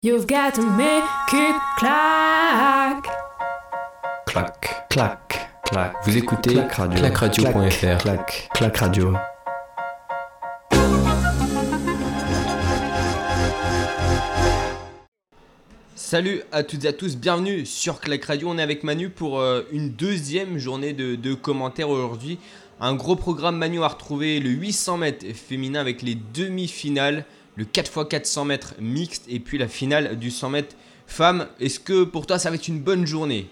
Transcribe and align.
You've 0.00 0.28
got 0.28 0.54
to 0.54 0.62
make 0.62 1.02
it 1.32 1.56
clack. 1.76 3.04
Clac, 4.26 4.88
clac, 4.88 5.50
clac. 5.64 5.92
Vous 6.04 6.16
écoutez 6.16 6.54
Clac 6.54 6.72
Radio. 6.74 6.98
clacradio.fr. 7.00 7.98
Clac, 7.98 8.48
clac 8.54 8.76
radio. 8.76 9.14
Salut 15.96 16.42
à 16.52 16.62
toutes 16.62 16.84
et 16.84 16.88
à 16.88 16.92
tous, 16.92 17.16
bienvenue 17.16 17.66
sur 17.66 17.98
Clac 17.98 18.24
Radio. 18.24 18.50
On 18.50 18.58
est 18.58 18.62
avec 18.62 18.84
Manu 18.84 19.10
pour 19.10 19.40
euh, 19.40 19.62
une 19.72 19.90
deuxième 19.90 20.58
journée 20.58 20.92
de, 20.92 21.16
de 21.16 21.34
commentaires 21.34 21.88
aujourd'hui. 21.88 22.38
Un 22.80 22.94
gros 22.94 23.16
programme 23.16 23.56
Manu 23.56 23.82
a 23.82 23.88
retrouvé 23.88 24.38
le 24.38 24.50
800 24.50 24.98
mètres 24.98 25.26
féminin 25.34 25.80
avec 25.80 26.02
les 26.02 26.16
demi-finales, 26.34 27.24
le 27.58 27.64
4x400 27.64 28.46
mètres 28.46 28.74
mixte 28.78 29.24
et 29.28 29.40
puis 29.40 29.58
la 29.58 29.66
finale 29.66 30.16
du 30.16 30.30
100 30.30 30.50
mètres 30.50 30.76
femmes. 31.08 31.48
Est-ce 31.58 31.80
que 31.80 32.04
pour 32.04 32.24
toi 32.24 32.38
ça 32.38 32.50
va 32.50 32.54
être 32.54 32.68
une 32.68 32.78
bonne 32.78 33.04
journée? 33.04 33.48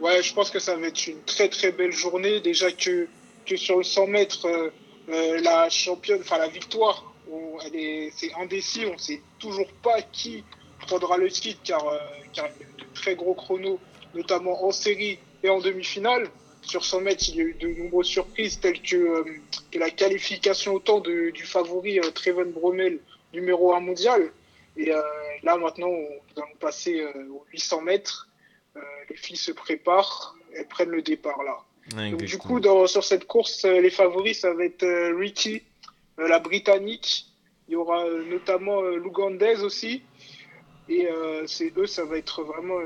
Ouais, 0.00 0.22
je 0.22 0.32
pense 0.32 0.50
que 0.50 0.58
ça 0.58 0.74
va 0.74 0.86
être 0.86 1.06
une 1.06 1.20
très 1.24 1.48
très 1.48 1.72
belle 1.72 1.92
journée. 1.92 2.40
Déjà 2.40 2.72
que, 2.72 3.06
que 3.44 3.56
sur 3.56 3.76
le 3.76 3.84
100 3.84 4.06
mètres, 4.06 4.46
euh, 4.46 4.70
euh, 5.10 5.40
la 5.42 5.68
championne, 5.68 6.20
enfin 6.22 6.38
la 6.38 6.48
victoire, 6.48 7.12
elle 7.66 7.76
est, 7.76 8.12
c'est 8.16 8.32
indécis. 8.40 8.86
On 8.86 8.96
sait 8.96 9.20
toujours 9.38 9.70
pas 9.82 10.00
qui 10.00 10.42
prendra 10.86 11.18
le 11.18 11.30
titre 11.30 11.60
car, 11.64 11.86
euh, 11.86 11.98
car 12.32 12.46
il 12.46 12.62
y 12.62 12.64
a 12.64 12.84
de 12.84 12.94
très 12.94 13.14
gros 13.14 13.34
chronos, 13.34 13.78
notamment 14.14 14.64
en 14.64 14.72
série 14.72 15.18
et 15.42 15.50
en 15.50 15.60
demi-finale. 15.60 16.30
Sur 16.66 16.84
100 16.84 17.00
mètres, 17.02 17.24
il 17.28 17.36
y 17.36 17.40
a 17.40 17.44
eu 17.44 17.54
de 17.54 17.68
nombreuses 17.68 18.06
surprises 18.06 18.58
telles 18.60 18.80
que, 18.80 18.96
euh, 18.96 19.24
que 19.70 19.78
la 19.78 19.90
qualification 19.90 20.74
au 20.74 20.78
temps 20.80 21.00
de- 21.00 21.30
du 21.30 21.44
favori 21.44 21.98
euh, 22.00 22.10
Trevon 22.10 22.46
Bromel, 22.50 22.98
numéro 23.32 23.74
1 23.74 23.80
mondial. 23.80 24.32
Et 24.76 24.90
euh, 24.92 25.00
là 25.42 25.56
maintenant, 25.56 25.88
on, 25.88 26.00
nous 26.36 26.42
allons 26.42 26.56
passer 26.60 27.00
euh, 27.00 27.28
aux 27.30 27.44
800 27.52 27.82
mètres. 27.82 28.28
Les 29.08 29.16
filles 29.16 29.36
se 29.36 29.52
préparent, 29.52 30.34
elles 30.56 30.66
prennent 30.66 30.90
le 30.90 31.00
départ 31.02 31.44
là. 31.44 31.58
Donc, 32.10 32.22
du 32.26 32.38
coup, 32.38 32.58
dans, 32.60 32.86
sur 32.88 33.04
cette 33.04 33.24
course, 33.26 33.64
les 33.64 33.90
favoris, 33.90 34.40
ça 34.40 34.52
va 34.52 34.64
être 34.64 34.84
Ricky, 35.16 35.62
la 36.18 36.40
Britannique. 36.40 37.26
Il 37.68 37.74
y 37.74 37.76
aura 37.76 38.04
notamment 38.08 38.80
l'Ougandaise 38.82 39.62
aussi. 39.62 40.02
Et 40.88 41.06
c'est 41.46 41.72
eux, 41.76 41.86
ça 41.86 42.04
va 42.04 42.18
être 42.18 42.42
vraiment 42.42 42.78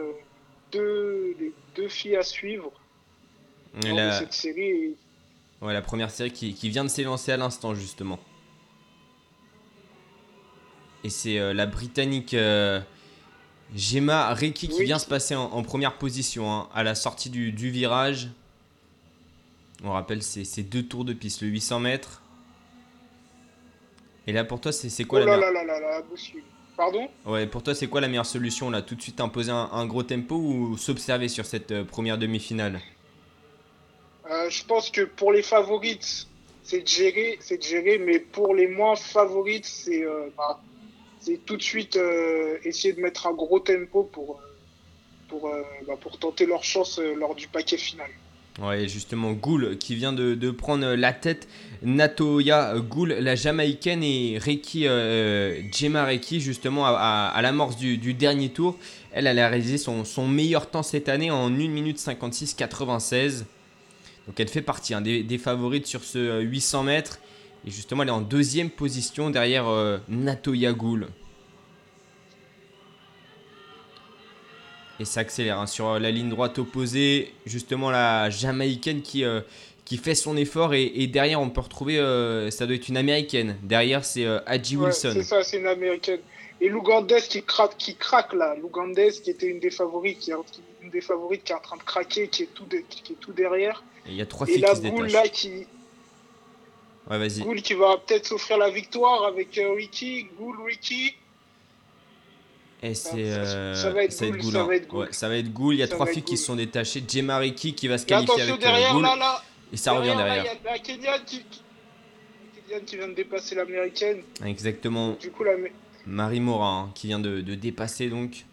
deux, 0.72 1.34
les 1.40 1.52
deux 1.74 1.88
filles 1.88 2.16
à 2.16 2.22
suivre 2.22 2.70
la, 3.82 4.18
cette 4.18 4.32
série. 4.32 4.60
Et 4.60 4.96
ouais, 5.62 5.72
la 5.72 5.82
première 5.82 6.10
série 6.10 6.32
qui, 6.32 6.54
qui 6.54 6.68
vient 6.68 6.84
de 6.84 6.88
s'élancer 6.88 7.32
à 7.32 7.36
l'instant 7.36 7.74
justement. 7.74 8.18
Et 11.04 11.10
c'est 11.10 11.38
euh, 11.38 11.54
la 11.54 11.66
Britannique 11.66 12.34
euh, 12.34 12.80
Gemma 13.74 14.34
Reiki 14.34 14.68
qui 14.68 14.78
Oui. 14.80 14.84
vient 14.86 14.98
se 14.98 15.06
passer 15.06 15.34
en, 15.34 15.44
en 15.44 15.62
première 15.62 15.96
position 15.96 16.50
hein, 16.52 16.68
à 16.74 16.82
la 16.82 16.94
sortie 16.94 17.30
du, 17.30 17.52
du 17.52 17.70
virage. 17.70 18.28
On 19.84 19.92
rappelle, 19.92 20.22
c'est 20.24 20.62
deux 20.64 20.82
tours 20.82 21.04
de 21.04 21.12
piste, 21.12 21.40
le 21.42 21.48
800 21.48 21.78
mètres. 21.80 22.20
Et 24.26 24.32
là, 24.32 24.42
pour 24.44 24.60
toi, 24.60 24.72
c'est 24.72 24.88
c'est 24.90 25.04
quoi 25.04 25.20
oh 25.22 25.24
la 25.24 25.36
meilleure... 25.36 25.52
là 25.52 25.64
là 25.64 25.64
là 25.64 25.80
là, 25.80 26.02
bouscule. 26.02 26.42
Pardon? 26.76 27.08
Ouais, 27.24 27.46
pour 27.46 27.62
toi, 27.62 27.74
c'est 27.74 27.86
quoi 27.86 28.00
la 28.00 28.08
meilleure 28.08 28.26
solution 28.26 28.70
là? 28.70 28.82
Tout 28.82 28.94
de 28.96 29.02
suite 29.02 29.20
imposer 29.20 29.50
un, 29.52 29.68
un 29.72 29.86
gros 29.86 30.02
tempo 30.02 30.36
ou 30.36 30.76
s'observer 30.76 31.28
sur 31.28 31.46
cette 31.46 31.70
euh, 31.70 31.84
première 31.84 32.18
demi-finale? 32.18 32.80
Euh, 34.30 34.50
Je 34.50 34.64
pense 34.64 34.90
que 34.90 35.02
pour 35.02 35.32
les 35.32 35.42
favorites, 35.42 36.26
c'est 36.62 36.80
de 36.82 36.88
gérer, 36.88 37.38
c'est 37.40 37.58
de 37.58 37.62
gérer, 37.62 37.98
mais 37.98 38.18
pour 38.18 38.54
les 38.54 38.66
moins 38.68 38.96
favorites, 38.96 39.64
c'est 39.64 40.04
euh, 40.04 40.28
bah, 40.36 40.60
tout 41.46 41.56
de 41.56 41.62
suite 41.62 41.96
euh, 41.96 42.58
essayer 42.64 42.92
de 42.94 43.00
mettre 43.00 43.26
un 43.26 43.32
gros 43.32 43.58
tempo 43.60 44.02
pour, 44.12 44.40
bah, 45.86 45.94
pour 46.00 46.18
tenter 46.18 46.46
leur 46.46 46.64
chance 46.64 46.98
lors 47.16 47.34
du 47.34 47.48
paquet 47.48 47.76
final. 47.78 48.08
Ouais, 48.60 48.88
justement, 48.88 49.32
Goul 49.32 49.78
qui 49.78 49.94
vient 49.94 50.12
de, 50.12 50.50
prendre 50.50 50.94
la 50.94 51.12
tête. 51.12 51.46
Natoya 51.82 52.74
Goul, 52.80 53.10
la 53.12 53.36
Jamaïcaine, 53.36 54.02
et 54.02 54.36
Reiki, 54.38 54.88
euh, 54.88 55.60
Reiki, 55.94 56.40
justement, 56.40 56.84
à, 56.86 56.90
à- 56.90 57.28
à 57.28 57.42
l'amorce 57.42 57.76
du, 57.76 58.14
dernier 58.14 58.48
tour. 58.48 58.76
Elle, 59.12 59.28
elle 59.28 59.38
a 59.38 59.48
réalisé 59.48 59.78
son, 59.78 60.04
son 60.04 60.26
meilleur 60.26 60.68
temps 60.70 60.82
cette 60.82 61.08
année 61.08 61.30
en 61.30 61.46
1 61.46 61.50
minute 61.50 61.98
56 61.98 62.54
96. 62.54 63.46
Donc 64.28 64.38
elle 64.38 64.48
fait 64.48 64.62
partie 64.62 64.94
hein, 64.94 65.00
des, 65.00 65.22
des 65.24 65.38
favorites 65.38 65.86
sur 65.88 66.04
ce 66.04 66.18
euh, 66.18 66.40
800 66.40 66.84
mètres. 66.84 67.18
Et 67.66 67.70
justement, 67.70 68.02
elle 68.04 68.10
est 68.10 68.12
en 68.12 68.20
deuxième 68.20 68.70
position 68.70 69.30
derrière 69.30 69.66
euh, 69.68 69.98
Natoya 70.08 70.72
Goul. 70.72 71.08
Et 75.00 75.04
ça 75.04 75.20
accélère 75.20 75.58
hein, 75.58 75.66
sur 75.66 75.88
euh, 75.88 75.98
la 75.98 76.10
ligne 76.10 76.28
droite 76.28 76.58
opposée. 76.58 77.32
Justement, 77.46 77.90
la 77.90 78.30
Jamaïcaine 78.30 79.00
qui, 79.02 79.24
euh, 79.24 79.40
qui 79.84 79.96
fait 79.96 80.14
son 80.14 80.36
effort. 80.36 80.74
Et, 80.74 80.84
et 80.96 81.06
derrière, 81.06 81.40
on 81.40 81.50
peut 81.50 81.60
retrouver. 81.60 81.98
euh, 81.98 82.50
ça 82.50 82.66
doit 82.66 82.74
être 82.76 82.88
une 82.88 82.96
Américaine. 82.96 83.56
Derrière, 83.62 84.04
c'est 84.04 84.24
euh, 84.24 84.40
Hadji 84.46 84.76
Ouais, 84.76 84.86
Wilson. 84.86 85.10
c'est 85.14 85.22
ça, 85.22 85.42
c'est 85.42 85.58
une 85.58 85.66
américaine. 85.66 86.20
Et 86.60 86.68
l'Ougandaise 86.68 87.28
qui 87.28 87.42
craque, 87.44 87.76
qui 87.78 87.94
craque 87.94 88.32
là, 88.32 88.56
l'Ougandaise 88.60 89.20
qui 89.20 89.30
était 89.30 89.46
une 89.46 89.60
des 89.60 89.70
favorites, 89.70 90.18
qui 90.18 90.32
est, 90.32 90.34
une 90.82 90.90
des 90.90 91.00
favorites 91.00 91.44
qui 91.44 91.52
est 91.52 91.54
en 91.54 91.60
train 91.60 91.76
de 91.76 91.82
craquer, 91.82 92.28
qui 92.28 92.42
est 92.44 92.54
tout, 92.54 92.64
de- 92.64 92.78
qui 92.88 93.12
est 93.12 93.16
tout 93.16 93.32
derrière. 93.32 93.84
Et 94.06 94.10
il 94.10 94.16
y 94.16 94.20
a 94.22 94.26
trois 94.26 94.46
Et 94.48 94.52
filles 94.54 94.62
là, 94.62 94.70
qui 94.74 94.76
se 94.76 94.88
Goul 94.88 95.06
détachent. 95.06 95.12
là 95.24 95.28
qui, 95.28 95.66
Ouais, 97.10 97.18
vas-y. 97.18 97.40
Goul 97.40 97.62
qui 97.62 97.74
va 97.74 97.96
peut-être 97.98 98.26
s'offrir 98.26 98.58
la 98.58 98.70
victoire 98.70 99.24
avec 99.24 99.56
euh, 99.56 99.72
Ricky, 99.72 100.26
Goul, 100.38 100.56
Ricky. 100.66 101.14
Et 102.82 102.94
Ça- 102.94 103.10
c'est. 103.12 103.30
ça- 103.30 103.36
euh, 103.40 103.74
ça 103.74 103.90
va 103.90 104.04
être 104.04 104.20
Goul, 104.30 104.52
ça 104.52 104.60
hein. 104.60 104.66
va 104.66 104.76
être 104.76 104.86
Goul. 104.88 105.00
Ouais, 105.00 105.12
ça 105.12 105.28
va 105.28 105.36
être 105.36 105.52
Goul. 105.52 105.74
Il 105.74 105.78
y 105.78 105.82
a 105.82 105.86
Ça 105.86 105.94
trois 105.94 106.06
filles 106.06 106.22
qui 106.22 106.32
Goul. 106.32 106.38
se 106.38 106.44
sont 106.44 106.56
détachées. 106.56 107.02
Gemma 107.08 107.38
Reiki 107.38 107.74
qui 107.74 107.88
va 107.88 107.98
se 107.98 108.04
Et 108.04 108.06
qualifier 108.06 108.42
avec 108.42 108.54
euh, 108.54 108.58
derrière, 108.58 108.92
Goul. 108.92 109.02
là, 109.02 109.16
là. 109.16 109.42
Et 109.72 109.76
ça 109.76 109.92
revient 109.92 110.14
derrière. 110.16 110.44
Il 110.44 110.64
y 110.64 110.68
a 110.68 110.72
la 110.72 110.78
Kenyan 110.78 111.24
qui, 111.26 111.44
qui- 111.44 111.62
la 112.70 112.76
Kenyan 112.76 112.84
qui 112.84 112.96
vient 112.96 113.08
de 113.08 113.14
dépasser 113.14 113.54
l'américaine. 113.54 114.22
Exactement. 114.44 115.12
Du 115.20 115.30
coup, 115.30 115.44
la, 115.44 115.52
Marie 116.08 116.40
Morin 116.40 116.86
hein, 116.86 116.92
qui 116.94 117.06
vient 117.06 117.20
de, 117.20 117.40
de 117.40 117.54
dépasser 117.54 118.08
donc 118.08 118.44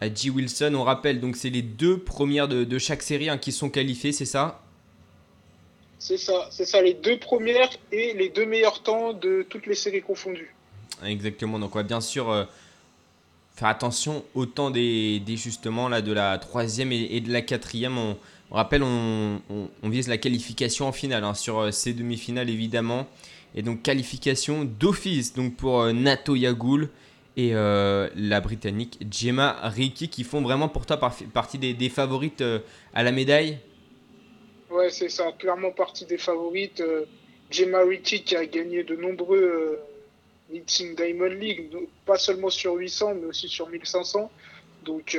Hadji 0.00 0.30
Wilson. 0.30 0.74
On 0.74 0.82
rappelle 0.82 1.20
donc 1.20 1.36
c'est 1.36 1.50
les 1.50 1.62
deux 1.62 1.98
premières 1.98 2.48
de, 2.48 2.64
de 2.64 2.78
chaque 2.78 3.02
série 3.02 3.28
hein, 3.30 3.38
qui 3.38 3.52
sont 3.52 3.70
qualifiées, 3.70 4.12
c'est 4.12 4.26
ça? 4.26 4.60
C'est 5.98 6.18
ça, 6.18 6.48
c'est 6.50 6.64
ça, 6.64 6.82
les 6.82 6.94
deux 6.94 7.18
premières 7.18 7.70
et 7.92 8.12
les 8.14 8.28
deux 8.28 8.44
meilleurs 8.44 8.82
temps 8.82 9.12
de 9.12 9.46
toutes 9.48 9.66
les 9.66 9.76
séries 9.76 10.02
confondues. 10.02 10.52
Exactement. 11.04 11.60
Donc 11.60 11.76
on 11.76 11.78
va 11.78 11.84
bien 11.84 12.00
sûr 12.00 12.28
euh, 12.28 12.44
faire 13.54 13.68
attention 13.68 14.24
au 14.34 14.44
temps 14.44 14.72
des, 14.72 15.20
des 15.20 15.36
justement 15.36 15.88
là 15.88 16.02
de 16.02 16.12
la 16.12 16.38
troisième 16.38 16.90
et, 16.90 17.02
et 17.16 17.20
de 17.20 17.32
la 17.32 17.40
quatrième. 17.40 17.98
On, 17.98 18.18
on 18.50 18.56
rappelle 18.56 18.82
on, 18.82 19.40
on- 19.48 19.68
on 19.84 19.88
vise 19.88 20.08
la 20.08 20.18
qualification 20.18 20.88
en 20.88 20.92
finale 20.92 21.22
hein, 21.22 21.34
sur 21.34 21.60
euh, 21.60 21.70
ces 21.70 21.92
demi-finales 21.92 22.50
évidemment. 22.50 23.06
Et 23.54 23.62
donc 23.62 23.82
qualification 23.82 24.64
d'office 24.64 25.34
donc 25.34 25.56
pour 25.56 25.82
euh, 25.82 25.92
Nato 25.92 26.34
Yagoul 26.34 26.88
et 27.36 27.54
euh, 27.54 28.08
la 28.14 28.40
britannique 28.40 28.98
Gemma 29.10 29.58
Riki 29.62 30.08
qui 30.08 30.24
font 30.24 30.42
vraiment 30.42 30.68
pour 30.68 30.86
toi 30.86 30.96
par- 30.96 31.16
partie 31.32 31.58
des, 31.58 31.88
favorites 31.88 32.40
euh, 32.40 32.60
à 32.94 33.02
la 33.02 33.12
médaille? 33.12 33.58
Ouais, 34.70 34.90
c'est 34.90 35.10
ça, 35.10 35.32
clairement 35.32 35.70
partie 35.70 36.06
des 36.06 36.18
favorites. 36.18 36.82
Gemma 37.50 37.80
Ricky 37.82 38.22
qui 38.22 38.36
a 38.36 38.46
gagné 38.46 38.84
de 38.84 38.96
nombreux 38.96 39.78
meetings 40.48 40.96
Diamond 40.96 41.26
League, 41.26 41.68
pas 42.06 42.16
seulement 42.16 42.48
sur 42.48 42.74
800, 42.74 43.16
mais 43.16 43.26
aussi 43.26 43.48
sur 43.48 43.68
1500. 43.68 44.30
Donc, 44.86 45.18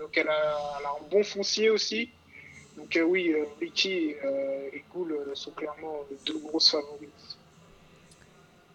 donc 0.00 0.16
elle, 0.16 0.28
a, 0.28 0.78
un 0.84 1.08
bon 1.08 1.22
foncier 1.22 1.70
aussi. 1.70 2.10
Donc 2.76 2.98
oui, 3.06 3.32
Ricky 3.60 4.14
et 4.72 4.82
Gould 4.92 5.14
sont 5.34 5.52
clairement 5.52 6.00
deux 6.26 6.38
grosses 6.38 6.72
favorites. 6.72 7.27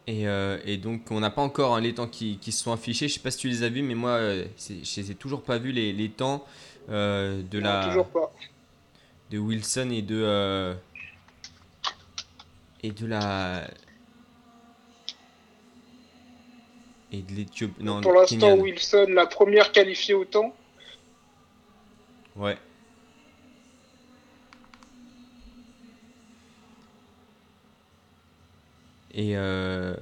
Et, 0.05 0.27
euh, 0.27 0.57
et 0.65 0.77
donc, 0.77 1.11
on 1.11 1.19
n'a 1.21 1.29
pas 1.29 1.41
encore 1.41 1.75
hein, 1.75 1.81
les 1.81 1.93
temps 1.93 2.07
qui, 2.07 2.37
qui 2.39 2.51
se 2.51 2.63
sont 2.63 2.73
affichés. 2.73 3.07
Je 3.07 3.13
sais 3.13 3.19
pas 3.21 3.31
si 3.31 3.37
tu 3.37 3.47
les 3.47 3.63
as 3.63 3.69
vus, 3.69 3.83
mais 3.83 3.95
moi, 3.95 4.11
euh, 4.11 4.45
je 4.67 5.01
les 5.01 5.11
ai 5.11 5.15
toujours 5.15 5.43
pas 5.43 5.57
vus, 5.57 5.71
les, 5.71 5.93
les 5.93 6.09
temps 6.09 6.45
euh, 6.89 7.41
de, 7.49 7.59
Non, 7.59 7.69
la, 7.69 7.85
Toujours 7.87 8.07
pas. 8.07 8.33
de 9.31 9.37
Wilson 9.39 9.89
et 9.91 10.01
de. 10.01 10.75
et 12.83 12.91
de 12.91 13.05
la. 13.05 13.67
Et 17.13 17.21
de 17.21 17.31
l'Éthiopie. 17.31 17.83
Non, 17.83 18.01
Pour 18.01 18.13
l'instant. 18.13 18.55
Wilson, 18.55 19.05
la 19.09 19.27
première 19.27 19.71
qualifiée 19.71 20.15
au 20.15 20.25
temps. 20.25 20.53
Ouais. 22.35 22.57
Et, 29.13 29.33
euh, 29.35 29.95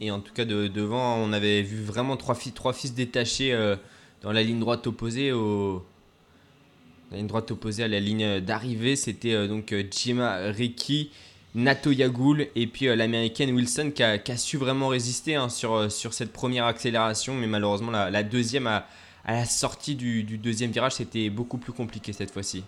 et 0.00 0.10
en 0.10 0.20
tout 0.20 0.32
cas, 0.32 0.44
de, 0.44 0.66
devant, 0.66 1.16
on 1.16 1.32
avait 1.32 1.62
vu 1.62 1.82
vraiment 1.82 2.16
trois, 2.16 2.36
trois 2.54 2.72
fils 2.72 2.94
détachés 2.94 3.52
euh, 3.52 3.76
dans 4.22 4.32
la 4.32 4.42
ligne 4.42 4.58
droite 4.58 4.86
opposée. 4.86 5.30
La 5.30 7.18
ligne 7.18 7.26
droite 7.26 7.50
opposée 7.50 7.84
à 7.84 7.88
la 7.88 8.00
ligne 8.00 8.40
d'arrivée, 8.40 8.96
c'était 8.96 9.34
euh, 9.34 9.46
donc 9.46 9.74
Gemma 9.92 10.36
Ricci 10.50 11.10
Nato 11.54 11.92
Yagoul 11.92 12.48
et 12.56 12.66
puis 12.66 12.86
l'américaine 12.86 13.54
Wilson 13.54 13.92
qui 13.94 14.02
a, 14.02 14.36
su 14.36 14.56
vraiment 14.56 14.88
résister 14.88 15.36
hein, 15.36 15.48
sur, 15.48 15.88
sur 15.92 16.12
cette 16.12 16.32
première 16.32 16.64
accélération, 16.64 17.32
mais 17.32 17.46
malheureusement 17.46 17.92
la, 17.92 18.10
la 18.10 18.24
deuxième 18.24 18.66
à, 18.66 18.88
à, 19.24 19.34
la 19.34 19.44
sortie 19.44 19.94
du, 19.94 20.24
du 20.24 20.36
deuxième 20.36 20.72
virage, 20.72 20.94
c'était 20.94 21.30
beaucoup 21.30 21.58
plus 21.58 21.72
compliqué 21.72 22.12
cette 22.12 22.32
fois-ci. 22.32 22.64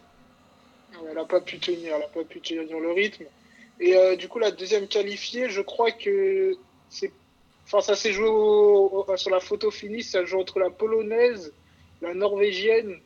Elle 1.08 1.16
n'a 1.16 1.24
pas 1.24 1.40
pu 1.40 1.58
tenir, 1.58 1.94
elle 1.94 2.00
n'a 2.00 2.06
pas 2.06 2.22
pu 2.22 2.40
tenir 2.40 2.62
le 2.62 2.92
rythme. 2.92 3.24
Et 3.80 3.94
euh, 3.94 4.16
du 4.16 4.28
coup, 4.28 4.38
la 4.38 4.50
deuxième 4.50 4.86
qualifiée, 4.88 5.48
je 5.50 5.60
crois 5.60 5.90
que 5.90 6.56
c'est. 6.88 7.12
Enfin, 7.64 7.80
ça 7.80 7.96
s'est 7.96 8.12
joué 8.12 8.26
sur 9.16 9.30
la 9.30 9.40
photo 9.40 9.70
finie, 9.70 10.02
ça 10.02 10.24
joue 10.24 10.40
entre 10.40 10.60
la 10.60 10.70
polonaise, 10.70 11.52
la 12.00 12.14
norvégienne. 12.14 13.00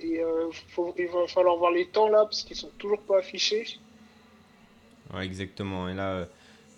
Et 0.00 0.20
euh, 0.20 0.48
il 0.96 1.08
va 1.08 1.26
falloir 1.26 1.56
voir 1.56 1.72
les 1.72 1.88
temps 1.88 2.08
là, 2.08 2.24
parce 2.24 2.44
qu'ils 2.44 2.56
sont 2.56 2.70
toujours 2.78 3.00
pas 3.00 3.18
affichés. 3.18 3.78
Exactement. 5.20 5.88
Et 5.88 5.94
là, 5.94 6.12
euh, 6.12 6.24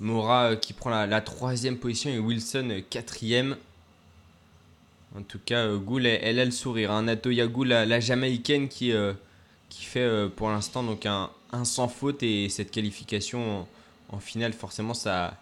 Mora 0.01 0.57
qui 0.57 0.73
prend 0.73 0.89
la, 0.89 1.21
troisième 1.21 1.77
position 1.77 2.11
et 2.11 2.19
Wilson 2.19 2.83
quatrième. 2.89 3.59
En 5.15 5.23
tout 5.23 5.41
cas, 5.45 5.69
Goul, 5.75 6.07
elle, 6.07 6.39
a 6.39 6.45
le 6.45 6.51
sourire. 6.51 6.93
Hein. 6.93 7.03
Natoya 7.03 7.47
la 7.65 8.01
Jamaïcaine 8.01 8.69
qui, 8.69 8.95
qui 9.69 9.85
fait 9.85 10.29
pour 10.35 10.49
l'instant 10.49 10.83
donc 10.83 11.05
un, 11.05 11.31
un 11.53 11.65
sans 11.65 11.89
faute 11.89 12.23
et 12.23 12.49
cette 12.49 12.71
qualification 12.71 13.61
en, 13.61 14.17
en, 14.17 14.21
finale, 14.21 14.53
forcément, 14.53 14.95
ça, 14.95 15.37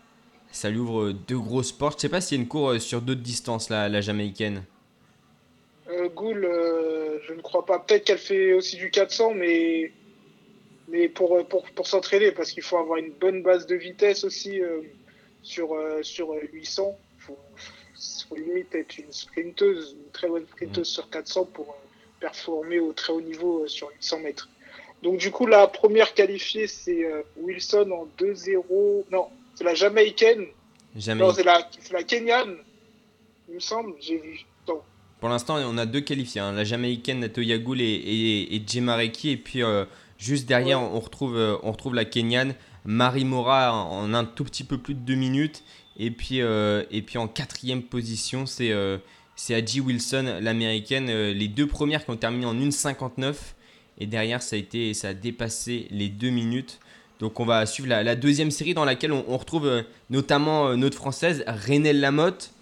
ça 0.53 0.71
lui 0.71 0.79
ouvre 0.79 1.13
deux 1.13 1.39
grosses 1.39 1.73
portes. 1.73 1.99
Je 1.99 2.03
sais 2.03 2.09
pas 2.09 2.21
s'il 2.21 2.39
y 2.39 2.41
a 2.41 2.43
une 2.43 2.49
course 2.49 2.79
sur 2.79 3.03
d'autres 3.03 3.23
distances, 3.23 3.69
la, 3.71 3.89
la 3.89 4.01
Jamaïcaine. 4.01 4.65
Euh, 5.91 6.09
Goul, 6.09 6.45
euh, 6.45 7.19
je 7.27 7.33
ne 7.33 7.41
crois 7.41 7.65
pas. 7.65 7.79
Peut-être 7.79 8.05
qu'elle 8.05 8.19
fait 8.19 8.53
aussi 8.53 8.77
du 8.77 8.91
400, 8.91 9.35
mais, 9.35 9.93
mais 10.89 11.09
pour, 11.09 11.47
pour, 11.49 11.65
pour 11.71 11.87
s'entraîner, 11.87 12.33
parce 12.33 12.53
qu'il 12.53 12.63
faut 12.63 12.77
avoir 12.77 12.99
une 12.99 13.13
bonne 13.13 13.43
base 13.43 13.67
de 13.67 13.75
vitesse 13.75 14.25
aussi 14.25 14.61
euh, 14.61 14.83
sur, 15.43 15.77
sur 16.03 16.33
800. 16.53 16.97
Il 17.17 17.23
faut, 17.23 17.39
faut, 18.29 18.37
limite 18.37 18.75
être 18.75 18.99
une 18.99 19.13
sprinteuse, 19.13 19.97
une 19.99 20.11
très 20.13 20.29
bonne 20.29 20.47
sprinteuse 20.47 20.91
mmh. 20.91 20.93
sur 20.93 21.11
400 21.11 21.45
pour 21.47 21.77
performer 22.21 22.81
au 22.81 22.93
très 22.93 23.13
haut 23.13 23.21
niveau 23.21 23.67
sur 23.67 23.91
800 23.91 24.21
mètres. 24.21 24.49
Donc 25.03 25.19
du 25.19 25.31
coup, 25.31 25.47
la 25.47 25.67
première 25.67 26.15
qualifiée, 26.15 26.67
c'est 26.67 27.05
euh, 27.05 27.23
Wilson 27.41 27.91
en 27.93 28.09
2-0. 28.23 29.05
Non, 29.13 29.29
c'est 29.55 29.65
la 29.65 29.75
Jamaïcaine. 29.75 30.47
Jamais. 30.97 31.23
Non, 31.23 31.33
c'est 31.33 31.45
la, 31.45 31.69
la 31.93 32.03
Kenyane, 32.03 32.57
il 33.49 33.57
me 33.57 33.61
semble, 33.61 33.95
j'ai 34.01 34.19
vu. 34.19 34.45
Pour 35.21 35.29
l'instant, 35.29 35.57
on 35.57 35.79
a 35.79 35.87
deux 35.87 36.01
qualifiés, 36.01 36.41
hein, 36.41 36.53
la 36.53 36.63
Jamaïcaine 36.63 37.19
Natoya 37.19 37.59
Goul 37.59 37.81
et, 37.81 37.85
et, 37.85 38.55
et 38.55 38.63
Djemareki. 38.65 39.31
Et 39.31 39.37
puis 39.37 39.65
euh, 39.65 39.85
juste 40.17 40.47
derrière, 40.47 40.81
ouais. 40.81 40.89
on, 40.93 41.01
retrouve, 41.01 41.37
euh, 41.37 41.57
on 41.65 41.73
retrouve 41.73 41.95
la 41.95 42.05
Kenyane 42.05 42.55
Marie 42.85 43.25
Mora 43.25 43.75
en, 43.75 44.05
en, 44.05 44.15
un 44.15 44.25
tout 44.25 44.45
petit 44.45 44.63
peu 44.63 44.79
plus 44.79 44.95
de 44.95 45.01
deux 45.01 45.17
minutes. 45.17 45.65
Et 45.99 46.13
puis, 46.13 46.41
euh, 46.41 46.85
et 46.93 47.03
puis 47.03 47.19
en 47.19 47.27
quatrième 47.27 47.83
position, 47.83 48.47
c'est 48.47 48.71
euh, 48.71 48.99
Adji 49.51 49.81
Wilson, 49.81 50.39
l'américaine. 50.41 51.07
les 51.07 51.49
deux 51.49 51.67
premières 51.67 52.05
qui 52.05 52.11
ont 52.11 52.17
terminé 52.17 52.47
en 52.47 52.55
1,59. 52.55 53.35
Et 53.99 54.07
derrière, 54.07 54.43
ça 54.43 54.57
a, 54.57 54.59
été, 54.59 54.95
ça 54.95 55.09
a 55.09 55.15
dépassé 55.15 55.89
les 55.91 56.09
deux 56.09 56.31
minutes. 56.31 56.79
Donc 57.19 57.41
on 57.41 57.45
va 57.45 57.67
suivre 57.67 57.89
la, 57.89 58.03
la 58.05 58.15
deuxième 58.15 58.51
série 58.51 58.75
dans 58.75 58.85
laquelle 58.85 59.13
on, 59.13 59.25
on 59.27 59.37
retrouve 59.37 59.67
euh, 59.67 59.83
notamment 60.09 60.69
euh, 60.69 60.77
notre 60.77 60.97
française 60.97 61.45
Renelle 61.47 62.01
Lamotte. 62.01 62.53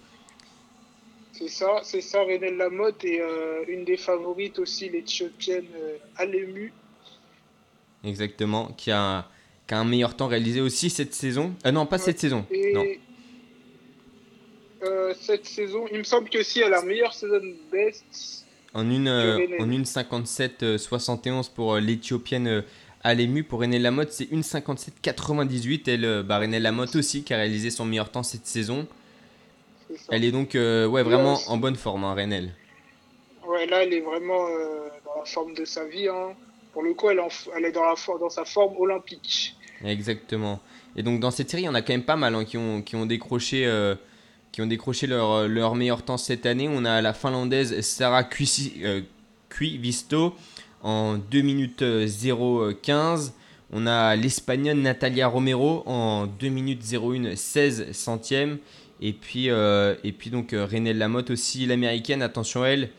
C'est 1.33 1.49
ça, 1.49 1.81
c'est 1.83 2.01
ça, 2.01 2.23
Renelle 2.23 2.57
Lamotte 2.57 3.05
et 3.05 3.21
euh, 3.21 3.63
une 3.67 3.85
des 3.85 3.97
favorites 3.97 4.57
aussi, 4.57 4.89
l'éthiopienne 4.89 5.67
Alemu. 6.15 6.73
Exactement, 8.03 8.69
qui 8.75 8.89
a, 8.89 9.29
qui 9.67 9.75
a, 9.75 9.79
un 9.79 9.85
meilleur 9.85 10.15
temps 10.15 10.27
réalisé 10.27 10.61
aussi 10.61 10.89
cette 10.89 11.13
saison. 11.13 11.53
Ah 11.63 11.71
non, 11.71 11.85
pas 11.85 11.97
ouais. 11.97 12.01
cette 12.01 12.19
saison. 12.19 12.43
Non. 12.73 12.85
cette 15.19 15.45
saison, 15.45 15.85
il 15.91 15.99
me 15.99 16.03
semble 16.03 16.29
que 16.29 16.41
si 16.41 16.61
elle 16.61 16.73
a 16.73 16.81
meilleure 16.81 17.13
saison 17.13 17.39
best, 17.71 18.46
en 18.77 18.89
une, 18.91 19.07
euh, 19.07 19.39
en 19.59 19.71
une 19.71 19.85
57 19.85 20.63
euh, 20.63 20.77
71 20.77 21.49
pour 21.49 21.73
euh, 21.73 21.79
l'éthiopienne 21.79 22.63
Alemu. 23.03 23.43
Pour 23.43 23.61
René 23.61 23.79
Lamotte, 23.79 24.11
c'est 24.11 24.29
une 24.31 24.43
57 24.43 25.01
98. 25.01 25.87
Elle, 25.87 26.23
bah, 26.23 26.37
René 26.37 26.59
Lamotte 26.59 26.95
aussi, 26.95 27.23
qui 27.23 27.33
a 27.33 27.37
réalisé 27.37 27.71
son 27.71 27.85
meilleur 27.85 28.11
temps 28.11 28.23
cette 28.23 28.45
saison. 28.45 28.87
Est 29.89 29.95
elle 30.09 30.23
est 30.23 30.31
donc 30.31 30.51
ouais, 30.53 31.03
vraiment 31.03 31.35
ouais, 31.35 31.47
en 31.47 31.57
bonne 31.57 31.75
forme, 31.75 32.03
hein, 32.03 32.13
Renel. 32.13 32.53
Ouais, 33.47 33.65
là, 33.65 33.83
elle 33.83 33.93
est 33.93 34.01
vraiment 34.01 34.47
dans 35.05 35.19
la 35.19 35.25
forme 35.25 35.53
de 35.55 35.65
sa 35.65 35.85
vie. 35.85 36.07
Hein. 36.07 36.33
Pour 36.73 36.83
le 36.83 36.93
coup, 36.93 37.09
elle, 37.09 37.19
en, 37.19 37.29
elle 37.55 37.65
est 37.65 37.71
dans, 37.71 37.83
la, 37.83 37.95
dans 38.19 38.29
sa 38.29 38.45
forme 38.45 38.75
olympique. 38.77 39.55
Exactement. 39.83 40.59
Et 40.95 41.03
donc, 41.03 41.19
dans 41.19 41.31
cette 41.31 41.49
série, 41.49 41.63
il 41.63 41.65
y 41.65 41.69
en 41.69 41.75
a 41.75 41.81
quand 41.81 41.93
même 41.93 42.03
pas 42.03 42.15
mal 42.15 42.35
hein, 42.35 42.45
qui, 42.45 42.57
ont, 42.57 42.81
qui 42.81 42.95
ont 42.95 43.05
décroché 43.05 43.65
euh, 43.65 43.95
qui 44.51 44.61
ont 44.61 44.67
décroché 44.67 45.07
leur, 45.07 45.47
leur 45.47 45.75
meilleur 45.75 46.03
temps 46.03 46.17
cette 46.17 46.45
année. 46.45 46.67
On 46.69 46.85
a 46.85 47.01
la 47.01 47.13
finlandaise 47.13 47.79
Sarah 47.81 48.23
Kuivisto 48.23 50.25
euh, 50.25 50.29
en 50.81 51.17
2 51.17 51.41
minutes 51.41 51.81
0,15. 51.81 53.31
On 53.71 53.85
a 53.85 54.15
l'espagnole 54.15 54.77
Natalia 54.77 55.27
Romero 55.27 55.83
en 55.85 56.25
2 56.25 56.49
minutes 56.49 56.83
01 56.93 57.35
16 57.35 57.91
centièmes. 57.91 58.57
Et 59.01 59.13
puis, 59.13 59.49
euh, 59.49 59.95
et 60.03 60.11
puis 60.11 60.29
donc 60.29 60.53
euh, 60.53 60.65
Renelle 60.65 60.97
Lamotte 60.97 61.29
aussi, 61.29 61.65
l'américaine, 61.65 62.21
attention 62.21 62.63
à 62.63 62.69
elle, 62.69 62.89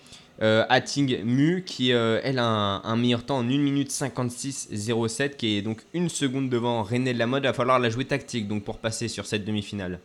euh, 0.40 0.64
Hatting 0.68 1.24
Mu, 1.24 1.64
qui 1.64 1.92
euh, 1.92 2.20
elle 2.22 2.38
a 2.38 2.46
un, 2.46 2.82
un, 2.84 2.96
meilleur 2.96 3.24
temps 3.24 3.38
en 3.38 3.42
1 3.42 3.58
minute 3.58 3.90
56 3.90 4.68
07, 5.08 5.36
qui 5.36 5.56
est 5.56 5.62
donc 5.62 5.82
une 5.94 6.08
seconde 6.08 6.48
devant 6.48 6.84
Renelle 6.84 7.16
Lamotte. 7.16 7.42
Il 7.42 7.48
va 7.48 7.52
falloir 7.52 7.80
la 7.80 7.90
jouer 7.90 8.04
tactique 8.04 8.46
donc 8.46 8.62
pour 8.62 8.78
passer 8.78 9.08
sur 9.08 9.26
cette 9.26 9.44
demi-finale. 9.44 9.98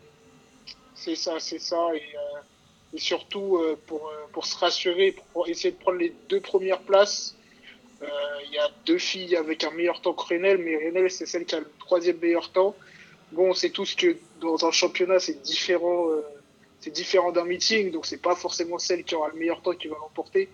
C'est 1.04 1.16
ça, 1.16 1.40
c'est 1.40 1.60
ça. 1.60 1.90
Et, 1.96 2.02
euh, 2.16 2.98
surtout, 2.98 3.58
euh, 3.58 3.78
pour, 3.88 4.12
pour 4.32 4.46
se 4.46 4.58
rassurer, 4.58 5.16
pour 5.34 5.48
essayer 5.50 5.72
de 5.72 5.78
prendre 5.78 5.98
les 5.98 6.14
deux 6.30 6.40
premières 6.40 6.82
places, 6.82 7.36
il 8.04 8.06
euh, 8.06 8.56
y 8.56 8.58
a 8.58 8.70
deux 8.86 8.98
filles 8.98 9.36
avec 9.36 9.64
un 9.64 9.72
meilleur 9.72 10.02
temps 10.02 10.14
que 10.14 10.24
Renel, 10.24 10.58
mais 10.58 10.76
Renel, 10.76 11.10
c'est 11.10 11.26
celle 11.26 11.46
qui 11.46 11.56
a 11.56 11.60
le 11.60 11.72
troisième 11.80 12.18
meilleur 12.18 12.52
temps. 12.52 12.76
Bon, 13.32 13.50
on 13.50 13.54
sait 13.54 13.70
tous 13.70 13.96
que 13.96 14.18
dans 14.42 14.66
un 14.66 14.72
championnat, 14.72 15.20
c'est 15.20 15.42
différent, 15.42 16.10
euh, 16.10 16.22
c'est 16.80 16.92
différent 16.92 17.32
d'un 17.32 17.46
meeting, 17.46 17.92
donc 17.92 18.06
c'est 18.06 18.22
pas 18.22 18.36
forcément 18.36 18.78
celle 18.78 19.04
qui 19.04 19.16
aura 19.16 19.30
le 19.30 19.40
meilleur 19.40 19.62
temps 19.62 19.74
qui 19.74 19.88
va 19.88 19.96
l'emporter. 20.00 20.50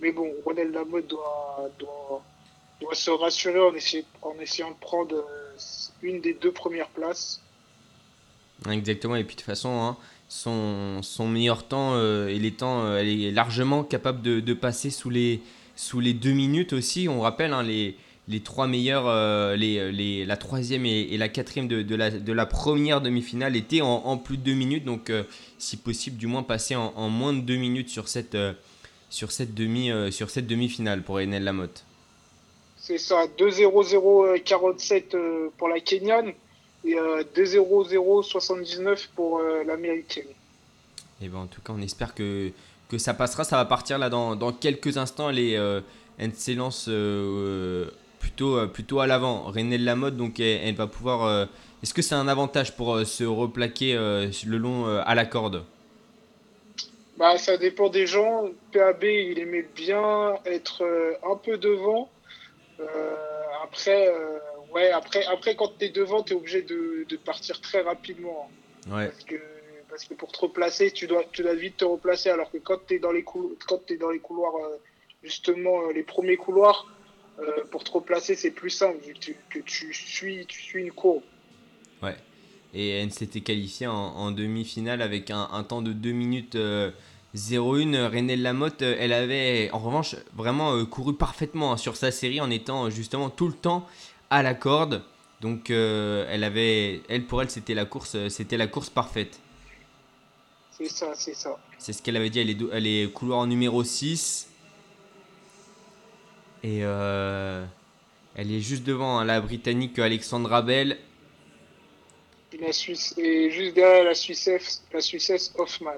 Mais 0.00 0.12
bon, 0.12 0.32
Renel 0.44 0.72
Lamotte 0.72 1.06
doit, 1.06 1.70
doit, 1.78 2.22
doit 2.80 2.94
se 2.94 3.10
rassurer 3.10 3.60
en, 3.60 3.74
essayer, 3.74 4.04
en 4.22 4.38
essayant 4.40 4.70
de 4.70 4.78
prendre 4.78 5.24
une 6.02 6.20
des 6.20 6.34
deux 6.34 6.52
premières 6.52 6.88
places. 6.88 7.40
Exactement, 8.70 9.16
et 9.16 9.24
puis 9.24 9.36
de 9.36 9.40
toute 9.40 9.46
façon, 9.46 9.82
hein, 9.82 9.96
son, 10.28 11.02
son, 11.02 11.28
meilleur 11.28 11.66
temps, 11.66 11.92
euh, 11.94 12.28
et 12.28 12.38
les 12.38 12.52
temps, 12.52 12.84
euh, 12.84 12.98
elle 12.98 13.08
est 13.08 13.30
largement 13.30 13.84
capable 13.84 14.22
de, 14.22 14.40
de, 14.40 14.54
passer 14.54 14.90
sous 14.90 15.10
les, 15.10 15.40
sous 15.76 16.00
les 16.00 16.14
deux 16.14 16.32
minutes 16.32 16.72
aussi. 16.72 17.08
On 17.08 17.20
rappelle, 17.20 17.52
hein, 17.52 17.62
les, 17.62 17.96
les 18.28 18.40
trois 18.40 18.66
meilleurs, 18.66 19.06
euh, 19.06 19.54
les, 19.56 19.92
les, 19.92 20.24
la 20.24 20.36
troisième 20.36 20.86
et, 20.86 21.16
la 21.18 21.28
quatrième 21.28 21.68
de, 21.68 21.94
la, 21.94 22.10
de 22.10 22.32
la 22.32 22.46
première 22.46 23.00
demi-finale 23.00 23.56
étaient 23.56 23.82
en, 23.82 24.16
plus 24.16 24.38
de 24.38 24.42
deux 24.42 24.54
minutes, 24.54 24.84
donc 24.84 25.10
euh, 25.10 25.24
si 25.58 25.76
possible, 25.76 26.16
du 26.16 26.26
moins 26.26 26.42
passer 26.42 26.74
en, 26.74 27.08
moins 27.10 27.34
de 27.34 27.40
deux 27.40 27.56
minutes 27.56 27.90
sur 27.90 28.08
cette, 28.08 28.36
sur 29.10 29.30
cette, 29.30 29.54
demi, 29.54 29.90
sur 30.10 30.30
cette 30.30 30.46
demi-finale 30.46 31.02
pour 31.02 31.16
Enel 31.16 31.44
Lamotte. 31.44 31.84
C'est 32.78 32.98
ça, 32.98 33.26
2-0-0-47 33.38 35.50
pour 35.56 35.68
la 35.68 35.80
Kenyane 35.80 36.34
et 36.84 36.98
euh, 36.98 37.22
2-0-0-79 37.34 39.08
pour 39.14 39.38
euh, 39.38 39.64
l'américaine. 39.64 40.26
Et 41.22 41.28
ben 41.28 41.38
en 41.38 41.46
tout 41.46 41.60
cas, 41.62 41.72
on 41.76 41.80
espère 41.82 42.14
que, 42.14 42.50
que 42.88 42.98
ça 42.98 43.14
passera. 43.14 43.44
Ça 43.44 43.56
va 43.56 43.64
partir 43.64 43.98
là 43.98 44.10
dans, 44.10 44.36
dans 44.36 44.52
quelques 44.52 44.96
instants. 44.98 45.30
Les 45.30 45.56
euh, 45.56 45.80
elle 46.18 46.34
s'élance 46.34 46.86
euh, 46.88 47.86
plutôt, 48.20 48.66
plutôt 48.68 49.00
à 49.00 49.06
l'avant. 49.06 49.42
René 49.44 49.78
Lamotte, 49.78 50.16
donc 50.16 50.40
elle, 50.40 50.60
elle 50.68 50.74
va 50.74 50.86
pouvoir. 50.86 51.24
euh, 51.24 51.46
Est-ce 51.82 51.94
que 51.94 52.02
c'est 52.02 52.14
un 52.14 52.28
avantage 52.28 52.76
pour 52.76 52.94
euh, 52.94 53.04
se 53.04 53.24
replaquer 53.24 53.94
euh, 53.96 54.28
le 54.46 54.58
long 54.58 54.86
euh, 54.86 55.02
à 55.04 55.14
la 55.14 55.24
corde? 55.26 55.64
Bah, 57.16 57.38
Ça 57.38 57.56
dépend 57.56 57.88
des 57.88 58.06
gens. 58.06 58.48
PAB, 58.72 59.04
il 59.04 59.38
aimait 59.38 59.68
bien 59.74 60.34
être 60.44 60.82
euh, 60.84 61.14
un 61.24 61.36
peu 61.36 61.56
devant. 61.58 62.10
après 63.62 64.08
ouais, 64.74 64.90
après, 64.90 65.24
après, 65.26 65.56
quand 65.56 65.78
tu 65.78 65.86
es 65.86 65.88
devant, 65.88 66.22
tu 66.22 66.32
es 66.32 66.36
obligé 66.36 66.62
de, 66.62 67.06
de, 67.08 67.16
partir 67.16 67.60
très 67.60 67.80
rapidement. 67.80 68.50
Ouais. 68.88 69.08
Parce 69.08 69.24
que, 69.24 69.36
parce 69.88 70.04
que 70.04 70.14
pour 70.14 70.32
te 70.32 70.40
replacer, 70.40 70.90
tu 70.90 71.06
dois, 71.06 71.24
tu 71.32 71.42
dois 71.42 71.54
vite 71.54 71.78
te 71.78 71.84
replacer. 71.84 72.30
Alors 72.30 72.50
que 72.50 72.58
quand 72.58 72.78
tu 72.86 72.94
es 72.94 72.98
dans 72.98 73.12
les, 73.12 73.22
couloirs, 73.22 73.56
quand 73.66 73.90
es 73.90 73.96
dans 73.96 74.10
les 74.10 74.18
couloirs, 74.18 74.54
justement, 75.22 75.90
les 75.90 76.02
premiers 76.02 76.36
couloirs, 76.36 76.86
euh, 77.40 77.64
pour 77.70 77.82
te 77.82 77.90
replacer, 77.90 78.36
c'est 78.36 78.52
plus 78.52 78.70
simple, 78.70 78.98
vu 79.04 79.14
que 79.14 79.18
tu, 79.18 79.36
que 79.50 79.58
tu, 79.58 79.92
suis, 79.92 80.46
tu 80.46 80.62
suis 80.62 80.82
une 80.82 80.92
courbe. 80.92 81.22
Ouais. 82.02 82.16
Et 82.74 82.90
elle 82.90 83.12
s'était 83.12 83.40
qualifiée 83.40 83.86
en, 83.86 83.92
en 83.92 84.30
demi-finale 84.30 85.02
avec 85.02 85.30
un, 85.30 85.48
un, 85.52 85.64
temps 85.64 85.82
de 85.82 85.92
2 85.92 86.12
minutes 86.12 86.54
euh, 86.54 86.90
01. 87.34 88.08
René 88.08 88.36
Lamotte, 88.36 88.82
elle 88.82 89.12
avait 89.12 89.70
en 89.72 89.80
revanche 89.80 90.14
vraiment 90.34 90.74
euh, 90.74 90.84
couru 90.84 91.14
parfaitement 91.14 91.72
hein, 91.72 91.76
sur 91.76 91.96
sa 91.96 92.12
série 92.12 92.40
en 92.40 92.50
étant 92.50 92.88
justement 92.90 93.30
tout 93.30 93.48
le 93.48 93.54
temps 93.54 93.86
à 94.34 94.42
la 94.42 94.54
corde. 94.54 95.02
Donc 95.40 95.70
euh, 95.70 96.26
elle 96.28 96.44
avait, 96.44 97.02
elle 97.08 97.24
pour 97.26 97.42
elle 97.42 97.50
c'était 97.50 97.74
la 97.74 97.84
course, 97.84 98.14
euh, 98.14 98.28
c'était 98.28 98.56
la 98.56 98.66
course 98.66 98.90
parfaite. 98.90 99.38
C'est 100.76 100.88
ça, 100.88 101.12
c'est 101.14 101.34
ça. 101.34 101.56
C'est 101.78 101.92
ce 101.92 102.02
qu'elle 102.02 102.16
avait 102.16 102.30
dit. 102.30 102.40
Elle 102.40 102.50
est, 102.50 102.54
do- 102.54 102.70
elle 102.72 102.86
est 102.86 103.12
couloir 103.12 103.46
numéro 103.46 103.84
6. 103.84 104.48
Et 106.64 106.80
euh, 106.82 107.64
elle 108.34 108.50
est 108.50 108.60
juste 108.60 108.82
devant 108.84 109.18
hein, 109.18 109.24
la 109.24 109.40
britannique 109.40 109.98
Alexandra 109.98 110.62
Bell. 110.62 110.98
Et, 112.52 112.56
la 112.58 112.72
Suisse, 112.72 113.14
et 113.18 113.50
juste 113.50 113.74
derrière 113.74 114.04
la 114.04 114.14
Suissesse, 114.14 114.82
la 114.92 115.00
Suissesse 115.00 115.52
Hoffman. 115.58 115.92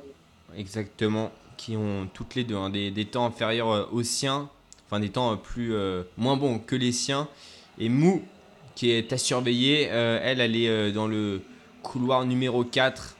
Exactement. 0.56 1.32
Qui 1.56 1.76
ont 1.76 2.08
toutes 2.12 2.34
les 2.34 2.44
deux 2.44 2.56
hein, 2.56 2.68
des, 2.68 2.90
des 2.90 3.06
temps 3.06 3.24
inférieurs 3.24 3.88
aux 3.94 4.02
siens. 4.02 4.50
Enfin 4.86 5.00
des 5.00 5.10
temps 5.10 5.36
plus 5.36 5.72
euh, 5.74 6.02
moins 6.18 6.36
bons 6.36 6.58
que 6.58 6.76
les 6.76 6.92
siens. 6.92 7.28
Et 7.78 7.88
Mou 7.88 8.22
qui 8.76 8.90
est 8.90 9.12
à 9.12 9.18
surveiller. 9.18 9.88
euh, 9.90 10.20
elle, 10.22 10.40
elle 10.40 10.54
est 10.54 10.68
euh, 10.68 10.92
dans 10.92 11.08
le 11.08 11.42
couloir 11.82 12.24
numéro 12.24 12.62
4. 12.62 13.16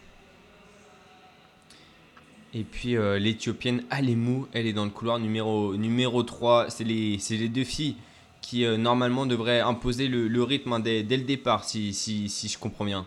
Et 2.55 2.63
puis 2.63 2.97
euh, 2.97 3.19
l'Éthiopienne 3.19 3.85
Alemou, 3.91 4.47
elle 4.53 4.67
est 4.67 4.73
dans 4.73 4.85
le 4.85 4.91
couloir 4.91 5.19
numéro, 5.19 5.75
numéro 5.75 6.23
3. 6.23 6.71
C'est 6.71 6.85
les, 6.85 7.19
les 7.31 7.49
deux 7.49 7.65
filles 7.65 7.97
qui 8.43 8.65
euh, 8.65 8.77
normalement 8.77 9.27
devraient 9.27 9.61
imposer 9.61 10.07
le, 10.07 10.43
rythme 10.43 10.75
hein, 10.75 10.81
dès, 10.81 11.03
dès 11.03 11.17
le 11.17 11.25
départ, 11.25 11.65
si, 11.65 11.93
si, 11.93 12.29
si 12.29 12.49
je 12.49 12.59
comprends 12.59 12.85
bien. 12.85 13.07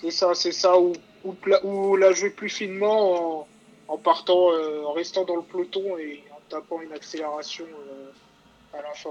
C'est 0.00 0.10
ça, 0.10 0.34
c'est 0.34 0.52
ça, 0.52 0.78
ou, 0.78 0.92
ou, 1.64 1.96
la 1.96 2.12
jouer 2.12 2.30
plus 2.30 2.50
finement 2.50 3.48
en, 3.88 3.96
partant, 3.96 4.50
en 4.84 4.92
restant 4.92 5.24
dans 5.24 5.34
le 5.36 5.42
peloton 5.42 5.98
et 5.98 6.22
en 6.30 6.40
tapant 6.48 6.80
une 6.82 6.92
accélération 6.92 7.64
à 8.72 8.82
la 8.82 8.92
fin. 8.94 9.10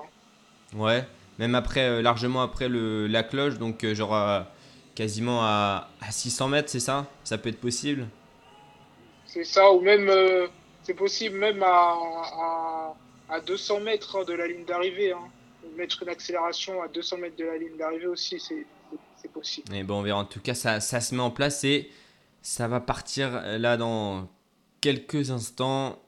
Ouais, 0.75 1.05
même 1.39 1.55
après, 1.55 1.87
euh, 1.87 2.01
largement 2.01 2.41
après 2.41 2.67
le, 2.67 3.07
la 3.07 3.23
cloche, 3.23 3.57
donc 3.57 3.83
euh, 3.83 3.95
genre 3.95 4.45
quasiment 4.95 5.41
à, 5.43 5.89
à 6.01 6.11
600 6.11 6.47
mètres, 6.49 6.69
c'est 6.69 6.79
ça? 6.79 7.05
Ça 7.23 7.37
peut 7.37 7.49
être 7.49 7.59
possible? 7.59 8.07
C'est 9.25 9.43
ça, 9.43 9.71
ou 9.71 9.81
même, 9.81 10.09
euh, 10.09 10.47
c'est 10.83 10.93
possible 10.93 11.37
même 11.37 11.61
à, 11.63 11.95
à, 11.95 12.93
à 13.29 13.39
200 13.41 13.81
mètres 13.81 14.17
hein, 14.19 14.23
de 14.25 14.33
la 14.33 14.47
ligne 14.47 14.65
d'arrivée. 14.65 15.11
Hein. 15.11 15.19
Mettre 15.75 16.01
une 16.03 16.09
accélération 16.09 16.81
à 16.81 16.87
200 16.87 17.17
mètres 17.17 17.35
de 17.35 17.45
la 17.45 17.57
ligne 17.57 17.77
d'arrivée 17.77 18.07
aussi, 18.07 18.39
c'est 18.39 18.65
c'est 19.21 19.31
possible. 19.31 19.73
Et 19.75 19.83
bon, 19.83 19.99
on 19.99 20.01
verra. 20.03 20.19
En 20.19 20.25
tout 20.25 20.39
cas, 20.39 20.53
ça, 20.53 20.79
ça 20.79 21.01
se 21.01 21.13
met 21.15 21.21
en 21.21 21.31
place 21.31 21.63
et 21.63 21.91
ça 22.41 22.67
va 22.67 22.79
partir 22.79 23.41
là 23.57 23.75
dans 23.75 24.29
quelques 24.79 25.31
instants. 25.31 25.99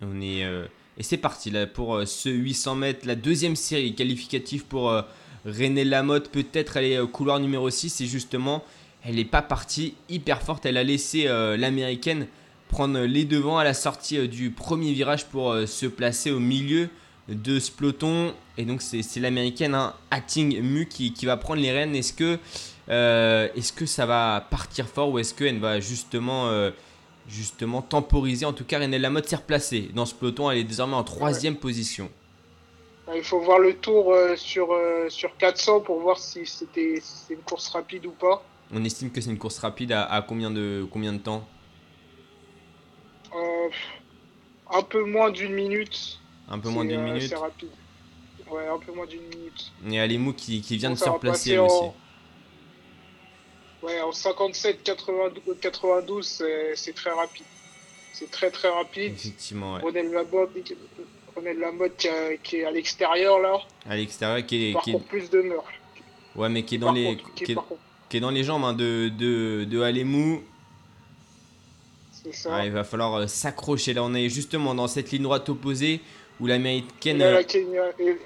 On 0.00 0.20
est, 0.20 0.44
euh, 0.44 0.66
et 0.98 1.02
c'est 1.02 1.16
parti 1.16 1.50
là 1.50 1.66
pour 1.66 1.96
euh, 1.96 2.06
ce 2.06 2.28
800 2.28 2.74
mètres, 2.76 3.06
la 3.06 3.14
deuxième 3.14 3.56
série 3.56 3.94
qualificative 3.94 4.64
pour 4.64 4.90
euh, 4.90 5.02
René 5.44 5.84
Lamotte. 5.84 6.30
Peut-être 6.30 6.76
elle 6.76 6.84
est 6.84 6.96
euh, 6.96 7.06
couloir 7.06 7.40
numéro 7.40 7.68
6 7.68 8.00
et 8.00 8.06
justement, 8.06 8.64
elle 9.04 9.16
n'est 9.16 9.24
pas 9.24 9.42
partie 9.42 9.94
hyper 10.08 10.42
forte. 10.42 10.66
Elle 10.66 10.76
a 10.76 10.84
laissé 10.84 11.26
euh, 11.26 11.56
l'américaine 11.56 12.26
prendre 12.68 13.00
les 13.00 13.24
devants 13.24 13.58
à 13.58 13.64
la 13.64 13.74
sortie 13.74 14.18
euh, 14.18 14.26
du 14.26 14.50
premier 14.50 14.92
virage 14.92 15.26
pour 15.26 15.52
euh, 15.52 15.66
se 15.66 15.86
placer 15.86 16.30
au 16.30 16.40
milieu 16.40 16.88
de 17.28 17.58
ce 17.58 17.70
peloton. 17.70 18.32
Et 18.58 18.64
donc, 18.64 18.82
c'est 18.82 19.20
l'américaine 19.20 19.74
hein, 19.74 19.94
Mu 20.36 20.86
qui, 20.86 21.12
va 21.24 21.36
prendre 21.36 21.60
les 21.60 21.72
rênes. 21.72 21.94
Est-ce 21.94 22.12
que, 22.12 22.38
euh, 22.88 23.48
est 23.54 23.74
que 23.74 23.86
ça 23.86 24.06
va 24.06 24.46
partir 24.50 24.88
fort 24.88 25.10
ou 25.10 25.18
est-ce 25.18 25.34
qu'elle 25.34 25.58
va 25.58 25.80
justement, 25.80 26.48
euh, 26.48 26.70
justement 27.28 27.82
temporiser 27.82 28.44
En 28.46 28.52
tout 28.52 28.64
cas, 28.64 28.78
René 28.78 28.98
Lamotte 28.98 29.28
s'est 29.28 29.36
replacée 29.36 29.90
dans 29.94 30.06
ce 30.06 30.14
peloton. 30.14 30.50
Elle 30.50 30.58
est 30.58 30.64
désormais 30.64 30.94
en 30.96 31.04
troisième 31.04 31.56
position. 31.56 32.10
Il 33.14 33.22
faut 33.22 33.40
voir 33.40 33.58
le 33.60 33.74
tour 33.76 34.12
euh, 34.12 34.34
sur, 34.36 34.72
euh, 34.72 35.08
sur 35.08 35.36
400 35.36 35.80
pour 35.80 36.00
voir 36.00 36.18
si 36.18 36.44
c'était 36.44 36.98
si 37.00 37.34
une 37.34 37.40
course 37.40 37.68
rapide 37.68 38.06
ou 38.06 38.10
pas. 38.10 38.42
On 38.72 38.84
estime 38.84 39.12
que 39.12 39.20
c'est 39.20 39.30
une 39.30 39.38
course 39.38 39.58
rapide 39.58 39.92
à, 39.92 40.04
à 40.04 40.22
combien, 40.22 40.50
de, 40.50 40.84
combien 40.90 41.12
de 41.12 41.18
temps? 41.18 41.46
Euh, 43.34 43.68
un 44.72 44.82
peu 44.82 45.04
moins 45.04 45.30
d'une 45.30 45.52
minute. 45.52 46.18
Un 46.48 46.58
peu 46.58 46.68
moins 46.68 46.84
d'une 46.84 47.02
minute. 47.02 47.28
C'est 47.28 47.36
rapide. 47.36 47.68
Ouais, 48.50 48.66
un 48.66 48.78
peu 48.78 48.92
moins 48.92 49.06
d'une 49.06 49.22
minute. 49.22 49.72
Et 49.88 50.00
Alemou 50.00 50.32
qui, 50.32 50.60
qui 50.60 50.76
vient 50.76 50.90
de 50.90 50.94
se 50.96 51.08
replacer 51.08 51.58
en- 51.58 51.66
aussi. 51.66 51.90
Ouais, 53.86 54.00
en 54.00 54.10
57, 54.12 54.82
92, 54.82 55.56
92 55.60 56.42
c'est 56.74 56.92
très 56.94 57.10
rapide. 57.10 57.44
C'est 58.12 58.30
très 58.30 58.50
très 58.50 58.68
rapide. 58.68 59.12
Effectivement, 59.14 59.74
ouais. 59.74 59.82
René 59.82 60.02
Lamotte, 60.02 60.50
René 61.36 61.54
Lamotte 61.54 61.96
qui, 61.96 62.08
a- 62.08 62.36
qui 62.42 62.56
est 62.56 62.64
à 62.64 62.70
l'extérieur 62.72 63.38
là, 63.38 63.58
À 63.88 63.94
l'extérieur, 63.96 64.44
qui 64.44 64.70
est, 64.70 64.72
par 64.72 64.82
qui 64.82 64.90
est- 64.90 64.92
contre 64.94 65.06
plus 65.06 65.30
de 65.30 65.40
meurtre. 65.42 65.68
ouais, 66.34 66.48
mais 66.48 66.64
qui 66.64 66.74
est 66.74 66.78
dans 66.78 66.86
Par 66.88 66.94
les, 66.94 67.16
contre, 67.16 67.34
qui 67.34 67.52
est- 67.52 67.54
par 67.54 67.66
contre, 67.66 67.80
qui 68.08 68.16
est 68.16 68.20
dans 68.20 68.30
les 68.30 68.42
jambes 68.42 68.64
hein, 68.64 68.72
de, 68.72 69.08
de, 69.10 69.64
de 69.64 69.80
Alemou. 69.82 70.42
c'est 72.10 72.34
ça. 72.34 72.56
Ah, 72.56 72.64
il 72.66 72.72
va 72.72 72.82
falloir 72.84 73.14
euh, 73.14 73.26
s'accrocher. 73.28 73.92
Là, 73.94 74.02
on 74.02 74.14
est 74.14 74.28
justement 74.28 74.74
dans 74.74 74.88
cette 74.88 75.10
ligne 75.12 75.22
droite 75.22 75.48
opposée 75.48 76.00
où 76.40 76.46
l'américaine. 76.46 77.22
Euh, 77.22 77.42
et 78.00 78.16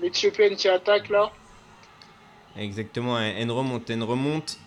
L'Éthiopienne 0.00 0.56
qui 0.56 0.68
attaque 0.68 1.08
là. 1.08 1.30
Exactement, 2.56 3.18
elle, 3.20 3.36
elle 3.42 3.50
remonte, 3.50 3.88
elle 3.90 4.02
remonte. 4.02 4.58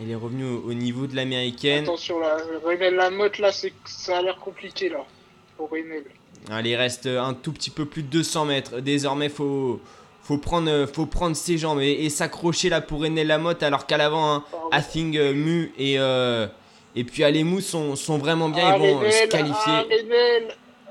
Elle 0.00 0.10
est 0.10 0.14
revenue 0.14 0.44
au, 0.44 0.70
au 0.70 0.74
niveau 0.74 1.06
de 1.06 1.16
l'américaine. 1.16 1.84
Attention 1.84 2.18
là, 2.20 2.36
René 2.64 2.90
Lamotte 2.90 3.38
là, 3.38 3.50
c'est 3.52 3.72
ça 3.84 4.18
a 4.18 4.22
l'air 4.22 4.38
compliqué 4.38 4.88
là 4.88 5.04
pour 5.56 5.70
René. 5.70 6.02
Allez, 6.50 6.70
il 6.70 6.76
reste 6.76 7.06
un 7.06 7.34
tout 7.34 7.52
petit 7.52 7.70
peu 7.70 7.84
plus 7.84 8.02
de 8.02 8.08
200 8.08 8.44
mètres. 8.46 8.80
Désormais, 8.80 9.28
faut, 9.28 9.80
faut, 10.22 10.38
prendre, 10.38 10.86
faut 10.86 11.06
prendre 11.06 11.36
ses 11.36 11.58
jambes 11.58 11.80
et, 11.80 12.04
et 12.04 12.10
s'accrocher 12.10 12.68
là 12.68 12.80
pour 12.80 13.00
René 13.00 13.24
Lamotte. 13.24 13.62
Alors 13.62 13.86
qu'à 13.86 13.96
l'avant, 13.96 14.34
hein. 14.34 14.44
Athing, 14.70 15.16
euh, 15.16 15.34
Mu 15.34 15.72
et, 15.78 15.98
euh, 15.98 16.46
et 16.94 17.04
puis 17.04 17.24
Alemou 17.24 17.60
sont, 17.60 17.96
sont 17.96 18.18
vraiment 18.18 18.48
bien. 18.48 18.68
Ah, 18.68 18.78
ils 18.78 18.94
vont 18.94 19.10
se 19.10 19.26
qualifier. 19.26 19.54
ah, 19.66 19.84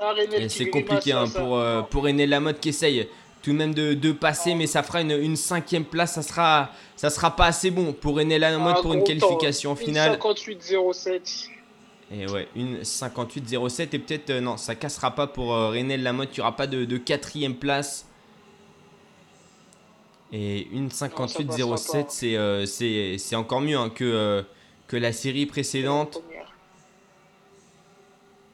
ah, 0.01 0.13
c'est 0.49 0.69
compliqué 0.69 1.13
hein, 1.13 1.25
ça. 1.25 1.39
pour, 1.39 1.57
euh, 1.57 1.81
pour 1.81 2.03
René 2.03 2.27
Lamotte 2.27 2.59
qui 2.59 2.69
essaye 2.69 3.07
tout 3.47 3.53
de 3.53 3.57
même 3.57 3.73
de, 3.73 3.93
de 3.93 4.11
passer, 4.11 4.55
mais 4.55 4.67
ça 4.67 4.83
fera 4.83 4.99
une, 4.99 5.11
une 5.11 5.37
cinquième 5.37 5.85
place. 5.85 6.15
Ça 6.15 6.21
sera, 6.21 6.69
ça 6.97 7.09
sera 7.09 7.33
pas 7.33 7.45
assez 7.45 7.71
bon 7.71 7.93
pour 7.93 8.17
René 8.17 8.37
Lamotte 8.39 8.75
Ah, 8.79 8.81
pour 8.81 8.93
une 8.93 8.99
temps, 8.99 9.05
qualification 9.05 9.73
finale. 9.77 10.19
58-07. 10.19 11.47
Et 12.11 12.27
ouais, 12.27 12.49
une 12.57 12.81
58-07 12.81 13.83
et 13.93 13.99
peut-être 13.99 14.31
euh, 14.31 14.41
non, 14.41 14.57
ça 14.57 14.75
cassera 14.75 15.15
pas 15.15 15.27
pour 15.27 15.53
euh, 15.53 15.69
René 15.69 15.95
Lamotte. 15.95 16.31
Il 16.33 16.39
n'y 16.39 16.41
aura 16.41 16.57
pas 16.57 16.67
de, 16.67 16.83
de 16.83 16.97
quatrième 16.97 17.55
place. 17.55 18.05
Et 20.33 20.67
une 20.73 20.89
passera 20.89 21.07
58-07, 21.07 22.03
pas. 22.03 22.07
c'est 22.09 22.35
euh, 22.35 23.39
encore 23.39 23.61
mieux 23.61 23.77
hein, 23.77 23.89
que, 23.89 24.03
euh, 24.03 24.41
que 24.89 24.97
la 24.97 25.13
série 25.13 25.45
précédente. 25.45 26.21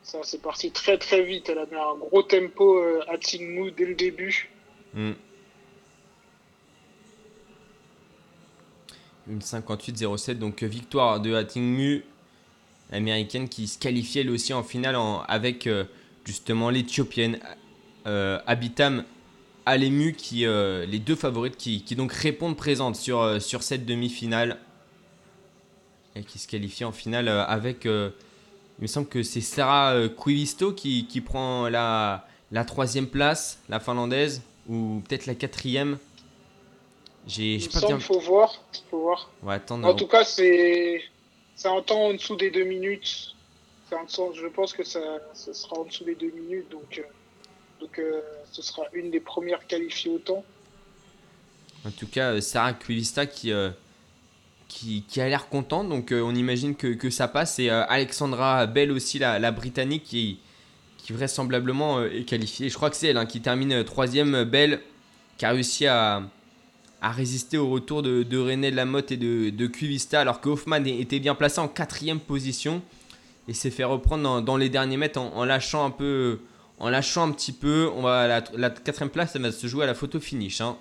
Ça, 0.04 0.20
c'est 0.22 0.44
parti 0.44 0.70
très 0.70 1.00
très 1.00 1.24
vite. 1.24 1.50
Elle 1.50 1.58
a 1.58 1.66
mis 1.66 1.76
un 1.76 1.96
gros 1.98 2.22
tempo 2.22 2.78
euh, 2.78 3.02
à 3.08 3.18
Tingmou 3.18 3.72
dès 3.72 3.86
le 3.86 3.96
début. 3.96 4.53
Une 4.96 5.16
58-07, 9.40 10.34
donc 10.34 10.64
euh, 10.64 10.68
victoire 10.68 11.20
de 11.20 11.34
Hatingmu, 11.34 12.04
américaine 12.92 13.50
qui 13.50 13.68
se 13.68 13.80
qualifiait 13.80 14.22
elle 14.22 14.30
aussi 14.30 14.54
en 14.54 14.64
finale 14.64 14.98
avec 15.28 15.66
euh, 15.66 15.86
justement 16.26 16.70
l'Éthiopienne 16.70 17.40
euh, 18.06 18.40
Abitam 18.46 19.06
Alemu, 19.66 20.14
qui, 20.14 20.40
les 20.42 21.00
deux 21.00 21.16
favorites 21.16 21.56
qui, 21.56 21.96
donc 21.96 22.12
répondent 22.12 22.58
présentes 22.58 22.98
sur, 22.98 23.40
cette 23.40 23.86
demi-finale. 23.86 24.58
Et 26.16 26.24
qui 26.24 26.38
se 26.38 26.50
qualifie 26.50 26.84
en 26.84 26.92
finale 26.92 27.30
avec, 27.30 27.86
il 27.86 28.12
me 28.82 28.88
semble 28.88 29.08
que 29.08 29.24
c'est 29.24 29.40
Sarah 29.40 30.10
Kuivisto 30.10 30.74
qui, 30.74 31.24
prend 31.26 31.70
la 31.70 32.26
troisième 32.68 33.08
place, 33.08 33.62
la 33.70 33.80
finlandaise, 33.80 34.42
ou 34.68 35.02
peut-être 35.08 35.26
la 35.26 35.36
quatrième. 35.36 35.98
J'ai 37.28 37.58
pas 37.72 37.80
bien. 37.80 37.90
semble, 37.90 38.02
faut 38.02 38.20
voir. 38.20 38.62
Faut 38.92 39.00
voir. 39.00 39.32
On 39.42 39.48
va 39.48 39.54
attendre. 39.54 39.88
En 39.88 39.94
tout 39.94 40.08
cas, 40.08 40.24
c'est 40.24 41.02
c'est 41.56 41.70
un 41.70 41.82
temps 41.82 42.06
en 42.08 42.14
dessous 42.14 42.36
des 42.36 42.52
deux 42.52 42.66
minutes. 42.66 43.34
Je 43.92 44.48
pense 44.48 44.74
que 44.74 44.84
ça, 44.84 45.00
ça 45.34 45.54
sera 45.54 45.78
en 45.80 45.86
dessous 45.86 46.04
des 46.04 46.16
deux 46.16 46.32
minutes, 46.32 46.70
donc, 46.72 46.98
euh, 46.98 47.04
donc 47.80 48.00
euh, 48.00 48.22
ce 48.52 48.62
sera 48.62 48.84
une 48.94 49.12
des 49.12 49.20
premières 49.20 49.66
qualifiées 49.68 50.12
au 50.12 50.18
temps. 50.18 50.44
En 51.86 51.92
tout 51.92 52.08
cas, 52.08 52.32
euh, 52.32 52.42
Sarah 52.42 52.74
Kuivista 52.74 53.26
qui, 53.26 53.52
euh, 53.52 53.70
qui, 54.68 55.04
qui 55.08 55.22
a 55.22 55.30
l'air 55.30 55.48
contente, 55.48 55.90
donc 55.90 56.12
on 56.12 56.34
imagine 56.34 56.76
que, 56.76 56.88
que 56.88 57.10
ça 57.10 57.28
passe. 57.28 57.60
Et 57.60 57.70
Alexandra 57.70 58.66
Bell 58.66 58.92
aussi, 58.92 59.20
la, 59.20 59.38
la 59.38 59.52
Britannique, 59.52 60.04
qui, 60.06 60.40
qui 61.04 61.14
vraisemblablement 61.14 62.00
euh, 62.00 62.10
est 62.10 62.24
qualifiée. 62.24 62.70
Je 62.70 62.76
crois 62.76 62.90
que 62.90 62.96
c'est 62.96 63.08
elle 63.10 63.18
hein, 63.18 63.26
qui 63.26 63.42
termine 63.42 63.74
euh, 63.74 63.84
troisième. 63.84 64.34
euh, 64.36 64.46
Bell, 64.46 64.80
qui 65.38 65.46
a 65.46 65.52
réussi 65.52 65.86
à, 65.86 66.24
à 67.02 67.12
résister 67.12 67.58
au 67.58 67.70
retour 67.70 68.02
de, 68.02 68.24
de 68.24 68.38
René 68.38 68.72
Lamotte 68.72 69.12
et 69.12 69.18
de, 69.18 69.50
de 69.50 69.68
Kuivista, 69.68 70.22
alors 70.22 70.40
que 70.40 70.50
Hoffman 70.50 70.84
était 70.86 71.20
bien 71.20 71.36
placé 71.36 71.60
en 71.60 71.68
quatrième 71.68 72.20
position 72.22 72.82
et 73.50 73.54
s'est 73.54 73.72
fait 73.72 73.84
reprendre 73.84 74.24
dans, 74.24 74.42
dans 74.42 74.56
les 74.58 74.70
derniers 74.70 74.96
mètres 74.98 75.20
en, 75.20 75.36
en 75.36 75.44
lâchant 75.44 75.84
un 75.86 75.90
peu, 75.90 76.40
en 76.80 76.90
lâchant 76.90 77.28
un 77.28 77.32
petit 77.34 77.52
peu, 77.52 77.90
on 77.94 78.02
va 78.02 78.28
la, 78.28 78.44
la 78.56 78.70
quatrième 78.70 79.10
place, 79.10 79.36
elle 79.36 79.42
va 79.42 79.52
se 79.52 79.68
jouer 79.68 79.84
à 79.84 79.88
la 79.88 79.96
photo 79.96 80.20
finish. 80.22 80.62
Hein. 80.62 80.78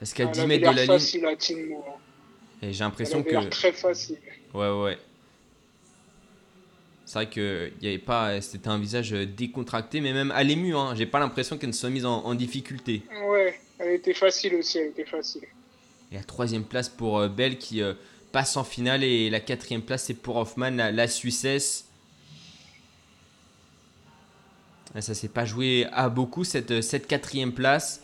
Parce 0.00 0.12
qu'à 0.14 0.24
Elle 0.24 0.30
10 0.32 0.38
avait 0.40 0.48
mètres 0.58 0.70
de 0.72 0.76
la 0.76 0.82
ligne, 0.82 0.92
facile 0.92 1.26
à 1.26 1.36
Timo, 1.36 1.84
hein. 1.86 1.92
et 2.62 2.72
j'ai 2.72 2.82
l'impression 2.82 3.22
que. 3.22 3.48
très 3.48 3.70
facile. 3.70 4.18
Ouais, 4.52 4.70
ouais. 4.70 4.98
C'est 7.12 7.18
vrai 7.18 7.28
que 7.28 7.70
il 7.78 7.84
y 7.84 7.88
avait 7.88 7.98
pas, 7.98 8.40
c'était 8.40 8.68
un 8.68 8.78
visage 8.78 9.10
décontracté, 9.10 10.00
mais 10.00 10.14
même 10.14 10.30
à 10.30 10.42
l'ému. 10.42 10.74
Hein, 10.74 10.94
j'ai 10.96 11.04
pas 11.04 11.18
l'impression 11.18 11.58
qu'elle 11.58 11.68
ne 11.68 11.74
soit 11.74 11.90
mise 11.90 12.06
en, 12.06 12.24
en 12.24 12.34
difficulté. 12.34 13.02
Ouais, 13.28 13.60
elle 13.78 13.90
était 13.96 14.14
facile 14.14 14.54
aussi, 14.54 14.78
elle 14.78 14.86
était 14.86 15.04
facile. 15.04 15.42
Et 16.10 16.14
la 16.14 16.24
troisième 16.24 16.64
place 16.64 16.88
pour 16.88 17.18
euh, 17.18 17.28
Bell 17.28 17.58
qui 17.58 17.82
euh, 17.82 17.92
passe 18.32 18.56
en 18.56 18.64
finale 18.64 19.04
et 19.04 19.28
la 19.28 19.40
quatrième 19.40 19.82
place 19.82 20.04
c'est 20.04 20.14
pour 20.14 20.36
Hoffman, 20.36 20.70
la, 20.70 20.90
la 20.90 21.06
Suissesse. 21.06 21.84
Et 24.96 25.02
ça 25.02 25.12
s'est 25.12 25.28
pas 25.28 25.44
joué 25.44 25.86
à 25.92 26.08
beaucoup 26.08 26.44
cette, 26.44 26.80
cette 26.80 27.06
quatrième 27.06 27.52
place. 27.52 28.02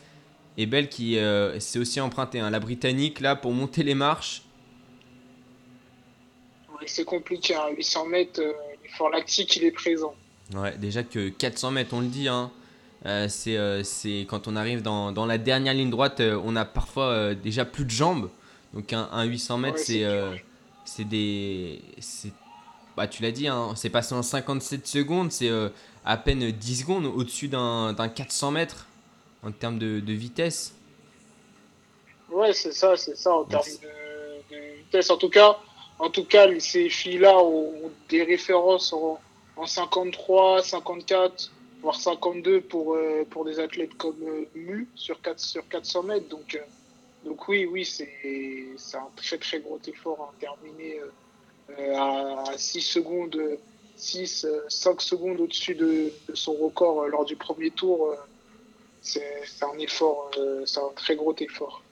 Et 0.58 0.66
Bell 0.66 0.90
qui 0.90 1.16
euh, 1.16 1.58
s'est 1.60 1.78
aussi 1.78 1.98
emprunté 1.98 2.40
hein, 2.40 2.50
la 2.50 2.60
Britannique 2.60 3.20
là 3.20 3.36
pour 3.36 3.52
monter 3.52 3.82
les 3.84 3.94
marches. 3.94 4.42
Ouais, 6.78 6.86
c'est 6.86 7.04
compliqué, 7.04 7.54
hein. 7.54 7.68
800 7.74 8.06
mètres, 8.06 8.40
euh, 8.42 8.52
l'effort 8.98 9.10
lactique, 9.10 9.56
il 9.56 9.64
est 9.64 9.70
présent. 9.70 10.14
Ouais, 10.54 10.76
déjà 10.76 11.02
que 11.02 11.28
400 11.28 11.70
mètres, 11.70 11.94
on 11.94 12.00
le 12.00 12.06
dit, 12.06 12.28
hein, 12.28 12.50
euh, 13.06 13.28
c'est, 13.28 13.56
euh, 13.56 13.82
c'est 13.84 14.26
quand 14.28 14.48
on 14.48 14.56
arrive 14.56 14.82
dans, 14.82 15.12
dans 15.12 15.26
la 15.26 15.38
dernière 15.38 15.74
ligne 15.74 15.90
droite, 15.90 16.20
euh, 16.20 16.40
on 16.44 16.56
a 16.56 16.64
parfois 16.64 17.34
déjà 17.34 17.64
plus 17.64 17.84
de 17.84 17.90
jambes. 17.90 18.30
Donc 18.74 18.92
un, 18.92 19.08
un 19.12 19.24
800 19.24 19.58
mètres, 19.58 19.78
Ouais, 19.88 20.42
c'est, 20.84 21.04
des... 21.04 21.82
bah, 22.96 23.06
tu 23.06 23.22
l'as 23.22 23.30
dit, 23.30 23.46
hein, 23.46 23.72
c'est 23.76 23.90
passé 23.90 24.14
en 24.14 24.22
57 24.22 24.86
secondes, 24.86 25.30
c'est 25.30 25.50
à 26.04 26.16
peine 26.16 26.50
10 26.50 26.80
secondes 26.80 27.06
au-dessus 27.06 27.48
d'un, 27.48 27.92
d'un 27.92 28.08
400 28.08 28.50
mètres 28.52 28.86
en 29.44 29.52
termes 29.52 29.78
de, 29.78 30.00
de 30.00 30.12
vitesse. 30.12 30.74
Ouais, 32.30 32.52
c'est 32.52 32.72
ça, 32.72 32.96
c'est 32.96 33.16
ça, 33.16 33.34
en 33.34 33.44
termes 33.44 33.62
de, 33.64 34.56
de 34.56 34.76
vitesse. 34.78 35.10
En 35.10 35.18
tout 35.18 35.28
cas, 35.28 35.58
en 35.98 36.10
tout 36.10 36.24
cas 36.24 36.46
ces 36.60 36.88
filles-là 36.88 37.38
ont 37.38 37.90
des 38.08 38.22
références 38.22 38.92
en, 38.92 39.18
en 39.56 39.66
53, 39.66 40.62
54, 40.62 41.50
voire 41.82 41.96
52 41.96 42.60
pour, 42.62 42.94
euh, 42.94 43.24
pour 43.28 43.44
des 43.44 43.58
athlètes 43.60 43.94
comme 43.94 44.22
euh, 44.22 44.48
Mu 44.54 44.88
sur, 44.94 45.20
4, 45.20 45.38
sur 45.38 45.68
400 45.68 46.02
mètres. 46.04 46.28
Donc, 46.28 46.54
euh, 46.54 46.60
donc 47.24 47.48
oui, 47.48 47.66
oui, 47.66 47.84
c'est 47.84 48.08
un 48.94 49.08
très 49.16 49.38
très 49.38 49.60
gros 49.60 49.80
effort 49.86 50.32
à 50.32 50.40
terminer 50.40 51.00
à 51.94 52.44
6 52.56 52.80
secondes, 52.80 53.58
6, 53.96 54.46
5 54.68 55.02
secondes 55.02 55.40
au-dessus 55.40 55.74
de, 55.74 56.12
de 56.28 56.34
son 56.34 56.54
record 56.54 57.08
lors 57.08 57.24
du 57.24 57.36
premier 57.36 57.70
tour. 57.70 58.14
c'est 59.02 59.44
un 59.62 59.78
effort, 59.78 60.30
c'est 60.64 60.80
un 60.80 60.92
très 60.94 61.16
gros 61.16 61.34
effort. 61.40 61.82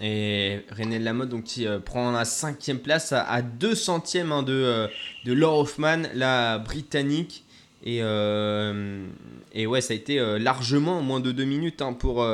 Et 0.00 0.60
René 0.76 0.98
Lamotte 0.98 1.28
donc, 1.28 1.44
qui 1.44 1.66
euh, 1.66 1.78
prend 1.78 2.10
la 2.10 2.24
cinquième 2.24 2.80
place 2.80 3.12
à, 3.12 3.22
à 3.22 3.42
2 3.42 3.74
centièmes 3.74 4.32
hein, 4.32 4.42
de, 4.42 4.52
euh, 4.52 4.88
de 5.24 5.32
Laura 5.32 5.60
Hoffman, 5.60 6.02
la 6.14 6.58
britannique. 6.58 7.44
Et, 7.84 7.98
euh, 8.02 9.06
et 9.52 9.66
ouais, 9.66 9.80
ça 9.80 9.92
a 9.92 9.96
été 9.96 10.18
euh, 10.18 10.38
largement 10.38 11.00
moins 11.02 11.20
de 11.20 11.30
2 11.32 11.44
minutes 11.44 11.80
hein, 11.82 11.92
pour, 11.92 12.26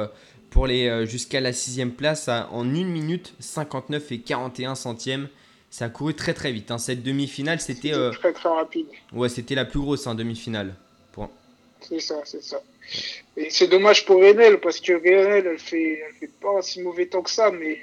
pour 0.49 0.67
les 0.67 1.07
jusqu'à 1.07 1.41
la 1.41 1.53
sixième 1.53 1.93
place 1.93 2.29
à- 2.29 2.49
en 2.53 2.65
1 2.65 2.85
minute 2.85 3.35
59 3.41 4.11
et 4.13 4.21
41 4.21 4.75
centièmes. 4.75 5.29
Ça 5.69 5.85
a 5.85 5.89
couru 5.89 6.15
très 6.15 6.35
très 6.35 6.51
vite. 6.53 6.71
hein. 6.71 6.79
Cette 6.79 7.03
demi-finale, 7.03 7.61
c'était 7.61 7.93
très 8.13 8.33
très 8.33 8.49
rapide. 8.49 8.87
ouais, 9.13 9.29
c'était 9.29 9.55
la 9.55 9.65
plus 9.65 9.81
grosse 9.81 10.07
demi-finale. 10.09 10.75
C'est 11.83 12.01
ça, 12.01 12.17
c'est 12.25 12.43
ça. 12.43 12.61
Et 13.37 13.51
c'est 13.51 13.69
dommage 13.69 14.05
pour 14.05 14.17
Renel 14.21 14.59
parce 14.61 14.81
que 14.81 14.93
Renel, 14.93 15.47
elle 15.47 15.59
fait, 15.59 16.03
elle 16.07 16.15
fait 16.15 16.31
pas 16.41 16.61
si 16.63 16.81
mauvais 16.83 17.07
temps 17.07 17.23
que 17.23 17.31
ça, 17.31 17.51
mais 17.51 17.79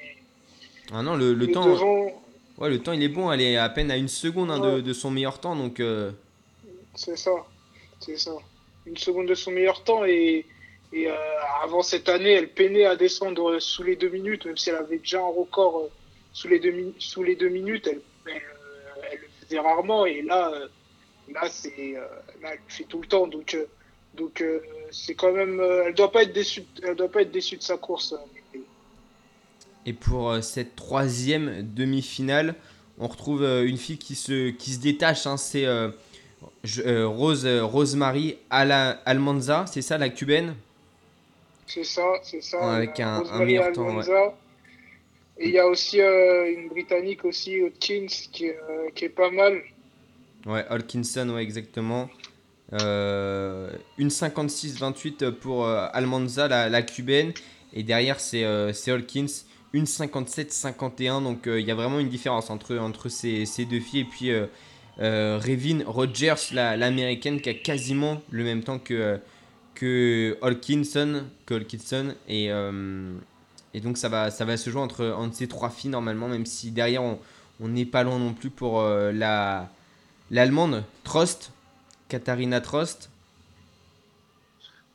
Ah 0.91 1.01
non, 1.01 1.15
le, 1.15 1.33
le 1.33 1.51
temps, 1.51 1.65
devant, 1.65 2.23
ouais, 2.57 2.69
le 2.69 2.79
temps 2.79 2.91
il 2.91 3.01
est 3.03 3.07
bon. 3.09 3.31
Elle 3.31 3.41
est 3.41 3.57
à 3.57 3.69
peine 3.69 3.89
à 3.91 3.97
une 3.97 4.07
seconde 4.09 4.51
hein, 4.51 4.59
de, 4.59 4.75
Ouais. 4.75 4.81
de 4.81 4.93
son 4.93 5.09
meilleur 5.11 5.39
temps. 5.39 5.55
Donc 5.55 5.79
euh, 5.79 6.11
c'est 6.96 7.17
ça, 7.17 7.31
c'est 8.00 8.17
ça. 8.17 8.33
Une 8.85 8.98
seconde 8.98 9.27
de 9.27 9.35
son 9.35 9.51
meilleur 9.51 9.83
temps 9.83 10.05
et, 10.05 10.46
et 10.93 11.07
euh, 11.09 11.15
avant 11.63 11.81
cette 11.81 12.09
année, 12.09 12.31
elle 12.33 12.50
peinait 12.50 12.85
à 12.85 12.96
descendre 12.96 13.59
sous 13.59 13.83
les 13.83 13.96
deux 13.96 14.09
minutes, 14.09 14.46
même 14.46 14.57
si 14.57 14.70
elle 14.70 14.75
avait 14.77 14.98
déjà 15.00 15.20
un 15.20 15.27
record 15.33 15.79
euh, 15.79 15.89
sous 16.33 16.48
les 16.50 16.59
deux, 16.59 16.93
sous 17.00 17.24
les 17.24 17.35
deux 17.35 17.50
minutes, 17.50 17.87
elle, 17.87 18.01
elle, 18.27 18.35
euh, 18.35 19.07
elle 19.11 19.20
le 19.20 19.27
faisait 19.46 19.59
rarement 19.59 20.05
et 20.05 20.22
là, 20.22 20.51
euh, 20.53 20.67
là 21.33 21.50
c'est, 21.50 21.96
euh, 21.98 22.01
là, 22.41 22.50
elle 22.53 22.59
le 22.65 22.74
fait 22.74 22.83
tout 22.83 23.01
le 23.01 23.07
temps, 23.07 23.27
donc. 23.27 23.53
euh, 23.55 23.65
donc 24.13 24.41
euh, 24.41 24.59
c'est 24.91 25.15
quand 25.15 25.31
même, 25.31 25.59
euh, 25.59 25.85
elle 25.87 25.93
doit 25.93 26.11
pas 26.11 26.23
être 26.23 26.33
déçue, 26.33 26.63
elle 26.83 26.95
doit 26.95 27.09
pas 27.09 27.21
être 27.21 27.31
déçue 27.31 27.57
de 27.57 27.63
sa 27.63 27.77
course. 27.77 28.13
euh, 28.13 28.59
Et 29.85 29.93
pour 29.93 30.31
euh, 30.31 30.41
cette 30.41 30.75
troisième 30.75 31.61
demi-finale, 31.73 32.55
on 33.00 33.07
retrouve 33.07 33.43
une 33.43 33.77
fille 33.77 33.97
qui 33.97 34.15
se, 34.15 34.50
qui 34.50 34.71
se 34.73 34.79
détache. 34.79 35.27
hein, 35.27 35.37
c'est 35.37 35.65
euh, 35.65 35.89
euh, 36.79 37.07
Rose, 37.07 37.45
Rosemary 37.45 38.37
Almanza, 38.50 39.65
c'est 39.67 39.81
ça 39.81 39.97
la 39.97 40.09
cubaine? 40.09 40.55
C'est 41.67 41.83
ça, 41.83 42.01
c'est 42.23 42.41
ça. 42.41 42.57
Ouais, 42.59 42.75
avec 42.75 43.00
un- 43.00 43.23
un 43.25 43.45
meilleur 43.45 43.71
temps. 43.73 44.01
Et 45.39 45.50
il 45.50 45.51
y 45.53 45.59
a 45.59 45.67
aussi 45.67 46.01
euh, 46.01 46.51
une 46.51 46.69
Britannique 46.69 47.23
aussi, 47.23 47.61
Hopkins, 47.61 48.07
qui, 48.31 48.45
est, 48.47 48.59
qui 48.95 49.05
est 49.05 49.09
pas 49.09 49.29
mal. 49.29 49.61
Ouais, 50.47 50.65
Holkinson, 50.69 51.29
ouais, 51.29 51.43
exactement. 51.43 52.09
Euh, 52.74 53.70
une 53.98 54.10
56-28 54.10 55.32
pour 55.32 55.66
euh, 55.66 55.88
Almanza, 55.94 56.48
la, 56.48 56.70
la 56.70 56.82
cubaine. 56.82 57.34
Et 57.74 57.84
derrière, 57.84 58.20
c'est 58.20 58.44
euh, 58.44 58.72
Holkins. 58.88 59.27
Une 59.74 59.86
57-51. 59.86 61.24
Donc, 61.24 61.48
euh, 61.48 61.60
il 61.60 61.66
y 61.68 61.72
a 61.72 61.75
vraiment 61.75 62.00
une 62.00 62.10
différence 62.10 62.50
entre, 62.50 62.77
entre 62.77 63.10
ces, 63.10 63.46
ces 63.46 63.66
deux 63.66 63.80
filles. 63.80 64.01
Et 64.01 64.06
puis, 64.06 64.32
euh, 64.32 64.46
euh, 65.00 65.40
Revin 65.42 65.84
Rogers, 65.86 66.36
la- 66.53 66.77
l'américaine, 66.77 67.42
qui 67.42 67.50
a 67.50 67.53
quasiment 67.53 68.22
le 68.32 68.44
même 68.44 68.64
temps 68.64 68.80
que, 68.80 68.94
euh, 68.94 69.18
que 69.75 70.38
Holkinson. 70.42 71.24
Que. 71.46 71.62
Et, 72.27 72.51
euh, 72.51 73.14
et 73.74 73.80
donc, 73.80 73.98
ça 73.98 74.10
va, 74.10 74.32
ça 74.32 74.46
va 74.46 74.58
se 74.58 74.70
jouer 74.70 74.82
entre, 74.82 75.06
entre 75.18 75.36
ces 75.36 75.48
trois 75.48 75.70
filles 75.70 75.92
normalement. 75.92 76.27
Même 76.27 76.46
si 76.46 76.72
derrière, 76.72 77.03
on 77.03 77.68
n'est 77.68 77.86
pas 77.86 78.03
loin 78.03 78.20
non 78.20 78.34
plus 78.34 78.50
pour 78.50 78.82
euh, 78.82 79.12
la 79.12 79.70
l'allemande 80.32 80.84
Trost, 81.03 81.51
Katharina 82.09 82.59
Trost? 82.61 83.09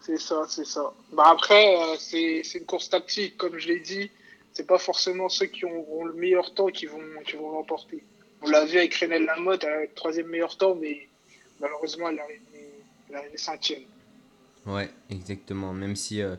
C'est 0.00 0.18
ça, 0.18 0.46
c'est 0.48 0.64
ça. 0.64 0.92
Bah 1.12 1.24
après, 1.30 1.76
euh, 1.76 1.96
c'est 1.98 2.42
une 2.58 2.66
course 2.66 2.90
tactique, 2.90 3.36
comme 3.36 3.58
je 3.58 3.68
l'ai 3.68 3.80
dit. 3.80 4.10
C'est 4.52 4.66
pas 4.66 4.78
forcément 4.78 5.28
ceux 5.28 5.46
qui 5.46 5.64
ont, 5.64 5.86
ont 5.98 6.04
le 6.04 6.12
meilleur 6.14 6.52
temps 6.54 6.68
qui 6.68 6.86
vont, 6.86 6.98
qui 7.24 7.36
vont 7.36 7.52
l'emporter. 7.52 8.02
On 8.42 8.48
l'a 8.50 8.64
vu 8.64 8.78
avec 8.78 8.94
Renel 8.96 9.24
Lamotte, 9.24 9.64
elle 9.64 9.72
a 9.72 9.80
le 9.82 9.94
troisième 9.94 10.26
meilleur 10.26 10.56
temps, 10.58 10.74
mais 10.74 11.08
malheureusement, 11.60 12.08
elle 12.08 12.16
est 12.18 12.20
arrivée, 12.20 12.84
elle 13.08 13.14
est 13.14 13.18
arrivée 13.18 13.38
cinquième. 13.38 13.84
Ouais, 14.66 14.90
exactement. 15.10 15.72
Même 15.72 15.96
si 15.96 16.22
euh, 16.22 16.36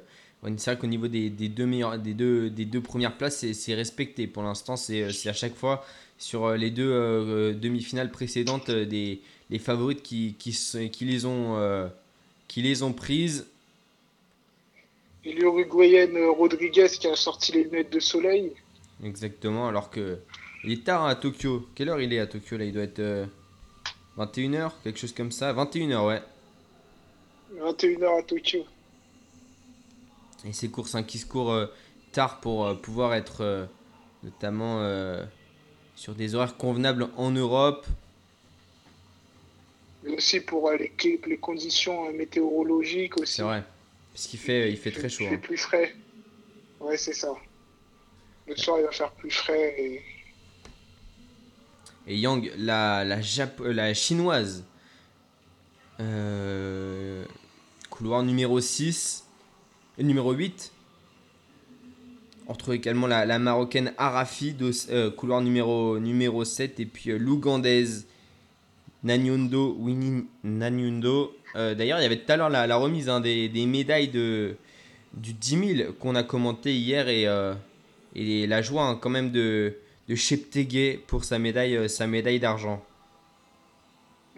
c'est 0.57 0.71
vrai 0.71 0.77
qu'au 0.77 0.87
niveau 0.87 1.07
des, 1.07 1.29
des 1.29 1.49
deux 1.49 1.67
des 1.97 2.13
deux, 2.13 2.49
des 2.49 2.65
deux 2.65 2.81
premières 2.81 3.17
places, 3.17 3.39
c'est- 3.51 3.75
respecté. 3.75 4.27
Pour 4.27 4.43
l'instant, 4.43 4.75
c'est 4.77 5.11
c'est 5.11 5.29
à 5.29 5.33
chaque 5.33 5.55
fois 5.55 5.83
sur 6.17 6.45
euh, 6.45 6.57
les 6.57 6.71
deux 6.71 6.89
euh, 6.91 7.53
demi-finales 7.53 8.11
précédentes 8.11 8.69
euh, 8.69 8.85
des 8.85 9.21
les 9.53 9.59
favorites 9.59 10.01
qui, 10.01 10.35
qui, 10.39 10.51
qui 10.91 11.05
les 11.05 11.25
ont 11.25 11.57
euh, 11.57 11.87
qui 12.47 12.63
les 12.63 12.81
ont 12.81 12.91
prises. 12.91 13.45
Et 15.23 15.31
l'Uruguayenne 15.31 16.17
euh, 16.17 16.31
Rodriguez 16.31 16.87
qui 16.99 17.05
a 17.07 17.15
sorti 17.15 17.51
les 17.51 17.65
lunettes 17.65 17.93
de 17.93 17.99
soleil. 17.99 18.51
Exactement. 19.03 19.67
Alors 19.67 19.91
que 19.91 20.17
il 20.63 20.71
est 20.71 20.83
tard 20.83 21.05
à 21.05 21.15
Tokyo. 21.15 21.69
Quelle 21.75 21.89
heure 21.89 22.01
il 22.01 22.11
est 22.11 22.19
à 22.19 22.25
Tokyo 22.25 22.57
là? 22.57 22.65
Il 22.65 22.73
doit 22.73 22.81
être 22.81 22.97
euh, 22.97 23.27
21h, 24.17 24.71
quelque 24.83 24.97
chose 24.97 25.13
comme 25.13 25.31
ça. 25.31 25.53
21h, 25.53 26.07
ouais. 26.07 26.21
21h 27.55 28.19
à 28.19 28.23
Tokyo. 28.23 28.65
Et 30.45 30.51
ces 30.51 30.69
courses 30.71 30.95
hein, 30.95 31.03
qui 31.03 31.19
se 31.19 31.27
courent 31.27 31.51
euh, 31.51 31.67
tard 32.11 32.39
pour 32.39 32.65
euh, 32.65 32.73
pouvoir 32.73 33.13
être 33.13 33.41
euh, 33.41 33.65
notamment 34.23 34.79
euh, 34.79 35.23
sur 35.95 36.15
des 36.15 36.33
horaires 36.33 36.57
convenables 36.57 37.09
en 37.17 37.29
Europe. 37.29 37.85
Mais 40.03 40.15
aussi 40.15 40.39
pour 40.41 40.69
euh, 40.69 40.77
les, 40.77 40.91
les 41.25 41.37
conditions 41.37 42.07
euh, 42.07 42.11
météorologiques 42.11 43.17
aussi. 43.17 43.35
C'est 43.35 43.43
vrai. 43.43 43.63
Parce 44.13 44.27
qu'il 44.27 44.39
fait, 44.39 44.69
il 44.69 44.77
fait 44.77 44.91
très 44.91 45.09
chaud. 45.09 45.23
Il 45.23 45.29
fait 45.29 45.35
hein. 45.35 45.39
plus 45.41 45.57
frais. 45.57 45.95
Ouais, 46.79 46.97
c'est 46.97 47.13
ça. 47.13 47.33
Le 48.47 48.55
soir, 48.55 48.77
il 48.79 48.83
va 48.83 48.91
faire 48.91 49.11
plus 49.11 49.31
frais. 49.31 49.75
Et... 49.77 50.01
Et 52.05 52.17
Yang, 52.17 52.51
la, 52.57 53.05
la, 53.05 53.21
Jap- 53.21 53.61
euh, 53.61 53.71
la 53.71 53.93
chinoise, 53.93 54.65
euh, 56.01 57.23
couloir 57.89 58.23
numéro 58.23 58.59
6, 58.59 59.25
et 59.97 60.03
numéro 60.03 60.33
8. 60.33 60.71
On 62.47 62.53
retrouve 62.53 62.73
également 62.73 63.07
la, 63.07 63.25
la 63.25 63.39
marocaine 63.39 63.93
Arafi, 63.97 64.55
euh, 64.89 65.11
couloir 65.11 65.41
numéro, 65.41 65.97
numéro 65.99 66.43
7, 66.43 66.79
et 66.81 66.85
puis 66.85 67.11
euh, 67.11 67.17
l'ougandaise 67.17 68.05
Nanyundo, 69.03 69.75
Winnie 69.79 70.25
Nanyundo. 70.43 71.35
Euh, 71.55 71.75
D'ailleurs, 71.75 71.99
il 71.99 72.03
y 72.03 72.05
avait 72.05 72.17
tout 72.17 72.31
à 72.31 72.37
l'heure 72.37 72.49
la, 72.49 72.75
remise 72.75 73.09
hein, 73.09 73.19
des, 73.19 73.49
médailles 73.67 74.07
de, 74.07 74.55
du 75.13 75.33
10 75.33 75.75
000 75.77 75.93
qu'on 75.93 76.15
a 76.15 76.23
commenté 76.23 76.73
hier 76.73 77.07
et, 77.09 77.27
euh, 77.27 77.53
et 78.15 78.47
la 78.47 78.61
joie 78.61 78.83
hein, 78.83 78.97
quand 78.99 79.09
même 79.09 79.31
de, 79.31 79.75
de 80.07 80.15
Cheptegei 80.15 80.99
pour 81.07 81.23
sa 81.23 81.39
médaille, 81.39 81.75
euh, 81.75 81.87
sa 81.87 82.07
médaille 82.07 82.39
d'argent. 82.39 82.83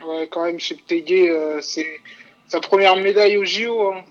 Ouais, 0.05 0.27
quand 0.29 0.45
même, 0.45 0.57
euh, 0.91 1.61
c'est 1.61 1.99
sa 2.47 2.59
première 2.59 2.95
médaille 2.95 3.37
au 3.37 3.45
JO. 3.45 3.93
hein. 3.93 4.03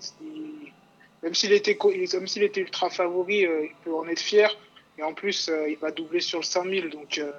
Même 1.23 1.33
s'il 1.33 1.53
était, 1.53 1.77
était 1.77 2.61
ultra 2.61 2.89
favori, 2.89 3.39
il 3.41 3.71
peut 3.83 3.93
en 3.95 4.07
être 4.07 4.19
fier. 4.19 4.55
Et 4.97 5.03
en 5.03 5.13
plus, 5.13 5.49
il 5.67 5.77
va 5.77 5.91
doubler 5.91 6.19
sur 6.19 6.39
le 6.39 6.45
5000, 6.45 6.89
donc 6.89 7.17
euh, 7.17 7.31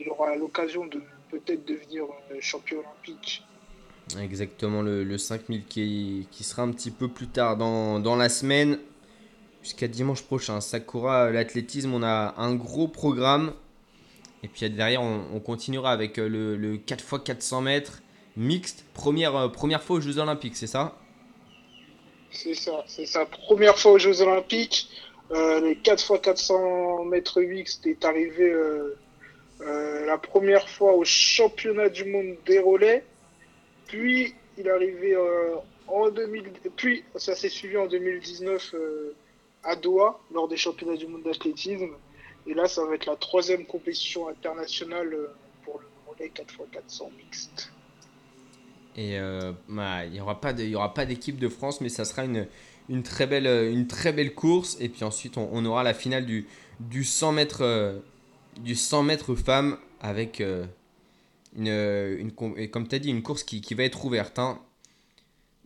il 0.00 0.08
aura 0.08 0.34
l'occasion 0.36 0.86
de 0.86 1.02
peut-être 1.30 1.64
devenir 1.66 2.04
euh, 2.04 2.36
champion 2.40 2.78
olympique. 2.78 3.42
Exactement, 4.20 4.82
le, 4.82 5.02
le 5.02 5.18
5000 5.18 5.64
qui, 5.64 6.28
qui 6.30 6.44
sera 6.44 6.62
un 6.62 6.70
petit 6.70 6.90
peu 6.90 7.08
plus 7.08 7.26
tard 7.26 7.56
dans, 7.56 7.98
dans 7.98 8.14
la 8.14 8.28
semaine, 8.28 8.78
jusqu'à 9.62 9.88
dimanche 9.88 10.22
prochain. 10.22 10.60
Sakura, 10.60 11.30
l'athlétisme, 11.30 11.92
on 11.92 12.02
a 12.02 12.34
un 12.36 12.54
gros 12.54 12.86
programme. 12.88 13.52
Et 14.42 14.48
puis 14.48 14.68
derrière, 14.70 15.02
on, 15.02 15.24
on 15.34 15.40
continuera 15.40 15.90
avec 15.90 16.18
euh, 16.18 16.28
le, 16.28 16.56
le 16.56 16.76
4x400 16.76 17.62
mètres 17.62 18.02
mixte. 18.36 18.84
Première, 18.94 19.34
euh, 19.36 19.48
première 19.48 19.82
fois 19.82 19.96
aux 19.96 20.00
Jeux 20.00 20.18
Olympiques, 20.18 20.56
c'est 20.56 20.66
ça? 20.66 20.96
C'est 22.30 22.54
ça, 22.54 22.84
c'est 22.86 23.06
sa 23.06 23.24
première 23.24 23.78
fois 23.78 23.92
aux 23.92 23.98
Jeux 23.98 24.20
Olympiques. 24.20 24.88
Euh, 25.32 25.60
les 25.60 25.74
4x400 25.76 27.08
mètres 27.08 27.40
mixtes 27.40 27.86
est 27.86 28.04
arrivé 28.04 28.44
euh, 28.44 28.96
euh, 29.62 30.04
la 30.04 30.18
première 30.18 30.68
fois 30.68 30.94
au 30.94 31.04
championnat 31.04 31.88
du 31.88 32.04
monde 32.04 32.36
des 32.44 32.58
relais. 32.58 33.04
Puis 33.86 34.34
il 34.58 34.66
est 34.66 34.70
arrivé 34.70 35.14
euh, 35.14 35.56
en 35.86 36.10
2000, 36.10 36.52
puis 36.76 37.04
ça 37.14 37.34
s'est 37.34 37.48
suivi 37.48 37.76
en 37.76 37.86
2019 37.86 38.74
euh, 38.74 39.14
à 39.62 39.76
Doha 39.76 40.18
lors 40.32 40.48
des 40.48 40.56
championnats 40.56 40.96
du 40.96 41.06
monde 41.06 41.22
d'athlétisme. 41.22 41.90
Et 42.46 42.54
là, 42.54 42.66
ça 42.66 42.84
va 42.84 42.94
être 42.94 43.06
la 43.06 43.16
troisième 43.16 43.66
compétition 43.66 44.28
internationale 44.28 45.16
pour 45.64 45.80
le 45.80 45.86
relais 46.06 46.30
4x400 46.34 47.10
mixte. 47.16 47.72
Et 48.98 49.18
bah, 49.68 50.06
il 50.06 50.12
n'y 50.12 50.20
aura 50.20 50.40
pas 50.40 51.04
d'équipe 51.04 51.38
de 51.38 51.48
France, 51.48 51.80
mais 51.80 51.88
ça 51.88 52.04
sera 52.04 52.24
une, 52.24 53.02
très, 53.02 53.26
belle, 53.26 54.34
course. 54.34 54.76
Et 54.80 54.88
puis 54.88 55.04
ensuite, 55.04 55.36
on, 55.36 55.64
aura 55.66 55.82
la 55.82 55.92
finale 55.92 56.24
du, 56.24 56.46
du 56.78 57.02
100 57.02 57.32
mètres, 57.32 58.00
du 58.58 58.74
100 58.74 59.02
mètres 59.02 59.34
femmes 59.34 59.78
avec 60.00 60.40
euh, 60.40 60.64
une, 61.56 61.68
une, 61.68 62.32
com- 62.32 62.54
et 62.56 62.70
comme 62.70 62.86
tu 62.88 62.94
as 62.94 62.98
dit, 62.98 63.10
une 63.10 63.22
course 63.22 63.42
qui, 63.44 63.60
qui 63.60 63.74
va 63.74 63.84
être 63.84 64.04
ouverte. 64.04 64.38
hein. 64.38 64.58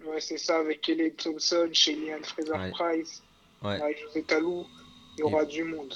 Ouais, 0.06 0.20
c'est 0.20 0.38
ça, 0.38 0.58
avec 0.58 0.80
Kelly 0.80 1.12
Thompson, 1.12 1.68
Shelley 1.72 2.16
Fraser-Price, 2.22 3.22
Ouais. 3.62 3.78
Marie-Josée 3.78 4.22
Talou, 4.22 4.64
il 5.18 5.20
y 5.20 5.22
aura 5.22 5.44
du 5.44 5.62
monde. 5.64 5.94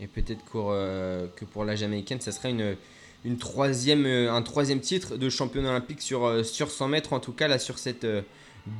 Et 0.00 0.06
peut-être 0.06 0.44
pour, 0.44 0.70
euh, 0.70 1.26
que 1.34 1.44
pour 1.46 1.64
la 1.64 1.74
Jamaïcaine, 1.74 2.20
ça 2.20 2.30
serait 2.30 2.50
une, 2.50 2.76
une 3.24 3.38
troisième, 3.38 4.04
euh, 4.04 4.30
un 4.32 4.42
troisième 4.42 4.80
titre 4.80 5.16
de 5.16 5.30
championne 5.30 5.64
olympique 5.66 6.02
sur, 6.02 6.26
euh, 6.26 6.42
sur 6.42 6.70
100 6.70 6.88
mètres. 6.88 7.14
En 7.14 7.20
tout 7.20 7.32
cas, 7.32 7.48
là, 7.48 7.58
sur 7.58 7.78
cette 7.78 8.04
euh, 8.04 8.20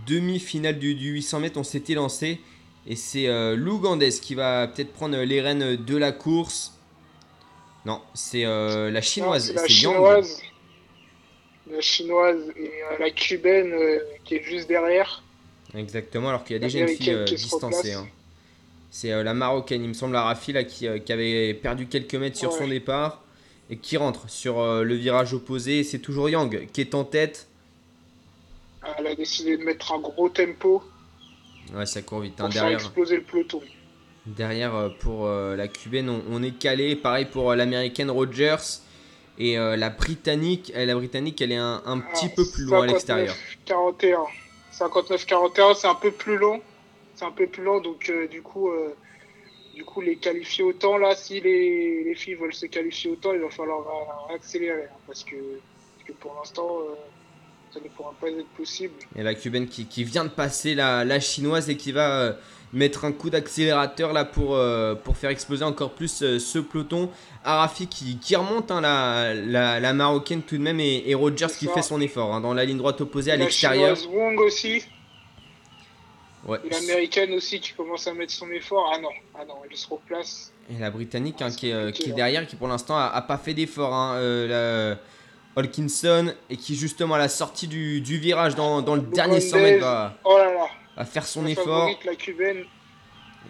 demi-finale 0.07 0.79
du, 0.79 0.95
du 0.95 1.09
800 1.13 1.41
mètres, 1.41 1.59
on 1.59 1.65
s'était 1.65 1.95
lancé. 1.95 2.41
Et 2.87 2.95
c'est 2.95 3.27
euh, 3.29 3.57
l'Ougandais 3.57 4.11
qui 4.11 4.35
va 4.35 4.69
peut-être 4.69 4.93
prendre 4.93 5.17
les 5.17 5.41
rênes 5.41 5.77
de 5.77 5.97
la 5.97 6.13
course. 6.13 6.78
Non, 7.89 8.03
c'est 8.13 8.45
euh, 8.45 8.91
la 8.91 9.01
chinoise. 9.01 9.47
c'est 9.47 9.53
la 9.55 9.63
C'est 9.63 9.73
Yang. 9.73 9.95
chinoise. 9.95 10.43
La 11.71 11.81
chinoise 11.81 12.53
et 12.57 12.67
euh, 12.83 12.99
la 13.01 13.11
cubaine 13.11 13.73
euh, 13.73 13.99
qui 14.25 14.37
est 14.37 14.43
juste 14.43 14.69
derrière. 14.69 15.23
Exactement, 15.75 16.29
alors 16.29 16.45
qu'il 16.45 16.55
y 16.55 16.59
a 16.59 16.61
déjà 16.61 16.81
une 16.81 16.89
fille 16.89 17.25
distancée. 17.25 17.95
hein. 17.95 18.07
C'est 18.91 19.23
la 19.25 19.33
Marocaine, 19.35 19.83
il 19.83 19.89
me 19.89 19.95
semble, 19.95 20.13
la 20.13 20.23
Rafi, 20.23 20.53
là, 20.53 20.65
qui, 20.65 20.87
qui 21.05 21.13
avait 21.13 21.55
perdu 21.55 21.87
quelques 21.87 22.15
mètres 22.15 22.37
sur 22.39 22.53
Ouais. 22.53 22.59
son 22.59 22.69
départ 22.69 23.23
et 23.71 23.77
qui 23.79 23.97
rentre 23.99 24.29
sur 24.31 24.63
le 24.83 24.95
virage 24.95 25.33
opposé. 25.35 25.83
C'est 25.85 25.99
toujours 25.99 26.29
Yang 26.31 26.69
qui 26.73 26.81
est 26.83 26.95
en 26.95 27.05
tête. 27.05 27.49
Elle 28.99 29.07
a 29.07 29.15
décidé 29.15 29.57
de 29.59 29.65
mettre 29.65 29.93
un 29.93 29.99
gros 30.01 30.29
tempo 30.31 30.83
Ouais, 31.75 31.85
ça 31.87 32.01
court 32.03 32.21
vite. 32.21 32.35
hein. 32.41 32.45
pour 32.45 32.53
faire 32.53 32.63
Derrière, 32.63 32.81
exploser 32.81 33.17
le 33.17 33.23
peloton. 33.23 33.61
Derrière 34.37 34.75
euh, 34.75 34.89
pour 35.01 35.27
euh, 35.27 35.57
la 35.57 35.69
cubaine, 35.69 36.09
on, 36.09 36.23
on 36.31 36.43
est 36.43 36.59
calé. 36.59 36.97
Pareil 36.97 37.27
pour 37.27 37.51
euh, 37.51 37.57
l'américaine 37.57 38.11
Rogers. 38.11 38.81
Et 39.41 39.57
la 39.57 39.89
britannique, 39.91 40.73
la 40.75 40.97
britannique, 40.97 41.41
elle 41.41 41.53
est 41.53 41.57
un, 41.57 41.81
un 41.87 42.01
petit 42.01 42.25
Alors, 42.25 42.35
peu 42.35 42.45
plus 42.45 42.65
loin 42.65 42.83
à 42.83 42.87
l'extérieur. 42.89 43.37
59-41. 43.69 44.27
59-41, 44.77 45.77
c'est 45.77 45.87
un 45.87 45.95
peu 45.95 46.11
plus 46.11 46.37
long. 46.37 46.61
C'est 47.15 47.25
un 47.25 47.31
peu 47.31 47.47
plus 47.47 47.63
long, 47.63 47.81
donc 47.81 48.13
du 48.33 48.43
coup, 48.43 48.69
du 49.79 49.85
coup, 49.85 50.01
les 50.01 50.17
qualifier 50.17 50.65
autant 50.65 50.99
là, 50.99 51.15
si 51.15 51.41
les, 51.41 52.03
les 52.03 52.15
filles 52.17 52.35
veulent 52.35 52.53
se 52.53 52.67
qualifier 52.67 53.13
autant, 53.13 53.33
il 53.33 53.39
va 53.39 53.49
falloir 53.49 54.29
accélérer, 54.35 54.87
hein, 54.87 54.97
parce 55.07 55.23
que, 55.23 55.37
parce 55.37 56.09
que 56.09 56.13
pour 56.15 56.35
l'instant, 56.35 56.81
euh, 56.81 56.95
ça 57.73 57.79
ne 57.79 57.89
pourra 57.89 58.13
pas 58.21 58.29
être 58.29 58.45
possible. 58.57 58.95
Et 59.15 59.23
la 59.23 59.35
cubaine 59.35 59.69
qui, 59.69 59.87
qui 59.87 60.03
vient 60.03 60.25
de 60.25 60.31
passer 60.31 60.75
la, 60.75 61.05
la 61.05 61.21
chinoise 61.21 61.71
et 61.71 61.77
qui 61.77 61.93
va 61.93 62.23
euh, 62.23 62.33
mettre 62.73 63.05
un 63.05 63.13
coup 63.13 63.31
d'accélérateur 63.31 64.13
là 64.13 64.25
pour, 64.25 64.55
euh, 64.57 64.95
pour 64.95 65.17
faire 65.17 65.31
exploser 65.31 65.65
encore 65.65 65.91
plus 65.93 66.23
euh, 66.23 66.39
ce 66.39 66.59
peloton. 66.59 67.11
Arafi 67.45 67.87
qui, 67.87 68.19
qui 68.19 68.37
remonte, 68.37 68.71
hein, 68.71 68.81
la, 68.81 69.35
la, 69.35 69.81
la 69.81 69.93
marocaine 69.95 70.43
tout 70.43 70.57
de 70.59 70.63
même, 70.63 70.81
et, 70.81 71.05
et 71.07 71.15
Rogers 71.15 71.47
qui 71.59 71.67
fait 71.67 71.83
son 71.83 72.01
effort 72.01 72.35
hein, 72.35 72.41
dans 72.41 72.53
la 72.55 72.65
ligne 72.65 72.79
droite 72.79 73.01
opposée 73.01 73.33
à 73.33 73.37
l'extérieur. 73.37 73.97
Wong 74.13 74.39
aussi, 74.41 74.83
Ouais. 76.47 76.59
et 76.65 76.71
l'américaine 76.71 77.33
aussi 77.35 77.61
qui 77.61 77.73
commence 77.73 78.07
à 78.07 78.15
mettre 78.15 78.33
son 78.33 78.49
effort. 78.53 78.91
Ah 78.95 78.99
non, 79.01 79.09
ah 79.35 79.45
non, 79.47 79.55
elle 79.69 79.77
se 79.77 79.89
replace. 79.89 80.53
Et 80.71 80.79
la 80.79 80.91
britannique 80.91 81.43
hein, 81.43 81.51
qui, 81.51 81.69
est, 81.71 81.73
euh, 81.73 81.87
compliqué, 81.87 82.05
qui 82.05 82.09
est 82.09 82.11
là. 82.11 82.17
derrière, 82.17 82.47
qui 82.47 82.55
pour 82.57 82.69
l'instant 82.69 82.97
a, 82.97 83.07
a 83.07 83.23
pas 83.23 83.39
fait 83.39 83.55
d'effort. 83.55 83.93
Euh, 84.15 84.95
Holkinson, 85.57 86.33
et 86.49 86.57
qui 86.57 86.77
justement 86.77 87.17
à 87.17 87.19
la 87.19 87.29
sortie 87.29 87.67
du, 87.67 88.01
du 88.01 88.19
virage 88.19 88.55
dans, 88.55 88.81
dans 88.81 88.95
le 88.95 89.01
dernier 89.03 89.41
100 89.41 89.57
mètres 89.59 89.81
va, 89.81 90.15
Oh 90.25 90.39
là 90.39 90.55
là, 90.55 90.67
va 90.99 91.05
faire 91.05 91.27
son 91.27 91.43
la 91.43 91.51
effort. 91.51 91.65
favorite, 91.67 92.05
la 92.05 92.15
cubaine. 92.17 92.65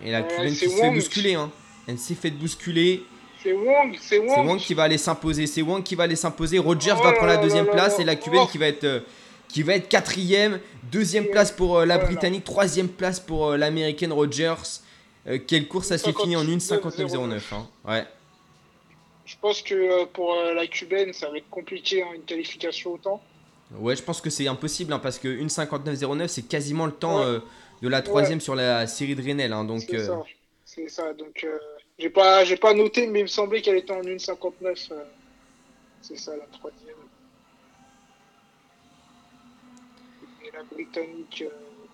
Et 0.04 0.10
la 0.12 0.20
Ouais, 0.22 0.28
cubaine 0.28 0.48
qui 0.54 0.68
se 0.68 0.68
fait 0.68 0.82
Wong. 0.82 0.94
bousculer. 0.94 1.34
Hein. 1.34 1.50
Elle 1.86 1.98
s'est 1.98 2.14
fait 2.14 2.30
bousculer. 2.30 3.02
C'est 3.42 3.52
Wong, 3.52 3.96
c'est 4.00 4.18
Wong. 4.18 4.58
Qui 4.58 4.74
va 4.74 4.84
aller 4.84 4.98
s'imposer. 4.98 5.46
C'est 5.46 5.62
Wang 5.62 5.82
qui 5.82 5.94
va 5.94 6.04
aller 6.04 6.16
s'imposer. 6.16 6.58
Rogers 6.58 6.94
Oh 6.98 7.02
va 7.02 7.12
prendre 7.12 7.28
la 7.28 7.36
deuxième 7.38 7.66
là 7.66 7.72
place 7.72 7.96
là 7.96 8.02
et 8.02 8.04
la 8.06 8.16
cubaine 8.16 8.40
Oh. 8.44 8.48
qui 8.50 8.58
va 8.58 8.66
être 8.66 8.84
euh, 8.84 9.00
qui 9.48 9.62
va 9.62 9.74
être 9.74 9.88
quatrième. 9.88 10.60
Deuxième 10.92 11.24
Ouais. 11.24 11.30
place 11.30 11.50
pour 11.52 11.78
euh, 11.78 11.86
la 11.86 11.98
britannique. 11.98 12.44
Troisième 12.44 12.88
place 12.88 13.20
pour 13.20 13.46
euh, 13.50 13.56
l'américaine 13.56 14.12
Rogers. 14.12 14.54
Euh, 15.26 15.38
quelle 15.46 15.68
course 15.68 15.88
ça 15.88 15.98
s'est 15.98 16.12
fini 16.12 16.36
en 16.36 16.44
1,59,09. 16.44 17.40
Hein. 17.52 17.66
Ouais. 17.86 18.04
Je 19.24 19.34
pense 19.40 19.62
que 19.62 19.74
euh, 19.74 20.06
pour 20.12 20.34
euh, 20.34 20.54
la 20.54 20.66
cubaine, 20.66 21.12
ça 21.12 21.28
va 21.30 21.36
être 21.38 21.48
compliqué, 21.50 22.02
hein, 22.02 22.08
une 22.14 22.22
qualification 22.22 22.92
autant. 22.94 23.22
Ouais, 23.76 23.94
je 23.96 24.02
pense 24.02 24.20
que 24.20 24.30
c'est 24.30 24.48
impossible 24.48 24.92
hein, 24.92 24.98
parce 24.98 25.18
que 25.18 25.28
1,59,09 25.28 26.26
c'est 26.28 26.42
quasiment 26.48 26.86
le 26.86 26.92
temps 26.92 27.18
Ouais. 27.18 27.24
euh, 27.26 27.40
de 27.82 27.88
la 27.88 28.00
troisième 28.02 28.40
sur 28.40 28.54
la 28.54 28.86
série 28.86 29.14
de 29.14 29.22
Renel. 29.22 29.52
hein, 29.52 29.64
donc 29.64 29.82
C'est 29.82 29.96
euh, 29.96 30.06
ça. 30.06 30.22
C'est 30.64 30.88
ça. 30.88 31.12
Donc, 31.14 31.44
euh, 31.44 31.58
j'ai 31.98 32.10
pas, 32.10 32.44
j'ai 32.44 32.56
pas 32.56 32.74
noté, 32.74 33.06
mais 33.06 33.20
il 33.20 33.22
me 33.24 33.28
semblait 33.28 33.60
qu'elle 33.62 33.76
était 33.76 33.92
en 33.92 34.00
1,59. 34.02 34.88
euh, 34.92 35.04
c'est 36.02 36.16
ça, 36.18 36.36
la 36.36 36.44
troisième. 36.46 36.94
Et 40.44 40.50
la 40.56 40.62
britannique 40.64 41.44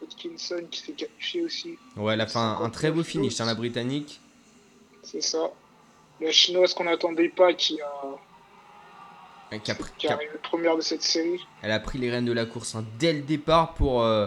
Hodkinson 0.03 0.63
qui 0.71 0.81
s'est 0.81 0.93
qualifiée 0.93 1.43
aussi. 1.43 1.79
ouais, 1.97 2.15
elle 2.15 2.21
a 2.21 2.27
fait 2.27 2.39
un, 2.39 2.59
un 2.63 2.71
très 2.71 2.91
beau 2.91 3.03
59 3.03 3.07
finish, 3.07 3.41
hein, 3.41 3.47
la 3.47 3.55
britannique. 3.55 4.21
C'est 5.03 5.21
ça. 5.23 5.51
La 6.21 6.31
chinoise 6.31 6.75
qu'on 6.75 6.85
n'attendait 6.85 7.29
pas 7.29 7.53
qui 7.55 7.81
a, 7.81 7.91
qui 9.63 9.71
a 9.71 9.75
pris- 9.75 9.91
qui 9.93 9.97
qui 9.99 10.07
est 10.07 10.11
a- 10.11 10.15
arrivée 10.15 10.39
première 10.43 10.77
de 10.77 10.81
cette 10.83 11.03
série. 11.03 11.41
Elle 11.63 11.71
a 11.71 11.81
pris 11.81 11.99
les 11.99 12.11
rênes 12.11 12.25
de 12.25 12.33
la 12.33 12.47
course 12.47 12.75
hein, 12.75 12.85
dès 12.99 13.13
le 13.13 13.21
départ 13.23 13.75
pour, 13.75 14.03
euh, 14.03 14.27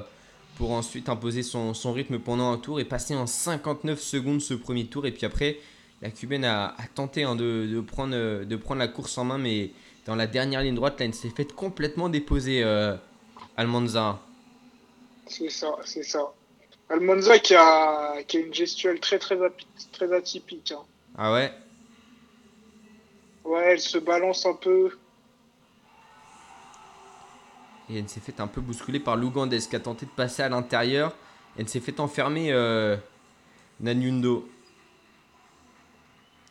pour 0.58 0.71
ensuite 0.71 1.10
imposer 1.10 1.43
son, 1.43 1.73
son 1.73 1.91
rythme 1.93 2.19
pendant 2.19 2.51
un 2.51 2.58
tour 2.58 2.80
et 2.80 2.86
passer 2.86 3.15
en 3.15 3.27
59 3.27 3.99
secondes 3.99 4.41
ce 4.41 4.53
premier 4.53 4.86
tour. 4.86 5.06
Et 5.06 5.12
puis 5.12 5.25
après, 5.25 5.58
la 6.01 6.10
cubaine 6.12 6.45
a, 6.45 6.67
a 6.77 6.88
tenté 6.93 7.23
hein, 7.23 7.36
de, 7.36 7.67
de 7.71 7.82
prendre, 7.82 8.15
euh, 8.15 8.45
de 8.45 8.56
prendre 8.56 8.80
la 8.80 8.88
course 8.88 9.17
en 9.17 9.25
main, 9.25 9.38
mais 9.38 9.71
dans 10.06 10.15
la 10.15 10.27
dernière 10.27 10.62
ligne 10.62 10.75
droite, 10.75 10.99
là, 10.99 11.06
elle 11.06 11.13
s'est 11.13 11.30
faite 11.30 11.53
complètement 11.53 12.08
déposer 12.10 12.63
euh, 12.63 12.95
Almanza. 13.58 14.19
C'est 15.27 15.49
ça, 15.49 15.75
c'est 15.84 16.03
ça. 16.03 16.32
Almanza 16.89 17.38
qui 17.39 17.53
a, 17.53 18.23
qui 18.27 18.38
a 18.38 18.39
une 18.39 18.53
gestuelle 18.53 18.99
très 19.01 19.19
très, 19.19 19.38
très 19.91 20.13
atypique. 20.13 20.71
hein. 20.71 20.84
Ah 21.17 21.34
ouais? 21.34 21.51
Ouais, 23.43 23.73
elle 23.73 23.80
se 23.80 23.97
balance 23.97 24.45
un 24.45 24.53
peu. 24.53 24.91
Et 27.89 28.00
elle 28.00 28.10
s'est 28.10 28.19
fait 28.19 28.39
un 28.39 28.47
peu 28.47 28.62
bousculer 28.62 29.00
par 29.00 29.15
l'Ougandaise 29.15 29.67
qui 29.67 29.76
a 29.76 29.80
tenté 29.80 30.06
de 30.06 30.12
passer 30.12 30.41
à 30.43 30.50
l'intérieur. 30.50 31.15
Elle 31.58 31.69
s'est 31.69 31.80
fait 31.80 32.00
enfermer 32.00 32.52
euh, 32.52 32.97
Nanyundo. 33.80 34.47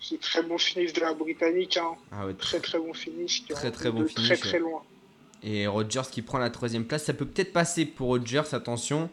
c'est 0.00 0.20
très 0.20 0.42
bon 0.42 0.58
finish 0.58 0.92
de 0.92 1.00
la 1.00 1.14
Britannique. 1.14 1.76
Hein. 1.76 1.94
Ah 2.12 2.26
ouais, 2.26 2.34
Très 2.34 2.60
très 2.60 2.78
bon 2.78 2.94
finish. 2.94 3.44
Très, 3.48 3.70
très 3.70 3.90
bon 3.90 4.06
finish, 4.06 4.28
Très 4.28 4.36
très 4.36 4.58
loin. 4.58 4.82
Et 5.42 5.66
Rogers 5.66 6.08
qui 6.10 6.22
prend 6.22 6.38
la 6.38 6.50
troisième 6.50 6.84
place, 6.84 7.04
ça 7.04 7.12
peut 7.12 7.26
peut-être 7.26 7.52
passer 7.52 7.84
pour 7.84 8.08
Rogers, 8.08 8.52
attention. 8.52 9.10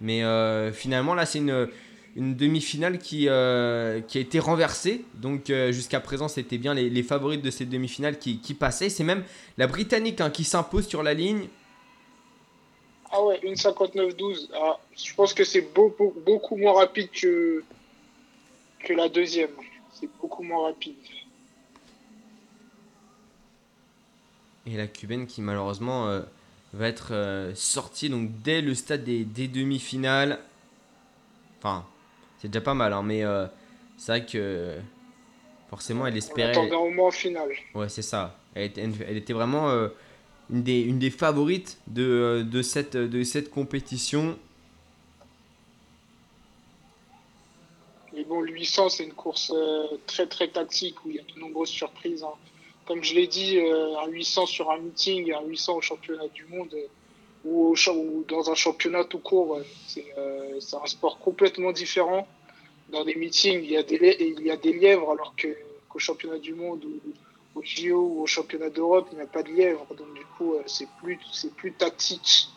Mais 0.00 0.24
euh, 0.24 0.72
finalement, 0.72 1.14
là, 1.14 1.24
c'est 1.26 1.38
une, 1.38 1.68
une 2.16 2.34
demi-finale 2.34 2.98
qui, 2.98 3.28
euh, 3.28 4.00
qui 4.00 4.18
a 4.18 4.20
été 4.20 4.38
renversée. 4.38 5.04
Donc 5.14 5.50
euh, 5.50 5.72
jusqu'à 5.72 6.00
présent, 6.00 6.28
c'était 6.28 6.58
bien 6.58 6.74
les, 6.74 6.90
les 6.90 7.02
favorites 7.02 7.42
de 7.42 7.50
cette 7.50 7.68
demi-finale 7.68 8.18
qui, 8.18 8.40
qui 8.40 8.54
passaient. 8.54 8.88
C'est 8.88 9.04
même 9.04 9.24
la 9.58 9.66
Britannique 9.66 10.20
hein, 10.20 10.30
qui 10.30 10.44
s'impose 10.44 10.86
sur 10.88 11.02
la 11.02 11.14
ligne. 11.14 11.48
Ah 13.12 13.22
ouais, 13.24 13.40
une 13.42 13.54
59-12. 13.54 14.48
Ah, 14.54 14.78
je 14.96 15.12
pense 15.14 15.34
que 15.34 15.44
c'est 15.44 15.62
beaucoup, 15.74 16.14
beaucoup 16.24 16.56
moins 16.56 16.74
rapide 16.74 17.10
que, 17.10 17.64
que 18.84 18.92
la 18.92 19.08
deuxième. 19.08 19.50
C'est 19.92 20.08
beaucoup 20.20 20.42
moins 20.42 20.68
rapide. 20.68 20.94
Et 24.66 24.76
la 24.76 24.86
cubaine 24.86 25.26
qui 25.26 25.40
malheureusement 25.40 26.08
euh, 26.08 26.20
va 26.72 26.86
être 26.88 27.08
euh, 27.12 27.52
sortie 27.54 28.08
donc 28.10 28.30
dès 28.42 28.60
le 28.60 28.74
stade 28.74 29.02
des, 29.04 29.24
des 29.24 29.48
demi-finales. 29.48 30.38
Enfin, 31.58 31.84
c'est 32.38 32.48
déjà 32.48 32.60
pas 32.60 32.74
mal, 32.74 32.92
hein, 32.92 33.02
mais 33.02 33.24
euh, 33.24 33.46
c'est 33.96 34.12
vrai 34.12 34.26
que 34.26 34.76
forcément 35.68 36.06
elle 36.06 36.14
On 36.14 36.18
espérait. 36.18 36.50
attendait 36.52 36.74
au 36.74 36.90
moins 36.90 37.08
en 37.08 37.10
finale. 37.10 37.50
Ouais, 37.74 37.88
c'est 37.88 38.02
ça. 38.02 38.36
Elle 38.54 38.64
était, 38.64 38.82
elle 39.08 39.16
était 39.16 39.32
vraiment 39.32 39.68
une, 40.52 40.62
des, 40.62 40.80
une 40.80 40.98
des 40.98 41.10
favorites 41.10 41.78
de, 41.86 42.02
euh, 42.04 42.42
de, 42.44 42.62
cette, 42.62 42.96
de 42.96 43.22
cette 43.22 43.50
compétition. 43.50 44.36
Mais 48.12 48.24
bon, 48.24 48.40
le 48.40 48.52
800, 48.52 48.88
c'est 48.88 49.04
une 49.04 49.12
course 49.12 49.52
euh, 49.54 49.86
très 50.06 50.26
très 50.26 50.48
tactique 50.48 51.04
où 51.04 51.10
il 51.10 51.16
y 51.16 51.20
a 51.20 51.22
de 51.22 51.38
nombreuses 51.38 51.68
surprises. 51.68 52.22
hein. 52.24 52.34
Comme 52.86 53.04
je 53.04 53.14
l'ai 53.14 53.28
dit, 53.28 53.56
euh, 53.58 53.96
un 54.00 54.08
800 54.08 54.46
sur 54.46 54.70
un 54.70 54.78
meeting, 54.78 55.32
un 55.32 55.42
800 55.44 55.76
au 55.76 55.80
championnat 55.80 56.26
du 56.28 56.44
monde 56.46 56.74
ou, 57.44 57.72
au 57.72 58.24
dans 58.28 58.50
un 58.50 58.54
championnat 58.54 59.04
tout 59.04 59.20
court, 59.20 59.56
euh, 59.56 59.62
c'est 60.58 60.76
un 60.76 60.86
sport 60.86 61.18
complètement 61.20 61.72
différent. 61.72 62.26
Dans 62.90 63.04
des 63.04 63.14
meetings, 63.14 63.62
il 63.62 63.70
y 63.70 63.76
a 63.76 63.84
des, 63.84 64.16
il 64.38 64.44
y 64.44 64.50
a 64.50 64.56
des 64.56 64.72
lièvres 64.72 65.12
alors 65.12 65.34
que- 65.36 65.56
qu'au 65.88 65.98
championnat 66.00 66.38
du 66.38 66.54
monde 66.54 66.84
ou 66.84 67.00
au 67.54 67.62
JO 67.62 67.98
ou 67.98 68.22
au 68.22 68.26
championnat 68.26 68.70
d'Europe, 68.70 69.08
il 69.12 69.16
n'y 69.16 69.22
a 69.22 69.26
pas 69.26 69.42
de 69.42 69.50
lièvres. 69.50 69.86
Donc 69.94 70.14
du 70.14 70.24
coup, 70.36 70.54
euh, 70.54 70.62
c'est 70.66 70.88
plus, 71.02 71.18
plus 71.56 71.72
tactique. 71.72 72.48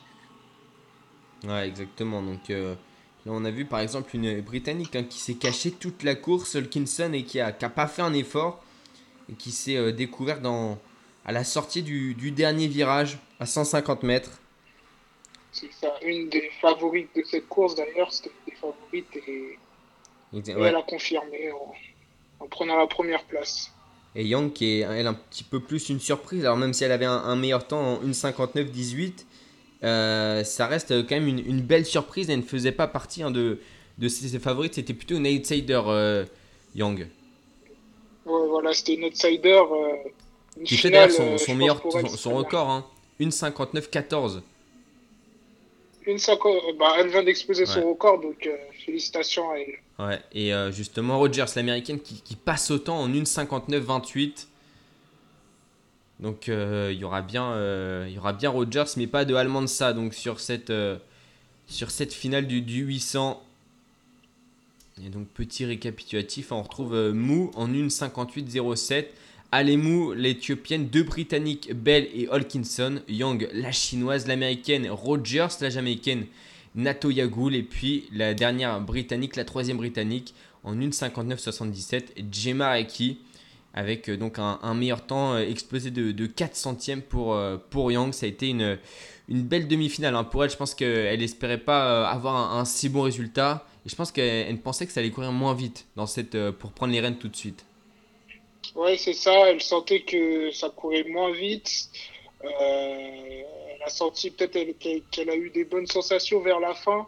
Ouais, 1.44 1.68
exactement. 1.68 2.22
Donc 2.22 2.50
euh, 2.50 2.76
là, 3.26 3.32
on 3.34 3.44
a 3.46 3.52
vu 3.52 3.66
par 3.66 3.80
exemple 3.80 4.16
une 4.16 4.42
Britannique 4.42 4.96
hein, 4.96 5.04
qui 5.04 5.20
s'est 5.20 5.36
cachée 5.36 5.72
toute 5.72 6.04
la 6.04 6.16
course, 6.16 6.56
Hulkinson, 6.56 7.14
et 7.14 7.24
qui 7.24 7.40
a, 7.40 7.52
qui 7.52 7.66
a 7.66 7.70
pas 7.70 7.88
fait 7.88 8.02
un 8.02 8.14
effort 8.14 8.64
et 9.32 9.34
qui 9.34 9.52
s'est 9.52 9.78
euh, 9.78 9.92
découvert 9.92 10.42
dans, 10.42 10.78
à 11.26 11.32
la 11.32 11.44
sortie 11.44 11.84
du, 11.84 12.14
du 12.14 12.32
dernier 12.32 12.68
virage 12.68 13.18
à 13.40 13.46
150 13.46 14.04
mètres. 14.04 14.40
C'est 15.52 15.72
ça, 15.72 15.94
une 16.02 16.30
des 16.30 16.50
favorites 16.62 17.16
de 17.16 17.24
cette 17.24 17.48
course 17.48 17.76
d'ailleurs, 17.76 18.12
c'était 18.12 18.32
une 18.32 18.54
des 18.54 18.60
favorites 18.60 19.16
et 19.28 19.60
ouais. 20.34 20.68
elle 20.68 20.76
a 20.76 20.82
confirmé 20.82 21.52
en, 21.52 21.74
en 22.40 22.48
prenant 22.48 22.78
la 22.78 22.88
première 22.88 23.24
place. 23.26 23.73
Et 24.16 24.26
Young 24.26 24.54
qui 24.54 24.66
est 24.66 24.80
elle 24.82 25.08
un 25.08 25.14
petit 25.14 25.44
peu 25.44 25.60
plus 25.60 25.90
une 25.90 26.00
surprise. 26.00 26.46
Alors 26.46 26.58
même 26.58 26.74
si 26.74 26.84
elle 26.84 26.92
avait 26.92 27.06
un, 27.06 27.12
un 27.12 27.36
meilleur 27.36 27.68
temps 27.68 27.96
en 27.96 28.04
1.59.18, 28.04 29.26
euh, 29.84 30.44
ça 30.44 30.68
reste 30.68 30.90
quand 31.08 31.16
même 31.16 31.28
une, 31.28 31.40
une 31.40 31.62
belle 31.62 31.86
surprise. 31.86 32.30
Elle 32.30 32.40
ne 32.40 32.44
faisait 32.44 32.72
pas 32.72 32.88
partie 32.88 33.24
hein, 33.24 33.32
de, 33.32 33.60
de 33.98 34.08
ses, 34.08 34.28
ses 34.28 34.40
favorites. 34.40 34.76
C'était 34.76 34.94
plutôt 34.94 35.16
une 35.16 35.28
outsider 35.28 35.82
euh, 35.88 36.26
Young. 36.76 37.08
Ouais, 38.26 38.48
voilà, 38.48 38.74
c'était 38.74 38.94
une 38.96 39.06
outsider. 39.06 39.62
euh, 39.72 40.10
une 40.58 40.64
Qui 40.64 40.78
fait 40.78 40.92
d'ailleurs 40.92 41.12
son, 41.12 41.34
euh, 41.34 41.38
son 41.38 41.56
meilleur 41.56 41.82
elle, 41.96 42.08
son, 42.10 42.18
son 42.18 42.36
record. 42.36 42.70
Hein, 42.70 42.86
1.59.14. 43.20 44.42
Une 46.06 46.18
bah, 46.78 46.96
elle 47.00 47.08
vient 47.08 47.24
d'exploser 47.24 47.66
son 47.66 47.90
record, 47.90 48.20
donc 48.20 48.50
félicitations 48.86 49.50
à 49.52 49.56
elle. 49.56 49.76
Ouais, 50.00 50.20
et 50.32 50.54
euh, 50.54 50.72
justement 50.72 51.20
Rogers, 51.20 51.46
l'américaine, 51.56 52.00
qui, 52.00 52.22
qui 52.22 52.36
passe 52.36 52.72
autant 52.72 53.00
en 53.00 53.10
1.59.28. 53.10 54.48
Donc 56.20 56.50
euh, 56.50 56.90
il 56.92 57.00
y 57.00 57.04
aura 57.04 57.22
bien, 57.22 57.52
euh, 57.52 58.06
il 58.08 58.16
y 58.16 58.18
aura 58.18 58.34
bien 58.34 58.50
Rogers, 58.50 58.86
mais 58.98 59.08
pas 59.08 59.26
de 59.26 59.36
Almanza 59.36 59.94
donc 59.94 60.14
sur 60.14 60.40
cette, 60.40 60.72
finale 62.14 62.48
du, 62.48 62.62
du 62.62 62.84
800. 62.84 63.44
Et 65.06 65.10
donc 65.10 65.28
petit 65.28 65.66
récapitulatif, 65.66 66.52
on 66.52 66.62
retrouve 66.62 67.12
Mou 67.12 67.52
en 67.56 67.68
1.58.07. 67.68 69.08
Alemou, 69.52 70.14
l'Éthiopienne, 70.14 70.88
deux 70.88 71.04
Britanniques, 71.04 71.72
Bell 71.76 72.08
et 72.16 72.28
Holkinson. 72.28 73.02
Young, 73.08 73.48
la 73.54 73.72
Chinoise, 73.72 74.26
l'Américaine, 74.26 74.90
Rogers, 74.90 75.50
la 75.62 75.70
Jamaïcaine, 75.70 76.26
Nato 76.76 77.10
Yagoul. 77.10 77.56
Et 77.56 77.64
puis 77.64 78.06
la 78.12 78.34
dernière 78.34 78.80
Britannique, 78.82 79.36
la 79.36 79.46
troisième 79.46 79.78
Britannique, 79.78 80.34
en 80.64 80.76
1.59.77, 80.76 82.26
Gemma 82.32 82.74
Reki. 82.74 83.20
Avec 83.76 84.08
euh, 84.08 84.18
donc 84.18 84.36
un, 84.38 84.74
meilleur 84.76 85.04
temps 85.04 85.34
euh, 85.34 85.40
explosé 85.40 85.90
de, 85.90 86.12
de 86.12 86.28
4 86.28 86.56
centièmes 86.56 87.02
pour, 87.02 87.34
euh, 87.34 87.58
pour 87.72 87.92
Young. 87.92 88.14
Ça 88.14 88.28
a 88.28 88.30
été 88.30 88.50
une, 88.50 88.78
une 89.30 89.42
belle 89.42 89.68
demi-finale. 89.68 90.16
hein. 90.16 90.24
Pour 90.24 90.44
elle, 90.44 90.52
je 90.52 90.58
pense 90.58 90.76
qu'elle 90.76 91.24
espérait 91.24 91.58
pas 91.58 92.08
avoir 92.08 92.56
un, 92.56 92.66
si 92.66 92.88
bon 92.88 93.02
résultat. 93.02 93.66
Et 93.86 93.90
je 93.90 93.96
pense 93.96 94.12
qu'elle 94.12 94.48
elle 94.48 94.60
pensait 94.60 94.86
que 94.86 94.92
ça 94.92 95.00
allait 95.00 95.10
courir 95.10 95.32
moins 95.32 95.56
vite 95.56 95.88
dans 95.96 96.06
cette, 96.06 96.38
pour 96.52 96.72
prendre 96.72 96.94
les 96.94 97.00
rênes 97.00 97.18
tout 97.18 97.28
de 97.30 97.36
suite. 97.36 97.66
Ouais, 98.76 98.96
c'est 98.96 99.14
ça, 99.14 99.50
elle 99.50 99.62
sentait 99.62 100.02
que 100.02 100.52
ça 100.52 100.70
courait 100.70 101.06
moins 101.10 101.32
vite. 101.34 101.90
A 103.86 103.90
senti 103.90 104.32
peut-être 104.32 104.56
elle- 104.56 105.02
qu'elle 105.12 105.30
a 105.30 105.36
eu 105.36 105.50
des 105.50 105.66
bonnes 105.66 105.88
sensations 105.88 106.40
vers 106.40 106.60
la 106.60 106.74
fin. 106.74 107.06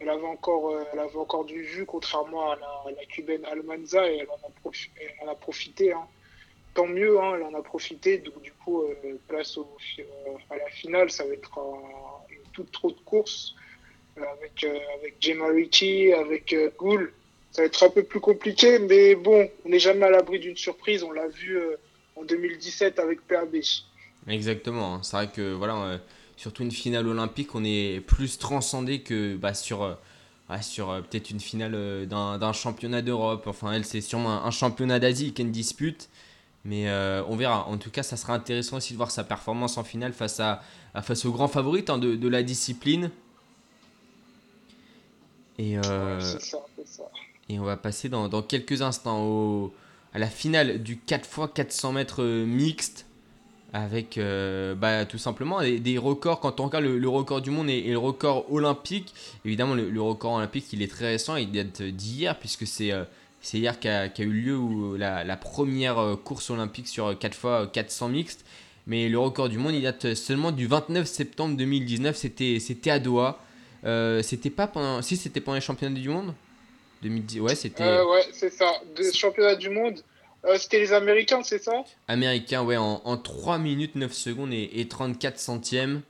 Elle 0.00 0.08
avait 0.08 0.26
encore, 0.26 0.70
euh, 0.70 0.82
elle 0.92 0.98
avait 0.98 1.16
encore 1.18 1.44
du 1.44 1.64
jus, 1.64 1.84
contrairement 1.86 2.50
à 2.50 2.56
la, 2.56 3.04
cubaine 3.06 3.44
Almanza, 3.44 4.10
et 4.10 4.18
elle 4.18 4.28
en 4.30 5.28
a, 5.28 5.34
profité. 5.34 5.92
hein. 5.92 6.06
Tant 6.74 6.86
mieux, 6.86 7.20
hein, 7.20 7.34
elle 7.36 7.42
en 7.44 7.54
a 7.54 7.62
profité. 7.62 8.18
Donc, 8.18 8.40
du 8.42 8.52
coup, 8.52 8.82
euh, 8.82 8.94
place 9.28 9.56
euh, 9.58 9.62
à 10.50 10.56
la 10.56 10.66
finale, 10.70 11.10
ça 11.10 11.24
va 11.24 11.32
être 11.34 11.58
un- 11.58 12.32
une 12.34 12.42
toute 12.52 12.72
trop 12.72 12.90
de 12.90 13.00
course 13.04 13.54
avec, 14.16 14.64
euh, 14.64 14.78
avec 14.98 15.16
Gemma 15.20 15.46
avec 15.46 16.56
Gould. 16.76 17.12
Ça 17.52 17.62
va 17.62 17.66
être 17.66 17.82
un 17.84 17.90
peu 17.90 18.02
plus 18.02 18.20
compliqué, 18.20 18.78
mais 18.80 19.14
bon, 19.14 19.48
on 19.64 19.68
n'est 19.68 19.78
jamais 19.78 20.06
à 20.06 20.10
l'abri 20.10 20.38
d'une 20.40 20.56
surprise. 20.56 21.04
On 21.04 21.12
l'a 21.12 21.28
vu 21.28 21.58
en 22.16 22.24
2017 22.24 22.98
avec 22.98 23.20
PAB. 23.26 23.56
Exactement. 24.28 24.94
hein. 24.96 25.00
C'est 25.02 25.16
vrai 25.16 25.28
que 25.30 25.52
voilà, 25.52 25.76
euh, 25.76 25.98
surtout 26.36 26.62
une 26.62 26.70
finale 26.70 27.06
olympique, 27.06 27.54
on 27.54 27.64
est 27.64 28.00
plus 28.00 28.38
transcendé 28.38 29.00
que 29.00 29.36
bah, 29.36 29.54
sur, 29.54 29.82
euh, 29.82 29.94
ouais, 30.50 30.62
sur 30.62 30.90
euh, 30.90 31.00
peut-être 31.02 31.30
une 31.30 31.40
finale 31.40 32.06
d'un 32.06 32.38
d'un 32.38 32.52
championnat 32.52 33.02
d'Europe. 33.02 33.44
Enfin, 33.46 33.72
elle, 33.72 33.84
c'est 33.84 34.00
sûrement 34.00 34.42
un, 34.42 34.46
un 34.46 34.50
championnat 34.50 34.98
d'Asie 34.98 35.32
qu'elle 35.32 35.50
dispute. 35.50 36.08
Mais 36.66 36.88
on 37.28 37.36
verra. 37.36 37.66
En 37.68 37.76
tout 37.76 37.90
cas, 37.90 38.02
ça 38.02 38.16
sera 38.16 38.32
intéressant 38.32 38.78
aussi 38.78 38.94
de 38.94 38.96
voir 38.96 39.10
sa 39.10 39.22
performance 39.22 39.76
en 39.76 39.84
finale 39.84 40.14
face, 40.14 40.40
à, 40.40 40.62
à- 40.94 41.02
face 41.02 41.26
aux 41.26 41.32
grands 41.32 41.46
favorites 41.48 41.90
hein, 41.90 41.98
de, 41.98 42.16
de 42.16 42.28
la 42.28 42.42
discipline. 42.42 43.10
Et, 45.58 45.76
Ouais, 45.76 45.82
c'est 46.20 46.40
ça, 46.40 46.58
c'est 46.76 46.86
ça. 46.88 47.02
et 47.50 47.58
on 47.58 47.64
va 47.64 47.76
passer 47.76 48.08
dans, 48.08 48.28
dans 48.30 48.42
quelques 48.42 48.80
instants 48.82 49.22
au, 49.24 49.74
à 50.14 50.18
la 50.18 50.26
finale 50.28 50.82
du 50.82 50.96
4x400 50.96 51.92
mètres 51.92 52.24
mixte 52.24 53.06
avec 53.74 54.16
euh, 54.16 54.74
bah, 54.74 55.04
tout 55.04 55.18
simplement 55.18 55.60
des, 55.60 55.78
des 55.80 55.98
records. 55.98 56.40
Quand 56.40 56.60
on 56.60 56.66
regarde 56.66 56.84
le, 56.84 57.08
record 57.08 57.42
du 57.42 57.50
monde 57.50 57.68
et, 57.68 57.82
le 57.82 57.98
record 57.98 58.50
olympique, 58.50 59.12
évidemment 59.44 59.74
le, 59.74 60.00
record 60.00 60.34
olympique 60.34 60.72
il 60.72 60.80
est 60.80 60.90
très 60.90 61.08
récent, 61.08 61.36
il 61.36 61.52
date 61.52 61.82
d'hier 61.82 62.38
puisque 62.38 62.66
c'est 62.66 62.92
euh, 62.92 63.04
hier 63.52 63.78
qu'a 63.78 64.08
eu 64.18 64.30
lieu 64.30 64.56
où 64.56 64.96
la, 64.96 65.24
la 65.24 65.36
première 65.36 65.98
euh, 65.98 66.16
course 66.16 66.48
olympique 66.50 66.88
sur 66.88 67.18
4 67.18 67.34
x 67.34 67.70
400 67.72 68.08
mixte. 68.08 68.44
Mais 68.86 69.08
le 69.08 69.18
record 69.18 69.48
du 69.48 69.58
monde 69.58 69.74
il 69.74 69.82
date 69.82 70.14
seulement 70.14 70.52
du 70.52 70.66
29 70.66 71.06
septembre 71.06 71.56
2019, 71.56 72.16
c'était 72.16 72.90
à 72.90 72.98
Doha. 72.98 73.40
Euh, 73.84 74.22
c'était 74.22 74.50
pas 74.50 74.66
pendant. 74.66 75.02
Si 75.02 75.16
c'était 75.16 75.40
pendant 75.40 75.56
les 75.56 75.60
championnats 75.60 75.98
du 75.98 76.08
monde? 76.08 76.32
2010, 77.02 77.40
ouais, 77.40 77.54
c'était 77.54 77.82
Euh, 77.82 78.06
ouais, 78.06 78.24
c'est 78.32 78.50
ça. 78.50 78.72
Deux 78.96 79.12
championnats 79.12 79.56
du 79.56 79.68
monde. 79.68 80.00
Euh, 80.46 80.56
C'était 80.58 80.78
les 80.80 80.92
Américains, 80.92 81.42
c'est 81.42 81.62
ça? 81.62 81.84
Américain, 82.08 82.62
ouais, 82.62 82.76
en, 82.76 83.00
en 83.04 83.16
3 83.16 83.58
minutes 83.58 83.94
9 83.94 84.12
secondes 84.12 84.52
et, 84.52 84.70
et 84.74 84.86
34 84.88 85.38
centièmes. 85.38 86.02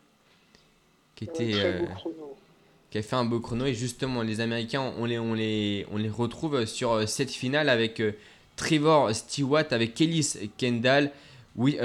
Qui, 1.15 1.25
était, 1.25 1.53
euh, 1.55 1.83
qui 2.91 2.99
a 2.99 3.03
fait 3.03 3.15
un 3.15 3.25
beau 3.25 3.39
chrono. 3.39 3.67
Et 3.67 3.75
justement, 3.75 4.23
les 4.23 4.41
Américains, 4.41 4.93
on 4.99 5.05
les, 5.05 5.19
on 5.21 5.33
les, 5.35 5.87
on 5.93 5.97
les 5.97 6.09
retrouve 6.09 6.65
sur 6.67 6.93
euh, 6.93 7.07
cette 7.07 7.31
finale 7.31 7.69
avec 7.69 8.01
euh, 8.01 8.13
Trevor 8.57 9.15
Stewart, 9.15 9.67
avec 9.71 10.01
Ellis 10.01 10.51
Kendall, 10.59 11.13
oui, 11.57 11.77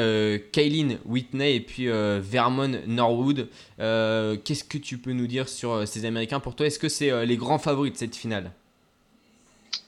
Kaylin 0.52 0.98
Whitney 1.06 1.56
et 1.58 1.60
puis 1.60 1.86
Vermon 1.88 2.82
Norwood. 2.88 3.50
Qu'est-ce 3.78 4.64
que 4.64 4.80
tu 4.80 4.98
peux 4.98 5.12
nous 5.14 5.28
dire 5.28 5.48
sur 5.48 5.88
ces 5.88 6.06
Américains? 6.06 6.40
Pour 6.40 6.56
toi 6.56 6.66
Est-ce 6.66 6.80
que 6.80 6.90
c'est 6.90 7.24
les 7.28 7.38
grands 7.38 7.60
favoris 7.60 7.92
de 7.94 7.98
cette 7.98 8.16
finale? 8.16 8.52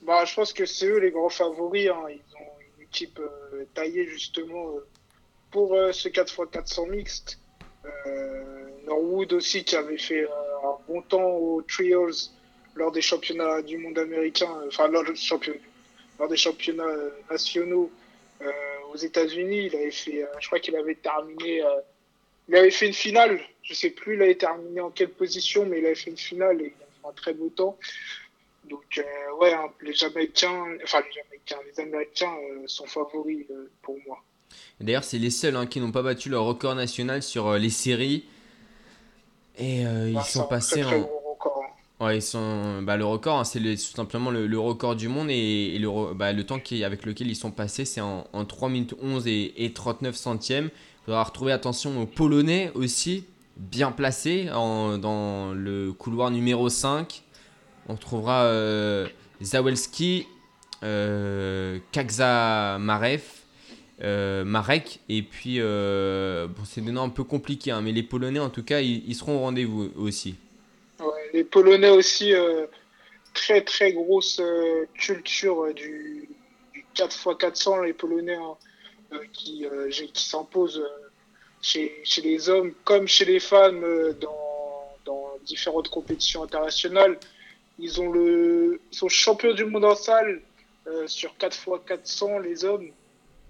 Bah, 0.05 0.23
je 0.25 0.35
pense 0.35 0.53
que 0.53 0.67
c'est 0.67 0.85
eux 0.85 0.99
les 0.99 1.09
grands 1.09 1.29
favoris. 1.29 1.87
hein. 1.89 1.95
Ils 2.11 2.35
ont 2.35 2.50
équipe 2.91 3.19
euh, 3.19 3.63
taillée 3.73 4.05
justement 4.05 4.75
euh, 4.75 4.85
pour 5.49 5.73
euh, 5.73 5.93
ce 5.93 6.09
4x400 6.09 6.89
mixte. 6.89 7.39
Norwood 8.85 9.33
aussi 9.33 9.63
qui 9.63 9.75
avait 9.75 9.97
fait 9.97 10.25
un 10.25 10.77
bon 10.87 11.01
temps 11.01 11.29
aux 11.29 11.61
Trials 11.61 12.29
lors 12.75 12.91
des 12.91 13.01
championnats 13.01 13.61
du 13.61 13.77
monde 13.77 13.97
américain, 13.97 14.51
enfin 14.67 14.87
lors, 14.87 15.03
lors 16.19 16.29
des 16.29 16.37
championnats 16.37 16.95
nationaux 17.29 17.89
aux 18.93 18.97
États-Unis. 18.97 19.65
Il 19.65 19.75
avait 19.75 19.91
fait, 19.91 20.27
je 20.39 20.47
crois 20.47 20.59
qu'il 20.59 20.75
avait 20.75 20.95
terminé, 20.95 21.63
il 22.49 22.55
avait 22.55 22.71
fait 22.71 22.87
une 22.87 22.93
finale. 22.93 23.41
Je 23.63 23.73
sais 23.73 23.89
plus, 23.89 24.15
il 24.15 24.21
avait 24.21 24.35
terminé 24.35 24.79
en 24.79 24.91
quelle 24.91 25.09
position, 25.09 25.65
mais 25.65 25.79
il 25.79 25.85
avait 25.85 25.95
fait 25.95 26.11
une 26.11 26.17
finale 26.17 26.61
et 26.61 26.73
il 26.77 26.83
a 26.83 26.85
fait 26.85 27.07
un 27.07 27.13
très 27.13 27.33
beau 27.33 27.49
temps. 27.49 27.77
Donc 28.71 28.97
euh, 28.97 29.03
ouais, 29.39 29.53
hein, 29.53 29.67
les 29.81 29.93
Jamaïcains, 29.93 30.63
enfin 30.83 31.01
les 31.01 31.11
Jamaïcains, 31.21 31.57
les 31.69 31.79
Américains 31.83 32.33
euh, 32.51 32.63
sont 32.67 32.87
favoris 32.87 33.45
euh, 33.51 33.69
pour 33.83 33.97
moi. 34.07 34.17
D'ailleurs, 34.79 35.03
c'est 35.03 35.19
les 35.19 35.29
seuls 35.29 35.55
hein, 35.55 35.67
qui 35.67 35.79
n'ont 35.79 35.91
pas 35.91 36.01
battu 36.01 36.29
leur 36.29 36.43
record 36.45 36.73
national 36.75 37.21
sur 37.21 37.53
les 37.53 37.69
séries. 37.69 38.25
Et 39.57 39.81
ils 39.81 40.13
Bah, 40.13 40.23
sont 40.23 40.45
passés 40.47 40.81
très, 40.81 40.89
très 40.89 40.95
en. 40.95 41.01
gros 41.01 41.31
record, 41.33 41.63
hein. 41.99 42.05
Ouais, 42.05 42.17
ils 42.17 42.21
sont. 42.21 42.81
Bah, 42.81 42.97
le 42.97 43.05
record, 43.05 43.39
hein, 43.39 43.43
c'est 43.43 43.59
le- 43.59 43.75
tout 43.75 43.95
simplement 43.95 44.31
le, 44.31 44.47
le 44.47 44.59
record 44.59 44.95
du 44.95 45.07
monde 45.07 45.29
et, 45.29 45.75
et 45.75 45.79
le, 45.79 45.87
re- 45.87 46.13
bah, 46.15 46.33
le 46.33 46.43
temps 46.45 46.59
qui, 46.59 46.83
avec 46.83 47.05
lequel 47.05 47.27
ils 47.29 47.35
sont 47.35 47.51
passés, 47.51 47.85
c'est 47.85 48.01
en, 48.01 48.25
en 48.33 48.45
3 48.45 48.69
minutes 48.69 48.95
11 49.01 49.27
et, 49.27 49.63
et 49.65 49.73
39 49.73 50.15
centièmes. 50.15 50.69
Il 51.01 51.05
faudra 51.05 51.23
retrouver 51.23 51.51
attention 51.51 52.01
aux 52.01 52.05
Polonais 52.07 52.71
aussi, 52.75 53.25
bien 53.57 53.91
placés 53.91 54.49
en- 54.51 54.97
dans 54.97 55.53
le 55.53 55.91
couloir 55.93 56.31
numéro 56.31 56.69
5. 56.69 57.23
On 57.87 57.95
trouvera 57.95 58.43
euh, 58.45 59.07
Zawelski, 59.41 60.27
euh, 60.83 61.79
euh, 64.03 64.43
Marek, 64.43 64.99
et 65.09 65.21
puis 65.21 65.57
euh, 65.59 66.47
bon, 66.47 66.63
c'est 66.65 66.81
des 66.81 66.91
noms 66.91 67.03
un 67.03 67.09
peu 67.09 67.23
compliqués, 67.23 67.71
hein, 67.71 67.81
mais 67.81 67.91
les 67.91 68.03
Polonais 68.03 68.39
en 68.39 68.49
tout 68.49 68.63
cas, 68.63 68.81
ils, 68.81 69.13
seront 69.15 69.37
au 69.37 69.39
rendez-vous 69.39 69.91
aussi. 69.95 70.35
Ouais, 70.99 71.29
les 71.33 71.43
Polonais 71.43 71.89
aussi, 71.89 72.33
très 73.33 73.61
très 73.61 73.93
grosse 73.93 74.41
culture 74.95 75.73
du, 75.73 76.29
du 76.73 76.85
4x400, 76.95 77.83
les 77.85 77.93
Polonais 77.93 78.35
hein, 78.35 79.19
qui, 79.33 79.65
s'imposent 80.13 80.83
chez, 81.61 82.03
les 82.23 82.49
hommes 82.49 82.73
comme 82.83 83.07
chez 83.07 83.25
les 83.25 83.39
femmes 83.39 83.85
dans 84.19 85.31
différentes 85.45 85.89
compétitions 85.89 86.43
internationales. 86.43 87.19
Ils, 87.81 87.99
ont 87.99 88.11
le, 88.11 88.79
sont 88.91 89.09
champions 89.09 89.53
du 89.53 89.65
monde 89.65 89.85
en 89.85 89.95
salle 89.95 90.41
euh, 90.87 91.07
sur 91.07 91.33
4x400, 91.39 92.41
les 92.41 92.63
hommes. 92.63 92.89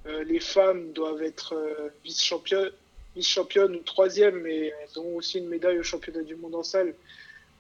Euh, 0.07 0.23
les 0.23 0.39
femmes 0.39 0.93
doivent 0.93 1.21
être 1.21 1.53
euh, 1.53 1.89
vice-championnes 2.03 2.71
vice-championnes 3.13 3.75
ou 3.75 3.79
troisième, 3.79 4.39
mais 4.39 4.67
elles 4.81 4.99
ont 4.99 5.17
aussi 5.17 5.39
une 5.39 5.49
médaille 5.49 5.77
au 5.77 5.83
championnat 5.83 6.23
du 6.23 6.35
monde 6.35 6.55
en 6.55 6.63
salle. 6.63 6.95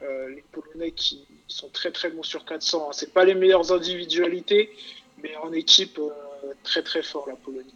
Les 0.01 0.43
Polonais 0.51 0.91
qui 0.91 1.27
sont 1.47 1.69
très 1.69 1.91
très 1.91 2.09
bons 2.09 2.23
sur 2.23 2.43
400. 2.43 2.87
Hein. 2.87 2.91
C'est 2.91 3.13
pas 3.13 3.23
les 3.23 3.35
meilleures 3.35 3.71
individualités, 3.71 4.71
mais 5.21 5.35
en 5.35 5.51
équipe 5.53 5.99
très 6.63 6.81
très 6.81 7.03
fort 7.03 7.27
la 7.27 7.35
Pologne. 7.35 7.69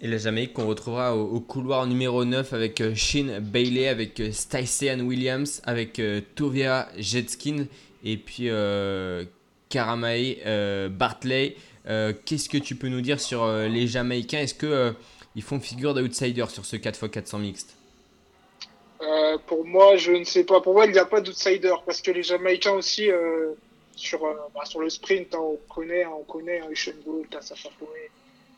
Et 0.00 0.08
la 0.08 0.18
Jamaïque 0.18 0.54
qu'on 0.54 0.66
retrouvera 0.66 1.14
au, 1.16 1.38
couloir 1.38 1.86
numéro 1.86 2.24
9 2.24 2.52
avec 2.52 2.94
Shin 2.94 3.40
Bailey, 3.40 3.86
avec 3.86 4.20
Stacey 4.32 4.92
Williams, 5.00 5.60
avec 5.64 6.00
Tovia 6.34 6.88
Jetskin 6.96 7.66
et 8.06 8.16
puis 8.16 8.48
euh, 8.48 9.24
Karamae 9.68 10.36
euh, 10.46 10.88
Bartley. 10.88 11.56
Euh, 11.88 12.12
Qu'est-ce 12.24 12.48
que 12.48 12.56
tu 12.56 12.76
peux 12.76 12.88
nous 12.88 13.00
dire 13.00 13.20
sur 13.20 13.46
les 13.46 13.86
Jamaïcains? 13.86 14.40
Est-ce 14.40 14.54
que 14.54 14.94
ils 15.34 15.42
font 15.42 15.60
figure 15.60 15.92
d'outsider 15.92 16.46
sur 16.48 16.64
ce 16.64 16.76
4x400 16.76 17.40
mixte 17.40 17.76
pour 19.46 19.66
moi, 19.66 19.96
je 19.96 20.12
ne 20.12 20.24
sais 20.24 20.44
pas. 20.44 20.60
Pour 20.62 20.72
moi, 20.72 20.86
il 20.86 20.92
n'y 20.92 20.98
a 20.98 21.04
pas 21.04 21.20
d'outsider 21.20 21.74
parce 21.84 22.00
que 22.00 22.10
les 22.10 22.22
Jamaïcains 22.22 22.72
aussi 22.72 23.08
sur 23.94 24.20
bah, 24.54 24.64
sur 24.64 24.80
le 24.80 24.88
sprint, 24.88 25.34
hein, 25.34 25.38
on 25.38 25.58
connaît, 25.72 26.04
hein, 26.04 26.10
on 26.18 26.24
connaît 26.24 26.60
hein, 26.60 26.68
Usain 26.70 26.92
Bolt, 27.04 27.36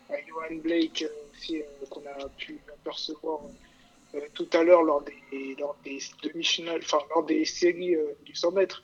Johan 0.08 0.56
Blake 0.62 1.04
aussi 1.34 1.60
qu'on 1.90 2.00
a 2.00 2.28
pu 2.38 2.60
apercevoir 2.72 3.40
tout 4.32 4.48
à 4.52 4.62
l'heure 4.62 4.84
lors 4.84 5.02
des 5.02 5.56
lors 5.58 5.76
des 5.84 5.98
demi-finales, 6.22 6.80
enfin 6.84 7.00
lors 7.10 7.24
des 7.24 7.44
séries 7.44 7.96
du 8.24 8.34
100 8.34 8.52
mètres. 8.52 8.82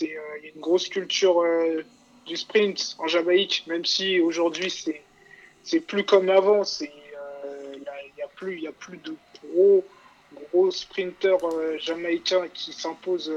Euh, 0.00 0.06
il 0.38 0.44
y 0.44 0.48
a 0.48 0.52
une 0.54 0.60
grosse 0.60 0.88
culture 0.88 1.42
euh, 1.42 1.82
du 2.26 2.36
sprint 2.36 2.96
en 2.98 3.06
Jamaïque, 3.06 3.64
même 3.66 3.84
si 3.84 4.20
aujourd'hui 4.20 4.70
c'est 4.70 5.02
c'est 5.62 5.80
plus 5.80 6.04
comme 6.04 6.28
avant. 6.28 6.62
Euh, 6.62 7.74
il 7.74 7.82
y, 7.82 7.88
a, 7.88 8.18
y 8.18 8.22
a 8.22 8.28
plus 8.28 8.60
y 8.60 8.66
a 8.66 8.72
plus 8.72 8.98
de 8.98 9.14
gros 9.44 9.84
gros 10.34 10.70
sprinteurs 10.70 11.40
jamaïcains 11.78 12.48
qui 12.48 12.72
s'imposent 12.72 13.32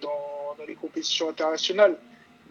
dans, 0.00 0.56
les 0.66 0.74
compétitions 0.74 1.28
internationales. 1.28 1.98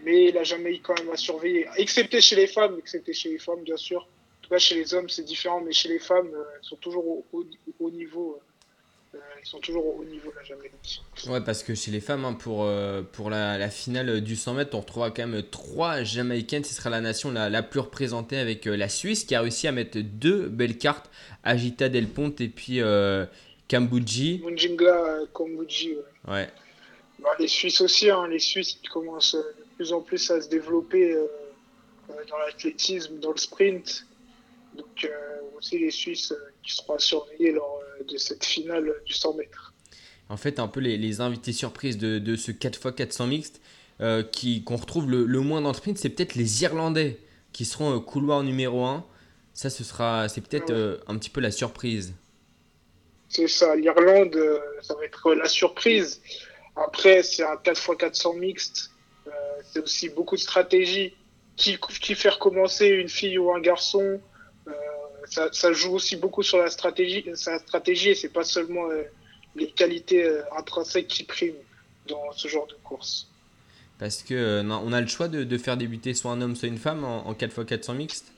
Mais 0.03 0.31
la 0.31 0.43
Jamaïque 0.43 0.83
quand 0.83 0.97
même 0.99 1.11
à 1.11 1.17
surveiller, 1.17 1.67
excepté 1.77 2.21
chez 2.21 2.35
les 2.35 2.47
femmes, 2.47 2.75
excepté 2.77 3.13
chez 3.13 3.29
les 3.29 3.37
femmes 3.37 3.61
bien 3.61 3.77
sûr. 3.77 4.01
En 4.01 4.41
tout 4.41 4.49
cas 4.49 4.57
chez 4.57 4.75
les 4.75 4.93
hommes 4.93 5.09
c'est 5.09 5.23
différent, 5.23 5.61
mais 5.61 5.71
chez 5.71 5.89
les 5.89 5.99
femmes 5.99 6.29
elles 6.33 6.63
sont 6.63 6.75
toujours 6.77 7.23
au 7.79 7.91
niveau. 7.91 8.39
Euh, 9.13 9.17
ils 9.43 9.47
sont 9.47 9.59
toujours 9.59 9.85
au 9.85 9.99
haut 9.99 10.05
niveau 10.05 10.31
la 10.35 10.43
Jamaïque. 10.43 11.01
Ouais, 11.27 11.41
parce 11.41 11.63
que 11.63 11.75
chez 11.75 11.91
les 11.91 11.99
femmes, 11.99 12.23
hein, 12.23 12.33
pour, 12.33 12.63
euh, 12.63 13.01
pour 13.01 13.29
la, 13.29 13.57
la 13.57 13.69
finale 13.69 14.21
du 14.21 14.37
100 14.37 14.53
mètres, 14.53 14.75
on 14.75 14.79
retrouvera 14.79 15.11
quand 15.11 15.27
même 15.27 15.43
trois 15.43 16.03
Jamaïcaines. 16.03 16.63
Ce 16.63 16.73
sera 16.73 16.89
la 16.89 17.01
nation 17.01 17.31
la, 17.31 17.49
la 17.49 17.61
plus 17.61 17.81
représentée 17.81 18.37
avec 18.37 18.67
euh, 18.67 18.77
la 18.77 18.87
Suisse 18.87 19.25
qui 19.25 19.35
a 19.35 19.41
réussi 19.41 19.67
à 19.67 19.73
mettre 19.73 19.99
deux 19.99 20.47
belles 20.47 20.77
cartes 20.77 21.09
Agita 21.43 21.89
Del 21.89 22.07
Ponte 22.07 22.39
et 22.39 22.47
puis 22.47 22.79
euh, 22.79 23.25
Kambuji. 23.67 24.41
Kombuji, 25.33 25.95
ouais. 25.95 26.33
Ouais. 26.33 26.49
Bah, 27.19 27.29
les 27.37 27.49
Suisses 27.49 27.81
aussi, 27.81 28.09
hein, 28.09 28.27
les 28.29 28.39
Suisses 28.39 28.75
qui 28.81 28.87
commencent 28.87 29.35
de 29.35 29.65
plus 29.75 29.91
en 29.91 30.01
plus 30.01 30.31
à 30.31 30.39
se 30.41 30.47
développer 30.47 31.15
dans 32.07 32.37
l'athlétisme, 32.37 33.19
dans 33.19 33.31
le 33.31 33.37
sprint. 33.37 34.05
Donc 34.75 35.03
euh, 35.05 35.09
aussi 35.57 35.79
les 35.79 35.91
Suisses 35.91 36.31
euh, 36.31 36.51
qui 36.63 36.73
seront 36.73 36.95
à 36.95 36.99
surveiller 36.99 37.51
lors 37.51 37.79
euh, 37.99 38.03
de 38.05 38.17
cette 38.17 38.45
finale 38.45 38.93
du 39.05 39.13
100 39.13 39.33
mètres. 39.35 39.73
En 40.29 40.37
fait, 40.37 40.59
un 40.59 40.67
peu 40.67 40.79
les, 40.79 40.97
les 40.97 41.19
invités 41.19 41.51
surprises 41.53 41.97
de, 41.97 42.17
de 42.19 42.35
ce 42.35 42.51
4x400 42.51 43.27
mixte 43.27 43.61
euh, 43.99 44.23
qui, 44.23 44.63
qu'on 44.63 44.77
retrouve 44.77 45.09
le, 45.09 45.25
le 45.25 45.39
moins 45.41 45.61
dans 45.61 45.69
le 45.69 45.75
sprint, 45.75 45.97
c'est 45.97 46.09
peut-être 46.09 46.35
les 46.35 46.63
Irlandais 46.63 47.19
qui 47.51 47.65
seront 47.65 47.93
au 47.93 48.01
couloir 48.01 48.41
numéro 48.43 48.85
1. 48.85 49.05
Ça, 49.53 49.69
ce 49.69 49.83
sera, 49.83 50.29
c'est 50.29 50.39
peut-être 50.41 50.69
Ouais. 50.69 50.75
euh, 50.77 50.97
un 51.07 51.17
petit 51.17 51.29
peu 51.29 51.41
la 51.41 51.51
surprise. 51.51 52.13
C'est 53.27 53.47
ça, 53.47 53.75
l'Irlande, 53.75 54.37
ça 54.81 54.93
va 54.95 55.03
être 55.05 55.33
la 55.33 55.47
surprise. 55.47 56.21
Après, 56.75 57.23
c'est 57.23 57.43
un 57.43 57.55
4x400 57.55 58.39
mixte. 58.39 58.91
Euh, 59.27 59.31
c'est 59.71 59.79
aussi 59.79 60.09
beaucoup 60.09 60.35
de 60.35 60.41
stratégie. 60.41 61.13
Qui, 61.57 61.77
qui 62.01 62.15
faire 62.15 62.39
commencer 62.39 62.87
une 62.87 63.09
fille 63.09 63.37
ou 63.37 63.51
un 63.53 63.59
garçon 63.59 64.19
ça, 65.31 65.47
ça 65.53 65.71
joue 65.71 65.93
aussi 65.93 66.17
beaucoup 66.17 66.43
sur 66.43 66.57
la 66.57 66.69
stratégie. 66.69 67.25
Sa 67.35 67.57
stratégie, 67.57 68.09
et 68.09 68.15
c'est 68.15 68.29
pas 68.29 68.43
seulement 68.43 68.91
euh, 68.91 69.03
les 69.55 69.71
qualités 69.71 70.25
euh, 70.25 70.43
intrinsèques 70.57 71.07
qui 71.07 71.23
priment 71.23 71.55
dans 72.07 72.31
ce 72.33 72.49
genre 72.49 72.67
de 72.67 72.75
course. 72.83 73.27
Parce 73.97 74.23
que 74.23 74.33
euh, 74.33 74.61
non, 74.61 74.83
on 74.85 74.91
a 74.91 74.99
le 74.99 75.07
choix 75.07 75.29
de, 75.29 75.45
de 75.45 75.57
faire 75.57 75.77
débuter 75.77 76.13
soit 76.13 76.31
un 76.31 76.41
homme, 76.41 76.57
soit 76.57 76.67
une 76.67 76.77
femme 76.77 77.05
en, 77.05 77.27
en 77.27 77.33
4x400 77.33 77.95
mixte. 77.95 78.33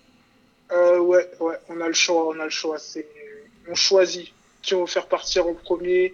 Ouais, 0.72 1.30
ouais, 1.40 1.60
on 1.70 1.82
a 1.82 1.88
le 1.88 1.94
choix, 1.94 2.28
on 2.28 2.40
a 2.40 2.46
le 2.46 2.50
choix. 2.50 2.78
C'est, 2.78 3.08
on 3.68 3.76
choisit 3.76 4.32
qui 4.62 4.76
on 4.76 4.82
veut 4.82 4.88
faire 4.88 5.08
partir 5.08 5.48
en 5.48 5.54
premier, 5.54 6.14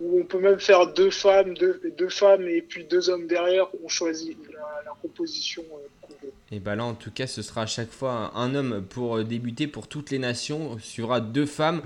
ou 0.00 0.20
on 0.20 0.24
peut 0.24 0.40
même 0.40 0.58
faire 0.58 0.86
deux 0.86 1.10
femmes, 1.10 1.54
deux, 1.54 1.80
deux 1.98 2.08
femmes 2.08 2.48
et 2.48 2.62
puis 2.62 2.84
deux 2.84 3.10
hommes 3.10 3.26
derrière. 3.26 3.66
On 3.84 3.88
choisit 3.88 4.36
la, 4.52 4.82
la 4.84 4.92
composition 5.00 5.64
qu'on. 6.00 6.14
Et 6.54 6.60
bah 6.60 6.76
là, 6.76 6.84
en 6.84 6.94
tout 6.94 7.10
cas, 7.10 7.26
ce 7.26 7.40
sera 7.40 7.62
à 7.62 7.66
chaque 7.66 7.90
fois 7.90 8.30
un, 8.34 8.54
homme 8.54 8.84
pour 8.88 9.16
euh, 9.16 9.24
débuter 9.24 9.66
pour 9.66 9.88
toutes 9.88 10.10
les 10.10 10.18
nations. 10.18 10.76
Il 10.76 10.82
deux 11.20 11.46
femmes 11.46 11.80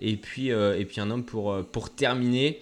et 0.00 0.16
puis, 0.16 0.52
euh, 0.52 0.78
et 0.78 0.84
puis 0.84 1.00
un 1.00 1.10
homme 1.10 1.24
pour, 1.24 1.52
euh, 1.52 1.62
pour 1.64 1.90
terminer. 1.90 2.60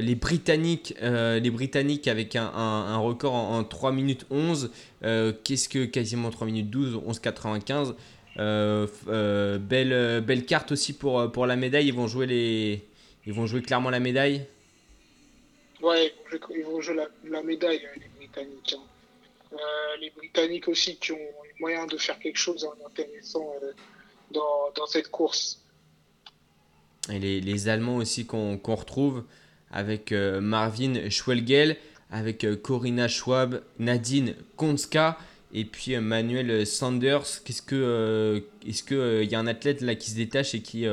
Les, 0.00 0.16
Britanniques, 0.16 0.94
les 1.00 1.50
Britanniques 1.50 2.08
avec 2.08 2.34
un, 2.34 2.46
un- 2.46 2.96
record 2.98 3.34
en, 3.34 3.58
en 3.58 3.62
3 3.62 3.92
minutes 3.92 4.26
11. 4.30 4.72
euh, 5.04 5.32
Qu'est-ce 5.44 5.68
que 5.68 5.84
quasiment 5.84 6.30
3 6.30 6.46
minutes 6.46 6.70
12, 6.70 6.96
11,95. 7.06 7.94
Euh, 8.38 8.86
f- 8.86 8.90
euh, 9.08 9.58
belle, 9.58 10.24
belle 10.24 10.44
carte 10.44 10.72
aussi 10.72 10.92
pour, 10.92 11.30
pour 11.30 11.46
la 11.46 11.54
médaille. 11.54 11.86
Ils 11.86 11.94
vont 11.94 12.08
jouer, 12.08 12.26
les, 12.26 12.84
ils 13.26 13.32
vont 13.32 13.46
jouer 13.46 13.62
clairement 13.62 13.90
la 13.90 14.00
médaille. 14.00 14.46
Ouais, 15.82 16.12
ils 16.54 16.64
vont 16.64 16.80
jouer- 16.80 16.96
la, 16.96 17.42
médaille, 17.44 17.82
les 17.96 18.08
Britanniques. 18.26 18.74
hein. 18.76 18.82
Euh, 19.56 19.96
les 20.00 20.10
Britanniques 20.10 20.68
aussi 20.68 20.96
qui 20.96 21.12
ont 21.12 21.16
les 21.16 21.60
moyens 21.60 21.88
de 21.88 21.96
faire 21.96 22.18
quelque 22.18 22.38
chose 22.38 22.68
d'intéressant 22.82 23.54
euh, 23.62 23.72
dans, 24.30 24.70
dans 24.76 24.86
cette 24.86 25.10
course. 25.10 25.60
Et 27.10 27.18
les, 27.18 27.40
les 27.40 27.68
Allemands 27.68 27.96
aussi 27.96 28.26
qu'on 28.26 28.58
qu'on 28.58 28.74
retrouve 28.74 29.24
avec 29.70 30.12
euh, 30.12 30.40
Marvin 30.40 31.08
Schwelgel, 31.10 31.76
avec 32.10 32.44
euh, 32.44 32.56
Corinna 32.56 33.08
Schwab, 33.08 33.62
Nadine 33.78 34.34
Konska 34.56 35.18
et 35.52 35.64
puis 35.64 35.94
euh, 35.94 36.00
Manuel 36.00 36.66
Sanders. 36.66 37.42
Qu'est-ce 37.44 37.62
que, 37.62 37.74
euh, 37.74 38.40
est-ce 38.66 38.82
que 38.82 39.22
il 39.22 39.30
y 39.30 39.34
a 39.34 39.38
un 39.38 39.46
athlète 39.46 39.80
là 39.80 39.94
qui 39.94 40.10
se 40.10 40.16
détache 40.16 40.54
et 40.54 40.60
qui 40.60 40.86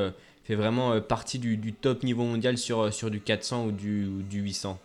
fait 0.44 0.54
vraiment 0.54 1.00
partie 1.00 1.38
du, 1.38 1.56
du, 1.56 1.72
top 1.72 2.02
niveau 2.02 2.24
mondial 2.24 2.58
sur, 2.58 2.92
sur 2.92 3.10
du 3.10 3.20
400 3.20 3.66
ou 3.66 3.72
du, 3.72 4.06
du 4.28 4.40
800 4.40 4.78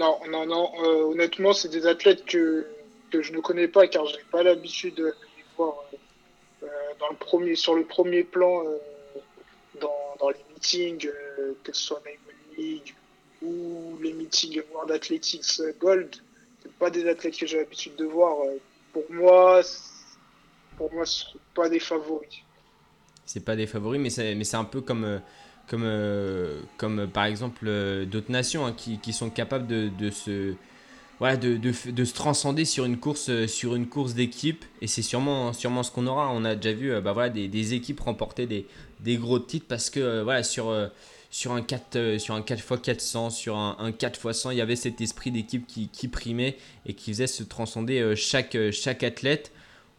Non, 0.00 0.18
non, 0.30 0.46
non. 0.46 0.72
honnêtement, 1.10 1.52
c'est 1.52 1.68
des 1.68 1.86
athlètes 1.86 2.24
que, 2.24 2.66
que 3.10 3.20
je 3.20 3.34
ne 3.34 3.40
connais 3.40 3.68
pas 3.68 3.86
car 3.86 4.06
je 4.06 4.16
n'ai 4.16 4.24
pas 4.30 4.42
l'habitude 4.42 4.94
de 4.94 5.04
les 5.04 5.44
voir 5.58 5.74
dans 6.98 7.10
le 7.10 7.16
premier, 7.16 7.54
sur 7.54 7.74
le 7.74 7.84
premier 7.84 8.24
plan 8.24 8.64
dans, 9.78 10.16
dans, 10.18 10.30
les 10.30 10.42
meetings, 10.54 11.06
que 11.62 11.72
ce 11.72 11.82
soit 11.82 12.02
Diamond 12.02 12.56
League 12.56 12.94
ou 13.42 13.98
les 14.02 14.14
meetings 14.14 14.62
World 14.72 14.90
Athletics 14.90 15.60
Gold, 15.78 16.16
c'est 16.62 16.72
pas 16.72 16.88
des 16.88 17.06
athlètes 17.06 17.38
que 17.38 17.46
j'ai 17.46 17.58
l'habitude 17.58 17.96
de 17.96 18.06
voir. 18.06 18.38
Pour 18.94 19.04
moi, 19.10 19.60
pour 20.78 20.90
moi, 20.94 21.04
ce 21.04 21.24
sont 21.24 21.38
pas 21.54 21.68
des 21.68 21.78
favoris. 21.78 22.40
C'est 23.26 23.44
pas 23.44 23.54
des 23.54 23.66
favoris, 23.66 24.00
mais 24.00 24.44
c'est 24.44 24.56
un 24.56 24.64
peu 24.64 24.80
comme, 24.80 25.20
comme, 25.70 25.88
comme 26.76 27.06
par 27.06 27.24
exemple 27.24 27.66
d'autres 28.06 28.32
nations 28.32 28.66
hein, 28.66 28.74
qui, 28.76 28.98
qui, 28.98 29.12
sont 29.12 29.30
capables 29.30 29.66
de, 29.66 29.88
de 29.98 30.10
se 30.10 30.54
voilà, 31.18 31.36
de, 31.36 31.56
de, 31.56 31.72
de, 31.90 32.04
se 32.04 32.14
transcender 32.14 32.64
sur 32.64 32.84
une 32.84 32.96
course, 32.96 33.46
sur 33.46 33.74
une 33.74 33.86
course 33.86 34.14
d'équipe. 34.14 34.64
Et 34.80 34.86
c'est 34.86 35.02
sûrement, 35.02 35.52
sûrement 35.52 35.82
ce 35.82 35.90
qu'on 35.90 36.06
aura. 36.06 36.30
On 36.32 36.44
a 36.44 36.54
déjà 36.54 36.74
vu 36.74 37.00
bah, 37.00 37.12
voilà, 37.12 37.28
des, 37.28 37.46
des 37.46 37.74
équipes 37.74 38.00
remporter 38.00 38.46
des, 38.46 38.66
des, 39.00 39.16
gros 39.16 39.38
titres 39.38 39.66
parce 39.68 39.90
que 39.90 40.22
voilà, 40.22 40.42
sur, 40.42 40.72
sur 41.30 41.52
un 41.52 41.62
4 41.62 41.96
euh, 41.96 42.18
sur 42.18 42.34
un 42.34 42.40
4x400, 42.40 43.30
sur 43.30 43.56
un, 43.56 43.76
un 43.78 43.90
4x100, 43.90 44.52
il 44.52 44.58
y 44.58 44.60
avait 44.60 44.76
cet 44.76 45.00
esprit 45.00 45.30
d'équipe 45.30 45.66
qui, 45.66 45.88
qui, 45.88 46.08
primait 46.08 46.56
et 46.86 46.94
qui 46.94 47.12
faisait 47.12 47.28
se 47.28 47.42
transcender 47.44 48.00
euh, 48.00 48.16
chaque, 48.16 48.56
euh, 48.56 48.72
chaque 48.72 49.02
athlète. 49.02 49.52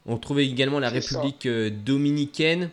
On 0.05 0.17
trouvait 0.17 0.45
également 0.45 0.79
la 0.79 0.89
République 0.89 1.47
dominicaine. 1.47 2.71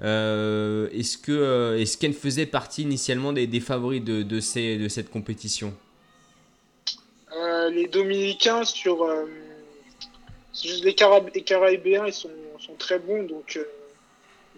Est-ce 0.00 1.18
que 1.18 1.76
est-ce 1.78 1.98
qu'elle 1.98 2.14
faisait 2.14 2.46
partie 2.46 2.82
initialement 2.82 3.32
des, 3.32 3.46
des 3.46 3.60
favoris 3.60 4.02
de, 4.02 4.22
de, 4.22 4.40
ces, 4.40 4.78
de 4.78 4.88
cette 4.88 5.10
compétition? 5.10 5.74
Les 7.72 7.86
Dominicains 7.86 8.64
sur 8.64 9.06
les, 10.82 10.94
Carab 10.94 11.30
les 11.34 11.42
Caraïbéens 11.42 12.06
ils 12.06 12.12
sont, 12.12 12.28
très 12.78 12.98
bons 12.98 13.22
donc 13.22 13.60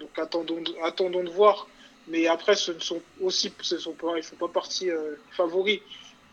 donc 0.00 0.10
attendons 0.18 0.62
attendons 0.82 1.22
de 1.22 1.28
voir 1.28 1.66
mais 2.08 2.26
après, 2.26 2.54
ce 2.54 2.72
ne 2.72 2.80
sont 2.80 3.00
aussi, 3.20 3.52
ce 3.62 3.78
sont 3.78 3.92
pas, 3.92 4.16
ils 4.16 4.22
font 4.22 4.36
pas 4.36 4.48
partie 4.48 4.90
euh, 4.90 5.16
favoris. 5.30 5.80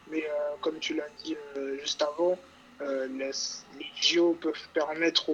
Mais 0.09 0.23
euh, 0.23 0.55
comme 0.61 0.79
tu 0.79 0.95
l'as 0.95 1.09
dit 1.23 1.35
euh, 1.57 1.77
juste 1.79 2.01
avant, 2.01 2.37
les, 2.81 3.31
les 3.77 3.85
JO 4.01 4.37
peuvent 4.41 4.67
permettre 4.73 5.29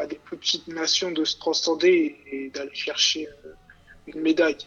à 0.00 0.06
des 0.06 0.16
plus 0.16 0.36
petites 0.36 0.68
nations 0.68 1.10
de 1.10 1.24
se 1.24 1.36
transcender 1.38 2.16
et, 2.30 2.50
d'aller 2.50 2.74
chercher 2.74 3.28
une 4.06 4.20
médaille. 4.20 4.58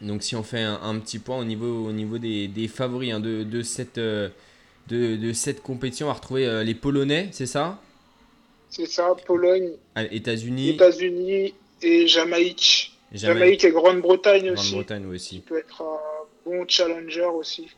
Donc 0.00 0.22
si 0.22 0.36
on 0.36 0.42
fait 0.42 0.62
un, 0.62 0.98
petit 0.98 1.18
point 1.18 1.38
au 1.38 1.44
niveau, 1.44 1.86
au 1.86 1.92
niveau 1.92 2.18
des, 2.18 2.48
des 2.48 2.68
favoris 2.68 3.12
hein, 3.12 3.20
de, 3.20 3.44
de, 3.44 3.62
cette, 3.62 3.98
de, 3.98 4.30
de, 4.88 5.32
cette 5.32 5.62
compétition, 5.62 6.06
on 6.06 6.10
va 6.10 6.14
retrouver 6.14 6.64
les 6.64 6.74
Polonais, 6.74 7.28
c'est 7.32 7.46
ça? 7.46 7.80
C'est 8.68 8.86
ça, 8.86 9.14
Pologne, 9.26 9.72
États-Unis 9.96 10.70
États-Unis 10.70 11.54
et 11.82 12.06
Jamaïque. 12.06 12.92
Jamaïque 13.12 13.64
et 13.64 13.70
Grande-Bretagne 13.70 14.50
aussi. 14.50 14.72
Grande-Bretagne 14.72 15.06
aussi. 15.06 15.40
peut 15.40 15.58
être 15.58 15.82
un 15.82 16.26
bon 16.44 16.64
challenger 16.68 17.24
aussi. 17.24 17.68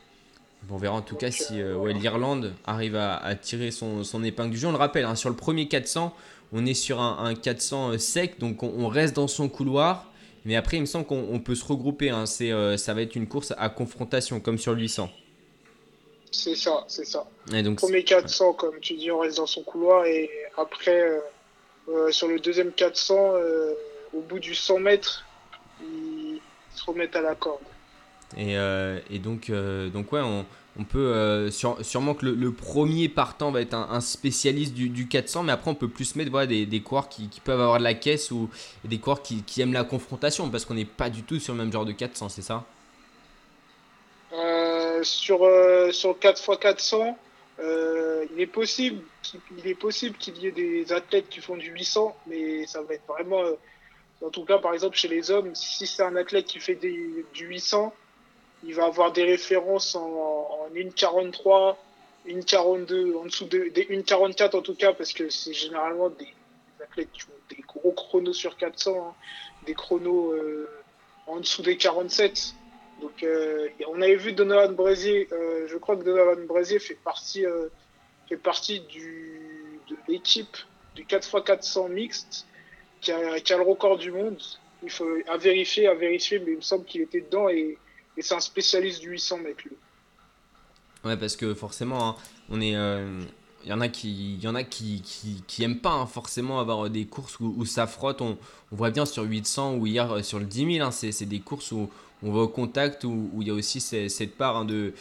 On 0.70 0.76
verra 0.76 0.96
en 0.96 1.02
tout 1.02 1.16
cas 1.16 1.30
si 1.30 1.61
euh, 1.61 1.76
ouais, 1.76 1.94
l'Irlande 1.94 2.54
arrive 2.66 2.94
à, 2.94 3.16
à 3.16 3.34
tirer 3.34 3.70
son, 3.70 4.04
son, 4.04 4.22
épingle 4.22 4.50
du 4.50 4.59
jeu. 4.59 4.68
On 4.68 4.72
le 4.72 4.76
rappelle, 4.76 5.06
hein, 5.06 5.14
sur 5.14 5.30
le 5.30 5.36
premier 5.36 5.66
400, 5.66 6.14
on 6.52 6.66
est 6.66 6.74
sur 6.74 7.00
un, 7.00 7.24
un 7.24 7.34
400 7.34 7.92
euh, 7.92 7.98
sec, 7.98 8.38
donc 8.38 8.62
on, 8.62 8.72
on, 8.76 8.88
reste 8.88 9.16
dans 9.16 9.28
son 9.28 9.48
couloir. 9.48 10.09
Mais 10.48 10.56
après, 10.56 10.78
il 10.78 10.80
me 10.80 10.86
semble 10.86 11.04
qu'on 11.04 11.40
peut 11.40 11.54
se 11.54 11.64
regrouper. 11.64 12.09
Hein. 12.09 12.24
Euh, 12.40 12.78
ça 12.78 12.94
va 12.94 13.02
être 13.02 13.16
une 13.16 13.28
course 13.28 13.52
à 13.59 13.68
confrontation, 13.68 14.40
comme 14.40 14.56
sur 14.56 14.72
le 14.72 14.80
800. 14.80 15.11
C'est 16.30 16.54
ça, 16.54 16.84
c'est 16.88 17.04
ça. 17.04 17.26
Et 17.52 17.62
donc, 17.62 17.76
premier 17.76 18.02
400, 18.02 18.54
comme 18.54 18.80
tu 18.80 18.94
dis, 18.94 19.11
on 19.11 19.18
reste 19.18 19.36
dans 19.36 19.46
son 19.46 19.62
couloir. 19.62 20.06
Et 20.06 20.30
après, 20.56 21.02
euh, 21.02 21.20
euh, 21.90 22.11
sur 22.12 22.28
le 22.28 22.40
deuxième 22.40 22.72
400, 22.72 23.34
au 24.14 24.20
bout 24.20 24.38
du 24.38 24.54
100 24.54 24.78
mètres, 24.78 25.26
ils 25.82 26.40
se 26.74 26.84
remettent 26.84 27.16
à 27.16 27.20
la 27.20 27.34
corde. 27.34 27.61
Et, 28.36 28.56
euh, 28.56 28.98
et 29.10 29.18
donc, 29.18 29.50
euh, 29.50 29.88
donc, 29.88 30.12
ouais, 30.12 30.20
on, 30.20 30.44
on 30.78 30.84
peut 30.84 30.98
euh, 30.98 31.50
sûrement 31.50 32.14
que 32.14 32.26
le, 32.26 32.52
premier 32.52 33.08
partant 33.08 33.50
va 33.50 33.60
être 33.60 33.74
un, 33.74 34.00
spécialiste 34.00 34.74
du, 34.74 34.88
du, 34.90 35.08
400, 35.08 35.44
mais 35.44 35.52
après, 35.52 35.70
on 35.70 35.74
peut 35.74 35.88
plus 35.88 36.14
mettre 36.14 36.44
des, 36.44 36.66
des 36.66 36.80
coureurs 36.80 37.08
qui, 37.08 37.28
qui, 37.28 37.40
peuvent 37.40 37.60
avoir 37.60 37.78
de 37.78 37.84
la 37.84 37.94
caisse 37.94 38.30
ou 38.30 38.50
des 38.84 38.98
coureurs 38.98 39.22
qui, 39.22 39.42
aiment 39.60 39.72
la 39.72 39.84
confrontation 39.84 40.50
parce 40.50 40.64
qu'on 40.64 40.74
n'est 40.74 40.84
pas 40.84 41.10
du 41.10 41.22
tout 41.22 41.40
sur 41.40 41.54
le 41.54 41.58
même 41.58 41.72
genre 41.72 41.86
de 41.86 41.92
400, 41.92 42.28
c'est 42.28 42.42
ça? 42.42 42.64
Sur, 45.02 45.38
sur 45.92 46.18
4x400, 46.18 47.14
il 47.60 48.40
est 48.40 48.46
possible 48.46 49.00
qu'il 49.22 49.76
possible 49.76 50.16
qu'il 50.16 50.36
y 50.38 50.48
ait 50.48 50.52
des 50.52 50.92
athlètes 50.92 51.28
qui 51.28 51.40
font 51.40 51.56
du 51.56 51.70
800, 51.70 52.16
mais 52.26 52.66
ça 52.66 52.82
va 52.82 52.94
être 52.94 53.06
vraiment 53.06 53.42
en 54.20 54.30
tout 54.30 54.44
cas, 54.44 54.58
par 54.58 54.74
exemple, 54.74 54.96
chez 54.96 55.08
les 55.08 55.30
hommes, 55.30 55.54
si 55.54 55.86
c'est 55.86 56.02
un 56.02 56.16
athlète 56.16 56.46
qui 56.46 56.58
fait 56.58 56.74
du 56.74 57.24
800, 57.34 57.94
il 58.64 58.74
va 58.74 58.86
avoir 58.86 59.12
des 59.12 59.24
références 59.24 59.94
en, 59.94 60.00
en 60.00 60.68
1,43, 60.74 61.76
1,42, 62.26 63.16
en 63.16 63.24
dessous 63.24 63.46
de, 63.46 63.68
des 63.68 63.84
1,44 63.84 64.56
en 64.56 64.62
tout 64.62 64.74
cas, 64.74 64.92
parce 64.92 65.12
que 65.12 65.28
c'est 65.28 65.52
généralement 65.52 66.11
des, 66.11 66.28
athlètes 66.82 67.11
qui 67.12 67.24
ont 67.24 67.54
des 67.54 67.62
gros 67.66 67.92
chronos 67.92 68.32
sur 68.32 68.56
400, 68.56 68.96
hein, 68.96 69.14
des 69.66 69.74
chronos 69.74 70.32
euh, 70.32 70.68
en 71.26 71.40
dessous 71.40 71.62
des 71.62 71.76
47. 71.76 72.54
Donc, 73.00 73.22
euh, 73.22 73.68
on 73.88 74.02
avait 74.02 74.16
vu 74.16 74.32
Donovan 74.32 74.74
Brazier, 74.74 75.28
euh, 75.32 75.66
je 75.68 75.76
crois 75.76 75.96
que 75.96 76.02
Donovan 76.02 76.46
Brazier 76.46 76.78
fait 76.78 76.96
partie, 76.96 77.44
fait 78.28 78.36
partie 78.36 78.80
du, 78.80 79.80
de 79.88 79.96
l'équipe 80.09 80.56
du 80.94 81.04
4x400 81.04 81.90
mixte 81.90 82.46
qui 83.00 83.12
a, 83.12 83.36
le 83.36 83.62
record 83.62 83.98
du 83.98 84.11
monde. 84.11 84.40
Il 84.82 84.90
faut 84.90 85.09
à 85.28 85.36
vérifier, 85.36 85.86
à 85.86 85.94
vérifier, 85.94 86.38
mais 86.40 86.52
il 86.52 86.56
me 86.56 86.62
semble 86.62 86.84
qu'il 86.84 87.00
était 87.00 87.20
dedans 87.20 87.48
et 88.18 88.22
c'est 88.22 88.34
un 88.34 88.40
spécialiste 88.40 89.00
du 89.00 89.10
800 89.10 89.38
mètres. 89.38 89.62
Lui. 89.64 89.76
Ouais, 91.04 91.16
parce 91.16 91.36
que 91.36 91.54
forcément, 91.54 92.08
hein, 92.08 92.16
on 92.50 92.60
est. 92.60 92.76
Euh, 92.76 93.22
il 93.64 93.70
y 93.70 93.72
en 93.72 93.80
a 93.80 93.88
qui, 93.88 94.36
y 94.36 94.48
en 94.48 94.54
a 94.54 94.62
qui, 94.62 95.02
qui, 95.46 95.62
aiment 95.62 95.80
pas 95.80 95.92
hein, 95.92 96.06
forcément 96.06 96.60
avoir 96.60 96.88
des 96.90 97.06
courses 97.06 97.38
où, 97.40 97.64
ça 97.66 97.86
frotte. 97.86 98.20
On, 98.20 98.38
voit 98.70 98.90
bien 98.90 99.04
sur 99.04 99.24
800 99.24 99.76
ou 99.76 99.86
hier 99.86 100.10
euh, 100.10 100.22
sur 100.22 100.38
le 100.38 100.44
10 100.44 100.76
000, 100.76 100.86
hein, 100.86 100.90
c'est 100.90 101.26
des 101.26 101.40
courses 101.40 101.72
où 101.72 101.90
on 102.22 102.32
va 102.32 102.40
au 102.40 102.48
contact, 102.48 103.04
où, 103.04 103.30
il 103.40 103.48
y 103.48 103.50
a 103.50 103.54
aussi 103.54 103.80
cette, 103.80 104.36
part 104.36 104.64
de, 104.64 104.92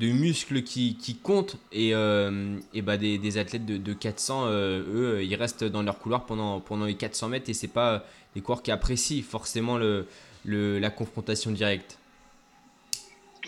muscles 0.00 0.62
qui, 0.62 0.96
qui 0.96 1.16
comptent 1.16 1.56
et, 1.72 1.94
euh, 1.94 2.56
bah 2.82 2.96
des, 2.96 3.38
athlètes 3.38 3.66
de, 3.66 3.76
de 3.76 3.92
400 3.92 4.44
euh, 4.46 5.18
eux 5.18 5.24
ils 5.24 5.34
restent 5.36 5.64
dans 5.64 5.82
leur 5.82 5.98
couloir 5.98 6.26
pendant, 6.26 6.84
les 6.84 6.94
400 6.94 7.28
mètres 7.28 7.48
et 7.48 7.54
c'est 7.54 7.68
pas 7.68 8.04
des 8.34 8.40
coureurs 8.40 8.62
qui 8.62 8.70
apprécient 8.72 9.22
forcément 9.22 9.78
la 10.44 10.90
confrontation 10.90 11.50
directe 11.50 11.97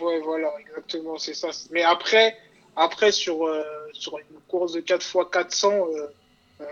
ouais 0.01 0.19
voilà 0.19 0.53
exactement 0.59 1.17
c'est 1.17 1.33
ça 1.33 1.49
mais 1.71 1.83
après 1.83 2.37
après 2.75 3.11
sur, 3.11 3.45
euh, 3.45 3.63
sur 3.93 4.17
une 4.17 4.39
course 4.47 4.73
de 4.73 4.79
4 4.79 5.01
x 5.01 5.17
400 5.31 5.87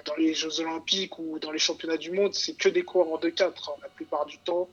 dans 0.06 0.16
les 0.18 0.34
Jeux 0.34 0.60
Olympiques 0.60 1.18
ou 1.20 1.40
dans 1.40 1.52
les 1.52 1.60
championnats 1.60 1.98
du 1.98 2.12
monde 2.12 2.34
c'est 2.34 2.54
que 2.54 2.70
des 2.70 2.84
coureurs 2.84 3.20
de 3.20 3.30
4 3.30 3.70
hein, 3.70 3.74
la 3.82 3.90
plupart 3.90 4.26
du 4.26 4.38
temps 4.40 4.70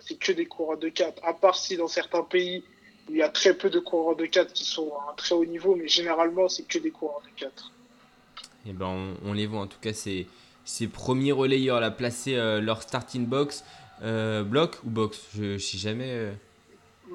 c'est 0.00 0.18
que 0.18 0.32
des 0.32 0.46
coureurs 0.46 0.78
de 0.78 0.88
4 0.88 1.24
à 1.24 1.34
part 1.34 1.56
si 1.56 1.76
dans 1.76 1.88
certains 1.88 2.22
pays 2.22 2.62
il 3.08 3.16
y 3.16 3.22
a 3.22 3.28
très 3.28 3.54
peu 3.54 3.70
de 3.70 3.78
coureurs 3.78 4.16
de 4.16 4.26
4 4.26 4.52
qui 4.52 4.64
sont 4.64 4.92
à 4.94 5.12
un 5.12 5.14
très 5.14 5.34
haut 5.34 5.44
niveau, 5.44 5.76
mais 5.76 5.88
généralement, 5.88 6.48
c'est 6.48 6.66
que 6.66 6.78
des 6.78 6.90
coureurs 6.90 7.22
de 7.22 7.40
4. 7.40 7.72
Et 8.66 8.72
ben, 8.72 9.14
on, 9.24 9.32
les 9.32 9.46
voit 9.46 9.60
en 9.60 9.66
tout 9.66 9.78
cas, 9.80 9.92
ces, 9.92 10.26
ces 10.64 10.88
premiers 10.88 11.32
relayeurs 11.32 11.82
à 11.82 11.90
placer 11.90 12.36
euh, 12.36 12.60
leur 12.60 12.82
starting 12.82 13.26
box. 13.26 13.64
Euh, 14.02 14.42
bloc 14.42 14.78
ou 14.84 14.90
box? 14.90 15.20
Je 15.36 15.58
sais 15.58 15.78
jamais. 15.78 16.32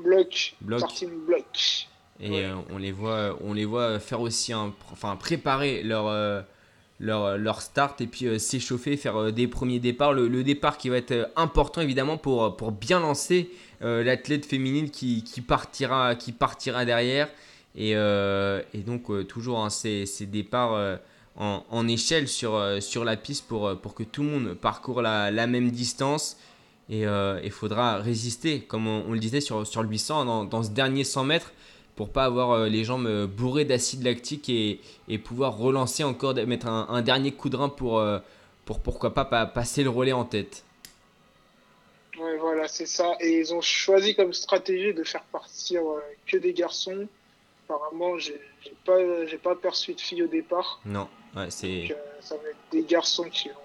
Euh... 0.05 0.77
Starting 0.77 1.09
block. 1.25 1.87
Et 2.21 2.29
ouais. 2.29 2.43
euh, 2.45 2.55
on, 2.69 2.77
les 2.77 2.91
voit, 2.91 3.37
on 3.41 3.53
les 3.53 3.65
voit 3.65 3.99
faire 3.99 4.19
aussi, 4.21 4.51
un, 4.51 4.73
enfin, 4.91 5.15
préparer 5.15 5.83
leur, 5.83 6.07
euh, 6.07 6.41
leur, 6.99 7.37
leur 7.37 7.61
start 7.61 8.01
et 8.01 8.07
puis 8.07 8.39
s'échauffer, 8.39 8.97
faire 8.97 9.31
des 9.31 9.47
premiers 9.47 9.79
départs. 9.79 10.13
Le, 10.13 10.27
le, 10.27 10.43
départ 10.43 10.77
qui 10.77 10.89
va 10.89 10.97
être 10.97 11.31
important 11.35 11.81
évidemment 11.81 12.17
pour, 12.17 12.57
pour 12.57 12.71
bien 12.71 12.99
lancer 12.99 13.49
euh, 13.81 14.03
l'athlète 14.03 14.45
féminine 14.45 14.89
qui, 14.89 15.23
qui, 15.23 15.41
partira, 15.41 16.15
qui 16.15 16.33
partira 16.33 16.83
derrière. 16.83 17.29
Et, 17.75 17.95
euh, 17.95 18.61
et 18.73 18.79
donc, 18.79 19.09
euh, 19.09 19.23
toujours 19.23 19.63
hein, 19.63 19.69
ces, 19.69 20.05
ces, 20.05 20.25
départs 20.25 20.99
en, 21.37 21.63
en, 21.69 21.87
échelle 21.87 22.27
sur, 22.27 22.61
sur 22.81 23.05
la 23.05 23.15
piste 23.15 23.47
pour, 23.47 23.79
pour 23.79 23.93
que 23.95 24.03
tout 24.03 24.23
le 24.23 24.29
monde 24.29 24.53
parcourt 24.55 25.01
la, 25.01 25.31
la 25.31 25.47
même 25.47 25.71
distance. 25.71 26.37
Et 26.89 27.03
il 27.43 27.51
faudra 27.51 27.97
résister, 27.97 28.61
comme 28.61 28.87
on, 28.87 29.11
le 29.11 29.19
disait 29.19 29.41
sur, 29.41 29.67
sur 29.67 29.83
le 29.83 29.89
800, 29.89 30.25
dans, 30.25 30.43
dans 30.43 30.63
ce 30.63 30.69
dernier 30.69 31.03
100 31.03 31.23
mètres, 31.23 31.51
pour 31.95 32.09
pas 32.09 32.25
avoir 32.25 32.65
les 32.65 32.83
jambes 32.83 33.27
bourrées 33.27 33.65
d'acide 33.65 34.03
lactique 34.03 34.49
et, 34.49 34.79
et, 35.07 35.19
pouvoir 35.19 35.55
relancer 35.57 36.03
encore, 36.03 36.33
mettre 36.33 36.65
un, 36.65 36.87
un 36.89 37.01
dernier 37.03 37.31
coup 37.31 37.49
de 37.49 37.57
rein 37.57 37.69
pour, 37.69 38.03
pour 38.65 38.79
pourquoi 38.79 39.13
pas, 39.13 39.25
pas 39.25 39.45
passer 39.45 39.83
le 39.83 39.91
relais 39.91 40.13
en 40.13 40.25
tête. 40.25 40.63
Ouais, 42.19 42.37
voilà, 42.37 42.67
c'est 42.67 42.85
ça. 42.85 43.15
Et 43.21 43.39
ils 43.39 43.53
ont 43.53 43.61
choisi 43.61 44.15
comme 44.15 44.33
stratégie 44.33 44.93
de 44.93 45.03
faire 45.03 45.23
partir 45.23 45.81
que 46.27 46.37
des 46.37 46.53
garçons. 46.53 47.07
Apparemment, 47.65 48.17
j'ai 48.17 48.39
pas, 48.85 48.97
pas 49.41 49.55
perçu 49.55 49.93
de 49.93 50.01
filles 50.01 50.23
au 50.23 50.27
départ. 50.27 50.81
Non, 50.85 51.07
ouais, 51.35 51.49
c'est. 51.49 51.91
Euh, 51.91 51.95
ça 52.19 52.35
va 52.35 52.49
être 52.49 52.57
des 52.71 52.83
garçons 52.83 53.29
qui 53.29 53.49
vont, 53.49 53.55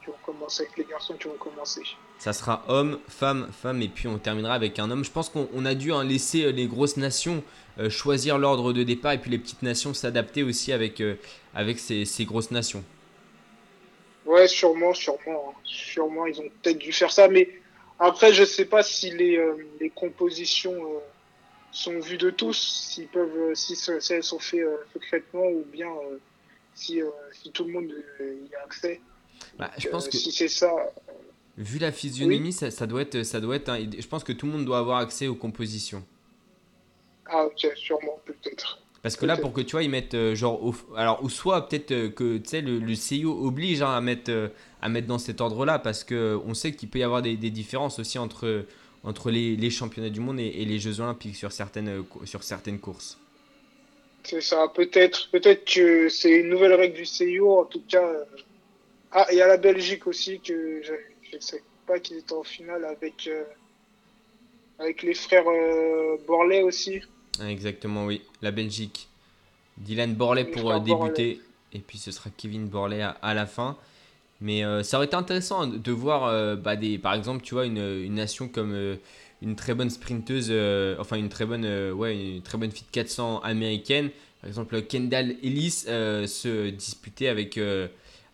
qui 0.00 0.06
vont 0.06 0.16
commencer 0.24 0.62
avec 0.62 0.76
les 0.76 0.84
garçons 0.84 1.14
qui 1.14 1.26
vont 1.26 1.36
commencer. 1.36 1.82
Ça 2.18 2.32
sera 2.32 2.64
homme, 2.68 2.98
femme, 3.08 3.48
femme, 3.52 3.82
et 3.82 3.88
puis 3.88 4.08
on 4.08 4.18
terminera 4.18 4.54
avec 4.54 4.78
un 4.78 4.90
homme. 4.90 5.04
Je 5.04 5.10
pense 5.10 5.28
qu'on 5.28 5.64
a 5.64 5.74
dû 5.74 5.92
hein, 5.92 6.02
laisser 6.02 6.44
euh, 6.44 6.50
les 6.50 6.66
grosses 6.66 6.96
nations 6.96 7.42
euh, 7.78 7.90
choisir 7.90 8.38
l'ordre 8.38 8.72
de 8.72 8.82
départ, 8.82 9.12
et 9.12 9.18
puis 9.18 9.30
les 9.30 9.38
petites 9.38 9.62
nations 9.62 9.92
s'adapter 9.94 10.42
aussi 10.42 10.72
avec, 10.72 11.02
avec 11.54 11.78
ces, 11.78 12.04
ces, 12.04 12.24
grosses 12.24 12.50
nations. 12.50 12.82
Ouais, 14.24 14.48
sûrement, 14.48 14.94
sûrement. 14.94 15.50
Hein. 15.50 15.60
Sûrement, 15.64 16.26
ils 16.26 16.40
ont 16.40 16.48
peut-être 16.62 16.78
dû 16.78 16.92
faire 16.92 17.12
ça, 17.12 17.28
mais 17.28 17.48
après, 17.98 18.32
je 18.32 18.44
sais 18.44 18.64
pas 18.64 18.82
si 18.82 19.10
les, 19.10 19.38
les 19.78 19.90
compositions 19.90 20.74
sont 21.76 21.98
vues 22.00 22.16
de 22.16 22.30
tous, 22.30 22.54
s'ils 22.90 23.08
peuvent, 23.08 23.54
si, 23.54 23.76
si, 23.76 23.90
elles 24.10 24.22
sont 24.22 24.38
faites 24.38 24.60
euh, 24.60 24.78
secrètement 24.94 25.46
ou 25.46 25.62
bien 25.70 25.88
euh, 25.88 26.18
si, 26.74 27.02
euh, 27.02 27.10
si, 27.32 27.50
tout 27.50 27.64
le 27.64 27.72
monde 27.72 27.92
y 28.20 28.54
a 28.54 28.64
accès. 28.64 29.00
Bah, 29.58 29.70
je 29.78 29.88
pense 29.88 30.08
que 30.08 30.16
si 30.16 30.32
c'est 30.32 30.48
ça. 30.48 30.72
Vu 31.58 31.78
la 31.78 31.92
physionomie, 31.92 32.52
ça, 32.52 32.70
ça, 32.70 32.86
doit 32.86 33.02
être, 33.02 33.22
ça 33.22 33.40
doit 33.40 33.56
être. 33.56 33.72
je 33.98 34.06
pense 34.06 34.24
que 34.24 34.32
tout 34.32 34.46
le 34.46 34.52
monde 34.52 34.64
doit 34.64 34.78
avoir 34.78 34.98
accès 34.98 35.26
aux 35.26 35.34
compositions. 35.34 36.04
Ah 37.26 37.46
ok, 37.46 37.72
sûrement 37.74 38.20
peut-être. 38.24 38.80
Parce 39.02 39.16
que 39.16 39.24
là, 39.24 39.36
pour 39.36 39.52
que 39.52 39.60
tu 39.60 39.72
vois, 39.72 39.82
ils 39.82 39.90
mettent 39.90 40.34
genre, 40.34 40.74
alors 40.96 41.22
ou 41.22 41.30
soit 41.30 41.68
peut-être 41.68 42.08
que 42.08 42.38
tu 42.38 42.48
sais 42.48 42.60
le, 42.60 42.78
le 42.78 42.94
CIO 42.94 43.46
oblige 43.46 43.82
hein, 43.82 43.92
à 43.92 44.00
mettre 44.00 44.50
à 44.82 44.88
mettre 44.88 45.06
dans 45.06 45.18
cet 45.18 45.40
ordre-là, 45.40 45.78
parce 45.78 46.04
que 46.04 46.38
on 46.44 46.54
sait 46.54 46.72
qu'il 46.72 46.88
peut 46.88 46.98
y 46.98 47.02
avoir 47.02 47.22
des, 47.22 47.36
des 47.36 47.50
différences 47.50 47.98
aussi 47.98 48.18
entre 48.18 48.66
entre 49.06 49.30
les, 49.30 49.70
championnats 49.70 50.10
du 50.10 50.20
monde 50.20 50.40
et, 50.40 50.64
les 50.64 50.78
Jeux 50.78 51.00
olympiques 51.00 51.36
sur 51.36 51.52
certaines, 51.52 51.88
euh, 51.88 52.02
sur 52.24 52.42
certaines 52.42 52.80
courses. 52.80 53.18
C'est 54.24 54.40
ça, 54.40 54.66
peut-être 54.74 55.30
peut-être 55.30 55.64
que 55.64 56.08
c'est 56.08 56.32
une 56.32 56.48
nouvelle 56.48 56.74
règle 56.74 56.96
du 56.96 57.06
CIO, 57.06 57.60
en 57.60 57.64
tout 57.64 57.82
cas. 57.88 58.04
Euh, 58.04 58.24
ah, 59.12 59.26
il 59.30 59.38
y 59.38 59.40
a 59.40 59.46
la 59.46 59.56
Belgique 59.56 60.08
aussi, 60.08 60.40
que 60.40 60.82
je 61.40 61.46
ne 61.46 61.50
sais 61.58 61.62
pas 61.86 61.98
qu'ils 61.98 62.18
étaient 62.18 62.32
en 62.32 62.42
finale 62.42 62.84
avec, 62.84 63.26
euh, 63.26 63.44
avec 64.78 65.02
les 65.02 65.14
frères 65.14 65.44
Borlet 66.26 66.62
aussi. 66.62 67.00
Ah, 67.40 67.50
exactement, 67.50 68.06
oui, 68.06 68.22
la 68.42 68.50
Belgique. 68.50 69.08
Dylan 69.78 70.14
Borlet 70.14 70.44
pour 70.44 70.80
débuter, 70.80 71.40
et 71.72 71.80
puis 71.80 71.98
ce 71.98 72.10
sera 72.10 72.30
Kevin 72.36 72.66
Borlet 72.66 73.02
à 73.02 73.34
la 73.34 73.46
fin. 73.46 73.76
Mais 74.40 74.64
euh, 74.64 74.82
ça 74.82 74.98
aurait 74.98 75.06
été 75.06 75.16
intéressant 75.16 75.66
de 75.66 75.92
voir, 75.92 76.24
euh, 76.24 76.56
bah, 76.56 76.76
des, 76.76 76.98
par 76.98 77.14
exemple, 77.14 77.42
tu 77.42 77.54
vois, 77.54 77.66
une, 77.66 77.78
une 77.78 78.14
nation 78.14 78.48
comme 78.48 78.72
euh, 78.74 78.96
une 79.42 79.56
très 79.56 79.74
bonne 79.74 79.90
sprinteuse, 79.90 80.52
enfin 80.98 81.16
une 81.16 81.28
très 81.28 81.46
bonne, 81.46 81.66
ouais, 81.92 82.36
une 82.36 82.42
très 82.42 82.58
bonne 82.58 82.70
fit 82.70 82.84
400 82.90 83.40
américaine, 83.40 84.10
par 84.40 84.48
exemple 84.48 84.80
Kendall 84.82 85.36
Ellis, 85.42 85.84
se 85.86 86.70
disputer 86.70 87.28
avec, 87.28 87.60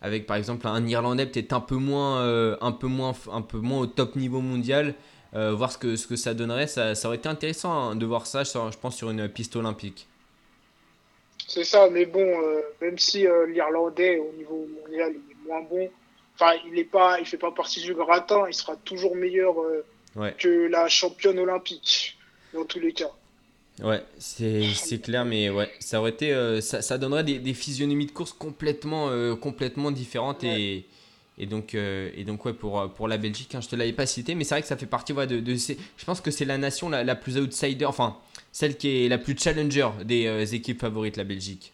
avec, 0.03 0.27
par 0.27 0.37
exemple, 0.37 0.67
un 0.67 0.85
Irlandais 0.85 1.25
peut-être 1.25 1.53
un 1.53 1.59
peu 1.59 1.77
moins, 1.77 2.21
un 2.61 2.71
peu 2.71 2.87
moins, 2.87 3.13
un 3.31 3.41
peu 3.41 3.57
moins 3.57 3.79
au 3.79 3.87
top 3.87 4.15
niveau 4.15 4.41
mondial. 4.41 4.93
voir 5.33 5.71
ce 5.71 5.79
que, 5.79 5.95
ce 5.95 6.05
que 6.05 6.15
ça 6.15 6.35
donnerait, 6.35 6.67
ça, 6.67 6.93
ça 6.93 7.07
aurait 7.07 7.17
été 7.17 7.27
intéressant 7.29 7.71
hein, 7.71 7.95
de 7.95 8.05
voir 8.05 8.27
ça, 8.27 8.43
je 8.43 8.77
pense, 8.77 8.95
sur 8.95 9.09
une 9.09 9.27
piste 9.27 9.55
olympique. 9.55 10.07
C'est 11.47 11.63
ça, 11.63 11.89
mais 11.89 12.05
bon, 12.05 12.25
même 12.81 12.99
si 12.99 13.25
l'Irlandais 13.47 14.19
au 14.19 14.31
niveau 14.37 14.67
mondial 14.81 15.13
moins 15.45 15.61
bon. 15.61 15.89
Enfin, 16.35 16.53
il 16.65 16.77
est 16.77 16.83
pas, 16.83 17.19
il 17.19 17.25
fait 17.25 17.37
pas 17.37 17.51
partie 17.51 17.81
du 17.81 17.93
gratin. 17.93 18.45
Il 18.47 18.53
sera 18.53 18.75
toujours 18.77 19.15
meilleur 19.15 19.55
euh, 19.59 20.31
que 20.37 20.67
la 20.67 20.87
championne 20.87 21.39
olympique 21.39 22.17
dans 22.53 22.65
tous 22.65 22.79
les 22.79 22.93
cas. 22.93 23.11
Ouais, 23.81 24.03
c'est 24.19 25.01
clair, 25.01 25.25
mais 25.25 25.49
ouais, 25.49 25.69
ça 25.79 25.99
aurait 25.99 26.11
été, 26.11 26.31
euh, 26.31 26.61
ça, 26.61 26.83
ça, 26.83 26.99
donnerait 26.99 27.23
des, 27.23 27.39
des, 27.39 27.55
physionomies 27.55 28.05
de 28.05 28.11
course 28.11 28.31
complètement, 28.31 29.09
euh, 29.09 29.35
complètement 29.35 29.89
différentes 29.89 30.43
et, 30.43 30.85
et 31.39 31.47
donc, 31.47 31.73
et 31.73 32.23
donc 32.23 32.45
ouais, 32.45 32.53
pour, 32.53 32.93
pour 32.93 33.07
la 33.07 33.17
Belgique, 33.17 33.55
hein, 33.55 33.61
je 33.61 33.69
te 33.69 33.75
l'avais 33.75 33.93
pas 33.93 34.05
cité, 34.05 34.35
mais 34.35 34.43
c'est 34.43 34.53
vrai 34.53 34.61
que 34.61 34.67
ça 34.67 34.77
fait 34.77 34.85
partie 34.85 35.11
ouais, 35.11 35.25
de, 35.25 35.39
de 35.39 35.55
ces, 35.55 35.79
je 35.97 36.05
pense 36.05 36.21
que 36.21 36.29
c'est 36.29 36.45
la 36.45 36.59
nation 36.59 36.87
la, 36.87 37.03
la, 37.03 37.15
plus 37.15 37.37
outsider, 37.37 37.85
enfin 37.85 38.15
celle 38.51 38.77
qui 38.77 39.05
est 39.05 39.09
la 39.09 39.17
plus 39.17 39.35
challenger 39.35 39.89
des 40.05 40.53
équipes 40.53 40.79
favorites, 40.79 41.17
la 41.17 41.23
Belgique. 41.23 41.73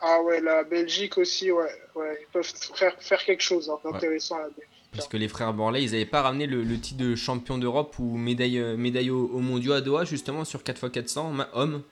Ah 0.00 0.22
ouais, 0.22 0.40
la 0.40 0.62
Belgique 0.62 1.18
aussi, 1.18 1.50
ouais. 1.50 1.70
ouais. 1.94 2.18
Ils 2.20 2.32
peuvent 2.32 2.52
faire, 2.74 2.94
faire 3.00 3.24
quelque 3.24 3.42
chose 3.42 3.68
hein, 3.68 3.78
d'intéressant 3.84 4.36
à 4.36 4.42
la 4.42 4.48
Belgique. 4.48 4.77
Parce 4.92 5.06
que 5.06 5.16
les 5.16 5.28
frères 5.28 5.52
Borley, 5.52 5.82
ils 5.82 5.92
n'avaient 5.92 6.06
pas 6.06 6.22
ramené 6.22 6.46
le, 6.46 6.62
le, 6.62 6.80
titre 6.80 7.02
de 7.04 7.14
champion 7.14 7.58
d'Europe 7.58 7.98
ou 7.98 8.16
médaille, 8.16 8.58
euh, 8.58 8.76
médaille 8.76 9.10
au, 9.10 9.26
au 9.26 9.38
mondiaux 9.40 9.72
à 9.72 9.80
Doha, 9.80 10.04
justement, 10.04 10.44
sur 10.44 10.60
4x400 10.60 11.46
hommes 11.52 11.82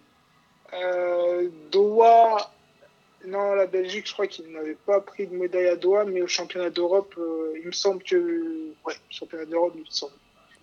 euh, 0.72 1.49
Doha, 1.70 2.53
non, 3.26 3.55
la 3.55 3.66
Belgique, 3.66 4.07
je 4.07 4.12
crois 4.12 4.26
qu'ils 4.26 4.51
n'avaient 4.51 4.78
pas 4.86 5.01
pris 5.01 5.26
de 5.26 5.34
médaille 5.34 5.68
à 5.68 5.76
Doha, 5.76 6.05
mais 6.05 6.22
au 6.22 6.26
championnat 6.26 6.70
d'Europe, 6.70 7.14
euh, 7.18 7.53
il 7.61 7.66
me 7.66 7.72
semble 7.72 8.03
que. 8.03 8.72
Ouais, 8.84 8.94
championnat 9.11 9.44
d'Europe, 9.44 9.72
il 9.76 9.82
me 9.82 9.90
semble. 9.90 10.12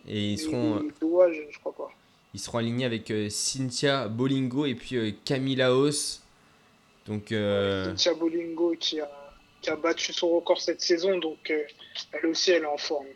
Et 0.07 0.31
ils 0.31 0.39
seront. 0.39 0.79
Et 0.79 0.91
Doha, 0.99 1.31
je, 1.31 1.41
je, 1.49 1.59
crois 1.59 1.73
pas. 1.73 1.91
Ils 2.33 2.39
seront 2.39 2.57
alignés 2.57 2.85
avec 2.85 3.11
euh, 3.11 3.29
Cynthia 3.29 4.07
Bolingo 4.07 4.65
et 4.65 4.75
puis 4.75 5.15
Camille 5.23 5.55
Laos 5.55 6.23
donc, 7.05 7.31
euh... 7.31 7.93
Bolingo 8.17 8.75
qui 8.79 8.99
a, 8.99 9.09
qui 9.63 9.69
a, 9.69 9.75
battu 9.75 10.13
son 10.13 10.29
record 10.29 10.61
cette 10.61 10.81
saison, 10.81 11.17
donc 11.17 11.49
euh, 11.49 11.63
elle 12.11 12.27
aussi 12.27 12.51
elle 12.51 12.63
est 12.63 12.67
en 12.67 12.77
forme. 12.77 13.07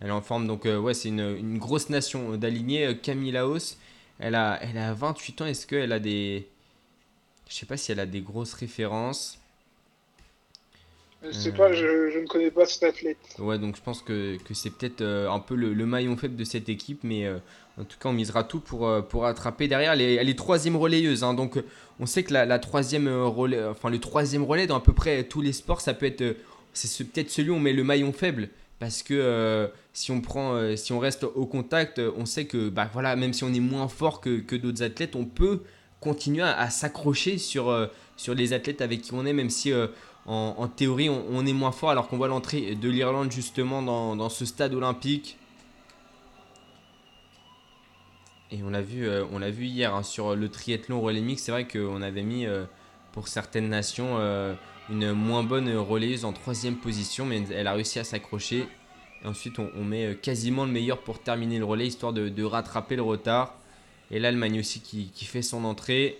Elle 0.00 0.08
est 0.08 0.12
en 0.12 0.20
forme, 0.20 0.46
donc 0.46 0.66
euh, 0.66 0.78
ouais, 0.78 0.94
c'est 0.94 1.08
une, 1.08 1.36
une, 1.36 1.58
grosse 1.58 1.88
nation 1.88 2.36
d'aligner. 2.36 2.86
Euh, 2.86 2.94
Camille 2.94 3.32
Laos, 3.32 3.78
elle 4.18 4.34
a, 4.34 4.58
elle 4.62 4.76
a 4.76 4.92
28 4.92 5.40
ans. 5.40 5.46
Est-ce 5.46 5.66
qu'elle 5.66 5.92
a 5.92 5.98
des. 5.98 6.46
Je 7.48 7.54
sais 7.54 7.66
pas 7.66 7.76
si 7.76 7.92
elle 7.92 8.00
a 8.00 8.06
des 8.06 8.20
grosses 8.20 8.54
références. 8.54 9.38
Je 11.22 11.32
sais 11.32 11.52
pas, 11.52 11.72
je, 11.72 12.10
je, 12.10 12.18
ne 12.18 12.26
connais 12.26 12.50
pas 12.50 12.66
cet 12.66 12.82
athlète. 12.82 13.16
Ouais, 13.38 13.58
donc 13.58 13.76
je 13.76 13.80
pense 13.80 14.02
que, 14.02 14.36
que 14.44 14.54
c'est 14.54 14.70
peut-être 14.70 15.02
un 15.02 15.40
peu 15.40 15.56
le, 15.56 15.72
le, 15.72 15.86
maillon 15.86 16.16
faible 16.16 16.36
de 16.36 16.44
cette 16.44 16.68
équipe, 16.68 17.02
mais 17.02 17.26
en 17.78 17.84
tout 17.84 17.98
cas, 18.00 18.08
on 18.08 18.12
misera 18.12 18.42
tout 18.42 18.60
pour, 18.60 18.90
pour 19.08 19.26
attraper 19.26 19.68
derrière. 19.68 19.92
Elle 19.92 20.28
est 20.28 20.38
troisième 20.38 20.76
relayeuse, 20.76 21.24
hein, 21.24 21.34
donc 21.34 21.58
on 21.98 22.06
sait 22.06 22.22
que 22.22 22.32
la, 22.32 22.58
troisième 22.58 23.08
euh, 23.08 23.70
enfin 23.70 23.90
le 23.90 23.98
troisième 23.98 24.44
relais 24.44 24.66
dans 24.66 24.76
à 24.76 24.80
peu 24.80 24.92
près 24.92 25.24
tous 25.24 25.40
les 25.40 25.52
sports, 25.52 25.80
ça 25.80 25.94
peut 25.94 26.06
être, 26.06 26.20
euh, 26.20 26.34
c'est 26.74 27.04
peut-être 27.04 27.30
celui 27.30 27.50
où 27.50 27.54
on 27.54 27.60
met 27.60 27.72
le 27.72 27.84
maillon 27.84 28.12
faible. 28.12 28.50
Parce 28.78 29.02
que 29.02 29.14
euh, 29.14 29.68
si 29.94 30.10
on 30.10 30.20
prend, 30.20 30.76
si 30.76 30.92
on 30.92 30.98
reste 30.98 31.24
au 31.24 31.46
contact, 31.46 31.98
on 32.18 32.26
sait 32.26 32.44
que, 32.44 32.68
bah 32.68 32.90
voilà, 32.92 33.16
même 33.16 33.32
si 33.32 33.42
on 33.42 33.54
est 33.54 33.60
moins 33.60 33.88
fort 33.88 34.20
que, 34.20 34.40
que 34.40 34.54
d'autres 34.54 34.82
athlètes, 34.82 35.16
on 35.16 35.24
peut 35.24 35.62
continuer 36.00 36.42
à, 36.42 36.68
s'accrocher 36.68 37.38
sur, 37.38 37.74
sur 38.18 38.34
les 38.34 38.52
athlètes 38.52 38.82
avec 38.82 39.00
qui 39.00 39.14
on 39.14 39.24
est, 39.24 39.32
même 39.32 39.48
si 39.48 39.72
en, 40.26 40.68
théorie 40.68 41.08
on, 41.08 41.46
est 41.46 41.54
moins 41.54 41.72
fort, 41.72 41.88
alors 41.88 42.06
qu'on 42.08 42.18
voit 42.18 42.28
l'entrée 42.28 42.74
de 42.74 42.90
l'Irlande 42.90 43.32
justement 43.32 43.80
dans, 43.80 44.14
dans 44.14 44.28
ce 44.28 44.44
stade 44.44 44.74
olympique 44.74 45.38
et 48.52 48.62
on 48.62 48.70
l'a 48.70 48.82
vu, 48.82 49.08
euh, 49.08 49.24
on 49.32 49.38
l'a 49.38 49.50
vu 49.50 49.64
hier 49.66 49.94
hein, 49.94 50.02
sur 50.02 50.36
le 50.36 50.48
triathlon 50.48 51.00
relais 51.00 51.20
mix. 51.20 51.42
C'est 51.42 51.52
vrai 51.52 51.66
qu'on 51.66 52.00
avait 52.00 52.22
mis 52.22 52.46
euh, 52.46 52.64
pour 53.12 53.28
certaines 53.28 53.68
nations 53.68 54.18
euh, 54.18 54.54
une 54.88 55.12
moins 55.12 55.42
bonne 55.42 55.74
relayeuse 55.76 56.24
en 56.24 56.32
troisième 56.32 56.76
position, 56.76 57.26
mais 57.26 57.42
elle 57.52 57.66
a 57.66 57.72
réussi 57.72 57.98
à 57.98 58.04
s'accrocher. 58.04 58.68
Ensuite, 59.24 59.58
on, 59.58 59.82
met 59.82 60.16
quasiment 60.22 60.64
le 60.64 60.70
meilleur 60.70 60.98
pour 60.98 61.18
terminer 61.18 61.58
le 61.58 61.64
relais, 61.64 61.86
histoire 61.86 62.12
de, 62.12 62.44
rattraper 62.44 62.94
le 62.94 63.02
retard. 63.02 63.54
Et 64.12 64.20
l'Allemagne 64.20 64.60
aussi 64.60 64.80
qui, 64.80 65.24
fait 65.24 65.42
son 65.42 65.64
entrée. 65.64 66.18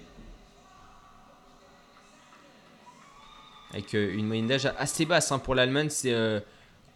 Avec 3.73 3.93
une 3.93 4.27
moyenne 4.27 4.49
d'âge 4.49 4.67
assez 4.79 5.05
basse 5.05 5.31
hein, 5.31 5.39
pour 5.39 5.55
l'Allemagne. 5.55 5.89
C'est 5.91 6.13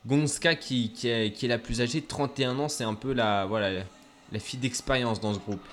Gonska 0.06 0.56
qui, 0.56 0.90
qui, 0.92 1.08
est, 1.08 1.32
qui, 1.32 1.46
est, 1.46 1.48
la 1.48 1.58
plus 1.58 1.80
âgée, 1.80 2.02
31 2.02 2.58
ans. 2.58 2.68
C'est 2.68 2.82
un 2.82 2.94
peu 2.94 3.12
la, 3.12 3.44
voilà, 3.44 3.84
la 4.32 4.38
fille 4.38 4.60
d'expérience 4.60 5.20
dans 5.20 5.34
ce 5.34 5.38
groupe. 5.38 5.64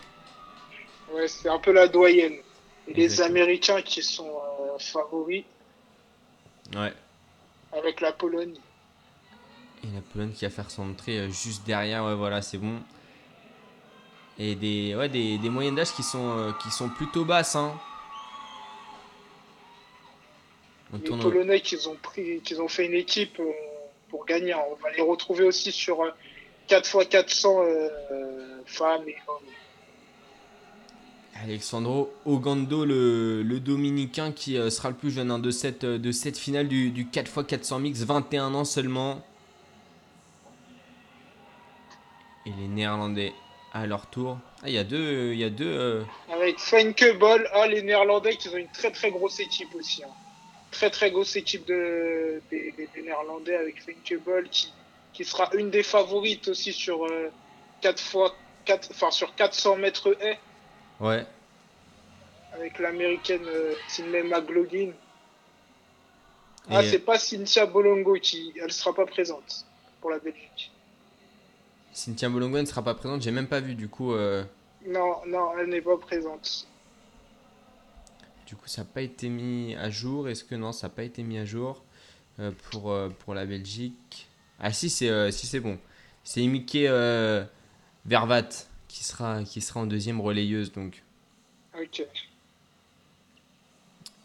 Ouais, 1.12 1.28
c'est 1.28 1.50
un 1.50 1.60
peu 1.60 1.72
la 1.72 1.88
doyenne. 1.88 2.38
Et 2.88 2.94
les 2.94 3.22
Américains 3.22 3.82
qui 3.82 4.02
sont 4.02 4.28
euh, 4.28 4.78
favoris. 4.80 5.44
Ouais. 6.76 6.94
Avec 7.72 8.02
la 8.02 8.12
Pologne. 8.12 8.56
Et 9.84 9.88
la 9.94 10.02
Pologne 10.02 10.32
qui 10.32 10.46
va 10.46 10.52
faire 10.52 10.72
son 10.72 10.92
entrée 10.92 11.20
euh, 11.20 11.30
juste 11.30 11.66
derrière, 11.66 12.06
ouais, 12.06 12.16
voilà, 12.16 12.42
c'est 12.42 12.58
bon. 12.58 12.80
Et 14.40 14.56
des, 14.56 14.96
ouais, 14.96 15.10
des, 15.10 15.38
des 15.38 15.50
moyennes 15.50 15.76
d'âge 15.76 15.94
qui 15.94 16.04
sont, 16.04 16.38
euh, 16.38 16.52
qui 16.62 16.70
sont 16.70 16.90
plutôt 16.90 17.26
basses. 17.26 17.56
Hein. 17.56 17.74
les 20.94 21.00
Polonais 21.00 21.62
qui 21.62 21.76
ont, 21.88 21.96
pris, 21.96 22.42
qui 22.42 22.56
ont 22.56 22.68
fait 22.68 22.86
une 22.86 22.94
équipe 22.94 23.42
pour 24.10 24.26
gagner. 24.26 24.54
On 24.54 24.76
va 24.76 24.92
les 24.92 25.02
retrouver 25.02 25.44
aussi 25.44 25.72
sur 25.72 26.04
4 26.68 27.02
x 27.04 27.08
400 27.10 27.62
euh, 27.64 27.90
femmes 28.66 29.08
et 29.08 29.16
hommes. 29.28 29.38
Alexandro 31.44 32.12
Ogando, 32.26 32.84
le, 32.86 33.44
le 33.44 33.60
Dominicain 33.60 34.32
qui 34.32 34.58
euh, 34.58 34.70
sera 34.70 34.90
le 34.90 34.96
plus 34.96 35.12
jeune 35.12 35.30
hein, 35.30 35.40
de, 35.40 35.52
cette, 35.52 35.84
euh, 35.84 35.98
de 36.00 36.12
cette 36.12 36.38
finale 36.38 36.68
du, 36.68 36.90
du 36.90 37.06
4x400 37.06 37.80
mix, 37.80 38.02
21 38.04 38.54
ans 38.56 38.66
seulement. 38.66 39.22
Et 42.46 42.52
les 42.60 42.68
Néerlandais 42.68 43.34
à 43.74 43.86
leur 43.86 44.08
tour. 44.08 44.38
Ah, 44.64 44.70
il 44.70 44.74
y 44.74 44.78
a 44.78 44.84
deux. 44.84 45.34
Il 45.34 45.40
y 45.40 45.44
a 45.44 45.50
deux 45.50 45.66
euh, 45.68 46.04
Avec 46.34 46.58
Fenke 46.60 47.18
Ball, 47.20 47.48
ah, 47.54 47.68
les 47.68 47.82
Néerlandais 47.84 48.36
qui 48.38 48.50
ont 48.50 48.58
une 48.58 48.70
très 48.70 48.92
très 48.92 49.12
grosse 49.12 49.40
équipe 49.40 49.74
aussi. 49.76 50.04
hein. 50.04 50.08
Très 50.72 50.90
très 50.90 51.12
grosse 51.12 51.36
équipe 51.36 51.66
de, 51.66 52.42
des, 52.50 52.74
Néerlandais 53.04 53.56
avec 53.56 53.82
Fenke 53.82 54.20
Ball 54.26 54.50
qui, 54.50 54.72
qui 55.18 55.26
sera 55.26 55.50
une 55.56 55.72
des 55.72 55.82
favorites 55.82 56.48
aussi 56.48 56.72
sur, 56.72 57.04
euh, 57.06 57.32
4 57.82 58.00
fois 58.00 58.36
4, 58.66 58.90
enfin, 58.92 59.10
sur 59.10 59.34
400 59.34 59.78
mètres 59.78 60.16
haies 60.22 60.38
Ouais. 61.00 61.26
avec 62.54 62.78
l'américaine 62.78 63.42
euh, 63.48 63.74
Sidney 63.88 64.22
McLaughlin. 64.22 64.92
Ah, 66.70 66.84
c'est 66.84 67.00
pas 67.00 67.18
Cynthia 67.18 67.66
Bolongo 67.66 68.14
qui. 68.22 68.54
Elle 68.62 68.72
sera 68.72 68.94
pas 68.94 69.06
présente 69.08 69.66
pour 70.02 70.12
la 70.12 70.20
Belgique. 70.20 70.72
Cynthia 71.94 72.30
Bolongo 72.30 72.60
ne 72.60 72.66
sera 72.66 72.84
pas 72.84 72.94
présente, 72.94 73.22
j'ai 73.24 73.32
même 73.32 73.48
pas 73.48 73.60
vu 73.62 73.74
du 73.74 73.88
coup. 73.90 74.14
euh, 74.14 74.44
Non, 74.86 75.16
non, 75.26 75.58
elle 75.58 75.70
n'est 75.70 75.82
pas 75.82 75.98
présente. 75.98 76.68
Du 78.46 78.56
coup, 78.56 78.68
ça 78.68 78.82
n'a 78.84 78.88
pas 78.94 79.02
été 79.02 79.30
mis 79.30 79.76
à 79.76 79.90
jour. 79.90 80.30
Est-ce 80.30 80.44
que 80.44 80.54
non, 80.56 80.72
ça 80.74 80.88
n'a 80.90 80.94
pas 80.94 81.04
été 81.04 81.24
mis 81.24 81.38
à 81.40 81.46
jour 81.46 81.84
euh, 82.40 82.52
pour, 82.70 82.92
euh, 82.92 83.10
pour 83.10 83.34
la 83.34 83.46
Belgique? 83.46 84.27
Ah 84.60 84.74
si, 84.74 84.90
c'est 84.90 85.10
euh, 85.10 85.32
si 85.32 85.48
c'est 85.48 85.60
bon. 85.60 85.78
C'est 86.24 86.46
Mickey 86.46 86.86
euh, 86.88 87.44
Vervat 88.06 88.50
qui 88.88 89.04
sera, 89.04 89.44
qui 89.44 89.62
sera 89.62 89.82
en 89.82 89.86
deuxième 89.86 90.20
relayeuse. 90.20 90.72
Donc. 90.72 91.04
Ok. 91.80 92.04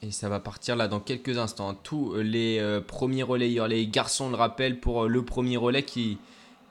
Et 0.05 0.11
ça 0.11 0.29
va 0.29 0.41
partir 0.41 0.75
là 0.75 0.89
dans 0.89 1.01
quelques 1.01 1.39
instants. 1.39 1.75
Tous 1.75 2.15
les 2.17 2.59
euh, 2.59 2.81
premiers 2.81 3.23
relayeurs, 3.23 3.69
les 3.69 3.87
garçons, 3.87 4.27
on 4.27 4.31
le 4.31 4.37
rappelle, 4.37 4.81
pour 4.81 5.07
le 5.07 5.25
premier 5.25 5.57
relais 5.57 5.85
qui, 5.85 6.19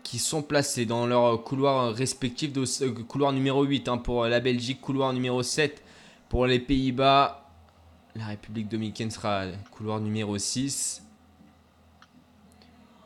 qui 0.04 0.20
sont 0.20 0.42
placés 0.42 0.86
dans 0.86 1.06
leur 1.06 1.42
couloir 1.44 1.94
respectif, 1.94 2.52
de, 2.52 2.66
couloir 3.04 3.32
numéro 3.32 3.64
8 3.64 3.88
hein, 3.88 3.98
pour 3.98 4.26
la 4.26 4.40
Belgique, 4.42 4.82
couloir 4.82 5.14
numéro 5.14 5.44
7 5.44 5.82
pour 6.28 6.46
les 6.46 6.60
Pays-Bas. 6.60 7.50
La 8.16 8.26
République 8.26 8.68
dominicaine 8.68 9.12
sera 9.12 9.46
couloir 9.72 10.02
numéro 10.02 10.38
6. 10.38 11.04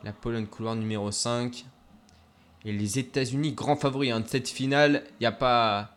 La 0.06 0.12
Pologne, 0.12 0.46
couloir 0.46 0.76
numéro 0.76 1.10
5. 1.10 1.64
Et 2.64 2.70
les 2.70 3.00
États-Unis, 3.00 3.54
grand 3.54 3.74
favori 3.74 4.12
hein, 4.12 4.20
de 4.20 4.28
cette 4.28 4.48
finale. 4.48 5.02
Il 5.18 5.22
n'y 5.22 5.26
a 5.26 5.32
pas. 5.32 5.90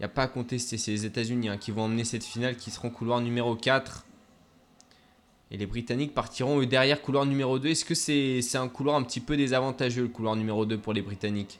A 0.00 0.06
pas 0.06 0.22
à 0.22 0.28
contester, 0.28 0.78
c'est 0.78 0.92
les 0.92 1.04
États-Unis 1.04 1.48
hein, 1.48 1.56
qui 1.56 1.72
vont 1.72 1.82
emmener 1.82 2.04
cette 2.04 2.22
finale, 2.22 2.56
qui 2.56 2.70
seront 2.70 2.90
couloir 2.90 3.20
numéro 3.20 3.56
4. 3.56 4.06
Et 5.50 5.56
les 5.56 5.66
Britanniques 5.66 6.14
partiront 6.14 6.62
derrière 6.62 7.02
couloir 7.02 7.26
numéro 7.26 7.58
2. 7.58 7.70
Est-ce 7.70 7.84
que 7.84 7.94
c'est 7.96 8.58
un 8.58 8.68
couloir 8.68 8.94
un 8.94 9.02
petit 9.02 9.20
peu 9.20 9.36
désavantageux, 9.36 10.02
le 10.02 10.08
couloir 10.08 10.36
numéro 10.36 10.64
2 10.64 10.78
pour 10.78 10.92
les 10.92 11.02
Britanniques? 11.02 11.58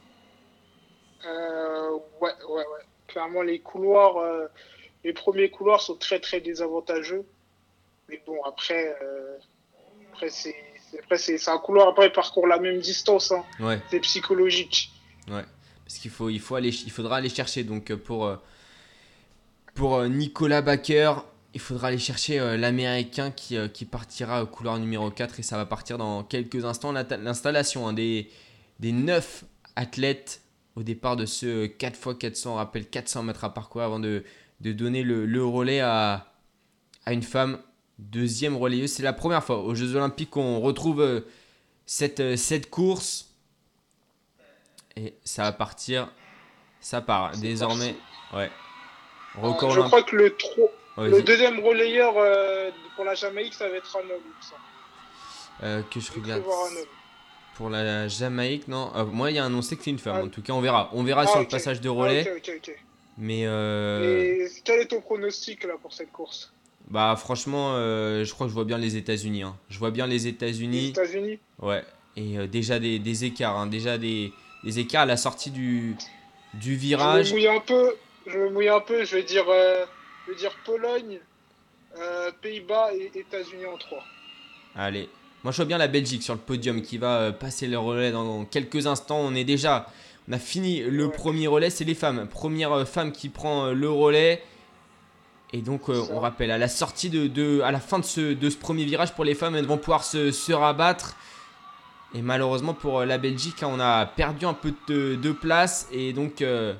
Euh, 1.26 1.91
ouais, 2.20 2.30
ouais, 2.49 2.55
ouais. 2.59 2.85
Clairement, 3.09 3.43
les 3.43 3.59
couloirs, 3.59 4.18
euh, 4.18 4.47
les 5.03 5.12
premiers 5.12 5.51
couloirs 5.51 5.80
sont 5.80 5.97
très, 5.97 6.20
très 6.20 6.41
désavantageux. 6.41 7.24
Mais 8.09 8.22
bon, 8.24 8.41
après, 8.45 8.95
euh, 9.03 9.37
après 10.12 10.28
c'est- 10.28 10.74
après, 11.03 11.18
c'est 11.18 11.49
un 11.49 11.59
couloir, 11.59 11.88
après, 11.88 12.07
il 12.07 12.12
parcourt 12.12 12.47
la 12.47 12.59
même 12.59 12.78
distance. 12.80 13.32
Hein. 13.32 13.45
Ouais, 13.61 13.80
C'est 13.90 14.01
psychologique. 14.01 14.90
parce 15.26 15.99
qu'il 16.01 16.11
faut, 16.11 16.30
il 16.30 16.40
faut 16.40 16.55
aller, 16.55 16.70
il 16.70 16.90
faudra 16.90 17.16
aller 17.16 17.28
chercher. 17.28 17.64
Donc 17.64 17.90
euh, 17.90 17.97
pour, 17.97 18.26
euh, 18.26 18.36
pour 19.74 19.97
euh, 19.97 20.09
Nicolas 20.09 20.62
Baker, 20.62 21.14
il 21.55 21.61
faudra 21.61 21.88
aller 21.88 21.99
chercher 21.99 22.57
l'Américain 22.59 23.30
qui, 23.30 23.57
qui 23.72 23.84
partira 23.84 24.42
au 24.42 24.47
couloir 24.47 24.76
numéro 24.78 25.09
4 25.09 25.38
et 25.38 25.42
ça 25.45 25.57
va 25.57 25.64
partir 25.66 25.99
dans 25.99 26.24
quelques 26.24 26.64
instants. 26.64 26.90
L'installation 26.90 27.86
hein, 27.86 27.92
des, 27.92 28.28
des 28.80 28.90
9 28.90 29.45
athlètes 29.76 30.40
au 30.74 30.82
départ 30.82 31.14
de 31.14 31.26
ce 31.26 31.66
4x400, 31.66 32.49
on 32.49 32.55
rappelle 32.55 32.88
400 32.88 33.22
mètres 33.22 33.45
à 33.45 33.55
parcourir 33.55 33.86
avant 33.86 34.01
de, 34.01 34.24
de 34.62 34.72
donner 34.72 35.05
le, 35.05 35.26
le 35.26 35.45
relais 35.45 35.78
à, 35.78 36.32
à 37.07 37.12
une 37.12 37.22
femme. 37.22 37.59
Deuxième 37.99 38.57
relayeuse, 38.57 38.92
c'est 38.92 39.03
la 39.03 39.12
première 39.12 39.45
fois 39.45 39.59
aux 39.59 39.74
Jeux 39.74 39.95
Olympiques 39.97 40.30
qu'on 40.30 40.59
retrouve 40.61 41.01
euh, 41.01 41.20
cette, 41.86 42.20
euh, 42.20 42.36
cette 42.36 42.68
course. 42.70 43.30
Et 44.97 45.14
ça 45.24 45.42
va 45.45 45.53
partir, 45.53 46.11
ça 46.80 47.01
part. 47.01 47.36
Désormais, 47.38 47.95
ouais. 48.34 48.51
Record 49.40 49.70
je 49.72 49.80
crois 49.80 50.03
que 50.05 50.14
le, 50.16 50.36
tro- 50.36 50.70
Ouais, 50.97 51.09
le 51.11 51.22
deuxième 51.22 51.59
relayeur 51.59 52.14
euh, 52.16 52.70
pour 52.95 53.05
la 53.05 53.14
Jamaïque, 53.16 53.55
ça 53.55 53.68
va 53.68 53.76
être 53.76 53.97
un 53.97 54.01
homme. 54.01 54.22
il 54.24 54.28
me 54.28 54.42
semble. 54.42 54.61
Euh, 55.64 55.82
que 55.90 55.99
je 56.01 56.07
Je 56.07 56.12
regarde 56.12 56.42
homme. 56.47 56.78
pour 57.57 57.68
la 57.70 58.07
Jamaïque, 58.07 58.68
non. 58.68 58.92
Euh, 58.95 59.05
moi, 59.05 59.30
il 59.32 59.34
y 59.36 59.38
a 59.40 59.45
annoncé 59.45 59.76
que 59.76 59.82
c'est 59.82 59.90
une 59.90 59.99
femme. 59.99 60.16
Ah. 60.20 60.24
En 60.24 60.28
tout 60.28 60.42
cas, 60.42 60.53
on 60.53 60.61
verra. 60.61 60.90
On 60.92 61.03
verra 61.03 61.22
Ah, 61.22 61.26
sur 61.26 61.40
le 61.40 61.49
passage 61.49 61.80
de 61.80 61.88
Ah, 61.88 61.92
relais. 61.92 62.22
ok, 62.36 62.42
ok, 62.49 62.55
ok. 62.68 62.76
Mais 63.18 63.42
euh, 63.47 64.47
Et 64.47 64.49
quel 64.64 64.80
est 64.80 64.86
ton 64.86 65.01
pronostic 65.01 65.64
là 65.64 65.74
pour 65.82 65.92
cette 65.92 66.12
course? 66.12 66.53
Bah 66.91 67.14
franchement, 67.16 67.72
euh, 67.74 68.24
je 68.24 68.32
crois 68.35 68.47
que 68.47 68.51
je 68.51 68.55
vois 68.55 68.64
bien 68.64 68.78
les 68.78 68.97
États-Unis. 68.97 69.43
hein. 69.43 69.57
Je 69.70 69.78
vois 69.78 69.91
bien 69.91 70.07
les 70.07 70.14
Les 70.14 70.26
États-Unis. 70.28 70.89
États-Unis 70.89 71.39
Ouais. 71.61 71.82
Et 72.16 72.39
euh, 72.39 72.47
déjà 72.47 72.78
des, 72.78 72.99
des 72.99 73.24
écarts, 73.24 73.57
hein. 73.57 73.66
déjà 73.66 73.99
des, 73.99 74.32
des 74.62 74.78
écarts 74.78 75.03
à 75.03 75.07
la 75.07 75.16
sortie 75.16 75.51
du 75.51 75.97
du 76.55 76.70
Je 76.72 76.74
me 76.74 76.80
virage. 76.80 77.32
mouille 77.32 77.49
un 77.49 77.61
peu. 77.61 77.95
Je 78.26 78.39
me 78.39 78.51
mouille 78.51 78.68
un 78.68 78.80
peu. 78.80 79.05
Je 79.05 79.16
vais 79.16 79.22
dire, 79.24 79.45
euh, 79.49 79.85
je 80.26 80.32
vais 80.32 80.39
dire 80.39 80.53
Pologne, 80.64 81.18
Pays-Bas 82.43 82.91
et 82.95 83.11
États-Unis 83.18 83.66
en 83.66 83.76
3. 83.78 84.05
Allez. 84.76 85.09
Moi, 85.43 85.53
je 85.53 85.57
vois 85.57 85.66
bien 85.66 85.78
la 85.78 85.89
Belgique 85.89 86.22
sur 86.22 86.35
le 86.35 86.41
podium 86.41 86.80
qui 86.82 86.99
va 86.99 87.32
passer 87.32 87.66
le 87.66 87.78
relais 87.78 88.11
dans 88.12 88.45
quelques 88.45 88.87
instants. 88.87 89.18
On 89.20 89.35
est 89.35 89.45
déjà. 89.45 89.87
On 90.28 90.32
a 90.32 90.39
fini 90.39 90.80
le 90.80 91.07
Ouais. 91.07 91.12
premier 91.12 91.47
relais, 91.47 91.68
c'est 91.70 91.85
les 91.85 91.95
femmes. 91.95 92.26
Première 92.28 92.89
femme 92.89 93.12
qui 93.12 93.28
prend 93.28 93.72
le 93.72 93.91
relais. 93.91 94.43
Et 95.57 95.62
donc, 95.62 95.88
euh, 95.88 96.02
on 96.11 96.18
rappelle, 96.18 96.50
à 96.50 96.59
la 96.59 96.66
sortie 96.66 97.11
de, 97.11 97.28
de- 97.28 97.61
à 97.62 97.70
la 97.70 97.78
fin 97.78 98.00
de 98.00 98.05
ce, 98.05 98.32
de 98.34 98.50
ce 98.50 98.57
premier 98.57 98.84
virage 98.84 99.14
pour 99.14 99.24
les 99.24 99.36
femmes, 99.36 99.55
elles 99.55 99.66
vont 99.66 99.78
pouvoir 99.78 100.02
se, 100.02 100.32
se 100.32 100.52
rabattre. 100.52 101.16
Et 102.12 102.22
malheureusement 102.22 102.74
pour 102.74 103.00
euh, 103.00 103.05
la 103.07 103.18
Belgique, 103.18 103.62
hein, 103.62 103.68
on 103.70 103.78
a 103.78 104.05
perdu 104.05 104.46
un 104.46 104.52
peu 104.55 104.72
de, 104.88 105.14
de 105.14 105.30
place. 105.32 105.86
Et 105.92 106.12
donc, 106.12 106.42
euh, 106.42 106.74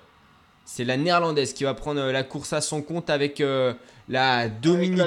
c'est 0.65 0.83
la 0.85 0.97
néerlandaise 0.97 1.53
qui 1.53 1.63
va 1.63 1.75
prendre 1.75 2.01
la 2.11 2.23
course 2.25 2.53
à 2.53 2.61
son 2.61 2.83
compte 2.83 3.11
avec 3.11 3.41
euh, 3.41 3.75
la 4.09 4.39
Avec 4.39 4.53
la 4.53 4.59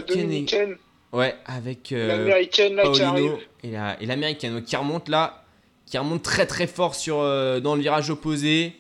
dominicaine. 0.02 0.32
et- 0.72 0.78
Ouais, 1.14 1.36
avec 1.46 1.92
l'américaine 1.92 2.76
là 2.76 2.84
qui 2.84 2.90
Paulino 2.90 3.08
arrive. 3.10 3.38
et 3.64 3.72
la- 3.72 4.02
et 4.02 4.06
l'américaine 4.06 4.64
qui 4.64 4.76
remonte 4.78 5.10
là, 5.10 5.44
qui 5.86 5.98
remonte 5.98 6.22
très 6.24 6.46
très 6.46 6.68
fort 6.68 6.96
sur, 6.96 7.18
dans 7.62 7.76
le 7.76 7.82
virage 7.82 8.10
opposé. 8.10 8.76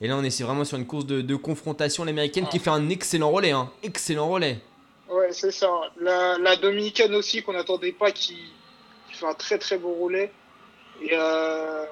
Et 0.00 0.08
là, 0.08 0.16
on 0.16 0.22
est 0.24 0.42
vraiment 0.42 0.64
sur 0.64 0.76
une 0.76 0.86
course 0.86 1.06
de, 1.06 1.20
de 1.20 1.36
confrontation. 1.36 2.04
L'américaine 2.04 2.46
qui 2.48 2.58
fait 2.58 2.70
un 2.70 2.88
excellent 2.88 3.30
relais, 3.30 3.52
hein. 3.52 3.70
excellent 3.82 4.28
relais. 4.28 4.60
Ouais, 5.08 5.28
c'est 5.32 5.50
ça. 5.52 5.70
La, 6.00 6.36
la 6.38 6.56
Dominicaine 6.56 7.14
aussi 7.14 7.42
qu'on 7.42 7.52
n'attendait 7.52 7.92
pas 7.92 8.10
qui, 8.10 8.36
qui 9.08 9.14
fait 9.14 9.26
un 9.26 9.34
très 9.34 9.58
très 9.58 9.78
beau 9.78 9.94
relais. 9.94 10.32
Et 11.02 11.10
euh, 11.12 11.84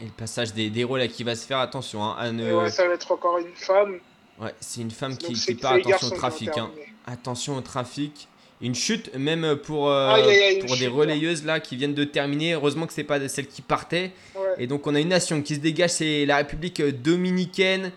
Et 0.00 0.04
le 0.06 0.10
passage 0.10 0.52
des, 0.54 0.70
des 0.70 0.84
relais 0.84 1.08
qui 1.08 1.22
va 1.22 1.36
se 1.36 1.46
faire, 1.46 1.58
attention, 1.58 2.02
hein, 2.02 2.16
à 2.18 2.32
ne- 2.32 2.52
ouais, 2.54 2.70
ça 2.70 2.86
va 2.88 2.94
être 2.94 3.12
encore 3.12 3.38
une 3.38 3.54
femme. 3.54 3.98
Ouais, 4.40 4.54
c'est 4.60 4.80
une 4.80 4.90
femme 4.90 5.16
qui, 5.16 5.28
Donc, 5.34 5.36
qui 5.36 5.54
part, 5.54 5.76
les 5.76 5.82
attention 5.86 6.08
au 6.08 6.10
trafic. 6.18 6.58
hein. 6.58 6.70
Attention 7.06 7.56
au 7.56 7.60
trafic. 7.60 8.28
Une 8.62 8.76
chute, 8.76 9.12
même 9.16 9.56
pour, 9.56 9.90
euh, 9.90 10.14
pour 10.60 10.76
des 10.76 10.84
chute, 10.84 10.92
relayeuses 10.92 11.44
là 11.44 11.58
qui 11.58 11.74
viennent 11.76 11.94
de 11.94 12.04
terminer. 12.04 12.54
Heureusement 12.54 12.86
que 12.86 12.92
c'est 12.92 13.02
pas 13.02 13.28
celle 13.28 13.48
qui 13.48 13.60
partait. 13.60 14.12
Ouais. 14.36 14.54
Et 14.58 14.66
donc 14.68 14.86
on 14.86 14.94
a 14.94 15.00
une 15.00 15.08
nation 15.08 15.42
qui 15.42 15.56
se 15.56 15.60
dégage, 15.60 15.90
c'est 15.90 16.24
la 16.26 16.36
République 16.36 16.80
dominicaine. 16.80 17.92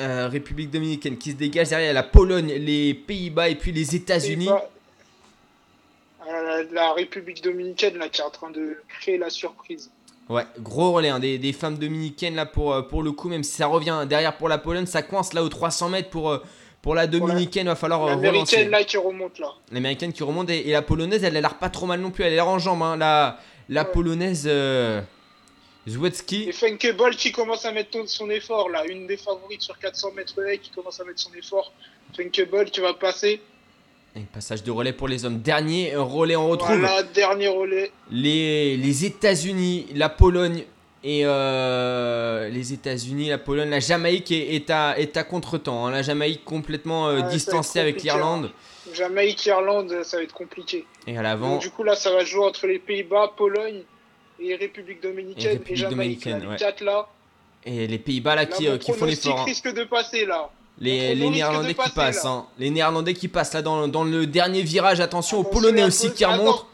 Euh, 0.00 0.28
République 0.28 0.70
dominicaine 0.70 1.18
qui 1.18 1.32
se 1.32 1.36
dégage 1.36 1.70
derrière 1.70 1.92
la 1.92 2.04
Pologne, 2.04 2.46
les 2.46 2.94
Pays-Bas 2.94 3.48
et 3.48 3.56
puis 3.56 3.72
les 3.72 3.96
États-Unis. 3.96 4.48
Euh, 6.28 6.64
La, 6.72 6.92
République 6.92 7.42
dominicaine 7.42 7.98
là 7.98 8.08
qui 8.08 8.20
est 8.20 8.24
en 8.24 8.30
train 8.30 8.50
de 8.50 8.76
créer 8.88 9.18
la 9.18 9.30
surprise. 9.30 9.90
Ouais, 10.28 10.44
gros 10.60 10.92
relais, 10.92 11.08
hein, 11.08 11.18
des, 11.18 11.38
des 11.38 11.52
femmes 11.52 11.78
dominicaines 11.78 12.34
là 12.34 12.46
pour, 12.46 12.74
euh, 12.74 12.82
pour 12.82 13.02
le 13.02 13.12
coup, 13.12 13.28
même 13.28 13.42
si 13.42 13.56
ça 13.56 13.66
revient 13.66 14.04
derrière 14.08 14.36
pour 14.36 14.48
la 14.48 14.58
Pologne, 14.58 14.86
ça 14.86 15.02
coince 15.02 15.32
là 15.32 15.42
aux 15.42 15.48
300 15.48 15.88
mètres 15.88 16.10
pour, 16.10 16.30
euh, 16.30 16.38
pour 16.82 16.94
la 16.94 17.06
dominicaine, 17.06 17.66
va 17.66 17.74
falloir 17.74 18.04
euh. 18.04 18.10
L'américaine 18.10 18.70
là 18.70 18.84
qui 18.84 18.96
remonte 18.96 19.38
là. 19.38 19.52
L'américaine 19.72 20.12
qui 20.12 20.22
remonte 20.22 20.48
et, 20.50 20.68
et 20.68 20.72
la 20.72 20.82
polonaise, 20.82 21.22
elle 21.24 21.36
a 21.36 21.40
l'air 21.40 21.58
pas 21.58 21.68
trop 21.70 21.86
mal 21.86 22.00
non 22.00 22.10
plus, 22.10 22.24
elle 22.24 22.32
a 22.32 22.36
l'air 22.36 22.48
en 22.48 22.58
jambes. 22.58 22.82
hein. 22.82 22.96
La, 22.96 23.38
la 23.68 23.82
Ouais. 23.84 23.90
polonaise 23.92 24.44
euh, 24.46 25.00
Et 25.86 25.90
Złecki, 25.90 26.52
Fenke 26.52 26.94
Ball 26.96 27.14
qui 27.16 27.32
commence 27.32 27.64
à 27.64 27.72
mettre 27.72 27.98
son 28.08 28.30
effort 28.30 28.68
là, 28.70 28.84
une 28.86 29.06
des 29.06 29.16
favorites 29.16 29.62
sur 29.62 29.78
400 29.78 30.12
mètres 30.16 30.40
haies 30.46 30.58
qui 30.58 30.70
commence 30.70 31.00
à 31.00 31.04
mettre 31.04 31.20
son 31.20 31.32
effort. 31.34 31.72
Fenke 32.16 32.48
Ball 32.50 32.70
qui 32.70 32.80
va 32.80 32.94
passer. 32.94 33.40
Et 34.16 34.20
passage 34.20 34.62
de 34.62 34.70
relais 34.70 34.92
pour 34.94 35.06
les 35.08 35.24
hommes. 35.26 35.38
Dernier 35.40 35.94
relais, 35.96 36.34
on 36.36 36.48
retrouve 36.48 36.78
Voilà, 36.78 37.02
dernier 37.02 37.48
relais. 37.48 37.90
les, 38.10 38.76
les 38.76 39.04
États-Unis, 39.04 39.86
la 39.94 40.08
Pologne 40.08 40.64
et 41.04 41.22
euh, 41.24 42.48
les 42.48 42.72
États-Unis, 42.72 43.28
la 43.28 43.38
Pologne, 43.38 43.70
la 43.70 43.80
Jamaïque 43.80 44.30
est, 44.32 44.54
est 44.56 44.70
à, 44.70 44.98
est 44.98 45.16
à 45.16 45.24
contre-temps. 45.24 45.86
hein. 45.86 45.90
La 45.90 46.02
Jamaïque 46.02 46.44
complètement 46.44 47.08
euh, 47.08 47.18
être 47.18 47.28
distancée 47.28 47.78
avec 47.80 47.96
compliqué, 47.96 48.14
l'Irlande. 48.16 48.50
Jamaïque, 48.94 49.46
Irlande, 49.46 50.02
ça 50.02 50.16
va 50.16 50.22
être 50.22 50.32
compliqué. 50.34 50.84
Et 51.06 51.12
à 51.12 51.14
Donc, 51.16 51.22
l'avant, 51.24 51.56
du 51.58 51.70
coup, 51.70 51.82
là, 51.84 51.94
ça 51.94 52.10
va 52.12 52.24
jouer 52.24 52.44
entre 52.44 52.66
les 52.66 52.78
Pays-Bas, 52.78 53.32
Pologne 53.36 53.82
et 54.40 54.54
République 54.56 55.02
dominicaine 55.02 55.44
Et 55.46 55.54
et, 55.54 55.58
République 55.58 55.76
Jamaïque. 55.76 56.24
dominicaine, 56.24 56.32
là, 56.50 56.56
les 56.58 56.64
ouais. 56.64 56.84
là. 56.84 57.08
et 57.64 57.86
les 57.86 57.98
Pays-Bas 57.98 58.34
là, 58.34 58.42
Là, 58.42 58.46
qui, 58.46 58.64
mon 58.66 58.70
euh, 58.72 58.78
qui 58.78 58.92
font 58.92 59.04
l'effort. 59.04 59.40
hein. 59.40 59.44
risque 59.44 59.72
de 59.72 59.84
passer 59.84 60.26
là. 60.26 60.48
Les, 60.80 61.14
Néerlandais 61.16 61.74
qui 61.74 61.90
passent. 61.90 62.24
hein. 62.24 62.46
Les 62.58 62.70
Néerlandais 62.70 63.12
qui 63.14 63.26
passent 63.28 63.52
là 63.52 63.62
dans, 63.62 63.88
dans 63.88 64.04
le 64.04 64.26
dernier 64.26 64.62
virage. 64.62 65.00
Attention, 65.00 65.38
aux 65.38 65.40
Attention, 65.40 65.60
Polonais 65.60 65.82
aussi 65.84 66.12
qui 66.12 66.24
remontent. 66.24 66.66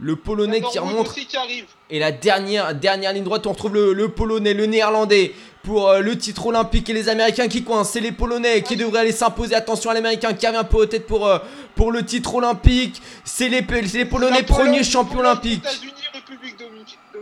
Le 0.00 0.16
Polonais 0.16 0.60
qui 0.60 0.78
remonte. 0.78 1.08
aussi 1.08 1.24
qui 1.26 1.36
arrive. 1.36 1.66
Et 1.90 1.98
la 1.98 2.12
dernière, 2.12 2.74
dernière 2.74 3.12
ligne 3.12 3.24
droite, 3.24 3.46
on 3.46 3.52
retrouve 3.52 3.74
le, 3.74 3.92
le 3.92 4.08
Polonais, 4.08 4.52
le 4.52 4.66
Néerlandais 4.66 5.32
pour 5.62 5.88
euh, 5.88 6.00
le 6.00 6.18
titre 6.18 6.46
olympique 6.46 6.88
et 6.90 6.92
les 6.92 7.08
Américains 7.08 7.48
qui 7.48 7.64
coincent. 7.64 7.92
C'est 7.92 8.00
les 8.00 8.12
Polonais 8.12 8.62
qui 8.62 8.76
devraient 8.76 9.00
aller 9.00 9.12
s'imposer. 9.12 9.54
Attention 9.54 9.90
à 9.90 9.94
l'Américain 9.94 10.34
qui 10.34 10.46
revient 10.46 10.58
un 10.58 10.64
peu 10.64 10.76
aux 10.76 10.86
têtes 10.86 11.06
pour, 11.06 11.26
euh, 11.26 11.38
pour 11.74 11.90
le 11.90 12.04
titre 12.04 12.34
olympique. 12.34 13.00
C'est 13.24 13.48
les, 13.48 13.62
Polonais 13.62 14.42
premiers 14.42 14.84
champions 14.84 15.20
olympiques. 15.20 15.64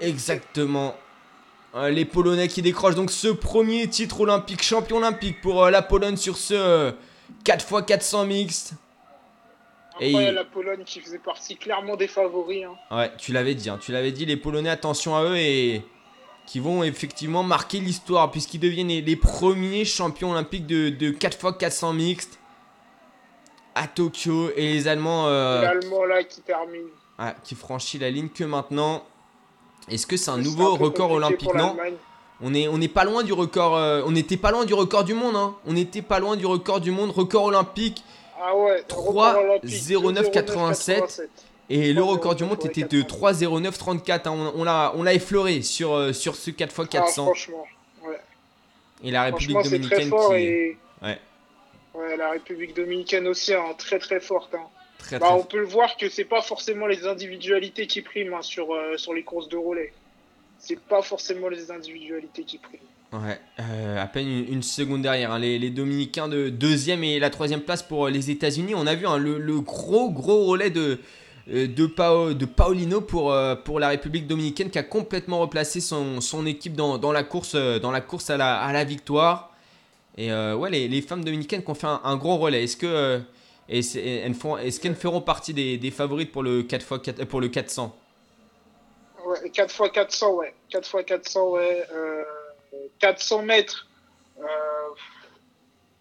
Exactement. 0.01 0.97
Euh, 1.77 1.91
les 1.91 2.07
Polonais 2.07 2.49
qui 2.49 2.63
décrochent 2.63 2.95
donc 2.95 3.11
ce 3.11 3.29
premier 3.29 3.87
titre 3.89 4.21
olympique, 4.21 4.63
champion 4.63 4.97
olympique 4.97 5.43
pour 5.43 5.69
la 5.69 5.83
Pologne 5.83 6.17
sur 6.17 6.39
ce 6.39 6.55
euh, 6.55 6.93
4x400 7.45 8.27
mixte. 8.27 8.73
Après, 9.97 10.07
Et 10.07 10.11
il 10.11 10.15
y 10.15 10.19
a 10.25 10.29
il- 10.29 10.35
la 10.35 10.45
Pologne 10.45 10.83
qui 10.85 11.01
faisait 11.01 11.19
partie 11.19 11.57
clairement 11.57 11.97
des 11.97 12.07
favoris. 12.09 12.65
hein. 12.65 12.97
Ouais, 12.97 13.11
tu 13.19 13.33
l'avais 13.33 13.55
dit, 13.55 13.69
hein, 13.71 13.79
tu 13.81 13.93
l'avais 13.93 14.13
dit, 14.13 14.25
les 14.27 14.37
Polonais, 14.37 14.69
attention 14.71 15.17
à 15.17 15.25
eux 15.25 15.37
et 15.37 15.83
qui 16.47 16.61
vont 16.61 16.85
effectivement 16.85 17.43
marquer 17.43 17.81
l'histoire 17.81 18.31
puisqu'ils 18.31 18.61
deviennent 18.61 18.89
les, 18.89 19.17
premiers 19.17 19.85
champions 19.85 20.31
olympiques 20.33 20.67
de, 20.67 20.91
de 20.91 21.11
4x400 21.11 21.95
mixtes 21.95 22.39
à 23.75 23.87
Tokyo 23.89 24.51
et 24.57 24.73
les 24.75 24.89
Allemands 24.89 25.27
euh, 25.27 25.63
L'Allemand 25.63 26.05
là 26.05 26.23
qui 26.25 26.41
termine. 26.43 26.87
ah, 27.19 27.35
qui 27.45 27.55
franchit 27.55 27.99
la 27.99 28.11
ligne 28.11 28.29
que 28.29 28.45
maintenant. 28.45 29.03
Est-ce 29.89 30.07
que 30.07 30.17
c'est 30.17 30.31
un 30.31 30.39
nouveau 30.39 30.75
record 30.77 31.11
olympique? 31.13 31.53
Non, 31.55 31.77
on 32.41 32.55
est 32.55 32.69
on 32.69 32.79
n'est 32.79 32.89
pas 32.89 33.05
loin 33.05 33.23
du 33.23 33.33
record. 33.33 33.77
euh, 33.77 34.03
on 34.07 34.11
n'était 34.13 34.37
pas 34.37 34.51
loin 34.51 34.65
du 34.65 34.75
record 34.75 35.05
du 35.05 35.15
monde. 35.15 35.37
Hein. 35.37 35.55
On 35.67 35.73
n'était 35.75 36.03
pas 36.03 36.19
loin 36.19 36.37
du 36.37 36.47
record 36.47 36.81
du 36.81 36.91
monde, 36.91 37.11
record 37.11 37.45
olympique. 37.45 38.03
Ah 38.39 38.57
ouais, 38.57 38.83
3, 38.87 39.03
record 39.33 39.45
olympique, 39.45 39.71
09, 39.91 40.31
87. 40.31 41.29
Et 41.69 41.93
le 41.93 42.03
record 42.03 42.35
du 42.37 42.45
monde 42.45 42.65
était 42.65 42.83
de 42.85 43.03
3,09,34. 43.03 44.29
hein. 44.29 44.53
On, 44.55 44.67
on 45.01 45.03
l'a 45.03 45.15
effleuré 45.15 45.63
sur, 45.63 45.95
euh, 45.95 46.13
sur 46.13 46.37
ce 46.37 46.51
4x400. 46.51 46.99
Ah, 46.99 47.07
franchement, 47.13 47.67
ouais. 48.05 48.21
et 49.03 49.11
la 49.11 49.25
République 49.25 49.63
dominicaine 49.63 50.11
qui 50.11 50.35
et 50.35 50.77
Ouais. 51.03 51.19
ouais, 51.95 52.17
la 52.17 52.31
République 52.31 52.75
dominicaine 52.75 53.27
aussi 53.27 53.53
hein, 53.53 53.75
très 53.77 53.99
très 53.99 54.21
forte. 54.21 54.55
hein. 54.55 54.61
très 54.99 55.19
Bah, 55.19 55.27
très 55.27 55.35
on 55.37 55.45
peut 55.45 55.59
le 55.59 55.67
voir 55.67 55.97
que 55.97 56.09
c'est 56.09 56.25
pas 56.25 56.41
forcément 56.41 56.87
les 56.87 57.07
individualités 57.07 57.87
qui 57.89 58.01
priment 58.03 58.41
sur, 58.43 58.73
euh, 58.73 58.97
sur 58.97 59.13
les 59.13 59.25
courses 59.25 59.49
de 59.49 59.57
relais. 59.57 59.93
C'est 60.59 60.81
pas 60.81 61.03
forcément 61.03 61.49
les 61.49 61.71
individualités 61.71 62.45
qui 62.45 62.59
priment. 62.59 62.81
Ouais, 63.13 63.39
euh, 63.61 64.03
à 64.03 64.07
peine 64.09 64.29
une, 64.49 64.63
seconde 64.63 65.03
derrière. 65.03 65.33
hein. 65.33 65.39
Les, 65.39 65.59
les 65.59 65.71
Dominicains 65.71 66.29
de 66.29 66.49
deuxième 66.49 67.05
et 67.05 67.19
la 67.19 67.31
troisième 67.31 67.61
place 67.61 67.83
pour 67.83 68.07
euh, 68.07 68.11
les 68.11 68.31
États-Unis. 68.31 68.75
On 68.75 68.87
a 68.87 68.95
vu 68.95 69.07
hein, 69.07 69.17
le, 69.17 69.39
le 69.39 69.61
gros 69.61 70.11
gros 70.11 70.45
relais 70.47 70.71
de, 70.71 70.99
euh, 71.53 71.67
de, 71.69 71.87
Pao- 71.87 72.35
de 72.35 72.45
Paolino 72.45 73.01
pour, 73.01 73.35
pour 73.65 73.81
la 73.81 73.89
République 73.89 74.27
dominicaine 74.27 74.71
qui 74.71 74.79
a 74.79 74.83
complètement 74.83 75.39
replacé 75.39 75.81
son, 75.81 76.21
son 76.21 76.45
équipe 76.47 76.75
dans, 76.75 76.99
dans 76.99 77.13
la 77.13 77.23
course, 77.23 77.55
dans 77.55 77.93
la 77.93 78.01
course 78.01 78.29
à, 78.31 78.37
la, 78.37 78.59
à 78.59 78.73
la 78.73 78.85
victoire. 78.85 79.53
Et 80.19 80.33
ouais, 80.33 80.71
les, 80.71 80.89
les 80.89 81.03
femmes 81.03 81.25
dominicaines 81.25 81.63
qui 81.63 81.71
ont 81.71 81.75
fait 81.75 81.87
un, 81.87 82.17
gros 82.17 82.37
relais. 82.39 82.65
Est-ce 82.65 82.77
que 82.77 83.21
font- 84.35 84.57
est-ce 84.57 84.81
qu'elles 84.81 84.95
feront 84.97 85.21
partie 85.21 85.55
des, 85.55 85.77
des 85.79 85.91
favorites 85.91 86.33
pour 86.33 86.43
le 86.43 86.63
4x4, 86.63 87.21
euh, 87.21 87.25
pour 87.27 87.41
le 87.41 87.49
400 87.49 87.95
Ouais, 89.27 89.51
4 89.51 89.71
x 89.85 89.93
400, 89.93 90.35
ouais. 90.35 90.55
4 90.71 91.01
x 91.01 91.07
400, 91.07 91.51
ouais. 91.51 91.85
400 92.99 93.43
mètres. 93.43 93.89
Euh, 94.39 94.45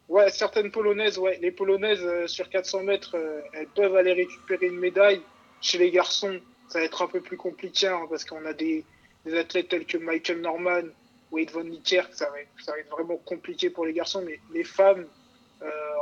ouais, 0.10 0.30
certaines 0.30 0.72
polonaises, 0.72 1.18
ouais. 1.18 1.38
Les 1.42 1.52
polonaises 1.52 2.04
euh, 2.04 2.28
sur 2.28 2.50
400 2.50 2.84
mètres, 2.84 3.16
euh, 3.16 3.42
elles 3.54 3.68
peuvent 3.68 3.96
aller 3.96 4.14
récupérer 4.14 4.68
une 4.68 4.80
médaille. 4.80 5.22
Chez 5.62 5.78
les 5.78 5.92
garçons, 5.92 6.40
ça 6.70 6.80
va 6.80 6.86
être 6.86 7.02
un 7.02 7.08
peu 7.08 7.22
plus 7.22 7.38
compliqué 7.38 7.88
hein, 7.88 8.06
parce 8.10 8.26
qu'on 8.26 8.46
a 8.46 8.54
des, 8.54 8.84
des 9.26 9.38
athlètes 9.38 9.70
tels 9.70 9.86
que 9.86 9.98
Michael 9.98 10.42
Norman, 10.42 10.84
Wade 11.32 11.52
Von 11.52 11.64
Niekerk. 11.64 12.14
Ça 12.14 12.30
va, 12.30 12.42
être, 12.42 12.50
ça 12.64 12.74
va 12.74 12.80
être 12.80 12.90
vraiment 12.90 13.18
compliqué 13.18 13.70
pour 13.70 13.86
les 13.86 13.94
garçons, 13.94 14.22
mais 14.26 14.40
les 14.54 14.64
femmes 14.64 15.08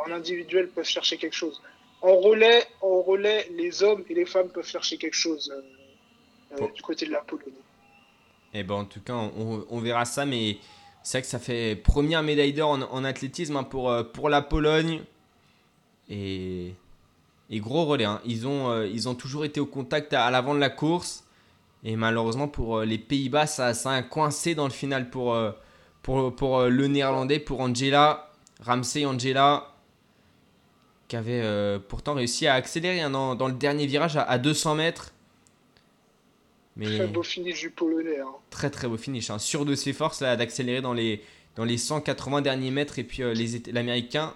en 0.05 0.11
individuel 0.11 0.67
peuvent 0.67 0.83
chercher 0.83 1.17
quelque 1.17 1.35
chose. 1.35 1.61
En 2.01 2.17
relais, 2.17 2.65
en 2.81 3.01
relais, 3.01 3.47
les 3.51 3.81
hommes 3.81 4.03
et 4.09 4.13
les 4.13 4.25
femmes 4.25 4.49
peuvent 4.49 4.67
chercher 4.67 4.97
quelque 4.97 5.15
chose. 5.15 5.53
Bon. 6.57 6.67
du 6.67 6.81
côté 6.81 7.05
de 7.05 7.11
la 7.11 7.21
Pologne. 7.21 7.53
Eh 8.53 8.63
ben, 8.63 8.75
en 8.75 8.85
tout 8.85 9.01
cas, 9.01 9.15
on, 9.15 9.79
verra 9.79 10.05
ça, 10.05 10.25
mais 10.25 10.57
c'est 11.01 11.17
vrai 11.17 11.21
que 11.23 11.27
ça 11.27 11.39
fait 11.39 11.75
première 11.75 12.21
médaille 12.21 12.53
d'or 12.53 12.77
en, 12.91 13.03
athlétisme 13.03 13.57
hein, 13.57 13.63
pour, 13.63 13.89
euh, 13.89 14.03
pour 14.03 14.29
la 14.29 14.41
Pologne. 14.41 15.01
Et, 16.09 16.75
et 17.49 17.59
gros 17.59 17.85
relais, 17.85 18.05
hein. 18.05 18.21
ils, 18.25 18.45
ont, 18.45 18.69
euh, 18.69 18.87
ils 18.87 19.09
ont 19.09 19.15
toujours 19.15 19.43
été 19.45 19.59
au 19.59 19.65
contact 19.65 20.13
à, 20.13 20.29
l'avant 20.29 20.53
de 20.53 20.59
la 20.59 20.69
course. 20.69 21.23
Et 21.83 21.95
malheureusement, 21.95 22.47
pour 22.47 22.77
euh, 22.77 22.85
les 22.85 22.99
Pays-Bas, 22.99 23.47
ça, 23.47 23.73
ça 23.73 23.91
a 23.91 24.03
coincé 24.03 24.53
dans 24.53 24.65
le 24.65 24.71
final 24.71 25.09
pour, 25.09 25.35
pour, 26.03 26.35
pour 26.35 26.61
le 26.61 26.87
néerlandais, 26.87 27.39
pour 27.39 27.59
Angela, 27.59 28.29
Ramsey 28.61 29.05
Angela, 29.05 29.73
qui 31.07 31.15
avait 31.15 31.79
pourtant 31.87 32.13
réussi 32.13 32.45
à 32.45 32.53
accélérer 32.53 33.01
hein, 33.01 33.09
dans, 33.09 33.33
dans 33.33 33.47
le 33.47 33.53
dernier 33.53 33.87
virage 33.87 34.15
à, 34.15 34.23
à 34.23 34.37
200 34.37 34.75
mètres. 34.75 35.12
Mais... 36.75 36.85
Très 36.97 37.07
beau 37.07 37.21
finish 37.23 37.59
du 37.61 37.69
Polonais. 37.69 38.19
hein. 38.19 38.33
Très 38.49 38.69
très 38.69 38.87
beau 38.87 38.97
finish, 38.97 39.29
hein. 39.29 39.37
sûr 39.39 39.65
de 39.65 39.75
ses 39.75 39.93
forces 39.93 40.21
là 40.21 40.35
d'accélérer 40.35 40.81
dans 40.81 40.93
les, 40.93 41.21
dans 41.55 41.65
les 41.65 41.77
180 41.77 42.41
derniers 42.41 42.71
mètres 42.71 42.97
et 42.99 43.03
puis 43.03 43.21
euh, 43.23 43.33
les 43.33 43.61
l'américain 43.71 44.33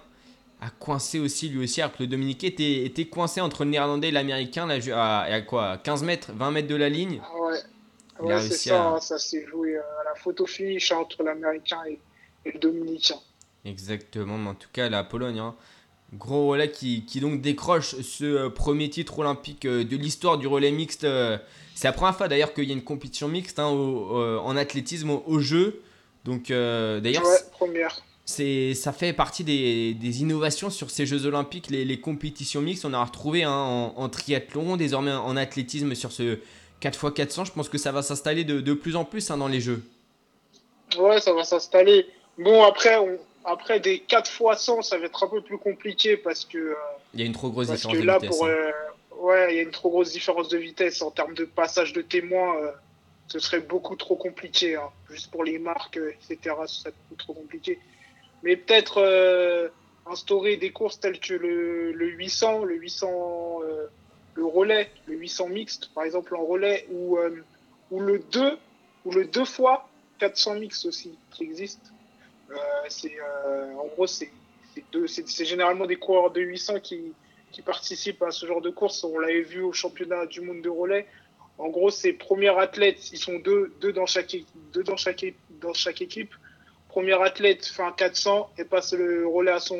a 0.60 0.70
coincé 0.70 1.18
aussi 1.20 1.48
lui 1.48 1.62
aussi 1.64 1.80
alors 1.80 1.92
que 1.96 2.02
le 2.02 2.08
Dominicain 2.08 2.48
était, 2.48 2.84
était 2.84 3.04
coincé 3.06 3.40
entre 3.40 3.64
le 3.64 3.70
néerlandais 3.70 4.08
et 4.08 4.12
l'américain 4.12 4.66
là 4.66 4.78
à, 4.94 5.22
à 5.22 5.40
quoi 5.40 5.70
à 5.72 5.78
15 5.78 6.02
mètres 6.04 6.32
20 6.32 6.50
mètres 6.50 6.68
de 6.68 6.74
la 6.76 6.88
ligne 6.88 7.20
Ah 7.24 7.40
ouais, 8.20 8.28
ouais 8.34 8.40
c'est 8.42 8.54
ça, 8.68 8.84
à- 8.84 8.88
hein, 8.94 9.00
ça 9.00 9.18
s'est 9.18 9.46
joué 9.46 9.76
euh, 9.76 9.80
à 10.00 10.04
la 10.04 10.14
photo 10.16 10.46
finish 10.46 10.90
hein, 10.92 10.96
entre 10.98 11.22
l'Américain 11.22 11.78
et, 11.88 11.98
et 12.44 12.52
le 12.52 12.58
Dominicain. 12.58 13.16
exactement 13.64 14.38
mais 14.38 14.50
en 14.50 14.54
tout 14.54 14.68
cas 14.72 14.88
la 14.88 15.04
Pologne 15.04 15.38
hein. 15.38 15.54
gros 16.14 16.48
relais 16.48 16.70
qui, 16.70 17.04
qui 17.04 17.20
donc 17.20 17.40
décroche 17.40 17.94
ce 18.00 18.24
euh, 18.24 18.50
premier 18.50 18.90
titre 18.90 19.18
olympique 19.18 19.64
de 19.66 19.96
l'histoire 19.96 20.38
du 20.38 20.46
relais 20.48 20.70
mixte 20.72 21.04
c'est 21.78 21.88
la 21.88 21.92
première 21.92 22.16
fois 22.16 22.28
d'ailleurs 22.28 22.52
qu'il 22.54 22.64
y 22.64 22.70
a 22.70 22.74
une 22.74 22.82
compétition 22.82 23.28
mixte 23.28 23.58
hein, 23.58 23.68
au- 23.68 24.16
euh, 24.20 24.38
en 24.38 24.56
athlétisme 24.56 25.10
au, 25.10 25.22
au 25.26 25.38
jeu 25.40 25.80
donc 26.24 26.50
euh, 26.50 27.00
d'ailleurs 27.00 27.22
Ouais, 27.24 27.36
première. 27.52 28.00
c'est 28.24 28.74
ça 28.74 28.92
fait 28.92 29.12
partie 29.12 29.44
des, 29.44 29.94
des 29.94 30.20
innovations 30.22 30.70
sur 30.70 30.90
ces 30.90 31.06
Jeux 31.06 31.24
Olympiques, 31.26 31.70
les, 31.70 31.84
les 31.84 32.00
compétitions 32.00 32.60
mixtes. 32.60 32.84
On 32.84 32.92
a 32.92 33.02
retrouvé 33.04 33.44
hein, 33.44 33.52
en, 33.52 33.94
en 33.96 34.08
triathlon, 34.08 34.76
désormais 34.76 35.12
en 35.12 35.36
athlétisme 35.36 35.94
sur 35.94 36.12
ce 36.12 36.38
4x400. 36.82 37.46
Je 37.46 37.52
pense 37.52 37.68
que 37.68 37.78
ça 37.78 37.92
va 37.92 38.02
s'installer 38.02 38.44
de, 38.44 38.60
de 38.60 38.74
plus 38.74 38.96
en 38.96 39.04
plus 39.04 39.30
hein, 39.30 39.38
dans 39.38 39.48
les 39.48 39.60
Jeux. 39.60 39.82
Ouais, 40.98 41.20
ça 41.20 41.32
va 41.32 41.44
s'installer. 41.44 42.06
Bon, 42.38 42.62
après, 42.64 42.96
on, 42.98 43.16
après 43.44 43.80
des 43.80 44.00
4 44.00 44.30
fois 44.30 44.56
100, 44.56 44.82
ça 44.82 44.98
va 44.98 45.06
être 45.06 45.24
un 45.24 45.28
peu 45.28 45.40
plus 45.40 45.58
compliqué 45.58 46.16
parce 46.16 46.44
que, 46.44 46.58
euh, 46.58 46.74
Il 47.14 47.20
y 47.20 47.22
a 47.22 47.26
une 47.26 47.32
trop 47.32 47.50
grosse 47.50 47.68
parce 47.68 47.80
différence 47.80 47.98
que 47.98 48.04
là, 48.04 48.18
pour, 48.20 48.44
euh, 48.46 48.70
ouais, 49.18 49.54
il 49.54 49.56
y 49.56 49.58
a 49.60 49.62
une 49.62 49.70
trop 49.70 49.90
grosse 49.90 50.12
différence 50.12 50.48
de 50.48 50.58
vitesse 50.58 51.02
en 51.02 51.10
termes 51.10 51.34
de 51.34 51.44
passage 51.44 51.92
de 51.92 52.02
témoins. 52.02 52.56
euh, 52.62 52.72
ce 53.28 53.38
serait 53.40 53.60
beaucoup 53.60 53.96
trop 53.96 54.16
compliqué. 54.16 54.76
hein. 54.76 54.90
Juste 55.10 55.30
pour 55.30 55.44
les 55.44 55.58
marques, 55.58 55.98
euh, 55.98 56.10
etc., 56.12 56.66
ce 56.66 56.80
serait 56.82 56.94
beaucoup 56.98 57.16
trop 57.16 57.34
compliqué. 57.34 57.80
Mais 58.42 58.56
peut-être 58.56 58.98
euh, 58.98 59.68
instaurer 60.06 60.56
des 60.56 60.72
courses 60.72 61.00
telles 61.00 61.20
que 61.20 61.34
le, 61.34 61.92
le 61.92 62.06
800, 62.08 62.64
le 62.64 62.76
800, 62.76 63.62
euh, 63.64 63.88
le 64.34 64.46
relais, 64.46 64.90
le 65.06 65.16
800 65.16 65.48
mixte, 65.48 65.92
par 65.94 66.04
exemple 66.04 66.36
en 66.36 66.44
relais, 66.46 66.86
ou, 66.90 67.18
ou 67.90 68.00
le 68.00 68.18
2, 68.20 68.58
ou 69.04 69.12
le 69.12 69.26
2 69.26 69.44
fois 69.44 69.92
400 70.18 70.56
mixte 70.56 70.86
aussi, 70.86 71.20
qui 71.30 71.44
existe. 71.44 71.94
C'est, 72.88 73.14
en 73.78 73.86
gros, 73.88 74.06
c'est- 74.06 74.32
c'est 75.26 75.44
généralement 75.44 75.86
des 75.86 75.96
coureurs 75.96 76.30
de 76.30 76.40
800 76.40 76.80
qui, 76.80 77.16
qui 77.52 77.62
participent 77.62 78.22
à 78.22 78.30
ce 78.30 78.46
genre 78.46 78.60
de 78.60 78.70
course. 78.70 79.04
On 79.04 79.18
l'avait 79.18 79.42
vu 79.42 79.62
au 79.62 79.72
championnat 79.72 80.26
du 80.26 80.40
monde 80.40 80.62
de 80.62 80.68
relais. 80.68 81.06
En 81.58 81.68
gros, 81.68 81.90
ces 81.90 82.12
premiers 82.12 82.56
athlètes, 82.56 83.10
ils 83.12 83.18
sont 83.18 83.38
deux, 83.38 83.74
deux, 83.80 83.92
dans, 83.92 84.06
chaque, 84.06 84.36
deux 84.72 84.84
dans, 84.84 84.96
chaque, 84.96 85.24
dans 85.60 85.74
chaque 85.74 86.00
équipe. 86.00 86.34
Premier 86.88 87.20
athlète 87.20 87.66
fait 87.66 87.82
un 87.82 87.92
400 87.92 88.50
et 88.58 88.64
passe 88.64 88.92
le 88.92 89.26
relais 89.26 89.52
à 89.52 89.60
son, 89.60 89.78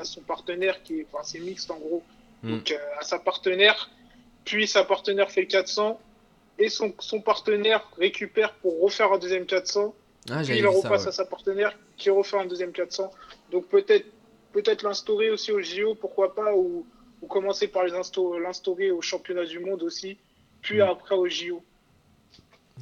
à 0.00 0.04
son 0.04 0.20
partenaire, 0.20 0.82
qui 0.82 1.00
est, 1.00 1.06
enfin, 1.12 1.24
c'est 1.24 1.40
mixte 1.40 1.70
en 1.70 1.78
gros. 1.78 2.02
Mm. 2.44 2.50
donc 2.50 2.70
euh, 2.70 2.76
à 3.00 3.02
sa 3.02 3.18
partenaire, 3.18 3.90
puis 4.44 4.68
sa 4.68 4.84
partenaire 4.84 5.30
fait 5.30 5.40
le 5.40 5.46
400 5.46 5.98
et 6.58 6.68
son, 6.68 6.94
son 6.98 7.20
partenaire 7.20 7.90
récupère 7.98 8.52
pour 8.54 8.80
refaire 8.80 9.12
un 9.12 9.18
deuxième 9.18 9.46
400, 9.46 9.94
Ah, 10.30 10.42
puis 10.44 10.58
il 10.58 10.62
ça, 10.62 10.68
repasse 10.68 11.02
ouais. 11.02 11.08
à 11.08 11.12
sa 11.12 11.24
partenaire 11.24 11.76
qui 11.96 12.10
refait 12.10 12.38
un 12.38 12.46
deuxième 12.46 12.72
400. 12.72 13.10
Donc 13.50 13.66
peut-être 13.66 14.06
peut-être 14.52 14.82
l'instaurer 14.82 15.30
aussi 15.30 15.50
au 15.50 15.60
JO, 15.60 15.96
pourquoi 15.96 16.34
pas, 16.34 16.54
ou, 16.54 16.86
ou 17.24 17.26
commencer 17.26 17.68
par 17.68 17.84
l'instaurer 17.84 18.90
au 18.90 19.00
championnat 19.00 19.46
du 19.46 19.58
monde 19.58 19.82
aussi, 19.82 20.18
puis 20.60 20.80
après 20.80 21.14
au 21.14 21.26
JO. 21.28 21.62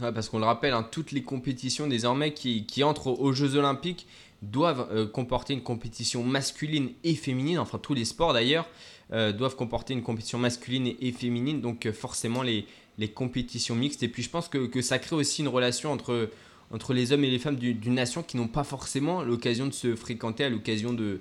Ouais, 0.01 0.13
parce 0.13 0.29
qu'on 0.29 0.39
le 0.39 0.47
rappelle, 0.47 0.73
hein, 0.73 0.87
toutes 0.91 1.13
les 1.13 1.23
compétitions 1.23 1.87
désormais 1.87 2.33
qui, 2.35 2.65
qui 2.67 2.83
entrent 2.83 3.09
aux 3.09 3.33
Jeux 3.33 3.57
Olympiques 3.57 4.07
doivent 4.41 4.89
euh, 4.91 5.07
comporter 5.07 5.53
une 5.53 5.63
compétition 5.63 6.25
masculine 6.25 6.91
et 7.05 7.15
féminine, 7.15 7.59
enfin 7.59 7.79
tous 7.79 7.95
les 7.95 8.05
sports 8.05 8.33
d'ailleurs 8.33 8.69
euh, 9.13 9.33
doivent 9.33 9.55
comporter 9.55 9.93
une 9.93 10.03
compétition 10.03 10.39
masculine 10.39 10.87
et, 10.87 10.97
et 11.01 11.13
féminine, 11.13 11.61
donc 11.61 11.87
euh, 11.87 11.93
forcément 11.93 12.43
les, 12.43 12.67
les 12.99 13.09
compétitions 13.09 13.77
mixtes. 13.77 14.03
Et 14.03 14.09
puis 14.09 14.23
je 14.23 14.31
pense 14.31 14.49
que, 14.49 14.67
que 14.67 14.81
ça 14.83 14.99
crée 14.99 15.15
aussi 15.15 15.43
une 15.43 15.49
relation 15.49 15.93
entre, 15.93 16.31
entre 16.73 16.95
les 16.95 17.13
hommes 17.13 17.25
et 17.25 17.31
les 17.31 17.39
femmes 17.39 17.57
du- 17.57 17.75
d'une 17.75 17.95
nation 17.95 18.23
qui 18.23 18.37
n'ont 18.39 18.49
pas 18.49 18.65
forcément 18.65 19.23
l'occasion 19.23 19.67
de 19.67 19.73
se 19.73 19.95
fréquenter 19.95 20.45
à 20.45 20.49
l'occasion 20.49 20.93
de... 20.95 21.21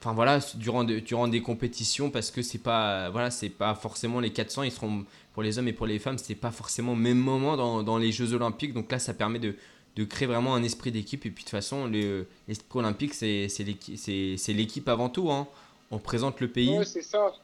Enfin 0.00 0.12
voilà, 0.12 0.38
durant, 0.54 0.84
de- 0.84 1.00
durant 1.00 1.26
des 1.26 1.42
compétitions, 1.42 2.10
parce 2.10 2.30
que 2.30 2.40
c'est 2.42 2.62
pas, 2.62 3.10
voilà, 3.10 3.30
c'est 3.32 3.48
pas 3.48 3.74
forcément 3.74 4.20
les 4.20 4.30
400, 4.32 4.62
ils 4.62 4.70
seront 4.72 5.04
pour 5.34 5.42
les 5.42 5.58
hommes 5.58 5.66
et 5.68 5.72
pour 5.72 5.86
les 5.86 5.98
femmes, 5.98 6.18
c'est 6.18 6.34
pas 6.36 6.52
forcément 6.52 6.92
au 6.92 6.96
même 6.96 7.18
moment 7.18 7.56
dans, 7.56 7.82
dans 7.82 7.98
les 7.98 8.12
Jeux 8.12 8.32
Olympiques. 8.32 8.72
Donc 8.74 8.92
là, 8.92 8.98
ça 9.00 9.12
permet 9.12 9.40
de, 9.40 9.56
de 9.96 10.04
créer 10.04 10.26
vraiment 10.28 10.54
un 10.54 10.62
esprit 10.62 10.92
d'équipe. 10.92 11.26
Et 11.26 11.30
puis 11.30 11.42
de 11.42 11.48
toute 11.48 11.50
façon, 11.50 11.86
le- 11.86 12.26
l'esprit 12.46 12.78
olympique, 12.78 13.12
c'est 13.14 13.48
c'est 13.48 13.64
l'équi- 13.64 13.96
c'est- 13.96 14.36
c'est 14.36 14.52
l'équipe 14.52 14.88
avant 14.88 15.08
tout. 15.08 15.32
hein. 15.32 15.48
On 15.90 15.98
présente 15.98 16.40
le 16.40 16.48
pays. 16.48 16.78
C'est 16.84 17.02
ça. 17.02 17.34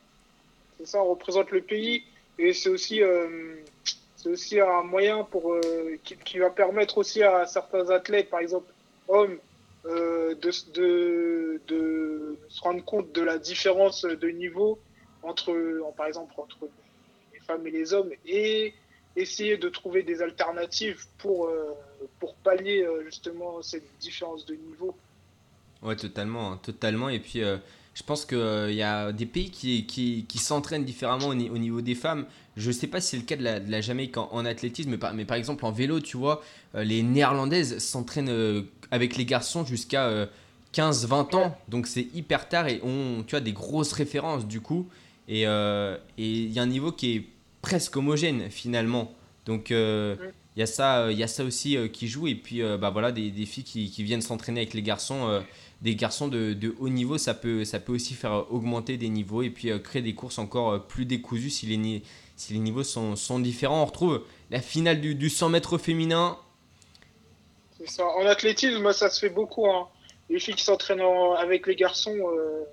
C'est 0.78 0.86
ça, 0.86 1.02
on 1.02 1.10
représente 1.10 1.50
le 1.50 1.60
pays. 1.60 2.04
Et 2.38 2.52
c'est 2.52 2.68
aussi, 2.68 3.02
euh, 3.02 3.56
c'est 4.16 4.28
aussi 4.28 4.60
un 4.60 4.82
moyen 4.82 5.24
pour, 5.24 5.54
euh, 5.54 5.96
qui, 6.04 6.16
qui 6.24 6.38
va 6.38 6.50
permettre 6.50 6.98
aussi 6.98 7.22
à 7.22 7.46
certains 7.46 7.88
athlètes, 7.90 8.28
par 8.30 8.40
exemple 8.40 8.70
hommes, 9.08 9.38
euh, 9.86 10.34
de, 10.34 10.50
de, 10.72 11.60
de 11.68 12.38
se 12.48 12.60
rendre 12.60 12.84
compte 12.84 13.12
de 13.12 13.22
la 13.22 13.38
différence 13.38 14.02
de 14.04 14.28
niveau 14.28 14.78
entre, 15.22 15.52
en- 15.84 15.92
par 15.92 16.06
exemple, 16.06 16.34
entre 16.38 16.68
les 17.32 17.40
femmes 17.40 17.66
et 17.66 17.70
les 17.70 17.92
hommes 17.92 18.10
et 18.26 18.74
essayer 19.16 19.56
de 19.56 19.68
trouver 19.68 20.02
des 20.02 20.22
alternatives 20.22 21.04
pour, 21.18 21.46
euh, 21.46 21.74
pour 22.18 22.34
pallier 22.36 22.82
euh, 22.82 23.04
justement 23.04 23.62
cette 23.62 23.84
différence 24.00 24.44
de 24.46 24.54
niveau. 24.54 24.96
Ouais, 25.82 25.96
totalement, 25.96 26.52
hein, 26.52 26.60
totalement. 26.62 27.10
Et 27.10 27.20
puis, 27.20 27.40
je 27.40 28.02
pense 28.02 28.24
qu'il 28.24 28.72
y 28.72 28.82
a 28.82 29.12
des 29.12 29.26
pays 29.26 29.50
qui, 29.50 29.84
qui, 29.86 30.38
s'entraînent 30.38 30.84
différemment 30.84 31.28
au 31.28 31.34
niveau 31.34 31.80
des 31.82 31.94
femmes. 31.94 32.26
Je 32.56 32.70
sais 32.70 32.86
pas 32.86 33.00
si 33.00 33.10
c'est 33.10 33.16
le 33.16 33.22
cas 33.24 33.36
de 33.36 33.42
la, 33.42 33.60
de 33.60 33.70
la 33.70 33.80
Jamaïque 33.80 34.16
en, 34.16 34.44
athlétisme, 34.44 34.90
mais 34.90 34.98
par, 34.98 35.14
mais 35.14 35.24
par 35.24 35.36
exemple 35.36 35.64
en 35.64 35.72
vélo, 35.72 36.00
tu 36.00 36.16
vois, 36.16 36.42
euh, 36.74 36.84
les 36.84 37.02
Néerlandaises 37.02 37.78
s'entraînent 37.78 38.28
euh, 38.28 38.62
avec 38.90 39.16
les 39.16 39.24
garçons 39.24 39.64
jusqu'à 39.64 40.06
euh, 40.06 40.26
15-20 40.72 41.36
ans. 41.36 41.58
Donc 41.68 41.86
c'est 41.86 42.06
hyper 42.14 42.48
tard 42.48 42.68
et 42.68 42.80
ont, 42.82 43.24
tu 43.26 43.36
as 43.36 43.40
des 43.40 43.52
grosses 43.52 43.92
références 43.92 44.46
du 44.46 44.60
coup. 44.60 44.88
Et 45.28 45.46
euh, 45.46 45.96
il 46.18 46.52
y 46.52 46.58
a 46.58 46.62
un 46.62 46.66
niveau 46.66 46.92
qui 46.92 47.16
est 47.16 47.24
presque 47.62 47.96
homogène 47.96 48.50
finalement. 48.50 49.12
Donc 49.46 49.70
euh, 49.70 50.16
il 50.56 50.60
y 50.60 50.62
a 50.62 50.66
ça, 50.66 51.06
euh, 51.06 51.46
aussi 51.46 51.76
euh, 51.76 51.88
qui 51.88 52.06
joue. 52.08 52.28
Et 52.28 52.34
puis 52.34 52.62
euh, 52.62 52.76
bah 52.76 52.90
voilà, 52.90 53.10
des, 53.10 53.30
des 53.30 53.46
filles 53.46 53.64
qui, 53.64 53.90
qui 53.90 54.02
viennent 54.04 54.22
s'entraîner 54.22 54.60
avec 54.60 54.74
les 54.74 54.82
garçons. 54.82 55.28
euh, 55.28 55.40
des 55.84 55.96
garçons 55.96 56.28
de, 56.28 56.54
de 56.54 56.74
haut 56.78 56.88
niveau, 56.88 57.18
ça 57.18 57.34
peut, 57.34 57.64
ça 57.64 57.78
peut 57.78 57.92
aussi 57.92 58.14
faire 58.14 58.32
euh, 58.32 58.42
augmenter 58.50 58.96
des 58.96 59.10
niveaux 59.10 59.42
et 59.42 59.50
puis 59.50 59.70
euh, 59.70 59.78
créer 59.78 60.00
des 60.02 60.14
courses 60.14 60.38
encore 60.38 60.70
euh, 60.72 60.78
plus 60.78 61.04
décousues 61.04 61.50
si 61.50 61.66
les, 61.66 62.02
si 62.36 62.52
les 62.54 62.58
niveaux 62.58 62.84
sont, 62.84 63.16
sont 63.16 63.38
différents. 63.38 63.82
On 63.82 63.86
retrouve 63.86 64.24
la 64.50 64.60
finale 64.60 65.00
du, 65.00 65.14
du 65.14 65.30
100 65.30 65.48
mètres 65.50 65.78
féminin. 65.78 66.38
C'est 67.78 67.88
ça. 67.88 68.06
En 68.06 68.26
athlétisme, 68.26 68.92
ça 68.92 69.10
se 69.10 69.20
fait 69.20 69.30
beaucoup. 69.30 69.66
Hein. 69.68 69.88
Les 70.30 70.38
filles 70.38 70.54
qui 70.54 70.64
s'entraînent 70.64 71.02
en- 71.02 71.34
avec 71.34 71.66
les 71.66 71.76
garçons, 71.76 72.14
euh, 72.16 72.60
de 72.60 72.66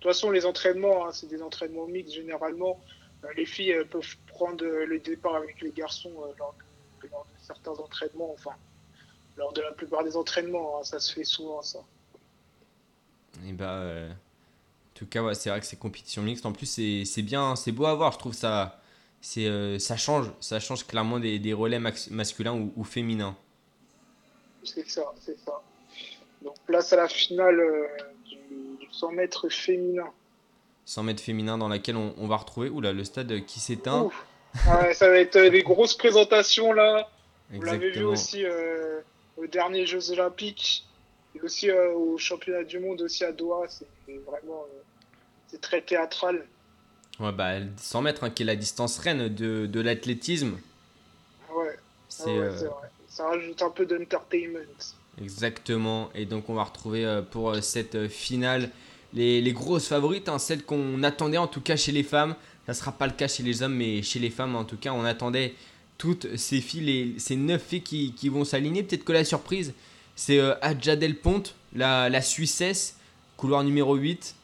toute 0.00 0.10
façon, 0.12 0.30
les 0.30 0.46
entraînements, 0.46 1.06
hein, 1.06 1.10
c'est 1.12 1.28
des 1.28 1.42
entraînements 1.42 1.86
mixtes 1.86 2.14
généralement. 2.14 2.80
Euh, 3.24 3.28
les 3.36 3.46
filles 3.46 3.74
peuvent 3.90 4.16
prendre 4.28 4.64
euh, 4.64 4.86
le 4.86 4.98
départ 5.00 5.34
avec 5.36 5.60
les 5.60 5.70
garçons 5.70 6.12
lors, 6.38 6.54
de, 7.02 7.08
lors 7.08 7.24
de 7.24 7.44
certains 7.46 7.72
entraînements, 7.72 8.32
enfin, 8.34 8.52
lors 9.36 9.52
de 9.52 9.60
la 9.62 9.72
plupart 9.72 10.04
des 10.04 10.16
entraînements. 10.16 10.78
hein, 10.80 10.84
ça 10.84 11.00
se 11.00 11.12
fait 11.12 11.24
souvent, 11.24 11.62
ça. 11.62 11.80
Et 13.46 13.52
bah, 13.52 13.74
euh, 13.78 14.10
en 14.10 14.14
tout 14.94 15.06
cas, 15.06 15.22
ouais, 15.22 15.34
c'est 15.34 15.50
vrai 15.50 15.60
que 15.60 15.66
c'est 15.66 15.76
compétition 15.78 16.22
mixte. 16.22 16.46
En 16.46 16.52
plus, 16.52 16.66
c'est 16.66 17.04
c'est 17.04 17.22
bien, 17.22 17.56
c'est 17.56 17.72
beau 17.72 17.86
à 17.86 17.94
voir. 17.94 18.12
Je 18.12 18.18
trouve 18.18 18.32
ça, 18.34 18.80
c'est, 19.24 19.46
euh, 19.46 19.78
ça 19.78 19.96
change, 19.96 20.30
ça 20.40 20.60
change 20.60 20.86
clairement 20.86 21.18
des, 21.18 21.38
des 21.38 21.54
relais 21.54 21.78
masculins 21.78 22.52
ou, 22.52 22.72
ou 22.76 22.84
féminins. 22.84 23.34
C'est 24.62 24.86
ça, 24.86 25.14
c'est 25.18 25.38
ça. 25.38 25.62
Donc, 26.42 26.54
place 26.66 26.92
à 26.92 26.96
la 26.96 27.08
finale 27.08 27.58
euh, 27.58 27.86
du, 28.26 28.36
du 28.78 28.92
100 28.92 29.12
mètres 29.12 29.48
féminin. 29.48 30.10
100 30.84 31.02
mètres 31.04 31.22
féminin 31.22 31.56
dans 31.56 31.68
laquelle 31.68 31.96
on, 31.96 32.14
on 32.18 32.26
va 32.26 32.36
retrouver 32.36 32.68
oula, 32.68 32.92
le 32.92 33.02
stade 33.02 33.46
qui 33.46 33.60
s'éteint. 33.60 34.10
Ouais, 34.68 34.92
ça 34.92 35.08
va 35.08 35.16
être 35.18 35.36
euh, 35.36 35.48
des 35.48 35.62
grosses 35.62 35.94
présentations 35.96 36.74
là. 36.74 37.08
Vous 37.48 37.62
l'avez 37.62 37.78
vu 37.78 37.86
Exactement. 37.86 38.12
aussi 38.12 38.44
euh, 38.44 39.00
aux 39.38 39.46
derniers 39.46 39.86
Jeux 39.86 40.10
Olympiques 40.10 40.86
et 41.34 41.40
aussi 41.40 41.70
euh, 41.70 41.94
au 41.94 42.18
championnat 42.18 42.64
du 42.64 42.78
monde 42.78 43.00
aussi 43.00 43.24
à 43.24 43.32
Doha. 43.32 43.68
C'est 43.68 43.86
vraiment 44.26 44.66
c'est 45.48 45.62
très 45.62 45.80
théâtral. 45.80 46.46
Ouais, 47.20 47.32
bah, 47.32 47.54
100 47.76 48.02
mètres, 48.02 48.24
hein, 48.24 48.30
qui 48.30 48.42
est 48.42 48.46
la 48.46 48.56
distance 48.56 48.98
reine 48.98 49.28
de, 49.28 49.66
de 49.66 49.80
l'athlétisme. 49.80 50.58
Ouais, 51.54 51.78
C'est 52.08 52.24
Ah 52.24 52.26
ouais, 52.26 52.38
euh, 52.40 52.58
c'est 52.58 52.64
vrai. 52.66 52.90
Ça 53.08 53.28
rajoute 53.28 53.62
un 53.62 53.70
peu 53.70 53.86
d'entertainment. 53.86 54.58
exactement. 55.22 56.10
Et 56.14 56.26
donc, 56.26 56.48
on 56.48 56.54
va 56.54 56.64
retrouver 56.64 57.04
euh, 57.04 57.22
pour 57.22 57.50
euh, 57.50 57.60
cette 57.60 58.08
finale 58.08 58.70
les, 59.12 59.40
les 59.40 59.52
grosses 59.52 59.86
favorites, 59.86 60.28
hein, 60.28 60.38
celles 60.40 60.64
qu'on 60.64 61.02
attendait 61.04 61.38
en 61.38 61.46
tout 61.46 61.60
cas 61.60 61.76
chez 61.76 61.92
les 61.92 62.02
femmes. 62.02 62.34
Ça 62.66 62.72
ne 62.72 62.76
sera 62.76 62.92
pas 62.92 63.06
le 63.06 63.12
cas 63.12 63.28
chez 63.28 63.42
les 63.44 63.62
hommes, 63.62 63.74
mais 63.74 64.02
chez 64.02 64.18
les 64.18 64.30
femmes, 64.30 64.56
en 64.56 64.64
tout 64.64 64.76
cas, 64.76 64.90
on 64.92 65.04
attendait 65.04 65.54
toutes 65.98 66.36
ces 66.36 66.60
filles, 66.60 66.80
les- 66.80 67.18
ces 67.20 67.36
neuf 67.36 67.62
filles 67.62 67.82
qui, 67.82 68.12
qui 68.14 68.28
vont 68.28 68.44
s'aligner. 68.44 68.82
Peut-être 68.82 69.04
que 69.04 69.12
la 69.12 69.24
surprise, 69.24 69.72
c'est 70.16 70.40
euh, 70.40 70.54
Adja 70.62 70.96
Del 70.96 71.16
Ponte, 71.16 71.54
la, 71.76 72.08
la 72.08 72.20
Suissesse, 72.22 72.96
couloir 73.36 73.62
numéro 73.62 73.94
8. 73.94 74.34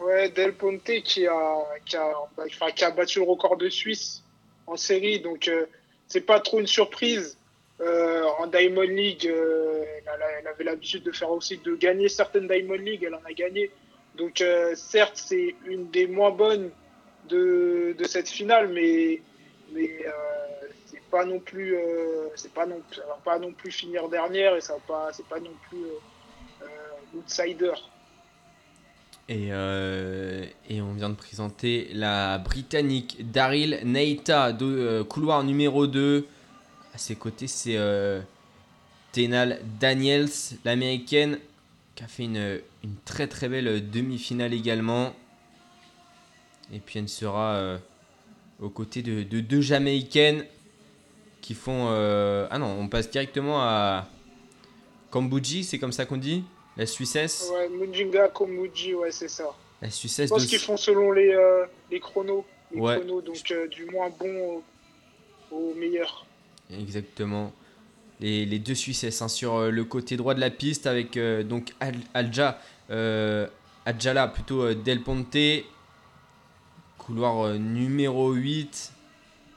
Ouais, 0.00 0.30
Del 0.30 0.54
Ponte 0.54 0.82
qui 1.04 1.26
a, 1.26 1.58
qui 1.84 1.96
a, 1.96 2.12
bah, 2.36 2.44
qui 2.74 2.84
a 2.84 2.90
battu 2.90 3.18
le 3.18 3.26
record 3.26 3.58
de 3.58 3.68
Suisse 3.68 4.22
en 4.66 4.76
série, 4.76 5.20
donc 5.20 5.46
euh, 5.46 5.66
c'est 6.08 6.22
pas 6.22 6.40
trop 6.40 6.58
une 6.58 6.66
surprise. 6.66 7.36
Euh, 7.80 8.24
en 8.38 8.46
Diamond 8.46 8.82
League, 8.82 9.26
euh, 9.26 9.84
elle, 10.06 10.22
elle 10.38 10.46
avait 10.46 10.64
l'habitude 10.64 11.02
de 11.02 11.12
faire 11.12 11.30
aussi 11.30 11.56
de 11.58 11.74
gagner 11.74 12.08
certaines 12.10 12.46
Diamond 12.46 12.74
League, 12.74 13.04
elle 13.04 13.14
en 13.14 13.24
a 13.24 13.32
gagné. 13.32 13.70
Donc 14.16 14.40
euh, 14.40 14.74
certes, 14.74 15.16
c'est 15.16 15.54
une 15.66 15.90
des 15.90 16.06
moins 16.06 16.30
bonnes 16.30 16.70
de, 17.28 17.94
de 17.98 18.04
cette 18.04 18.28
finale, 18.28 18.68
mais 18.68 19.20
mais 19.72 20.04
c'est 20.86 21.02
pas 21.10 21.24
non 21.24 21.38
plus, 21.38 21.76
c'est 22.34 22.52
pas 22.52 22.66
non, 22.66 22.82
va 22.96 23.18
pas 23.24 23.38
non 23.38 23.52
plus 23.52 23.70
finir 23.70 24.08
dernière 24.08 24.56
et 24.56 24.60
ça 24.60 24.74
va 24.74 24.80
pas, 24.80 25.12
c'est 25.12 25.26
pas 25.26 25.40
non 25.40 25.52
plus 25.68 25.84
l'outsider. 27.14 27.72
Et, 29.30 29.50
euh, 29.52 30.44
et 30.68 30.82
on 30.82 30.92
vient 30.92 31.08
de 31.08 31.14
présenter 31.14 31.88
la 31.92 32.38
Britannique 32.38 33.30
Daryl 33.30 33.78
Neita, 33.84 34.52
de, 34.52 34.66
euh, 34.66 35.04
couloir 35.04 35.44
numéro 35.44 35.86
2. 35.86 36.26
À 36.92 36.98
ses 36.98 37.14
côtés, 37.14 37.46
c'est 37.46 37.76
euh, 37.76 38.20
Tenal 39.12 39.60
Daniels, 39.78 40.30
l'américaine, 40.64 41.38
qui 41.94 42.02
a 42.02 42.08
fait 42.08 42.24
une, 42.24 42.58
très 43.04 43.28
très 43.28 43.48
belle 43.48 43.88
demi-finale 43.88 44.52
également. 44.52 45.14
Et 46.72 46.80
puis 46.80 46.98
elle 46.98 47.08
sera 47.08 47.78
aux 48.60 48.68
côtés 48.68 49.02
de, 49.02 49.22
de 49.22 49.40
deux 49.40 49.60
Jamaïcaines 49.60 50.44
qui 51.40 51.54
font... 51.54 51.88
ah 51.88 52.58
non, 52.58 52.76
on 52.80 52.88
passe 52.88 53.10
directement 53.10 53.60
à 53.60 54.08
Kambuji, 55.10 55.62
c'est 55.62 55.78
comme 55.78 55.92
ça 55.92 56.04
qu'on 56.06 56.16
dit? 56.16 56.44
La 56.80 56.86
Suissesse 56.86 57.50
Ouais, 57.52 57.68
Munjinga 57.68 58.28
Komuji, 58.28 58.94
ouais, 58.94 59.12
c'est 59.12 59.28
ça. 59.28 59.54
La 59.82 59.88
Je 59.90 59.92
Suissesse 59.92 60.30
pense 60.30 60.44
de... 60.44 60.48
qu'ils 60.48 60.58
font 60.58 60.78
selon 60.78 61.12
les, 61.12 61.28
euh, 61.28 61.66
les 61.90 62.00
chronos. 62.00 62.46
Les 62.72 62.80
Ouais. 62.80 62.96
chronos, 62.96 63.20
donc 63.20 63.50
euh, 63.50 63.68
du 63.68 63.84
moins 63.84 64.08
bon 64.08 64.62
au, 65.50 65.54
au 65.54 65.74
meilleur. 65.74 66.24
Exactement. 66.72 67.52
Les, 68.18 68.46
les 68.46 68.58
deux 68.58 68.74
Suissesses 68.74 69.20
hein, 69.20 69.28
sur 69.28 69.56
euh, 69.56 69.70
le 69.70 69.84
côté 69.84 70.16
droit 70.16 70.32
de 70.32 70.40
la 70.40 70.48
piste 70.48 70.86
avec 70.86 71.18
euh, 71.18 71.42
donc 71.42 71.74
Al- 71.80 71.96
Alja, 72.14 72.58
Adjala 73.84 74.28
plutôt 74.28 74.72
Del 74.72 75.02
Ponte, 75.02 75.36
couloir 76.96 77.58
numéro 77.58 78.32
8. 78.32 78.92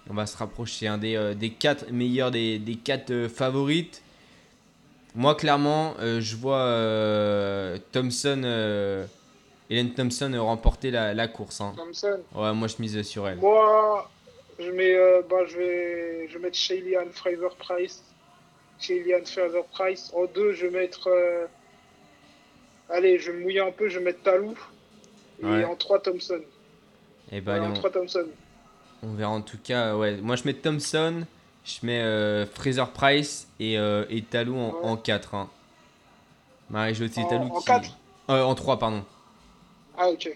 On 0.09 0.13
va 0.13 0.25
se 0.25 0.35
rapprocher 0.35 0.87
un 0.87 0.97
des, 0.97 1.33
des 1.37 1.51
quatre 1.51 1.89
meilleurs 1.89 2.31
des, 2.31 2.59
des 2.59 2.75
quatre 2.75 3.29
favorites. 3.29 4.01
Moi 5.15 5.35
clairement, 5.35 5.93
euh, 5.99 6.19
je 6.21 6.35
vois 6.35 6.57
euh, 6.61 7.77
Thompson 7.91 8.41
euh, 8.43 9.05
Hélène 9.69 9.93
Thompson 9.93 10.31
remporter 10.39 10.89
la, 10.91 11.13
la 11.13 11.27
course. 11.27 11.61
hein. 11.61 11.73
Thompson. 11.77 12.19
Ouais, 12.33 12.53
moi 12.53 12.67
je 12.67 12.75
mise 12.79 13.01
sur 13.03 13.27
elle. 13.27 13.37
Moi, 13.37 14.09
je 14.59 14.69
mets, 14.71 14.95
bah, 15.29 15.45
je 15.47 15.57
vais, 15.57 16.27
je 16.29 16.33
vais 16.37 16.43
mettre 16.45 16.57
Shaylian 16.57 17.05
Fraser 17.11 17.49
Price. 17.59 18.03
Shaylian 18.79 19.23
Fraser 19.25 19.63
Price. 19.71 20.11
En 20.15 20.25
deux, 20.25 20.53
je 20.53 20.65
vais 20.67 20.79
mettre. 20.81 21.09
Allez, 22.89 23.17
je 23.19 23.31
vais 23.31 23.37
me 23.37 23.43
mouiller 23.43 23.61
un 23.61 23.71
peu, 23.71 23.87
je 23.89 23.99
vais 23.99 24.05
mettre 24.05 24.21
Talou. 24.23 24.55
Et 25.41 25.45
Ouais. 25.45 25.63
en 25.65 25.75
trois, 25.75 25.99
Thompson. 25.99 26.39
Et 27.31 27.41
bah, 27.41 27.53
Ouais, 27.53 27.57
allez, 27.59 27.67
en 27.67 27.71
on- 27.71 27.73
trois, 27.73 27.89
Thompson. 27.89 28.25
On 29.01 29.13
verra 29.13 29.31
en 29.31 29.41
tout 29.41 29.57
cas. 29.63 29.95
Ouais, 29.97 30.17
moi 30.17 30.35
je 30.37 30.43
mets 30.45 30.53
Thompson, 30.53 31.25
je 31.65 31.85
mets 31.85 32.01
euh, 32.01 32.45
Fraser 32.45 32.83
Price 32.93 33.47
et, 33.59 33.77
euh, 33.77 34.05
et 34.09 34.21
Talou 34.21 34.55
en, 34.57 34.67
Ouais. 34.69 34.73
en 34.83 34.97
4. 34.97 35.35
Hein. 35.35 35.49
Marie-Jo 36.69 37.07
Talou 37.07 37.45
en 37.51 37.59
qui. 37.59 37.65
quatre 37.65 37.89
Euh, 38.29 38.43
en 38.43 38.55
3, 38.55 38.79
pardon. 38.79 39.03
Ah, 39.97 40.07
ok. 40.09 40.29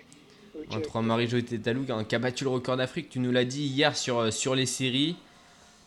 En 0.72 0.82
3, 0.82 1.02
Marie-Jo 1.02 1.42
Talou 1.42 1.84
qui 1.86 1.92
a- 1.92 2.04
qui 2.04 2.16
a 2.16 2.20
battu 2.20 2.44
le 2.44 2.50
record 2.50 2.78
d'Afrique. 2.78 3.10
Tu 3.10 3.20
nous 3.20 3.32
l'as 3.32 3.46
dit 3.46 3.64
hier 3.66 3.96
sur, 3.96 4.20
euh, 4.20 4.32
sur 4.32 4.56
les 4.56 4.66
séries. 4.66 5.16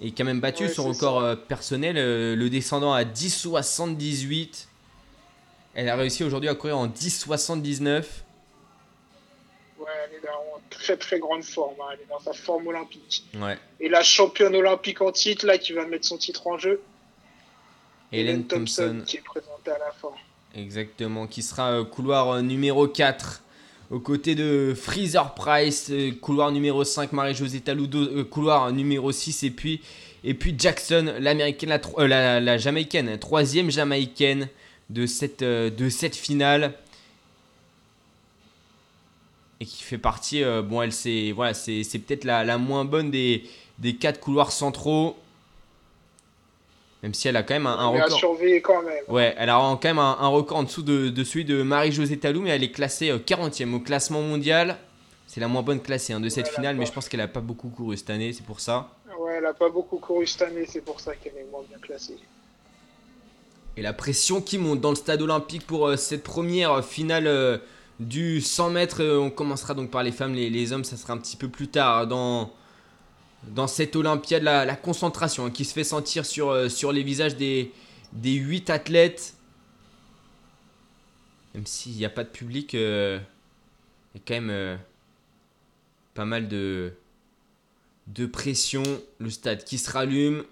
Et 0.03 0.13
qui 0.13 0.23
a 0.23 0.25
même 0.25 0.41
battu 0.41 0.63
Ouais, 0.65 0.69
son 0.71 0.85
record 0.89 1.21
euh, 1.21 1.37
personnel, 1.37 1.97
le 1.97 2.49
descendant 2.49 2.95
à 2.95 3.05
10,78. 3.05 4.67
Elle 5.75 5.89
a 5.91 5.97
réussi 5.97 6.25
aujourd'hui 6.25 6.49
à 6.49 6.55
courir 6.55 6.79
en 6.79 6.87
10,79. 6.87 8.25
Elle 10.05 10.17
est 10.17 10.23
dans 10.27 10.57
en 10.57 10.61
très 10.71 10.97
très 10.97 11.19
grande 11.19 11.43
forme. 11.45 11.75
hein. 11.81 11.91
Elle 11.95 12.01
est 12.01 12.09
dans 12.09 12.21
sa 12.21 12.33
forme 12.33 12.67
olympique. 12.69 13.25
Ouais. 13.41 13.59
Et 13.81 13.89
la 13.89 14.03
championne 14.03 14.55
olympique 14.57 15.01
en 15.01 15.13
titre, 15.13 15.47
là, 15.47 15.59
qui 15.59 15.73
va 15.73 15.87
mettre 15.87 16.07
son 16.07 16.19
titre 16.19 16.47
en 16.47 16.59
jeu, 16.59 16.81
Hélène 18.13 18.45
Thompson. 18.47 19.03
qui 19.07 19.19
est 19.19 19.25
présentée 19.25 19.71
à 19.71 19.79
la 19.79 19.93
fin. 19.93 20.09
Exactement, 20.55 21.27
qui 21.27 21.43
sera 21.43 21.71
euh, 21.73 21.85
couloir 21.85 22.29
euh, 22.31 22.41
numéro 22.43 22.89
4 22.89 23.43
aux 23.91 24.01
côtés 24.01 24.35
de 24.35 24.75
Freezer 24.77 25.35
Price, 25.35 25.89
euh, 25.91 26.11
couloir 26.21 26.51
numéro 26.51 26.83
5 26.83 27.13
Marie-Josée 27.13 27.61
Taludo, 27.61 27.99
euh, 28.01 28.25
couloir 28.25 28.73
numéro 28.73 29.13
6 29.13 29.45
et 29.45 29.51
puis, 29.51 29.81
et 30.25 30.35
puis 30.35 30.55
Jackson, 30.59 31.15
l'américaine, 31.21 31.69
la, 31.99 32.09
la, 32.09 32.41
la 32.41 32.59
jamaïcaine, 32.59 33.17
troisième 33.19 33.71
jamaïcaine 33.71 34.49
de 34.91 35.07
cette, 35.07 35.45
de 35.45 35.89
cette 35.89 36.17
finale 36.17 36.73
et 39.61 39.67
qui 39.67 39.83
fait 39.83 39.99
partie, 39.99 40.43
euh, 40.43 40.63
bon 40.63 40.81
elle 40.83 40.93
c'est 40.93 41.33
voilà, 41.33 41.53
c'est 41.55 41.83
peut-être 41.99 42.25
la, 42.25 42.45
la 42.45 42.57
moins 42.59 42.85
bonne 42.85 43.11
des, 43.11 43.45
des 43.79 43.95
quatre 43.97 44.19
couloirs 44.21 44.53
centraux, 44.53 45.17
même 47.03 47.15
si 47.15 47.29
elle 47.29 47.37
a 47.37 47.43
quand 47.43 47.55
même 47.55 47.67
un, 47.67 47.79
un 47.79 47.93
Mais 47.93 48.01
à 48.01 48.05
record. 48.05 48.19
surveiller 48.19 48.61
quand 48.63 48.83
même. 48.83 49.05
Ouais, 49.09 49.35
elle 49.39 49.51
a 49.51 49.55
quand 49.55 49.85
même 49.85 49.99
un, 49.99 50.17
un 50.21 50.29
record 50.29 50.59
en 50.59 50.63
dessous 50.65 50.83
de, 50.83 51.09
de 51.11 51.25
celui 51.25 51.45
de 51.45 51.63
Marie-Josée 51.63 52.19
Talou, 52.19 52.41
mais 52.43 52.51
elle 52.51 52.65
est 52.65 52.71
classée 52.71 53.11
euh, 53.11 53.19
40e 53.19 53.75
au 53.75 53.81
classement 53.81 54.21
mondial. 54.23 54.79
C'est 55.27 55.41
la 55.41 55.47
moins 55.49 55.63
bonne 55.63 55.81
classée 55.81 56.13
hein, 56.13 56.21
de 56.21 56.29
cette 56.29 56.47
Ouais, 56.47 56.53
finale, 56.55 56.77
mais 56.77 56.87
je 56.87 56.93
pense 56.93 57.09
qu'elle 57.09 57.21
a 57.21 57.29
pas 57.29 57.41
beaucoup 57.41 57.69
couru 57.69 57.97
cette 57.97 58.11
année, 58.11 58.33
c'est 58.33 58.45
pour 58.45 58.61
ça. 58.61 58.91
Ouais, 59.19 59.35
elle 59.39 59.47
a 59.47 59.55
pas 59.55 59.69
beaucoup 59.69 59.99
couru 59.99 60.27
cette 60.27 60.43
année, 60.43 60.67
c'est 60.67 60.81
pour 60.85 61.01
ça 61.01 61.15
qu'elle 61.15 61.37
est 61.37 61.47
moins 61.53 61.63
bien 61.69 61.79
classée. 61.79 62.17
Et 63.77 63.83
la 63.83 63.93
pression 63.93 64.41
qui 64.41 64.59
monte 64.59 64.81
dans 64.81 64.91
le 64.91 64.97
stade 64.97 65.23
olympique 65.23 65.67
pour 65.67 65.87
euh, 65.87 65.97
cette 65.97 66.23
première 66.25 66.85
finale 66.85 67.27
euh, 67.29 67.59
du 68.01 68.41
100 68.41 68.71
mètres. 68.71 69.03
Euh, 69.03 69.19
on 69.19 69.31
commencera 69.31 69.75
donc 69.75 69.91
par 69.91 70.03
les 70.03 70.11
femmes, 70.11 70.35
les, 70.35 70.73
hommes, 70.73 70.85
ça 70.85 70.97
sera 70.97 71.13
un 71.13 71.19
petit 71.19 71.37
peu 71.37 71.49
plus 71.49 71.69
tard 71.69 72.07
dans, 72.07 72.53
dans 73.49 73.69
cette 73.69 73.95
Olympiade. 73.95 74.43
La, 74.43 74.75
concentration 74.75 75.47
hein, 75.47 75.51
qui 75.51 75.65
se 75.65 75.73
fait 75.73 75.85
sentir 75.85 76.27
sur, 76.27 76.51
euh, 76.51 76.93
les 76.93 77.03
visages 77.03 77.37
des, 77.37 77.73
des 78.13 78.33
8 78.33 78.71
athlètes. 78.71 79.35
Même 81.55 81.67
s'il 81.67 81.93
n'y 81.93 82.05
a 82.05 82.11
pas 82.11 82.25
de 82.25 82.29
public, 82.29 82.75
euh, 82.75 83.19
il 84.15 84.19
y 84.19 84.21
a 84.21 84.25
quand 84.27 84.41
même 84.41 84.79
pas 86.15 86.25
mal 86.25 86.49
de 86.49 86.93
pression. 88.33 88.83
Le 89.19 89.31
stade 89.31 89.65
qui 89.65 89.79
se 89.79 89.91
rallume. 89.91 90.45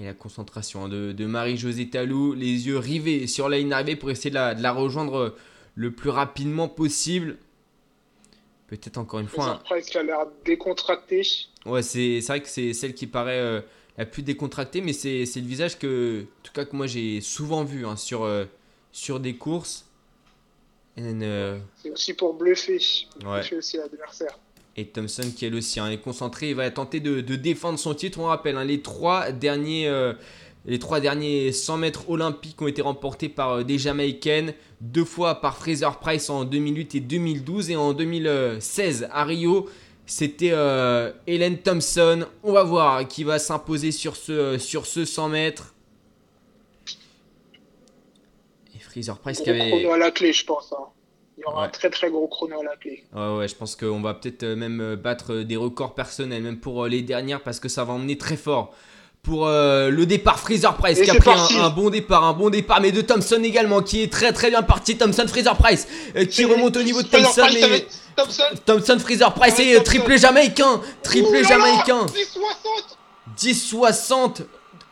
Et 0.00 0.04
la 0.04 0.14
concentration 0.14 0.86
hein, 0.86 0.88
de, 0.88 1.12
de 1.12 1.26
Marie-Josée 1.26 1.90
Talou, 1.90 2.32
les 2.32 2.66
yeux 2.66 2.78
rivés 2.78 3.26
sur 3.26 3.50
la 3.50 3.58
ligne 3.58 3.96
pour 3.96 4.10
essayer 4.10 4.30
de 4.30 4.34
la, 4.34 4.54
de 4.54 4.62
la 4.62 4.72
rejoindre 4.72 5.16
euh, 5.16 5.36
le 5.74 5.92
plus 5.92 6.08
rapidement 6.08 6.68
possible. 6.68 7.36
Peut-être 8.68 8.96
encore 8.96 9.20
une 9.20 9.28
fois. 9.28 9.60
Price 9.64 9.90
qui 9.90 9.98
a 9.98 10.02
l'air 10.02 10.20
décontracté. 10.44 11.22
Ouais, 11.66 11.82
c'est 11.82 12.20
vrai 12.20 12.40
que 12.40 12.48
c'est 12.48 12.72
celle 12.72 12.94
qui 12.94 13.06
paraît 13.06 13.40
euh, 13.40 13.60
la 13.98 14.06
plus 14.06 14.22
décontractée, 14.22 14.80
mais 14.80 14.94
c'est 14.94 15.26
le 15.36 15.46
visage 15.46 15.78
que, 15.78 16.22
en 16.22 16.42
tout 16.44 16.52
cas, 16.52 16.64
que 16.64 16.74
moi 16.74 16.86
j'ai 16.86 17.20
souvent 17.20 17.64
vu 17.64 17.84
hein, 17.84 17.96
sur, 17.96 18.22
euh, 18.22 18.46
sur 18.92 19.20
des 19.20 19.36
courses. 19.36 19.86
Euh, 20.98 21.58
C'est 21.82 21.90
aussi 21.90 22.14
pour 22.14 22.34
bluffer. 22.34 22.80
Ouais. 23.22 23.40
Bluffer 23.40 23.56
aussi 23.56 23.76
l'adversaire. 23.76 24.38
Et 24.76 24.86
Thompson 24.86 25.30
qui 25.34 25.44
elle 25.46 25.54
aussi 25.54 25.80
hein, 25.80 25.90
est 25.90 25.98
concentré, 25.98 26.50
il 26.50 26.54
va 26.54 26.70
tenter 26.70 27.00
de, 27.00 27.20
de 27.20 27.36
défendre 27.36 27.78
son 27.78 27.94
titre. 27.94 28.18
On 28.20 28.26
rappelle, 28.26 28.56
hein, 28.56 28.64
les 28.64 28.80
trois 28.80 29.32
derniers, 29.32 29.88
euh, 29.88 30.12
les 30.64 30.78
trois 30.78 31.00
derniers 31.00 31.52
100 31.52 31.76
mètres 31.78 32.08
olympiques 32.08 32.60
ont 32.62 32.66
été 32.68 32.80
remportés 32.82 33.28
par 33.28 33.50
euh, 33.50 33.62
des 33.64 33.78
Jamaïcaines, 33.78 34.54
deux 34.80 35.04
fois 35.04 35.40
par 35.40 35.56
Fraser 35.56 35.88
Price 36.00 36.30
en 36.30 36.44
2008 36.44 36.94
et 36.94 37.00
2012, 37.00 37.70
et 37.70 37.76
en 37.76 37.92
2016 37.92 39.08
à 39.12 39.24
Rio, 39.24 39.68
c'était 40.06 40.50
euh, 40.52 41.12
Hélène 41.26 41.58
Thompson. 41.58 42.26
On 42.42 42.52
va 42.52 42.62
voir 42.62 43.06
qui 43.06 43.24
va 43.24 43.38
s'imposer 43.38 43.92
sur 43.92 44.16
ce, 44.16 44.56
sur 44.58 44.86
ce 44.86 45.04
100 45.04 45.28
mètres. 45.28 45.74
Et 48.74 48.78
Fraser 48.78 49.12
Price 49.20 49.40
qui 49.40 49.50
avait... 49.50 49.68
chrono 49.70 49.92
à 49.92 49.98
la 49.98 50.10
clé, 50.10 50.32
je 50.32 50.44
pense. 50.44 50.72
hein. 50.72 50.84
Il 51.40 51.42
y 51.42 51.46
aura 51.46 51.62
Ouais. 51.62 51.66
un 51.68 51.70
très 51.70 51.88
très 51.88 52.10
gros 52.10 52.28
chrono 52.28 52.60
à 52.60 52.64
la 52.64 52.76
clé. 52.76 53.02
Ouais, 53.14 53.36
ouais, 53.38 53.48
je 53.48 53.54
pense 53.54 53.74
qu'on 53.74 54.00
va 54.02 54.12
peut-être 54.12 54.42
euh, 54.42 54.56
même 54.56 54.80
euh, 54.82 54.96
battre 54.96 55.32
euh, 55.32 55.44
des 55.44 55.56
records 55.56 55.94
personnels, 55.94 56.42
même 56.42 56.58
pour 56.58 56.86
les 56.86 57.00
dernières, 57.00 57.40
parce 57.40 57.58
que 57.60 57.68
ça 57.70 57.82
va 57.84 57.94
emmener 57.94 58.18
très 58.18 58.36
fort. 58.36 58.74
Pour 59.22 59.46
euh, 59.46 59.90
le 59.90 60.04
départ, 60.06 60.38
Fraser 60.38 60.68
Price 60.78 60.98
Et 60.98 61.04
qui 61.04 61.10
a 61.10 61.14
pris 61.14 61.30
un, 61.30 61.64
un 61.64 61.70
bon 61.70 61.88
départ, 61.90 62.24
un 62.24 62.32
bon 62.34 62.48
départ, 62.50 62.80
mais 62.82 62.90
de 62.92 63.00
Thompson 63.02 63.40
également, 63.42 63.80
qui 63.82 64.02
est 64.02 64.12
très 64.12 64.32
très 64.32 64.48
bien 64.50 64.62
parti. 64.62 64.96
Thompson, 64.98 65.26
Fraser 65.28 65.50
Price, 65.58 65.88
euh, 66.16 66.24
qui 66.26 66.44
remonte 66.44 66.76
au 66.76 66.82
niveau 66.82 67.02
de 67.02 67.08
Thompson, 67.08 67.42
Price 67.42 67.62
avec 67.62 67.88
Thompson. 68.16 68.42
Thompson, 68.66 68.98
Fraser 68.98 69.26
Price 69.34 69.58
et 69.60 69.82
triplé 69.82 70.18
jamaïcain, 70.18 70.80
triplé 71.02 71.42
jamaïcain, 71.44 72.06
10-60 72.06 72.96
10-60 73.38 74.42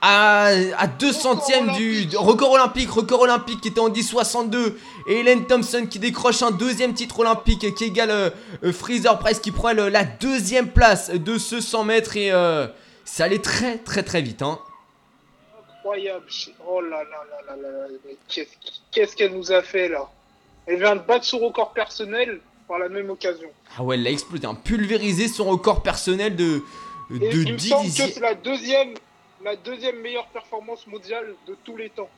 à, 0.01 0.47
à 0.77 0.87
2 0.87 1.07
Record 1.07 1.21
centièmes 1.21 1.73
du, 1.73 2.09
record 2.17 2.53
olympique, 2.53 2.91
record 2.91 3.23
olympique 3.23 3.61
qui 3.61 3.69
était 3.69 3.81
en 3.81 3.91
10-62 3.91 4.75
et 5.09 5.15
Hélène 5.21 5.47
Thompson 5.47 5.87
qui 5.91 5.99
décroche 5.99 6.43
un 6.43 6.51
deuxième 6.51 6.95
titre 6.95 7.21
olympique 7.21 7.75
qui 7.75 7.85
égale 7.85 8.11
euh, 8.11 8.31
euh, 8.65 8.73
Fraser 8.73 9.17
Price 9.21 9.41
qui 9.41 9.51
prend 9.51 9.73
la 9.73 10.05
deuxième 10.05 10.69
place 10.69 11.11
de 11.11 11.39
ce 11.39 11.61
100 11.61 11.85
mètres 11.85 12.17
et 12.17 12.31
euh, 12.31 12.67
ça 13.05 13.25
allait 13.25 13.41
très 13.41 13.79
très 13.79 14.03
très 14.03 14.23
vite 14.23 14.43
hein. 14.43 14.59
Incroyable. 15.79 16.27
Oh 16.69 16.81
là 16.81 16.99
là 16.99 17.25
là 17.47 17.57
là 17.57 17.71
là 17.71 17.87
Qu'est-ce 18.91 19.17
qu'elle 19.17 19.33
nous 19.33 19.51
a 19.53 19.63
fait 19.63 19.89
là? 19.89 20.09
Elle 20.67 20.79
vient 20.79 20.97
de 20.97 21.01
battre 21.01 21.25
son 21.25 21.39
record 21.39 21.73
personnel 21.73 22.41
par 22.69 22.79
la 22.79 22.89
même 22.89 23.09
occasion. 23.11 23.49
Ah 23.77 23.83
ouais 23.83 23.97
elle 23.97 24.07
a 24.07 24.11
explosé, 24.11 24.47
hein, 24.47 24.55
pulvérisé 24.55 25.29
son 25.29 25.45
record 25.45 25.83
personnel 25.83 26.37
de, 26.37 26.63
Et 27.15 27.19
de 27.19 27.43
il 27.43 27.53
me 27.53 27.59
10 27.59 27.69
semble 27.69 27.87
que 27.87 27.93
c'est 27.93 28.21
la 28.21 28.35
deuxième, 28.35 28.95
la 29.49 29.57
deuxième 29.57 29.99
meilleure 30.01 30.27
performance 30.29 30.87
mondiale 30.87 31.35
de 31.47 31.57
tous 31.65 31.77
les 31.77 31.91
temps. 31.91 32.11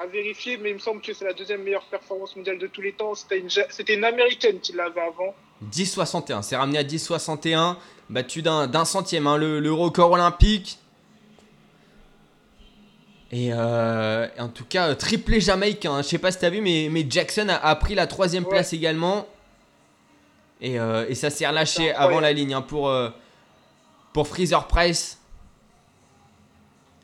À 0.00 0.06
vérifier, 0.06 0.56
mais 0.56 0.70
il 0.70 0.74
me 0.74 0.78
semble 0.78 1.00
que 1.02 1.12
c'est 1.12 1.24
la 1.24 1.32
deuxième 1.32 1.62
meilleure 1.62 1.84
performance 1.84 2.34
mondiale 2.36 2.58
de 2.58 2.66
tous 2.66 2.80
les 2.80 2.92
temps. 2.92 3.14
C'était 3.14 3.38
une, 3.38 3.50
c'était 3.50 3.94
une 3.94 4.04
américaine 4.04 4.58
qui 4.60 4.72
l'avait 4.72 5.00
avant. 5.00 5.34
10,61. 5.70 6.42
C'est 6.42 6.56
ramené 6.56 6.78
à 6.78 6.82
10,61. 6.84 7.76
Battu 8.08 8.42
d'un 8.42 8.66
d'un 8.66 8.84
centième, 8.84 9.26
hein, 9.26 9.36
le, 9.36 9.60
le 9.60 9.72
record 9.72 10.10
olympique. 10.12 10.78
Et 13.30 13.50
euh, 13.52 14.26
en 14.38 14.48
tout 14.48 14.64
cas, 14.64 14.88
euh, 14.90 14.94
triplé 14.94 15.40
jamaïcain. 15.40 15.92
hein. 15.94 16.02
Je 16.02 16.08
sais 16.08 16.18
pas 16.18 16.30
si 16.30 16.38
t'as 16.38 16.50
vu, 16.50 16.60
mais, 16.60 16.88
mais 16.90 17.06
Jackson 17.08 17.48
a, 17.48 17.54
a 17.56 17.74
pris 17.76 17.94
la 17.94 18.06
troisième 18.06 18.44
Ouais. 18.44 18.50
place 18.50 18.72
également. 18.74 19.26
Et, 20.60 20.78
euh, 20.78 21.06
et 21.08 21.14
ça 21.14 21.30
s'est 21.30 21.46
relâché 21.46 21.92
avant 21.92 22.20
la 22.20 22.32
ligne 22.32 22.54
hein, 22.54 22.60
pour, 22.62 22.88
euh, 22.88 23.08
pour 24.12 24.28
Freezer 24.28 24.66
Price. 24.66 25.18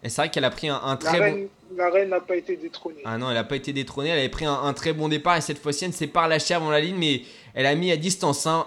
Et 0.02 0.08
c'est 0.08 0.22
vrai 0.22 0.30
qu'elle 0.30 0.44
a 0.44 0.50
pris 0.50 0.68
un, 0.68 0.76
un 0.76 0.90
La 0.92 0.96
très 0.96 1.32
bon. 1.32 1.48
la 1.76 1.90
reine 1.90 2.10
n'a 2.10 2.20
pas 2.20 2.36
été 2.36 2.56
détrônée. 2.56 3.02
Ah 3.04 3.18
non, 3.18 3.28
elle 3.28 3.34
n'a 3.34 3.44
pas 3.44 3.56
été 3.56 3.72
détrônée. 3.72 4.10
Elle 4.10 4.18
avait 4.20 4.28
pris 4.28 4.44
un, 4.44 4.54
un 4.54 4.72
très 4.72 4.92
bon 4.92 5.08
départ. 5.08 5.36
Et 5.36 5.40
cette 5.40 5.58
fois-ci, 5.58 5.84
elle 5.84 5.90
ne 5.90 5.96
s'est 5.96 6.06
pas 6.06 6.24
relâchée 6.24 6.54
avant 6.54 6.70
la 6.70 6.80
ligne. 6.80 6.96
Mais 6.96 7.22
elle 7.54 7.66
a 7.66 7.74
mis 7.74 7.90
à 7.90 7.96
distance. 7.96 8.46
Hein, 8.46 8.66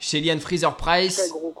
Shelian 0.00 0.38
Freezer 0.38 0.76
Price. 0.76 1.28
Gros. 1.30 1.54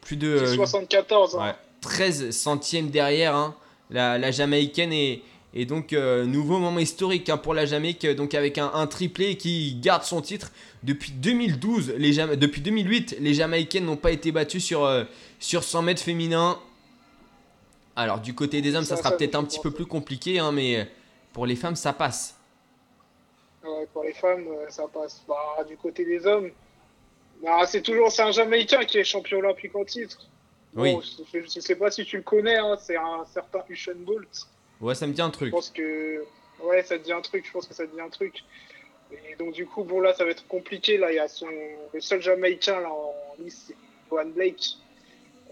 Plus 0.00 0.16
de 0.16 0.38
C'est 0.38 0.44
euh, 0.54 0.56
74. 0.56 1.36
hein. 1.36 1.44
ouais, 1.46 1.54
13 1.82 2.30
centièmes 2.30 2.90
derrière 2.90 3.36
hein, 3.36 3.54
la, 3.90 4.18
la 4.18 4.30
Jamaïcaine. 4.32 4.92
Et, 4.92 5.22
et 5.54 5.64
donc, 5.64 5.92
euh, 5.92 6.24
nouveau 6.24 6.58
moment 6.58 6.80
historique 6.80 7.28
hein, 7.28 7.36
pour 7.36 7.54
la 7.54 7.64
Jamaïque. 7.66 8.04
Donc, 8.06 8.34
avec 8.34 8.58
un, 8.58 8.72
un 8.74 8.86
triplé 8.88 9.36
qui 9.36 9.76
garde 9.76 10.02
son 10.02 10.20
titre. 10.20 10.50
Depuis 10.82 11.12
2012, 11.12 11.94
les 11.96 12.12
Jama- 12.12 12.36
depuis 12.36 12.60
2008, 12.60 13.16
les 13.20 13.34
Jamaïcaines 13.34 13.84
n'ont 13.84 13.96
pas 13.96 14.10
été 14.10 14.32
battues 14.32 14.60
sur, 14.60 14.84
euh, 14.84 15.04
sur 15.38 15.62
100 15.62 15.82
mètres 15.82 16.02
féminins. 16.02 16.58
Alors, 17.94 18.20
du 18.20 18.34
côté 18.34 18.60
des 18.62 18.74
hommes, 18.74 18.84
ça, 18.84 18.96
Ça, 18.96 19.02
sera 19.02 19.16
peut-être 19.16 19.32
je 19.32 19.36
un 19.38 19.44
petit 19.44 19.60
peu 19.60 19.70
plus 19.70 19.86
compliqué. 19.86 20.38
hein, 20.38 20.50
mais 20.50 20.88
pour 21.32 21.46
les 21.46 21.56
femmes, 21.56 21.76
ça 21.76 21.92
passe. 21.92 22.36
Ouais, 23.64 23.86
pour 23.92 24.02
les 24.02 24.12
femmes, 24.12 24.46
euh, 24.48 24.68
ça 24.70 24.84
passe. 24.92 25.22
Bah, 25.28 25.62
du 25.68 25.76
côté 25.76 26.04
des 26.04 26.26
hommes, 26.26 26.50
bah, 27.42 27.64
c'est 27.66 27.82
toujours 27.82 28.08
un 28.18 28.32
Jamaïcain 28.32 28.84
qui 28.84 28.98
est 28.98 29.04
champion 29.04 29.38
olympique 29.38 29.74
en 29.76 29.84
titre. 29.84 30.18
Oui. 30.74 30.94
Bon, 30.94 31.02
je, 31.32 31.40
je 31.44 31.60
sais 31.60 31.76
pas 31.76 31.90
si 31.90 32.04
tu 32.04 32.16
le 32.16 32.22
connais, 32.22 32.56
hein, 32.56 32.76
c'est 32.80 32.96
un 32.96 33.24
certain 33.32 33.60
Usain 33.68 33.92
Bolt. 33.96 34.48
Ouais, 34.80 34.94
ça 34.96 35.06
me 35.06 35.12
dit 35.12 35.20
un 35.22 35.28
Je 35.28 35.32
truc. 35.32 35.50
pense 35.52 35.70
que 35.70 36.24
ouais, 36.64 36.82
ça 36.82 36.98
te 36.98 37.04
dit 37.04 37.12
un 37.12 37.20
truc. 37.20 37.46
Je 37.46 37.52
pense 37.52 37.66
que 37.68 37.74
ça 37.74 37.86
te 37.86 37.94
dit 37.94 38.00
un 38.00 38.08
truc. 38.08 38.42
Et 39.30 39.36
donc 39.36 39.52
du 39.52 39.66
coup, 39.66 39.84
bon 39.84 40.00
là, 40.00 40.14
ça 40.14 40.24
va 40.24 40.30
être 40.30 40.46
compliqué. 40.46 40.96
Là, 40.98 41.12
il 41.12 41.16
y 41.16 41.18
a 41.18 41.28
son 41.28 41.46
seul 42.00 42.20
Jamaïcain 42.22 42.80
là 42.80 42.90
en 42.90 43.14
lice, 43.42 43.64
c'est 43.68 43.76
Johan 44.10 44.26
Blake. 44.26 44.76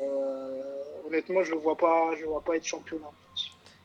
Euh, 0.00 0.62
honnêtement, 1.06 1.42
je 1.42 1.52
le 1.52 1.58
vois 1.58 1.76
pas, 1.76 2.11
vois 2.26 2.40
pas 2.42 2.56
être 2.56 2.64
champion. 2.66 2.98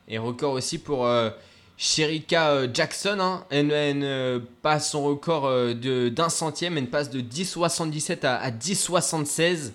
Et 0.07 0.17
record 0.17 0.53
aussi 0.53 0.77
pour 0.77 1.05
euh, 1.05 1.29
Sherika 1.77 2.51
euh, 2.51 2.67
Jackson. 2.73 3.17
hein. 3.19 3.45
Elle, 3.49 3.71
euh, 3.73 4.39
passe 4.61 4.91
son 4.91 5.03
record 5.03 5.45
euh, 5.45 5.73
de- 5.73 6.09
d'un 6.09 6.29
centième. 6.29 6.77
Elle 6.77 6.89
passe 6.89 7.09
de 7.09 7.19
10,77 7.21 8.25
à, 8.25 8.35
à 8.37 8.51
10,76. 8.51 9.71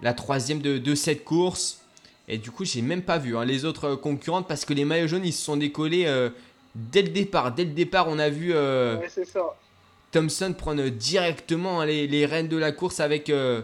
La 0.00 0.14
troisième 0.14 0.60
de, 0.60 0.78
de 0.78 0.94
cette 0.94 1.24
course. 1.24 1.82
Et 2.28 2.38
du 2.38 2.50
coup, 2.50 2.64
j'ai 2.64 2.80
même 2.80 3.02
pas 3.02 3.18
vu 3.18 3.36
hein, 3.36 3.44
les 3.44 3.64
autres 3.64 3.96
concurrentes 3.96 4.46
parce 4.48 4.64
que 4.64 4.72
les 4.72 4.84
maillots 4.84 5.08
jaunes 5.08 5.24
ils 5.26 5.32
se 5.32 5.44
sont 5.44 5.56
décollés 5.56 6.06
dès 6.74 7.02
le 7.02 7.08
départ. 7.08 7.52
Dès 7.52 7.64
le 7.64 7.72
départ, 7.72 8.08
on 8.08 8.18
a 8.18 8.28
vu 8.28 8.52
euh, 8.54 8.98
Ouais, 8.98 9.08
c'est 9.08 9.24
ça. 9.24 9.56
Thompson 10.12 10.54
prendre 10.56 10.88
directement 10.88 11.80
hein, 11.80 11.86
les, 11.86 12.06
les 12.06 12.26
rênes 12.26 12.48
de 12.48 12.56
la 12.56 12.72
course 12.72 12.98
avec, 12.98 13.30
euh, 13.30 13.62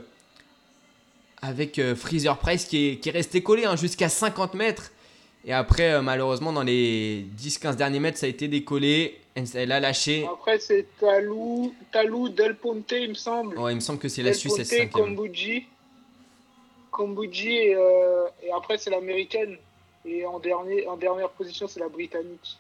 avec 1.43 1.79
euh, 1.79 1.97
Freezer 1.97 2.39
Price 2.39 2.65
qui 2.67 2.91
est, 2.91 2.97
qui 2.99 3.09
est 3.09 3.13
resté 3.13 3.43
collé 3.43 3.65
hein, 3.65 3.77
jusqu'à 3.77 4.09
50 4.09 4.55
mètres. 4.55 4.93
Et 5.45 5.53
après, 5.53 6.03
malheureusement, 6.03 6.53
dans 6.53 6.65
les 6.65 7.25
10-15 7.39 7.77
derniers 7.77 8.01
mètres, 8.01 8.19
ça 8.19 8.27
a 8.27 8.29
été 8.29 8.49
décollé. 8.49 9.21
Elle, 9.55 9.71
a 9.71 9.79
lâché. 9.79 10.27
Après, 10.33 10.59
c'est 10.59 10.87
Talou, 10.99 11.73
Talou 11.93 12.29
Del 12.29 12.57
Ponte, 12.57 12.91
il 12.93 13.11
me 13.11 13.15
semble. 13.15 13.57
Ouais, 13.57 13.73
il 13.73 13.77
me 13.77 13.81
semble 13.81 14.01
que 14.01 14.09
c'est 14.09 14.23
la 14.23 14.31
Del 14.31 14.39
Suisse, 14.41 14.57
Ponte, 14.57 14.65
c'est 14.65 14.79
5 14.79 14.91
Kombuji. 14.91 15.67
Kombuji 16.91 17.51
et, 17.51 17.77
et 18.43 18.51
après 18.57 18.79
c'est 18.79 18.91
l'américaine. 18.91 19.57
Et 20.07 20.25
en, 20.25 20.39
dernier, 20.39 20.87
en 20.87 20.97
dernière 20.97 21.31
position, 21.31 21.67
c'est 21.67 21.81
la 21.81 21.89
britannique. 21.89 22.59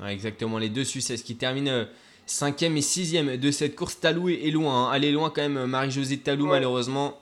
Ouais, 0.00 0.12
exactement, 0.12 0.58
les 0.58 0.68
deux 0.68 0.84
Suisses 0.84 1.22
qui 1.22 1.36
terminent 1.36 1.86
5ème 2.26 2.76
et 2.76 2.80
6ème 2.82 3.36
de 3.38 3.50
cette 3.50 3.74
course. 3.74 3.98
Talou 4.00 4.28
est, 4.28 4.50
loin, 4.50 4.88
hein. 4.90 4.92
elle 4.94 5.04
est 5.04 5.12
loin 5.12 5.30
quand 5.30 5.42
même, 5.42 5.56
euh, 5.56 5.66
Marie-Josée 5.66 6.18
Talou, 6.18 6.44
Ouais. 6.44 6.50
malheureusement. 6.52 7.18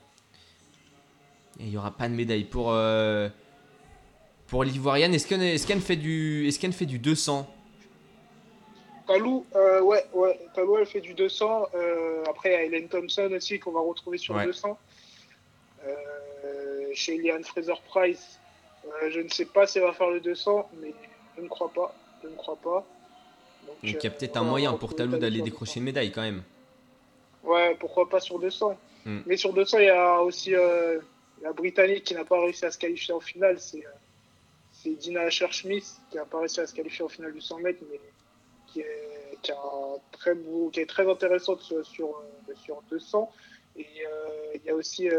Et 1.59 1.63
il 1.63 1.69
n'y 1.69 1.77
aura 1.77 1.91
pas 1.91 2.07
de 2.07 2.13
médaille 2.13 2.43
pour, 2.43 2.71
euh, 2.71 3.29
pour 4.47 4.63
l'Ivoirienne. 4.63 5.13
Est-ce 5.13 5.27
qu'elle 5.27 5.41
est 5.41 5.79
fait, 5.79 5.95
du- 5.95 6.47
est 6.47 6.71
fait 6.71 6.85
du 6.85 6.99
200 6.99 7.47
Talou, 9.07 9.45
euh, 9.55 9.81
ouais, 9.81 10.05
ouais, 10.13 10.37
Talou, 10.53 10.77
elle 10.77 10.85
fait 10.85 10.99
du 11.01 11.13
200. 11.13 11.67
Euh, 11.73 12.23
après, 12.29 12.49
il 12.49 12.51
y 12.51 12.55
a 12.55 12.63
Hélène 12.63 12.89
Thompson 12.89 13.29
aussi 13.33 13.57
qu'on 13.57 13.71
va 13.71 13.79
retrouver 13.79 14.17
sur 14.17 14.35
Ouais. 14.35 14.45
200. 14.45 14.77
Euh, 15.85 15.93
chez 16.93 17.15
Eliane 17.15 17.43
Fraser-Price, 17.43 18.39
euh, 18.85 19.09
je 19.09 19.21
ne 19.21 19.29
sais 19.29 19.45
pas 19.45 19.65
si 19.65 19.77
elle 19.79 19.85
va 19.85 19.93
faire 19.93 20.09
le 20.09 20.19
200, 20.19 20.69
mais 20.81 20.93
je 21.37 21.41
ne 21.41 21.47
crois 21.47 21.71
pas. 21.73 21.95
Je 22.27 22.31
ne 22.31 22.37
crois 22.37 22.57
pas. 22.57 22.85
Donc 23.65 23.75
il 23.83 23.91
y 23.91 23.95
a 23.95 23.97
euh, 23.97 24.09
peut-être 24.09 24.37
un 24.37 24.43
moyen 24.43 24.73
pour 24.73 24.95
Talou 24.95 25.17
d'aller 25.17 25.41
décrocher 25.41 25.75
200. 25.75 25.79
une 25.79 25.85
médaille 25.85 26.11
quand 26.11 26.21
même. 26.21 26.43
Ouais, 27.43 27.75
pourquoi 27.79 28.09
pas 28.09 28.19
sur 28.19 28.39
200. 28.39 28.77
Hmm. 29.05 29.19
Mais 29.25 29.37
sur 29.37 29.53
200, 29.53 29.79
il 29.79 29.85
y 29.85 29.89
a 29.89 30.21
aussi 30.21 30.53
euh, 30.53 30.99
la 31.41 31.53
Britannique 31.53 32.03
qui 32.03 32.13
n'a 32.13 32.25
pas 32.25 32.39
réussi 32.41 32.65
à 32.65 32.71
se 32.71 32.77
qualifier 32.77 33.13
en 33.13 33.19
finale. 33.19 33.59
C'est 33.59 33.85
euh, 33.85 34.95
Dina 34.95 35.21
Asher-Smith 35.21 36.01
qui 36.09 36.17
n'a 36.17 36.25
pas 36.25 36.39
réussi 36.39 36.59
à 36.59 36.67
se 36.67 36.73
qualifier 36.73 37.05
en 37.05 37.09
finale 37.09 37.33
du 37.33 37.41
100 37.41 37.59
mètres, 37.59 37.83
mais 37.89 37.99
qui 38.67 38.81
est, 38.81 39.37
qui 39.41 39.51
a 39.51 39.55
un 39.55 39.97
très 40.11 40.35
beau, 40.35 40.69
qui 40.69 40.81
est 40.81 40.85
très 40.85 41.09
intéressante 41.09 41.61
sur, 41.61 41.85
sur, 41.85 42.09
euh, 42.09 42.53
sur 42.55 42.81
200. 42.89 43.31
Et 43.77 43.85
euh, 43.85 44.55
il 44.55 44.65
y 44.65 44.69
a 44.69 44.75
aussi, 44.75 45.03
il 45.03 45.11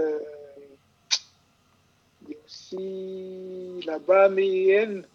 y 2.29 2.35
a 2.35 2.39
aussi 2.45 3.87
la 3.87 3.99
Bahaméenne. 3.99 5.07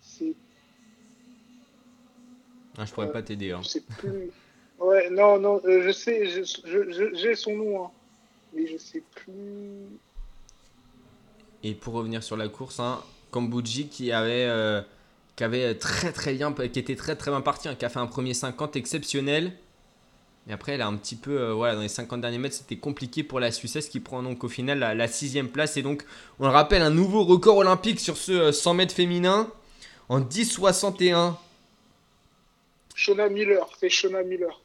C'est 0.00 0.34
Ah, 2.78 2.84
je 2.86 2.92
pourrais 2.92 3.08
Euh, 3.08 3.12
pas 3.12 3.22
t'aider. 3.22 3.52
hein. 3.52 3.60
je 3.62 3.68
sais 3.68 3.82
plus. 3.98 4.30
Ouais, 4.78 5.10
non, 5.10 5.38
non, 5.38 5.60
euh, 5.64 5.82
je 5.86 5.92
sais, 5.92 6.26
je- 6.26 6.42
je- 6.42 6.90
je- 6.92 7.14
j'ai 7.14 7.34
son 7.34 7.56
nom, 7.56 7.84
hein, 7.84 7.90
mais 8.54 8.66
je 8.66 8.76
sais 8.78 9.02
plus. 9.14 9.28
Et 11.62 11.74
pour 11.74 11.94
revenir 11.94 12.22
sur 12.22 12.36
la 12.36 12.48
course, 12.48 12.80
hein, 12.80 13.00
Kambuji 13.30 13.86
qui 13.88 14.10
avait, 14.12 14.46
euh, 14.48 14.82
qui 15.36 15.44
avait 15.44 15.74
très 15.76 16.12
très 16.12 16.34
bien, 16.34 16.52
qui 16.52 16.78
était 16.78 16.96
très 16.96 17.14
très 17.16 17.30
bien 17.30 17.40
parti, 17.40 17.68
hein, 17.68 17.74
qui 17.76 17.84
a 17.84 17.88
fait 17.88 18.00
un 18.00 18.06
premier 18.06 18.34
50 18.34 18.74
exceptionnel. 18.76 19.52
Mais 20.48 20.52
après, 20.54 20.72
elle 20.72 20.82
a 20.82 20.88
un 20.88 20.96
petit 20.96 21.14
peu, 21.14 21.40
euh, 21.40 21.52
voilà, 21.54 21.76
dans 21.76 21.82
les 21.82 21.88
50 21.88 22.20
derniers 22.20 22.38
mètres, 22.38 22.56
c'était 22.56 22.76
compliqué 22.76 23.22
pour 23.22 23.38
la 23.38 23.52
Suissesse 23.52 23.88
qui 23.88 24.00
prend 24.00 24.24
donc 24.24 24.42
au 24.42 24.48
final 24.48 24.80
la, 24.80 24.92
la 24.92 25.06
sixième 25.06 25.48
place. 25.48 25.76
Et 25.76 25.82
donc, 25.82 26.04
on 26.40 26.46
le 26.46 26.50
rappelle, 26.50 26.82
un 26.82 26.90
nouveau 26.90 27.22
record 27.22 27.58
olympique 27.58 28.00
sur 28.00 28.16
ce 28.16 28.32
euh, 28.32 28.52
100 28.52 28.74
mètres 28.74 28.94
féminin 28.94 29.48
en 30.08 30.18
10,61 30.20 31.36
Shona 32.94 33.28
Miller, 33.28 33.68
c'est 33.78 33.88
Shona 33.88 34.22
Miller. 34.22 34.60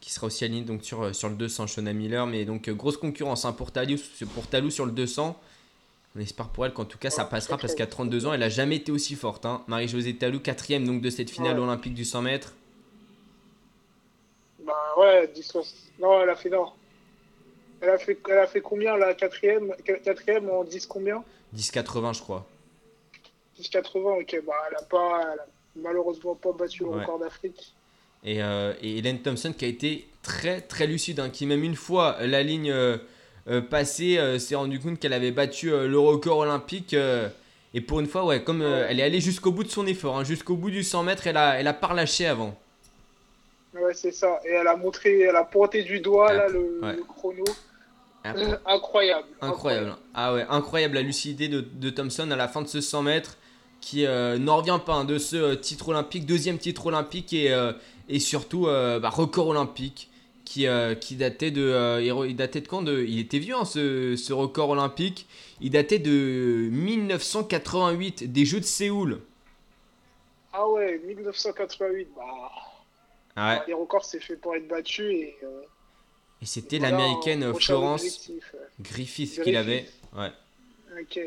qui 0.00 0.12
sera 0.12 0.26
aussi 0.26 0.44
aligné 0.44 0.62
donc 0.62 0.84
sur, 0.84 1.02
euh, 1.02 1.12
sur 1.12 1.28
le 1.28 1.34
200 1.36 1.66
Shona 1.66 1.92
Miller 1.92 2.26
mais 2.26 2.44
donc 2.44 2.68
euh, 2.68 2.74
grosse 2.74 2.96
concurrence 2.96 3.44
hein, 3.44 3.52
pour, 3.52 3.70
Talou, 3.72 3.96
pour 4.34 4.46
Talou 4.46 4.70
sur 4.70 4.84
le 4.86 4.92
200 4.92 5.38
on 6.16 6.20
espère 6.20 6.48
pour 6.48 6.64
elle 6.66 6.72
qu'en 6.72 6.84
tout 6.84 6.98
cas 6.98 7.10
ça 7.10 7.24
Ouais, 7.24 7.30
passera 7.30 7.56
parce 7.58 7.74
qu'à 7.74 7.86
32 7.86 8.26
ans 8.26 8.32
elle 8.34 8.42
a 8.42 8.48
jamais 8.48 8.76
été 8.76 8.92
aussi 8.92 9.14
forte 9.14 9.46
hein. 9.46 9.62
Marie-Josée 9.66 10.16
Talou 10.16 10.40
quatrième 10.40 10.86
donc 10.86 11.00
de 11.00 11.10
cette 11.10 11.30
finale 11.30 11.56
Ouais. 11.58 11.64
olympique 11.64 11.94
du 11.94 12.04
100 12.04 12.22
mètres 12.22 12.54
Bah 14.64 14.74
ouais, 14.98 15.28
10 15.34 15.42
soix- 15.42 15.62
Non, 15.98 16.22
elle 16.22 16.30
a 16.30 16.36
fait 16.36 16.50
non. 16.50 16.70
Elle 17.80 17.90
a 17.90 17.98
fait, 17.98 18.18
elle 18.30 18.38
a 18.38 18.46
fait 18.46 18.60
combien 18.62 18.96
la 18.96 19.14
quatrième, 19.14 19.74
qu- 19.84 20.00
quatrième 20.02 20.48
en 20.50 20.64
10 20.64 20.86
combien? 20.86 21.22
10,80 21.54 22.14
je 22.14 22.20
crois 22.20 22.46
10,80, 23.60 24.20
ok, 24.22 24.42
bah 24.46 24.52
elle 24.68 24.76
a 24.76 24.82
pas, 24.82 25.20
elle 25.32 25.38
a 25.40 25.46
malheureusement 25.76 26.34
pas 26.34 26.52
battu 26.52 26.84
le 26.84 26.90
Ouais. 26.90 27.00
record 27.00 27.18
d'Afrique. 27.18 27.72
et, 28.24 28.42
euh, 28.42 28.72
et 28.82 28.98
Hélène 28.98 29.20
Thompson 29.20 29.52
qui 29.56 29.64
a 29.64 29.68
été 29.68 30.06
très 30.22 30.60
très 30.60 30.86
lucide 30.86 31.20
hein, 31.20 31.28
qui 31.30 31.44
même 31.46 31.62
une 31.64 31.76
fois 31.76 32.16
la 32.22 32.42
ligne 32.42 32.70
euh, 32.70 32.96
euh, 33.48 33.60
passée 33.60 34.16
euh, 34.18 34.38
s'est 34.38 34.54
rendu 34.54 34.80
compte 34.80 34.98
qu'elle 34.98 35.12
avait 35.12 35.30
battu 35.32 35.70
le 35.70 35.98
record 35.98 36.38
olympique 36.38 36.94
et 37.74 37.80
pour 37.80 38.00
une 38.00 38.06
fois 38.06 38.24
ouais 38.24 38.42
comme 38.42 38.62
elle 38.62 39.00
est 39.00 39.02
allée 39.02 39.20
jusqu'au 39.20 39.50
bout 39.52 39.64
de 39.64 39.68
son 39.70 39.86
effort 39.86 40.16
hein, 40.18 40.24
jusqu'au 40.24 40.56
bout 40.56 40.70
du 40.70 40.82
100 40.82 41.02
mètres 41.02 41.26
elle 41.26 41.36
a, 41.36 41.58
elle 41.60 41.66
a 41.66 41.74
pas 41.74 41.88
relâché 41.88 42.26
avant 42.26 42.56
Ouais, 43.76 43.92
c'est 43.92 44.12
ça. 44.12 44.38
Et 44.44 44.50
elle 44.52 44.68
a 44.68 44.76
montré, 44.76 45.22
elle 45.22 45.34
a 45.34 45.42
pointé 45.42 45.82
du 45.82 45.98
doigt 45.98 46.28
Ah, 46.30 46.34
là 46.34 46.48
le, 46.48 46.78
ouais. 46.80 46.94
le 46.94 47.02
chrono. 47.02 47.42
Incroyable. 48.66 49.26
Incroyable. 49.40 49.96
Ah 50.14 50.32
ouais, 50.32 50.46
incroyable 50.48 50.94
la 50.94 51.02
lucidité 51.02 51.48
de, 51.48 51.60
de 51.60 51.90
Thompson 51.90 52.30
à 52.30 52.36
la 52.36 52.46
fin 52.46 52.62
de 52.62 52.68
ce 52.68 52.80
100 52.80 53.02
mètres 53.02 53.36
qui 53.84 54.06
euh, 54.06 54.38
n'en 54.38 54.56
revient 54.56 54.80
pas 54.84 54.94
hein, 54.94 55.04
de 55.04 55.18
ce 55.18 55.36
euh, 55.36 55.56
titre 55.56 55.90
olympique, 55.90 56.24
deuxième 56.24 56.56
titre 56.56 56.86
olympique 56.86 57.34
et, 57.34 57.52
euh, 57.52 57.74
et 58.08 58.18
surtout 58.18 58.62
bah, 58.64 59.10
record 59.10 59.48
olympique 59.48 60.08
qui, 60.46 60.66
qui 61.00 61.16
datait 61.16 61.50
de 61.50 62.00
il 62.26 62.36
datait 62.36 62.62
de 62.62 62.68
quand 62.68 62.80
de, 62.80 63.04
il 63.06 63.18
était 63.18 63.38
vieux 63.38 63.54
hein, 63.54 63.66
ce, 63.66 64.16
ce 64.16 64.32
record 64.32 64.70
olympique 64.70 65.26
il 65.60 65.70
datait 65.70 65.98
de 65.98 66.68
1988 66.70 68.32
des 68.32 68.44
Jeux 68.46 68.60
de 68.60 68.64
Séoul 68.64 69.20
Ah 70.54 70.66
ouais, 70.68 71.00
1988. 71.06 72.08
Bah, 72.16 72.22
Ah 73.36 73.54
ouais. 73.54 73.62
les 73.68 73.74
records 73.74 74.04
c'est 74.04 74.20
fait 74.20 74.36
pour 74.36 74.54
être 74.54 74.66
battu 74.68 75.12
et. 75.12 75.36
et 76.40 76.46
c'était 76.46 76.78
l'américaine 76.78 77.52
Florence 77.54 78.28
ouais. 78.28 78.40
Griffith 78.80 79.42
qui 79.42 79.52
l'avait 79.52 79.86
ouais 80.16 80.32
Ok. 81.00 81.20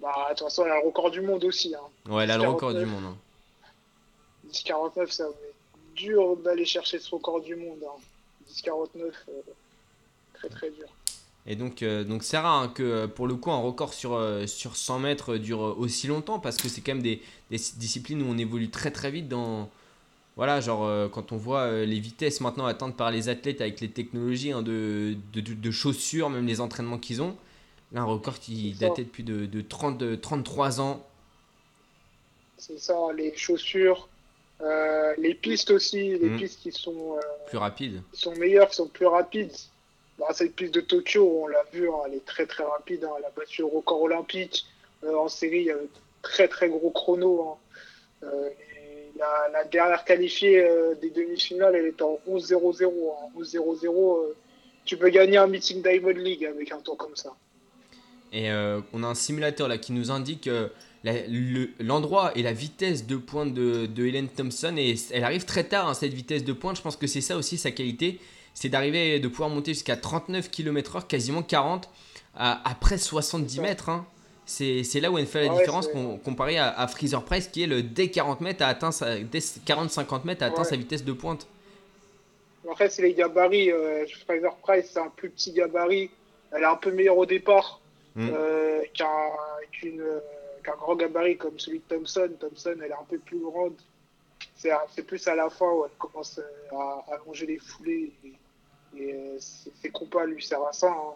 Bah, 0.00 0.12
de 0.30 0.34
toute 0.34 0.44
façon, 0.46 0.64
elle 0.64 0.72
a 0.72 0.80
le 0.80 0.86
record 0.86 1.10
du 1.10 1.20
monde 1.20 1.44
aussi. 1.44 1.74
Hein. 1.74 2.12
ouais 2.12 2.24
elle 2.24 2.30
a 2.30 2.36
le 2.38 2.48
record 2.48 2.72
du 2.72 2.80
49. 2.84 3.00
monde 3.02 3.12
hein. 3.14 3.16
10,49, 4.52 5.10
ça 5.10 5.24
va 5.24 5.30
être 5.30 5.94
dur 5.96 6.36
d'aller 6.36 6.64
chercher 6.64 6.98
ce 6.98 7.10
record 7.10 7.40
du 7.40 7.56
monde. 7.56 7.78
Hein. 7.84 8.00
10,49, 8.50 9.00
euh, 9.00 9.32
très 10.34 10.48
très 10.48 10.70
dur. 10.70 10.86
Et 11.46 11.56
donc, 11.56 11.82
euh, 11.82 12.04
donc 12.04 12.22
c'est 12.22 12.36
rare 12.38 12.62
hein, 12.62 12.68
que 12.68 12.82
euh, 12.82 13.06
pour 13.08 13.26
le 13.26 13.34
coup 13.34 13.50
un 13.50 13.58
record 13.60 13.94
sur, 13.94 14.14
euh, 14.14 14.46
sur 14.46 14.76
100 14.76 14.98
mètres 15.00 15.36
dure 15.36 15.60
aussi 15.78 16.06
longtemps 16.06 16.38
parce 16.38 16.56
que 16.58 16.68
c'est 16.68 16.82
quand 16.82 16.92
même 16.92 17.02
des, 17.02 17.22
des 17.50 17.56
disciplines 17.76 18.22
où 18.22 18.26
on 18.26 18.36
évolue 18.38 18.70
très 18.70 18.90
très 18.90 19.10
vite 19.10 19.28
dans... 19.28 19.68
Voilà, 20.36 20.60
genre 20.60 20.88
quand 21.10 21.32
on 21.32 21.36
voit 21.36 21.68
les 21.84 21.98
vitesses 21.98 22.40
maintenant 22.40 22.66
atteintes 22.66 22.96
par 22.96 23.10
les 23.10 23.28
athlètes 23.28 23.60
avec 23.60 23.80
les 23.80 23.90
technologies 23.90 24.52
hein, 24.52 24.62
de, 24.62 25.16
de, 25.32 25.40
de- 25.40 25.54
de 25.54 25.70
chaussures, 25.72 26.30
même 26.30 26.46
les 26.46 26.60
entraînements 26.60 26.98
qu'ils 26.98 27.20
ont. 27.22 27.34
Là, 27.92 28.02
un 28.02 28.04
record 28.04 28.38
qui 28.38 28.72
datait 28.78 29.04
depuis 29.04 29.24
de, 29.24 29.46
de 29.46 29.60
30, 29.62 29.96
de 29.98 30.14
33 30.14 30.80
ans. 30.80 31.02
C'est 32.58 32.78
ça, 32.78 32.94
les 33.16 33.34
chaussures, 33.36 34.08
euh, 34.60 35.14
les 35.16 35.34
pistes 35.34 35.70
aussi, 35.70 36.18
les 36.18 36.28
Mhm. 36.30 36.38
pistes 36.38 36.60
qui 36.60 36.72
sont, 36.72 37.16
euh, 37.16 37.20
Plus 37.46 37.58
rapide. 37.58 38.02
qui 38.12 38.20
sont 38.20 38.34
meilleures, 38.34 38.68
qui 38.68 38.76
sont 38.76 38.88
plus 38.88 39.06
rapides. 39.06 39.52
Bah, 40.18 40.26
cette 40.32 40.54
piste 40.56 40.74
de 40.74 40.80
Tokyo, 40.80 41.44
on 41.44 41.46
l'a 41.46 41.62
vu, 41.72 41.88
hein, 41.88 41.94
elle 42.06 42.14
est 42.14 42.24
très 42.26 42.44
très 42.46 42.64
rapide. 42.64 43.04
hein. 43.04 43.12
Elle 43.18 43.24
a 43.24 43.30
battu 43.30 43.62
le 43.62 43.68
record 43.68 44.02
olympique. 44.02 44.66
Euh, 45.04 45.14
en 45.16 45.28
série, 45.28 45.58
il 45.60 45.66
y 45.66 45.70
avait 45.70 45.88
très 46.22 46.48
très 46.48 46.68
gros 46.68 46.90
chrono. 46.90 47.56
Hein. 48.22 48.26
La, 49.52 49.64
dernière 49.64 50.04
qualifiée 50.04 50.64
des 51.00 51.10
demi-finales, 51.10 51.74
elle 51.74 51.86
est 51.86 52.02
en 52.02 52.18
11-0-0. 52.28 53.10
En 53.10 53.32
11-0-0, 53.40 54.34
tu 54.84 54.96
peux 54.96 55.08
gagner 55.08 55.36
un 55.38 55.46
meeting 55.48 55.82
Diamond 55.82 56.10
League 56.10 56.44
avec 56.44 56.70
un 56.72 56.78
temps 56.78 56.94
comme 56.96 57.16
ça. 57.16 57.32
Et 58.32 58.50
on 58.92 59.02
a 59.02 59.06
un 59.06 59.14
simulateur 59.14 59.68
là 59.68 59.78
qui 59.78 59.92
nous 59.92 60.10
indique 60.10 60.48
l'endroit 61.80 62.32
et 62.36 62.42
la 62.42 62.52
vitesse 62.52 63.06
de 63.06 63.16
pointe 63.16 63.54
de, 63.54 63.86
de 63.86 64.06
Helen 64.06 64.28
Thompson. 64.28 64.74
Et 64.76 64.96
elle 65.12 65.24
arrive 65.24 65.44
très 65.44 65.64
tard, 65.64 65.88
hein, 65.88 65.94
cette 65.94 66.12
vitesse 66.12 66.44
de 66.44 66.52
pointe. 66.52 66.76
Je 66.76 66.82
pense 66.82 66.96
que 66.96 67.06
c'est 67.06 67.20
ça 67.20 67.36
aussi 67.36 67.58
sa 67.58 67.70
qualité. 67.70 68.20
C'est 68.54 68.68
d'arriver, 68.68 69.20
de 69.20 69.28
pouvoir 69.28 69.50
monter 69.50 69.72
jusqu'à 69.72 69.96
39 69.96 70.50
km/h, 70.50 71.06
quasiment 71.06 71.42
40, 71.42 71.88
à, 72.34 72.68
après 72.68 72.98
70 72.98 73.60
mètres. 73.60 73.88
Hein. 73.88 74.06
C'est 74.46 75.00
là 75.00 75.10
où 75.10 75.18
elle 75.18 75.26
fait 75.26 75.46
la 75.46 75.54
différence 75.54 75.88
comparé 76.24 76.58
à, 76.58 76.68
à, 76.68 76.88
Freezer 76.88 77.22
Price 77.22 77.48
qui 77.48 77.62
est 77.62 77.66
le 77.66 77.82
dès 77.82 78.08
40 78.08 78.40
mètres 78.40 78.64
a 78.64 78.68
atteint 78.68 78.92
sa, 78.92 79.18
40-50 79.18 80.24
mètres 80.24 80.42
a 80.42 80.46
atteint 80.46 80.64
sa 80.64 80.76
vitesse 80.76 81.04
de 81.04 81.12
pointe. 81.12 81.46
En 82.66 82.74
fait, 82.74 82.90
c'est 82.90 83.02
les 83.02 83.14
gabarits. 83.14 83.70
Euh, 83.70 84.06
Fraser 84.24 84.48
Price, 84.62 84.90
c'est 84.92 85.00
un 85.00 85.12
plus 85.14 85.30
petit 85.30 85.52
gabarit. 85.52 86.10
Elle 86.50 86.62
est 86.62 86.66
un 86.66 86.76
peu 86.76 86.90
meilleure 86.90 87.18
au 87.18 87.26
départ 87.26 87.80
mm. 88.18 88.30
euh, 88.32 88.82
qu'un 88.94 90.76
grand 90.76 90.96
gabarit 90.96 91.36
comme 91.36 91.58
celui 91.58 91.78
de 91.78 91.84
Thompson. 91.94 92.30
Thompson, 92.38 92.74
elle 92.82 92.90
est 92.90 92.92
un 92.92 93.06
peu 93.08 93.18
plus 93.18 93.40
grande. 93.40 93.74
C'est 94.56 95.06
plus 95.06 95.26
à 95.28 95.34
la 95.34 95.48
fin 95.50 95.66
où 95.66 95.84
elle 95.84 95.96
commence 95.98 96.38
euh, 96.38 96.76
à 96.76 97.04
allonger 97.14 97.46
les 97.46 97.58
foulées. 97.58 98.12
Et, 98.96 99.36
ses 99.38 99.90
compas 99.90 100.26
lui 100.26 100.42
servent 100.42 100.66
à 100.68 100.72
ça. 100.72 100.88
Hein. 100.88 101.14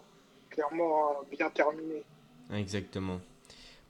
Clairement, 0.49 1.11
hein, 1.11 1.25
bien 1.31 1.49
terminé. 1.49 2.03
Exactement. 2.53 3.19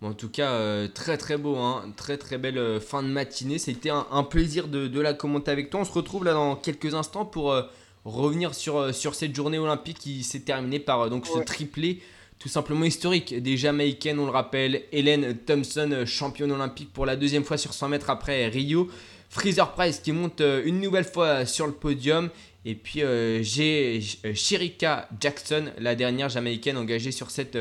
Bon, 0.02 0.10
en 0.10 0.14
tout 0.14 0.30
cas, 0.30 0.52
euh, 0.52 0.90
très 0.90 1.18
très 1.18 1.38
beau, 1.38 1.56
hein. 1.56 1.86
très 1.96 2.18
très 2.18 2.38
belle 2.38 2.58
euh, 2.58 2.82
fin 2.82 3.04
de 3.04 3.08
matinée. 3.08 3.58
C'était 3.58 3.90
un, 3.90 4.24
plaisir 4.24 4.68
de, 4.68 5.00
la 5.00 5.14
commenter 5.14 5.50
avec 5.52 5.70
toi. 5.70 5.80
On 5.80 5.86
se 5.86 5.94
retrouve 5.94 6.26
là 6.26 6.34
dans 6.34 6.58
quelques 6.58 6.94
instants 6.94 7.26
pour 7.26 7.54
euh, 7.54 7.64
revenir 8.04 8.54
sur, 8.54 8.94
sur 8.94 9.16
cette 9.16 9.34
journée 9.34 9.60
olympique 9.60 9.98
qui 9.98 10.24
s'est 10.24 10.42
terminée 10.42 10.80
par 10.80 11.10
donc 11.10 11.26
ce 11.26 11.40
triplé 11.40 12.02
tout 12.44 12.50
simplement 12.50 12.84
historique 12.84 13.42
des 13.42 13.56
Jamaïcaines, 13.56 14.20
on 14.20 14.26
le 14.26 14.32
rappelle. 14.32 14.84
Hélène 14.92 15.36
Thompson, 15.46 16.04
championne 16.06 16.52
olympique 16.52 16.92
pour 16.92 17.06
la 17.06 17.16
deuxième 17.16 17.46
fois 17.46 17.58
sur 17.58 17.74
100 17.74 17.88
mètres 17.88 18.10
après 18.10 18.50
Rio. 18.50 18.90
Freezer 19.30 19.72
Price 19.72 20.00
qui 20.00 20.12
monte 20.12 20.42
une 20.42 20.82
nouvelle 20.82 21.06
fois 21.06 21.46
sur 21.46 21.66
le 21.66 21.72
podium. 21.72 22.30
Et 22.66 22.76
puis 22.76 23.02
j'ai 23.42 24.02
Shirika 24.36 25.08
Jackson, 25.20 25.72
la 25.80 25.96
dernière 25.96 26.28
Jamaïcaine 26.28 26.78
engagée 26.78 27.12
sur 27.12 27.32
cette 27.32 27.58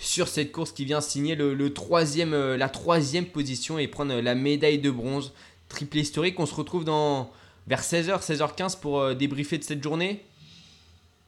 sur 0.00 0.28
cette 0.28 0.50
course 0.50 0.72
qui 0.72 0.86
vient 0.86 1.02
signer 1.02 1.34
le, 1.36 1.72
troisième, 1.74 2.32
euh, 2.32 2.56
la 2.56 2.70
troisième 2.70 3.26
position 3.26 3.78
et 3.78 3.86
prendre 3.86 4.14
la 4.14 4.34
médaille 4.34 4.78
de 4.78 4.90
bronze. 4.90 5.32
Triple 5.68 5.98
historique. 5.98 6.40
On 6.40 6.46
se 6.46 6.54
retrouve 6.54 6.84
dans, 6.84 7.30
vers 7.68 7.82
16h, 7.82 8.20
16h15 8.20 8.80
pour 8.80 9.00
euh, 9.00 9.14
débriefer 9.14 9.58
de 9.58 9.62
cette 9.62 9.82
journée? 9.82 10.24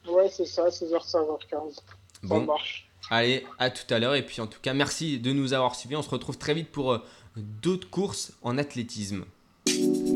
Ouais, 0.09 0.29
c'est 0.31 0.47
ça, 0.47 0.69
16h, 0.69 1.07
16h15. 1.07 1.79
Bon. 2.25 2.41
Ça 2.41 2.47
marche. 2.47 2.89
Allez, 3.11 3.45
à 3.59 3.71
tout 3.71 3.93
à 3.93 3.99
l'heure. 3.99 4.15
Et 4.15 4.23
puis 4.23 4.41
en 4.41 4.47
tout 4.47 4.59
cas, 4.61 4.75
merci 4.75 5.19
de 5.19 5.33
nous 5.33 5.53
avoir 5.53 5.75
suivis. 5.75 5.97
On 5.97 6.03
se 6.03 6.11
retrouve 6.11 6.39
très 6.39 6.55
vite 6.55 6.69
pour 6.69 6.93
euh, 6.93 6.99
d'autres 7.37 7.89
courses 7.91 8.33
en 8.43 8.59
athlétisme. 8.59 9.25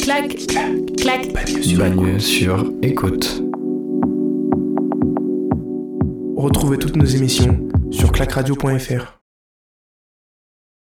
Clac, 0.00 0.36
clac, 0.46 0.72
clac. 0.96 1.32
Bagne 1.76 2.18
sur 2.18 2.72
écoute. 2.82 3.42
Retrouvez 6.36 6.78
toutes 6.78 6.96
nos 6.96 7.06
émissions 7.06 7.68
sur 7.90 8.12
clacradio.fr. 8.12 9.18